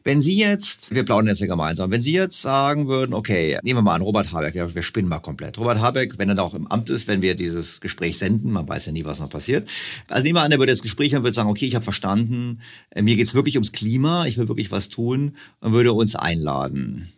Wenn 0.03 0.21
Sie 0.21 0.37
jetzt, 0.37 0.93
wir 0.93 1.03
plaudern 1.03 1.29
jetzt 1.29 1.41
ja 1.41 1.47
gemeinsam, 1.47 1.89
wenn 1.89 2.03
Sie 2.03 2.13
jetzt 2.13 2.39
sagen 2.43 2.87
würden, 2.87 3.15
okay, 3.15 3.57
nehmen 3.63 3.79
wir 3.79 3.81
mal 3.81 3.95
an, 3.95 4.03
Robert 4.03 4.31
Habeck, 4.31 4.53
wir, 4.53 4.75
wir 4.75 4.83
spinnen 4.83 5.09
mal 5.09 5.17
komplett. 5.17 5.57
Robert 5.57 5.79
Habeck, 5.79 6.19
wenn 6.19 6.29
er 6.29 6.35
da 6.35 6.43
auch 6.43 6.53
im 6.53 6.67
Amt 6.67 6.91
ist, 6.91 7.07
wenn 7.07 7.23
wir 7.23 7.33
dieses 7.33 7.81
Gespräch 7.81 8.19
senden, 8.19 8.51
man 8.51 8.69
weiß 8.69 8.85
ja 8.85 8.91
nie, 8.91 9.05
was 9.05 9.19
noch 9.19 9.29
passiert. 9.29 9.67
Also 10.09 10.23
nehmen 10.25 10.35
wir 10.35 10.43
an, 10.43 10.51
er 10.51 10.59
würde 10.59 10.73
das 10.73 10.83
Gespräch 10.83 11.15
haben, 11.15 11.23
würde 11.23 11.33
sagen, 11.33 11.49
okay, 11.49 11.65
ich 11.65 11.73
habe 11.73 11.83
verstanden, 11.83 12.59
mir 12.95 13.15
geht's 13.15 13.33
wirklich 13.33 13.55
ums 13.55 13.71
Klima, 13.71 14.27
ich 14.27 14.37
will 14.37 14.47
wirklich 14.47 14.71
was 14.71 14.89
tun 14.89 15.37
und 15.59 15.73
würde 15.73 15.93
uns 15.93 16.15
einladen. 16.15 17.09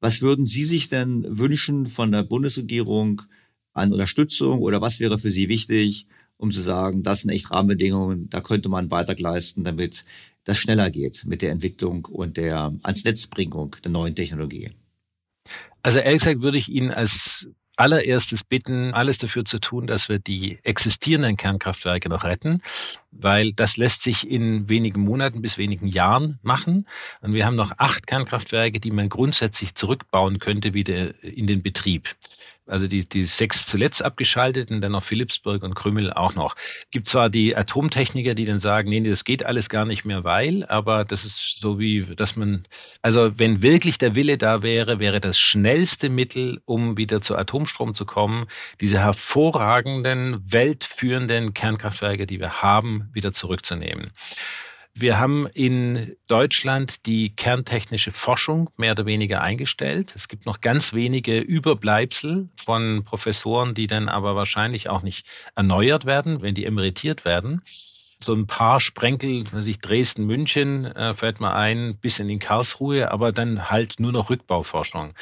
Was 0.00 0.22
würden 0.22 0.44
Sie 0.44 0.64
sich 0.64 0.88
denn 0.88 1.24
wünschen 1.38 1.86
von 1.86 2.12
der 2.12 2.22
Bundesregierung 2.22 3.22
an 3.72 3.92
Unterstützung 3.92 4.60
oder 4.60 4.80
was 4.80 5.00
wäre 5.00 5.18
für 5.18 5.30
Sie 5.30 5.48
wichtig, 5.48 6.06
um 6.36 6.52
zu 6.52 6.60
sagen, 6.60 7.02
das 7.02 7.22
sind 7.22 7.30
echt 7.30 7.50
Rahmenbedingungen, 7.50 8.28
da 8.28 8.40
könnte 8.40 8.68
man 8.68 8.80
einen 8.80 8.88
Beitrag 8.88 9.18
leisten, 9.18 9.64
damit 9.64 10.04
das 10.44 10.58
schneller 10.58 10.90
geht 10.90 11.24
mit 11.26 11.42
der 11.42 11.50
Entwicklung 11.50 12.04
und 12.06 12.36
der 12.36 12.72
ans 12.82 13.04
Netzbringung 13.04 13.76
der 13.82 13.90
neuen 13.90 14.14
Technologie? 14.14 14.70
Also 15.82 15.98
ehrlich 15.98 16.22
gesagt 16.22 16.42
würde 16.42 16.58
ich 16.58 16.68
Ihnen 16.68 16.90
als 16.90 17.46
allererstes 17.78 18.42
bitten, 18.42 18.92
alles 18.92 19.18
dafür 19.18 19.44
zu 19.44 19.58
tun, 19.60 19.86
dass 19.86 20.08
wir 20.08 20.18
die 20.18 20.58
existierenden 20.64 21.36
Kernkraftwerke 21.36 22.08
noch 22.08 22.24
retten, 22.24 22.62
weil 23.12 23.52
das 23.52 23.76
lässt 23.76 24.02
sich 24.02 24.28
in 24.28 24.68
wenigen 24.68 25.00
Monaten 25.02 25.42
bis 25.42 25.58
wenigen 25.58 25.86
Jahren 25.86 26.38
machen. 26.42 26.86
Und 27.20 27.34
wir 27.34 27.46
haben 27.46 27.56
noch 27.56 27.72
acht 27.78 28.06
Kernkraftwerke, 28.06 28.80
die 28.80 28.90
man 28.90 29.08
grundsätzlich 29.08 29.74
zurückbauen 29.74 30.40
könnte 30.40 30.74
wieder 30.74 31.22
in 31.22 31.46
den 31.46 31.62
Betrieb 31.62 32.08
also 32.68 32.86
die, 32.86 33.08
die 33.08 33.24
sechs 33.24 33.66
zuletzt 33.66 34.04
abgeschalteten, 34.04 34.80
dann 34.80 34.92
noch 34.92 35.04
Philipsburg 35.04 35.62
und 35.62 35.74
Krümmel 35.74 36.12
auch 36.12 36.34
noch. 36.34 36.56
Gibt 36.90 37.08
zwar 37.08 37.30
die 37.30 37.56
Atomtechniker, 37.56 38.34
die 38.34 38.44
dann 38.44 38.60
sagen, 38.60 38.90
nee, 38.90 39.00
das 39.00 39.24
geht 39.24 39.44
alles 39.44 39.68
gar 39.68 39.84
nicht 39.84 40.04
mehr, 40.04 40.24
weil, 40.24 40.64
aber 40.66 41.04
das 41.04 41.24
ist 41.24 41.58
so 41.60 41.78
wie, 41.78 42.06
dass 42.16 42.36
man, 42.36 42.66
also 43.02 43.38
wenn 43.38 43.62
wirklich 43.62 43.98
der 43.98 44.14
Wille 44.14 44.38
da 44.38 44.62
wäre, 44.62 44.98
wäre 44.98 45.20
das 45.20 45.38
schnellste 45.38 46.08
Mittel, 46.08 46.60
um 46.64 46.96
wieder 46.96 47.20
zu 47.20 47.36
Atomstrom 47.36 47.94
zu 47.94 48.04
kommen, 48.04 48.46
diese 48.80 48.98
hervorragenden, 48.98 50.44
weltführenden 50.52 51.54
Kernkraftwerke, 51.54 52.26
die 52.26 52.40
wir 52.40 52.62
haben, 52.62 53.08
wieder 53.12 53.32
zurückzunehmen. 53.32 54.12
Wir 55.00 55.16
haben 55.20 55.46
in 55.54 56.16
Deutschland 56.26 57.06
die 57.06 57.30
kerntechnische 57.30 58.10
Forschung 58.10 58.68
mehr 58.76 58.92
oder 58.92 59.06
weniger 59.06 59.42
eingestellt. 59.42 60.12
Es 60.16 60.26
gibt 60.26 60.44
noch 60.44 60.60
ganz 60.60 60.92
wenige 60.92 61.38
Überbleibsel 61.38 62.48
von 62.64 63.04
Professoren, 63.04 63.76
die 63.76 63.86
dann 63.86 64.08
aber 64.08 64.34
wahrscheinlich 64.34 64.88
auch 64.88 65.02
nicht 65.02 65.24
erneuert 65.54 66.04
werden, 66.04 66.42
wenn 66.42 66.56
die 66.56 66.64
emeritiert 66.64 67.24
werden. 67.24 67.62
So 68.24 68.34
ein 68.34 68.48
paar 68.48 68.80
Sprenkel, 68.80 69.44
sich 69.62 69.78
Dresden, 69.78 70.26
München 70.26 70.86
äh, 70.86 71.14
fällt 71.14 71.38
mal 71.38 71.54
ein, 71.54 71.96
bis 71.98 72.18
in 72.18 72.40
Karlsruhe, 72.40 73.12
aber 73.12 73.30
dann 73.30 73.70
halt 73.70 74.00
nur 74.00 74.10
noch 74.10 74.30
Rückbauforschung. 74.30 75.14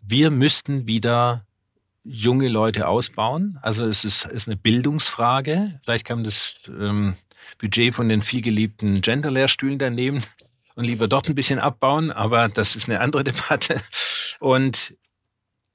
Wir 0.00 0.30
müssten 0.30 0.86
wieder 0.86 1.44
junge 2.02 2.48
Leute 2.48 2.88
ausbauen. 2.88 3.58
Also 3.60 3.84
es 3.84 4.06
ist, 4.06 4.24
ist 4.24 4.48
eine 4.48 4.56
Bildungsfrage. 4.56 5.78
Vielleicht 5.84 6.06
kann 6.06 6.18
man 6.18 6.24
das 6.24 6.54
ähm, 6.66 7.16
Budget 7.58 7.94
von 7.94 8.08
den 8.08 8.22
vielgeliebten 8.22 9.00
Genderlehrstühlen 9.00 9.78
daneben 9.78 10.24
und 10.74 10.84
lieber 10.84 11.08
dort 11.08 11.28
ein 11.28 11.34
bisschen 11.34 11.58
abbauen, 11.58 12.10
aber 12.12 12.48
das 12.48 12.76
ist 12.76 12.88
eine 12.88 13.00
andere 13.00 13.24
Debatte. 13.24 13.80
Und 14.38 14.94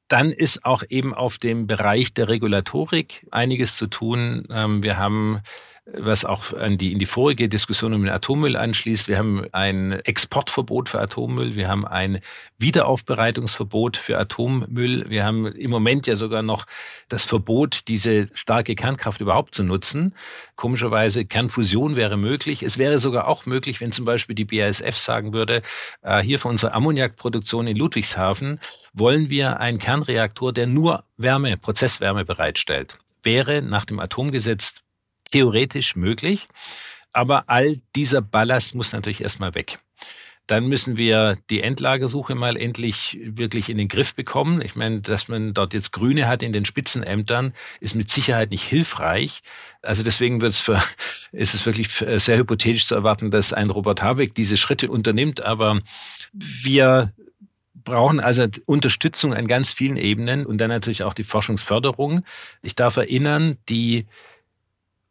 dann 0.07 0.31
ist 0.31 0.63
auch 0.65 0.83
eben 0.89 1.13
auf 1.13 1.37
dem 1.37 1.67
Bereich 1.67 2.13
der 2.13 2.27
Regulatorik 2.27 3.25
einiges 3.31 3.75
zu 3.75 3.87
tun. 3.87 4.47
Ähm, 4.49 4.83
wir 4.83 4.97
haben 4.97 5.41
was 5.85 6.23
auch 6.23 6.53
an 6.53 6.77
die, 6.77 6.93
in 6.93 6.99
die 6.99 7.05
vorige 7.05 7.49
Diskussion 7.49 7.93
um 7.93 8.03
den 8.03 8.13
Atommüll 8.13 8.55
anschließt. 8.55 9.09
Wir 9.09 9.17
haben 9.17 9.45
ein 9.51 9.91
Exportverbot 9.91 10.89
für 10.89 11.01
Atommüll, 11.01 11.55
wir 11.55 11.67
haben 11.67 11.85
ein 11.85 12.21
Wiederaufbereitungsverbot 12.57 13.97
für 13.97 14.17
Atommüll, 14.17 15.09
wir 15.09 15.25
haben 15.25 15.45
im 15.45 15.69
Moment 15.69 16.07
ja 16.07 16.15
sogar 16.15 16.41
noch 16.41 16.65
das 17.09 17.25
Verbot, 17.25 17.81
diese 17.89 18.29
starke 18.33 18.75
Kernkraft 18.75 19.19
überhaupt 19.19 19.55
zu 19.55 19.63
nutzen. 19.63 20.15
Komischerweise, 20.55 21.25
Kernfusion 21.25 21.97
wäre 21.97 22.15
möglich. 22.15 22.63
Es 22.63 22.77
wäre 22.77 22.97
sogar 22.97 23.27
auch 23.27 23.45
möglich, 23.45 23.81
wenn 23.81 23.91
zum 23.91 24.05
Beispiel 24.05 24.35
die 24.35 24.45
BASF 24.45 24.95
sagen 24.95 25.33
würde, 25.33 25.63
äh, 26.01 26.21
hier 26.21 26.39
für 26.39 26.47
unsere 26.47 26.73
Ammoniakproduktion 26.73 27.67
in 27.67 27.75
Ludwigshafen 27.75 28.61
wollen 28.93 29.29
wir 29.29 29.59
einen 29.59 29.79
Kernreaktor, 29.79 30.53
der 30.53 30.67
nur 30.67 31.03
Wärme, 31.17 31.57
Prozesswärme 31.57 32.23
bereitstellt 32.23 32.97
wäre 33.23 33.61
nach 33.61 33.85
dem 33.85 33.99
Atomgesetz 33.99 34.73
theoretisch 35.33 35.95
möglich. 35.95 36.47
Aber 37.11 37.45
all 37.47 37.81
dieser 37.95 38.21
Ballast 38.21 38.75
muss 38.75 38.93
natürlich 38.93 39.21
erstmal 39.21 39.53
weg. 39.55 39.79
Dann 40.45 40.67
müssen 40.67 40.97
wir 40.97 41.37
die 41.49 41.61
Endlagersuche 41.61 42.35
mal 42.35 42.57
endlich 42.57 43.17
wirklich 43.23 43.69
in 43.69 43.77
den 43.77 43.87
Griff 43.87 44.13
bekommen. 44.13 44.61
Ich 44.61 44.75
meine, 44.75 45.01
dass 45.01 45.29
man 45.29 45.53
dort 45.53 45.73
jetzt 45.73 45.93
Grüne 45.93 46.27
hat 46.27 46.43
in 46.43 46.51
den 46.51 46.65
Spitzenämtern, 46.65 47.53
ist 47.79 47.95
mit 47.95 48.09
Sicherheit 48.11 48.51
nicht 48.51 48.63
hilfreich. 48.63 49.41
Also 49.81 50.03
deswegen 50.03 50.41
wird 50.41 50.51
es 50.51 50.59
für, 50.59 50.83
ist 51.31 51.53
es 51.53 51.65
wirklich 51.65 51.89
sehr 52.17 52.37
hypothetisch 52.37 52.85
zu 52.85 52.95
erwarten, 52.95 53.31
dass 53.31 53.53
ein 53.53 53.69
Robert 53.69 54.01
Habeck 54.01 54.35
diese 54.35 54.57
Schritte 54.57 54.91
unternimmt. 54.91 55.41
Aber 55.41 55.81
wir 56.33 57.13
brauchen 57.73 58.19
also 58.19 58.47
Unterstützung 58.65 59.33
an 59.33 59.47
ganz 59.47 59.71
vielen 59.71 59.97
Ebenen 59.97 60.45
und 60.45 60.57
dann 60.57 60.69
natürlich 60.69 61.03
auch 61.03 61.13
die 61.13 61.23
Forschungsförderung. 61.23 62.25
Ich 62.61 62.75
darf 62.75 62.97
erinnern, 62.97 63.57
die 63.69 64.07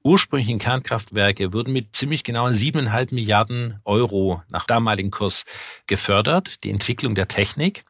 ursprünglichen 0.05 0.59
Kernkraftwerke 0.59 1.53
wurden 1.53 1.73
mit 1.73 1.95
ziemlich 1.95 2.25
genau 2.25 2.47
7,5 2.47 3.15
Milliarden 3.15 3.81
Euro 3.85 4.43
nach 4.49 4.67
damaligem 4.67 5.11
Kurs 5.11 5.45
gefördert, 5.87 6.65
die 6.65 6.71
Entwicklung 6.71 7.15
der 7.15 7.29
Technik. 7.29 7.85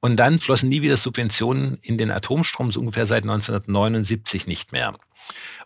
Und 0.00 0.16
dann 0.16 0.38
flossen 0.38 0.68
nie 0.68 0.82
wieder 0.82 0.96
Subventionen 0.96 1.78
in 1.82 1.98
den 1.98 2.10
Atomstrom, 2.10 2.70
so 2.70 2.80
ungefähr 2.80 3.06
seit 3.06 3.24
1979 3.24 4.46
nicht 4.46 4.72
mehr. 4.72 4.94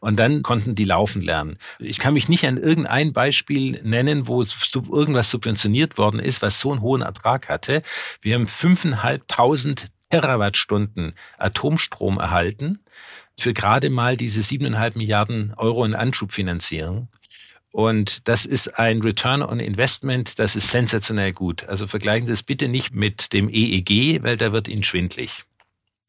Und 0.01 0.19
dann 0.19 0.43
konnten 0.43 0.75
die 0.75 0.85
laufen 0.85 1.23
lernen. 1.23 1.59
Ich 1.79 1.99
kann 1.99 2.15
mich 2.15 2.29
nicht 2.29 2.45
an 2.47 2.57
irgendein 2.57 3.13
Beispiel 3.13 3.81
nennen, 3.83 4.27
wo 4.27 4.43
irgendwas 4.43 5.31
subventioniert 5.31 5.99
worden 5.99 6.19
ist, 6.19 6.43
was 6.43 6.59
so 6.59 6.73
einen 6.73 6.81
hohen 6.81 7.03
Ertrag 7.03 7.49
hatte. 7.49 7.83
Wir 8.21 8.35
haben 8.35 8.47
5.500 8.47 9.87
Terawattstunden 10.11 11.15
Atomstrom 11.39 12.19
erhalten 12.19 12.81
für 13.39 13.55
gerade 13.55 13.91
mal 13.91 14.17
diese 14.17 14.43
siebeneinhalb 14.43 14.97
Milliarden 14.97 15.55
Euro 15.57 15.85
in 15.85 15.95
Anschubfinanzierung. 15.95 17.09
Und 17.73 18.29
das 18.29 18.45
ist 18.45 18.79
ein 18.79 19.01
Return 19.01 19.43
on 19.43 19.59
Investment, 19.59 20.39
das 20.39 20.57
ist 20.57 20.69
sensationell 20.69 21.33
gut. 21.33 21.65
Also 21.65 21.87
vergleichen 21.87 22.27
Sie 22.27 22.33
es 22.33 22.43
bitte 22.43 22.69
nicht 22.69 22.95
mit 22.95 23.33
dem 23.33 23.49
EEG, 23.49 24.23
weil 24.23 24.37
da 24.37 24.53
wird 24.53 24.69
Ihnen 24.69 24.85
schwindlig. 24.85 25.45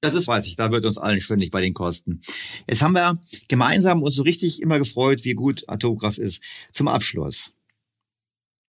Ja, 0.04 0.10
das 0.10 0.28
weiß 0.28 0.46
ich. 0.48 0.58
Da 0.58 0.70
wird 0.74 0.86
uns 0.86 0.98
allen 0.98 1.22
schwindlig 1.22 1.52
bei 1.52 1.62
den 1.62 1.74
Kosten. 1.74 2.20
Jetzt 2.68 2.82
haben 2.82 2.94
wir 2.94 3.18
gemeinsam 3.48 4.04
uns 4.04 4.16
so 4.16 4.24
richtig 4.24 4.62
immer 4.62 4.78
gefreut, 4.78 5.24
wie 5.24 5.34
gut 5.34 5.64
Atomkraft 5.70 6.18
ist. 6.18 6.44
Zum 6.74 6.90
Abschluss. 6.90 7.54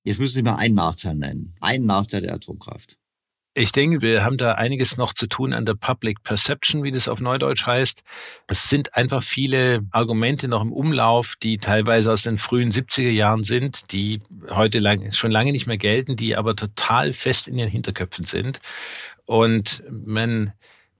Jetzt 0.05 0.21
müssen 0.21 0.35
Sie 0.37 0.43
mal 0.43 0.57
einen 0.57 0.77
Nachteil 0.77 1.17
nennen. 1.17 1.57
Einen 1.61 1.87
Nachteil 1.87 2.21
der 2.21 2.35
Atomkraft. 2.35 2.97
Ich 3.57 3.71
denke, 3.71 4.03
wir 4.03 4.25
haben 4.25 4.37
da 4.37 4.53
einiges 4.53 4.97
noch 4.97 5.13
zu 5.13 5.29
tun 5.29 5.53
an 5.53 5.65
der 5.65 5.75
Public 5.75 6.25
Perception, 6.25 6.83
wie 6.83 6.91
das 6.91 7.07
auf 7.07 7.21
Neudeutsch 7.21 7.65
heißt. 7.65 8.03
Es 8.49 8.69
sind 8.69 8.97
einfach 8.97 9.23
viele 9.23 9.87
Argumente 9.93 10.49
noch 10.49 10.61
im 10.61 10.73
Umlauf, 10.73 11.37
die 11.41 11.59
teilweise 11.59 12.13
aus 12.13 12.25
den 12.25 12.39
frühen 12.39 12.73
70er 12.73 13.11
Jahren 13.11 13.45
sind, 13.45 13.93
die 13.93 14.21
heute 14.51 14.81
lang, 14.81 15.13
schon 15.13 15.31
lange 15.31 15.53
nicht 15.53 15.69
mehr 15.69 15.79
gelten, 15.79 16.17
die 16.17 16.35
aber 16.35 16.57
total 16.57 17.13
fest 17.13 17.47
in 17.47 17.57
den 17.57 17.69
Hinterköpfen 17.69 18.25
sind. 18.25 18.61
Und 19.25 19.85
man 19.89 20.53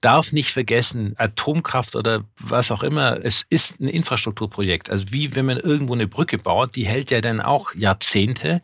darf 0.05 0.33
nicht 0.33 0.53
vergessen, 0.53 1.15
Atomkraft 1.17 1.97
oder 1.97 2.25
was 2.39 2.71
auch 2.71 2.83
immer, 2.83 3.25
es 3.25 3.47
ist 3.49 3.81
ein 3.81 3.89
Infrastrukturprojekt. 3.89 4.91
Also 4.91 5.05
wie 5.11 5.35
wenn 5.35 5.47
man 5.47 5.59
irgendwo 5.59 5.95
eine 5.95 6.07
Brücke 6.07 6.37
baut, 6.37 6.77
die 6.77 6.87
hält 6.87 7.11
ja 7.11 7.21
dann 7.21 7.41
auch 7.41 7.75
Jahrzehnte. 7.75 8.61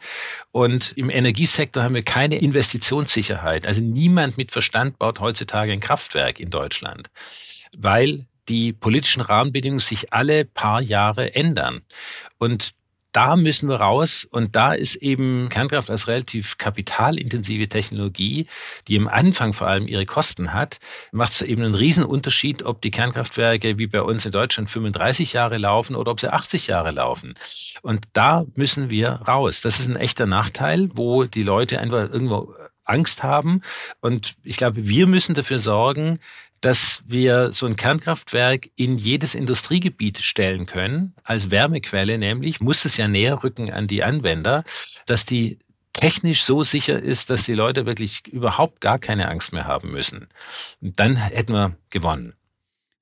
Und 0.53 0.93
im 0.97 1.09
Energiesektor 1.09 1.83
haben 1.83 1.95
wir 1.95 2.03
keine 2.03 2.37
Investitionssicherheit. 2.37 3.67
Also 3.67 3.81
niemand 3.81 4.37
mit 4.37 4.51
Verstand 4.51 4.99
baut 4.99 5.21
heutzutage 5.21 5.73
ein 5.73 5.81
Kraftwerk 5.81 6.41
in 6.41 6.51
Deutschland, 6.51 7.09
weil 7.77 8.27
die 8.49 8.73
politischen 8.73 9.23
Rahmenbedingungen 9.23 9.81
sich 9.81 10.13
alle 10.13 10.45
paar 10.45 10.83
Jahre 10.83 11.35
ändern. 11.35 11.83
Und 12.39 12.73
da 13.13 13.37
müssen 13.37 13.69
wir 13.69 13.77
raus 13.77 14.27
und 14.31 14.57
da 14.57 14.73
ist 14.73 14.97
eben 14.97 15.49
Kernkraft 15.49 15.91
als 15.91 16.07
relativ 16.07 16.59
kapitalintensive 16.59 17.69
Technologie, 17.69 18.47
die 18.89 18.99
am 18.99 19.09
Anfang 19.09 19.53
vor 19.53 19.67
allem 19.67 19.89
ihre 19.89 20.07
Kosten 20.07 20.53
hat, 20.53 20.79
macht 21.13 21.33
es 21.33 21.43
eben 21.43 21.63
einen 21.63 21.75
riesen 21.75 22.05
Unterschied, 22.05 22.63
ob 22.63 22.81
die 22.83 22.91
Kernkraftwerke 22.91 23.79
wie 23.79 23.87
bei 23.87 24.03
uns 24.03 24.25
in 24.25 24.33
Deutschland 24.33 24.71
35 24.71 25.33
Jahre 25.33 25.59
laufen 25.59 25.97
oder 25.97 26.11
ob 26.11 26.21
sie 26.21 26.33
80 26.33 26.69
Jahre 26.69 26.91
laufen. 26.93 27.35
Und 27.83 28.07
da 28.13 28.45
müssen 28.55 28.91
wir 28.91 29.11
raus. 29.11 29.61
Das 29.61 29.81
ist 29.81 29.89
ein 29.89 29.97
echter 29.97 30.27
Nachteil, 30.27 30.91
wo 30.95 31.25
die 31.25 31.43
Leute 31.43 31.81
einfach 31.81 32.11
irgendwo 32.11 32.55
Angst 32.85 33.23
haben. 33.23 33.63
Und 34.01 34.35
ich 34.43 34.57
glaube, 34.57 34.89
wir 34.89 35.07
müssen 35.07 35.35
dafür 35.35 35.61
sorgen, 35.61 36.21
dass 36.61 37.03
wir 37.07 37.53
so 37.53 37.67
ein 37.67 37.77
Kernkraftwerk 37.77 38.71
in 38.77 38.99
jedes 38.99 39.35
Industriegebiet 39.35 40.19
stellen 40.19 40.67
können, 40.67 41.15
als 41.25 41.51
Wärmequelle 41.51 42.19
nämlich, 42.19 42.61
muss 42.61 42.85
es 42.85 42.97
ja 42.97 43.09
näher 43.09 43.43
rücken 43.43 43.71
an 43.71 43.87
die 43.87 44.03
Anwender, 44.03 44.65
dass 45.07 45.25
die 45.25 45.59
technisch 45.93 46.45
so 46.45 46.63
sicher 46.63 47.03
ist, 47.03 47.31
dass 47.31 47.43
die 47.43 47.55
Leute 47.55 47.87
wirklich 47.87 48.27
überhaupt 48.29 48.81
gar 48.81 48.99
keine 48.99 49.29
Angst 49.29 49.53
mehr 49.53 49.67
haben 49.67 49.91
müssen. 49.91 50.29
Und 50.81 51.01
dann 51.01 51.17
hätten 51.17 51.53
wir 51.53 51.77
gewonnen. 51.91 52.35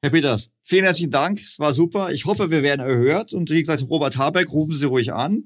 Herr 0.03 0.11
Peters, 0.11 0.53
vielen 0.63 0.85
herzlichen 0.85 1.11
Dank. 1.11 1.41
Es 1.41 1.59
war 1.59 1.73
super. 1.73 2.13
Ich 2.13 2.25
hoffe, 2.25 2.51
wir 2.51 2.63
werden 2.63 2.81
erhört. 2.87 3.33
Und 3.33 3.51
wie 3.51 3.61
gesagt, 3.61 3.83
Robert 3.91 4.17
Habeck, 4.17 4.51
rufen 4.53 4.73
Sie 4.73 4.87
ruhig 4.87 5.13
an 5.13 5.45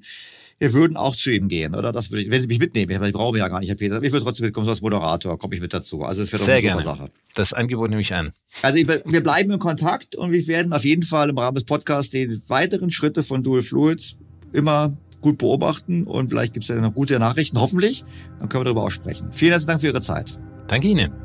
wir 0.59 0.73
würden 0.73 0.97
auch 0.97 1.15
zu 1.15 1.31
ihm 1.31 1.47
gehen, 1.47 1.75
oder? 1.75 1.91
Das 1.91 2.11
würde 2.11 2.23
ich, 2.23 2.31
wenn 2.31 2.41
Sie 2.41 2.47
mich 2.47 2.59
mitnehmen, 2.59 2.99
weil 2.99 3.09
ich 3.09 3.13
brauche 3.13 3.37
ja 3.37 3.47
gar 3.47 3.59
nicht, 3.59 3.69
Herr 3.69 3.75
Peter. 3.75 4.01
Ich 4.01 4.11
würde 4.11 4.25
trotzdem 4.25 4.45
mitkommen, 4.45 4.65
so 4.65 4.71
als 4.71 4.81
Moderator, 4.81 5.37
komme 5.37 5.55
ich 5.55 5.61
mit 5.61 5.73
dazu. 5.73 6.03
Also 6.03 6.21
es 6.21 6.31
wäre 6.31 6.41
doch 6.41 6.49
eine 6.49 6.61
gerne. 6.61 6.81
super 6.81 6.95
Sache. 6.95 7.11
Das 7.35 7.53
Angebot 7.53 7.89
nehme 7.89 8.01
ich 8.01 8.13
an. 8.13 8.31
Also 8.61 8.77
ich, 8.77 8.87
wir 8.87 9.23
bleiben 9.23 9.51
in 9.51 9.59
Kontakt 9.59 10.15
und 10.15 10.31
wir 10.31 10.47
werden 10.47 10.73
auf 10.73 10.85
jeden 10.85 11.03
Fall 11.03 11.29
im 11.29 11.37
Rahmen 11.37 11.55
des 11.55 11.65
Podcasts 11.65 12.11
die 12.11 12.41
weiteren 12.47 12.89
Schritte 12.89 13.23
von 13.23 13.43
Dual 13.43 13.63
Fluids 13.63 14.17
immer 14.51 14.95
gut 15.21 15.37
beobachten 15.37 16.03
und 16.03 16.29
vielleicht 16.29 16.53
gibt 16.53 16.63
es 16.63 16.69
ja 16.69 16.75
noch 16.75 16.93
gute 16.93 17.17
Nachrichten, 17.17 17.59
hoffentlich. 17.59 18.03
Dann 18.39 18.49
können 18.49 18.61
wir 18.61 18.65
darüber 18.65 18.83
auch 18.83 18.91
sprechen. 18.91 19.31
Vielen 19.31 19.51
herzlichen 19.51 19.69
Dank 19.69 19.81
für 19.81 19.87
Ihre 19.87 20.01
Zeit. 20.01 20.37
Danke 20.67 20.87
Ihnen. 20.87 21.22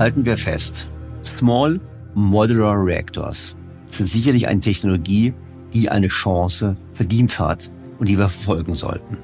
Halten 0.00 0.24
wir 0.24 0.38
fest. 0.38 0.88
Small 1.22 1.78
Modular 2.14 2.82
Reactors 2.82 3.54
sind 3.88 4.08
sicherlich 4.08 4.48
eine 4.48 4.60
Technologie, 4.60 5.34
die 5.74 5.90
eine 5.90 6.08
Chance 6.08 6.74
verdient 6.94 7.38
hat 7.38 7.70
und 7.98 8.08
die 8.08 8.16
wir 8.16 8.30
verfolgen 8.30 8.72
sollten. 8.72 9.18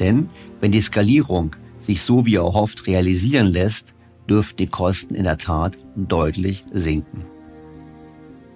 Denn 0.00 0.28
wenn 0.60 0.72
die 0.72 0.82
Skalierung 0.82 1.56
sich 1.78 2.02
so 2.02 2.26
wie 2.26 2.34
erhofft 2.34 2.86
realisieren 2.86 3.46
lässt, 3.46 3.94
dürften 4.28 4.58
die 4.58 4.66
Kosten 4.66 5.14
in 5.14 5.24
der 5.24 5.38
Tat 5.38 5.78
deutlich 5.96 6.66
sinken. 6.70 7.24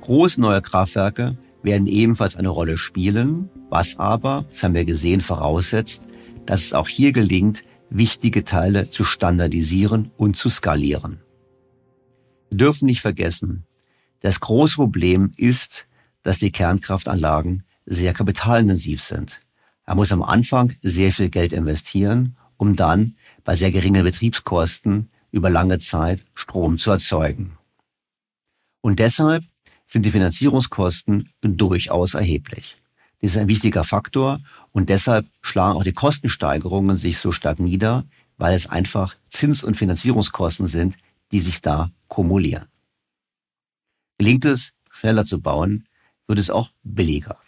Große 0.02 0.42
neue 0.42 0.60
Kraftwerke 0.60 1.38
werden 1.62 1.86
ebenfalls 1.86 2.36
eine 2.36 2.50
Rolle 2.50 2.76
spielen, 2.76 3.48
was 3.70 3.98
aber, 3.98 4.44
das 4.50 4.62
haben 4.64 4.74
wir 4.74 4.84
gesehen, 4.84 5.22
voraussetzt, 5.22 6.02
dass 6.44 6.60
es 6.60 6.74
auch 6.74 6.88
hier 6.88 7.12
gelingt, 7.12 7.64
wichtige 7.88 8.44
Teile 8.44 8.90
zu 8.90 9.02
standardisieren 9.02 10.10
und 10.18 10.36
zu 10.36 10.50
skalieren. 10.50 11.20
Wir 12.50 12.58
dürfen 12.58 12.86
nicht 12.86 13.00
vergessen, 13.00 13.66
das 14.20 14.40
große 14.40 14.76
Problem 14.76 15.32
ist, 15.36 15.86
dass 16.22 16.38
die 16.38 16.52
Kernkraftanlagen 16.52 17.64
sehr 17.86 18.12
kapitalintensiv 18.12 19.02
sind. 19.02 19.40
Er 19.84 19.94
muss 19.94 20.12
am 20.12 20.22
Anfang 20.22 20.74
sehr 20.82 21.12
viel 21.12 21.30
Geld 21.30 21.52
investieren, 21.52 22.36
um 22.56 22.76
dann 22.76 23.16
bei 23.44 23.54
sehr 23.54 23.70
geringen 23.70 24.04
Betriebskosten 24.04 25.10
über 25.30 25.50
lange 25.50 25.78
Zeit 25.78 26.24
Strom 26.34 26.78
zu 26.78 26.90
erzeugen. 26.90 27.56
Und 28.80 28.98
deshalb 28.98 29.44
sind 29.86 30.04
die 30.04 30.10
Finanzierungskosten 30.10 31.30
durchaus 31.40 32.14
erheblich. 32.14 32.76
Das 33.20 33.32
ist 33.32 33.36
ein 33.36 33.48
wichtiger 33.48 33.84
Faktor 33.84 34.40
und 34.72 34.88
deshalb 34.90 35.26
schlagen 35.40 35.76
auch 35.76 35.84
die 35.84 35.92
Kostensteigerungen 35.92 36.96
sich 36.96 37.18
so 37.18 37.32
stark 37.32 37.58
nieder, 37.58 38.04
weil 38.36 38.54
es 38.54 38.66
einfach 38.66 39.16
Zins- 39.28 39.64
und 39.64 39.78
Finanzierungskosten 39.78 40.66
sind, 40.66 40.96
die 41.32 41.40
sich 41.40 41.60
da 41.60 41.90
kumulieren. 42.08 42.68
Gelingt 44.18 44.44
es, 44.44 44.72
schneller 44.90 45.24
zu 45.24 45.40
bauen, 45.40 45.86
wird 46.26 46.38
es 46.38 46.50
auch 46.50 46.70
billiger. 46.82 47.38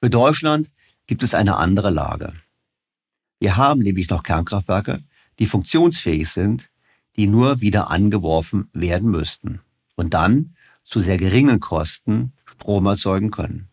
Für 0.00 0.10
Deutschland 0.10 0.70
gibt 1.06 1.22
es 1.22 1.34
eine 1.34 1.56
andere 1.56 1.90
Lage. 1.90 2.34
Wir 3.40 3.56
haben 3.56 3.80
nämlich 3.80 4.10
noch 4.10 4.22
Kernkraftwerke, 4.22 5.02
die 5.38 5.46
funktionsfähig 5.46 6.28
sind, 6.28 6.70
die 7.16 7.26
nur 7.26 7.60
wieder 7.60 7.90
angeworfen 7.90 8.68
werden 8.72 9.10
müssten 9.10 9.60
und 9.96 10.14
dann 10.14 10.56
zu 10.82 11.00
sehr 11.00 11.18
geringen 11.18 11.60
Kosten 11.60 12.32
Strom 12.44 12.86
erzeugen 12.86 13.30
können. 13.30 13.68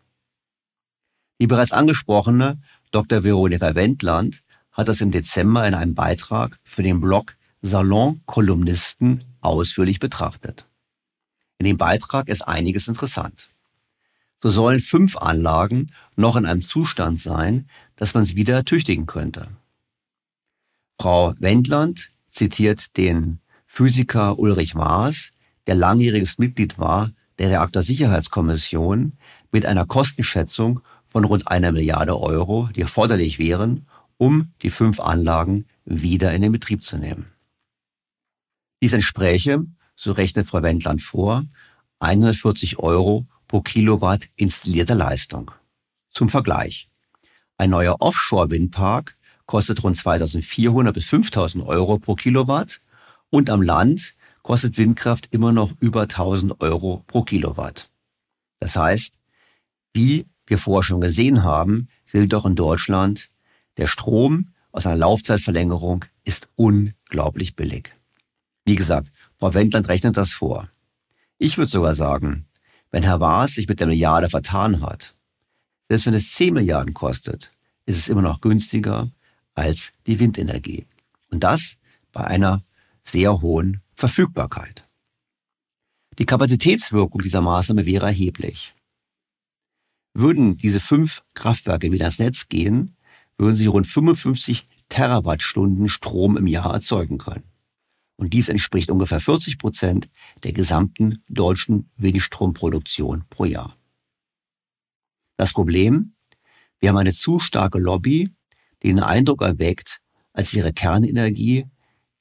Die 1.39 1.47
bereits 1.47 1.71
angesprochene 1.71 2.61
Dr. 2.91 3.23
Veronika 3.23 3.75
Wendland 3.75 4.41
hat 4.71 4.87
das 4.87 5.01
im 5.01 5.11
Dezember 5.11 5.67
in 5.67 5.73
einem 5.73 5.95
Beitrag 5.95 6.59
für 6.63 6.83
den 6.83 7.01
Blog 7.01 7.35
Salon-Kolumnisten 7.65 9.23
ausführlich 9.41 9.99
betrachtet. 9.99 10.67
In 11.57 11.65
dem 11.65 11.77
Beitrag 11.77 12.29
ist 12.29 12.41
einiges 12.41 12.87
interessant. 12.87 13.49
So 14.41 14.49
sollen 14.49 14.79
fünf 14.79 15.17
Anlagen 15.17 15.91
noch 16.15 16.35
in 16.35 16.45
einem 16.45 16.61
Zustand 16.61 17.19
sein, 17.19 17.67
dass 17.95 18.13
man 18.13 18.25
sie 18.25 18.35
wieder 18.35 18.53
ertüchtigen 18.53 19.05
könnte. 19.05 19.47
Frau 20.99 21.33
Wendland 21.39 22.11
zitiert 22.31 22.95
den 22.97 23.39
Physiker 23.65 24.37
Ulrich 24.37 24.75
Maas, 24.75 25.31
der 25.67 25.75
langjähriges 25.75 26.37
Mitglied 26.37 26.77
war 26.77 27.11
der 27.37 27.49
Reaktorsicherheitskommission 27.49 29.17
mit 29.51 29.65
einer 29.65 29.85
Kostenschätzung 29.85 30.81
von 31.05 31.25
rund 31.25 31.47
einer 31.47 31.71
Milliarde 31.71 32.17
Euro, 32.19 32.69
die 32.75 32.81
erforderlich 32.81 33.39
wären, 33.39 33.87
um 34.17 34.53
die 34.61 34.69
fünf 34.69 34.99
Anlagen 34.99 35.65
wieder 35.83 36.33
in 36.33 36.41
den 36.41 36.51
Betrieb 36.51 36.83
zu 36.83 36.97
nehmen. 36.97 37.34
Dies 38.85 38.93
entspräche, 38.93 39.65
so 39.95 40.11
rechnet 40.11 40.45
Frau 40.45 40.61
Wendland 40.61 41.01
vor, 41.01 41.43
140 42.01 42.77
Euro 42.77 43.25
pro 43.47 43.61
Kilowatt 43.61 44.27
installierter 44.35 44.93
Leistung. 44.93 45.49
Zum 46.11 46.29
Vergleich. 46.29 46.87
Ein 47.57 47.71
neuer 47.71 47.95
Offshore-Windpark 47.99 49.17
kostet 49.47 49.81
rund 49.81 49.97
2400 49.97 50.93
bis 50.93 51.05
5000 51.05 51.65
Euro 51.65 51.97
pro 51.97 52.13
Kilowatt 52.13 52.79
und 53.31 53.49
am 53.49 53.63
Land 53.63 54.13
kostet 54.43 54.77
Windkraft 54.77 55.29
immer 55.31 55.51
noch 55.51 55.71
über 55.79 56.03
1000 56.03 56.61
Euro 56.61 57.03
pro 57.07 57.23
Kilowatt. 57.23 57.89
Das 58.59 58.75
heißt, 58.75 59.15
wie 59.93 60.27
wir 60.45 60.59
vorher 60.59 60.83
schon 60.83 61.01
gesehen 61.01 61.41
haben, 61.41 61.87
gilt 62.11 62.35
auch 62.35 62.45
in 62.45 62.55
Deutschland, 62.55 63.31
der 63.77 63.87
Strom 63.87 64.53
aus 64.71 64.85
einer 64.85 64.97
Laufzeitverlängerung 64.97 66.05
ist 66.23 66.49
unglaublich 66.55 67.55
billig. 67.55 67.94
Wie 68.65 68.75
gesagt, 68.75 69.11
Frau 69.37 69.53
Wendland 69.53 69.87
rechnet 69.87 70.17
das 70.17 70.31
vor. 70.31 70.69
Ich 71.37 71.57
würde 71.57 71.69
sogar 71.69 71.95
sagen, 71.95 72.47
wenn 72.91 73.03
Herr 73.03 73.21
Waas 73.21 73.53
sich 73.53 73.67
mit 73.67 73.79
der 73.79 73.87
Milliarde 73.87 74.29
vertan 74.29 74.81
hat, 74.81 75.15
selbst 75.87 76.07
wenn 76.07 76.13
es 76.13 76.31
10 76.31 76.53
Milliarden 76.53 76.93
kostet, 76.93 77.51
ist 77.85 77.97
es 77.97 78.09
immer 78.09 78.23
noch 78.23 78.41
günstiger 78.41 79.11
als 79.53 79.93
die 80.07 80.19
Windenergie. 80.19 80.87
Und 81.29 81.43
das 81.43 81.75
bei 82.11 82.23
einer 82.23 82.63
sehr 83.03 83.41
hohen 83.41 83.81
Verfügbarkeit. 83.93 84.87
Die 86.17 86.25
Kapazitätswirkung 86.25 87.21
dieser 87.21 87.41
Maßnahme 87.41 87.85
wäre 87.85 88.07
erheblich. 88.07 88.73
Würden 90.13 90.57
diese 90.57 90.79
fünf 90.79 91.23
Kraftwerke 91.33 91.91
wieder 91.91 92.05
ins 92.05 92.19
Netz 92.19 92.47
gehen, 92.47 92.95
würden 93.37 93.55
sie 93.55 93.67
rund 93.67 93.85
55 93.85 94.65
Terawattstunden 94.87 95.89
Strom 95.89 96.37
im 96.37 96.47
Jahr 96.47 96.73
erzeugen 96.73 97.17
können. 97.17 97.43
Und 98.17 98.33
dies 98.33 98.49
entspricht 98.49 98.89
ungefähr 98.91 99.19
40 99.19 99.57
Prozent 99.57 100.09
der 100.43 100.53
gesamten 100.53 101.23
deutschen 101.27 101.89
Windstromproduktion 101.97 103.25
pro 103.29 103.45
Jahr. 103.45 103.75
Das 105.37 105.51
Problem? 105.51 106.13
Wir 106.79 106.89
haben 106.89 106.97
eine 106.97 107.13
zu 107.13 107.39
starke 107.39 107.79
Lobby, 107.79 108.29
die 108.83 108.87
den 108.87 109.01
Eindruck 109.01 109.41
erweckt, 109.41 109.99
als 110.33 110.53
wäre 110.53 110.71
Kernenergie 110.71 111.65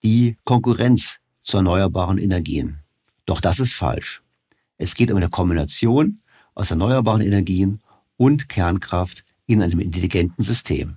die 0.03 0.37
Konkurrenz 0.45 1.19
zu 1.43 1.59
erneuerbaren 1.59 2.19
Energien. 2.19 2.81
Doch 3.27 3.41
das 3.41 3.61
ist 3.61 3.75
falsch. 3.75 4.23
Es 4.77 4.95
geht 4.95 5.11
um 5.11 5.17
eine 5.17 5.29
Kombination 5.29 6.21
aus 6.55 6.71
erneuerbaren 6.71 7.21
Energien 7.21 7.81
und 8.17 8.49
Kernkraft 8.49 9.25
in 9.47 9.63
einem 9.63 9.81
intelligenten 9.81 10.43
System. 10.43 10.97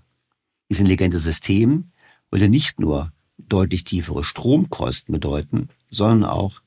Dieses 0.69 0.81
intelligente 0.81 1.19
System 1.19 1.91
würde 2.31 2.49
nicht 2.49 2.79
nur 2.79 3.11
deutlich 3.37 3.83
tiefere 3.83 4.23
Stromkosten 4.23 5.13
bedeuten, 5.13 5.69
sondern 5.89 6.29
auch 6.29 6.61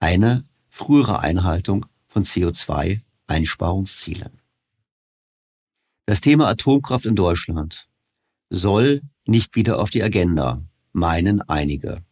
eine 0.00 0.44
frühere 0.68 1.20
Einhaltung 1.20 1.86
von 2.08 2.24
CO2-Einsparungszielen. 2.24 4.40
Das 6.06 6.20
Thema 6.20 6.48
Atomkraft 6.48 7.06
in 7.06 7.16
Deutschland 7.16 7.88
soll 8.50 9.00
nicht 9.26 9.56
wieder 9.56 9.78
auf 9.78 9.88
die 9.90 10.02
Agenda, 10.02 10.62
meinen 10.92 11.40
einige. 11.42 12.02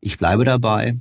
Ich 0.00 0.16
bleibe 0.16 0.44
dabei, 0.44 0.96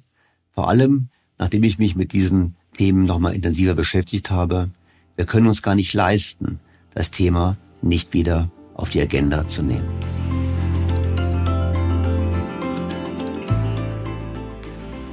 vor 0.51 0.69
allem 0.69 1.09
nachdem 1.39 1.63
ich 1.63 1.79
mich 1.79 1.95
mit 1.95 2.13
diesen 2.13 2.55
Themen 2.73 3.05
nochmal 3.05 3.33
intensiver 3.33 3.73
beschäftigt 3.73 4.29
habe, 4.29 4.69
wir 5.15 5.25
können 5.25 5.47
uns 5.47 5.63
gar 5.63 5.75
nicht 5.75 5.93
leisten, 5.93 6.59
das 6.93 7.11
Thema 7.11 7.57
nicht 7.81 8.13
wieder 8.13 8.51
auf 8.75 8.89
die 8.89 9.01
Agenda 9.01 9.47
zu 9.47 9.63
nehmen. 9.63 9.87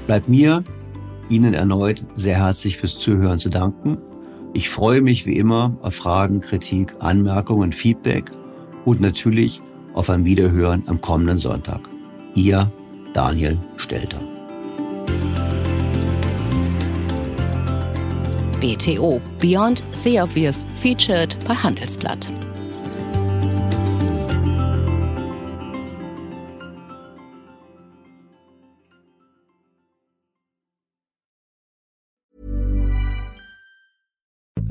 Bleibt 0.06 0.28
mir, 0.28 0.62
Ihnen 1.28 1.54
erneut 1.54 2.06
sehr 2.14 2.36
herzlich 2.36 2.78
fürs 2.78 2.98
Zuhören 2.98 3.40
zu 3.40 3.48
danken. 3.48 3.98
Ich 4.54 4.68
freue 4.68 5.00
mich 5.00 5.26
wie 5.26 5.36
immer 5.36 5.76
auf 5.82 5.96
Fragen, 5.96 6.40
Kritik, 6.40 6.94
Anmerkungen, 7.00 7.72
Feedback 7.72 8.30
und 8.84 9.00
natürlich 9.00 9.60
auf 9.94 10.08
ein 10.08 10.24
Wiederhören 10.24 10.84
am 10.86 11.00
kommenden 11.00 11.38
Sonntag. 11.38 11.80
Ihr 12.34 12.70
Daniel 13.12 13.58
Stelter. 13.76 14.20
BTO 18.60 19.20
Beyond 19.40 19.82
the 20.02 20.20
Obvious 20.20 20.64
featured 20.74 21.36
bei 21.46 21.54
Handelsblatt. 21.54 22.28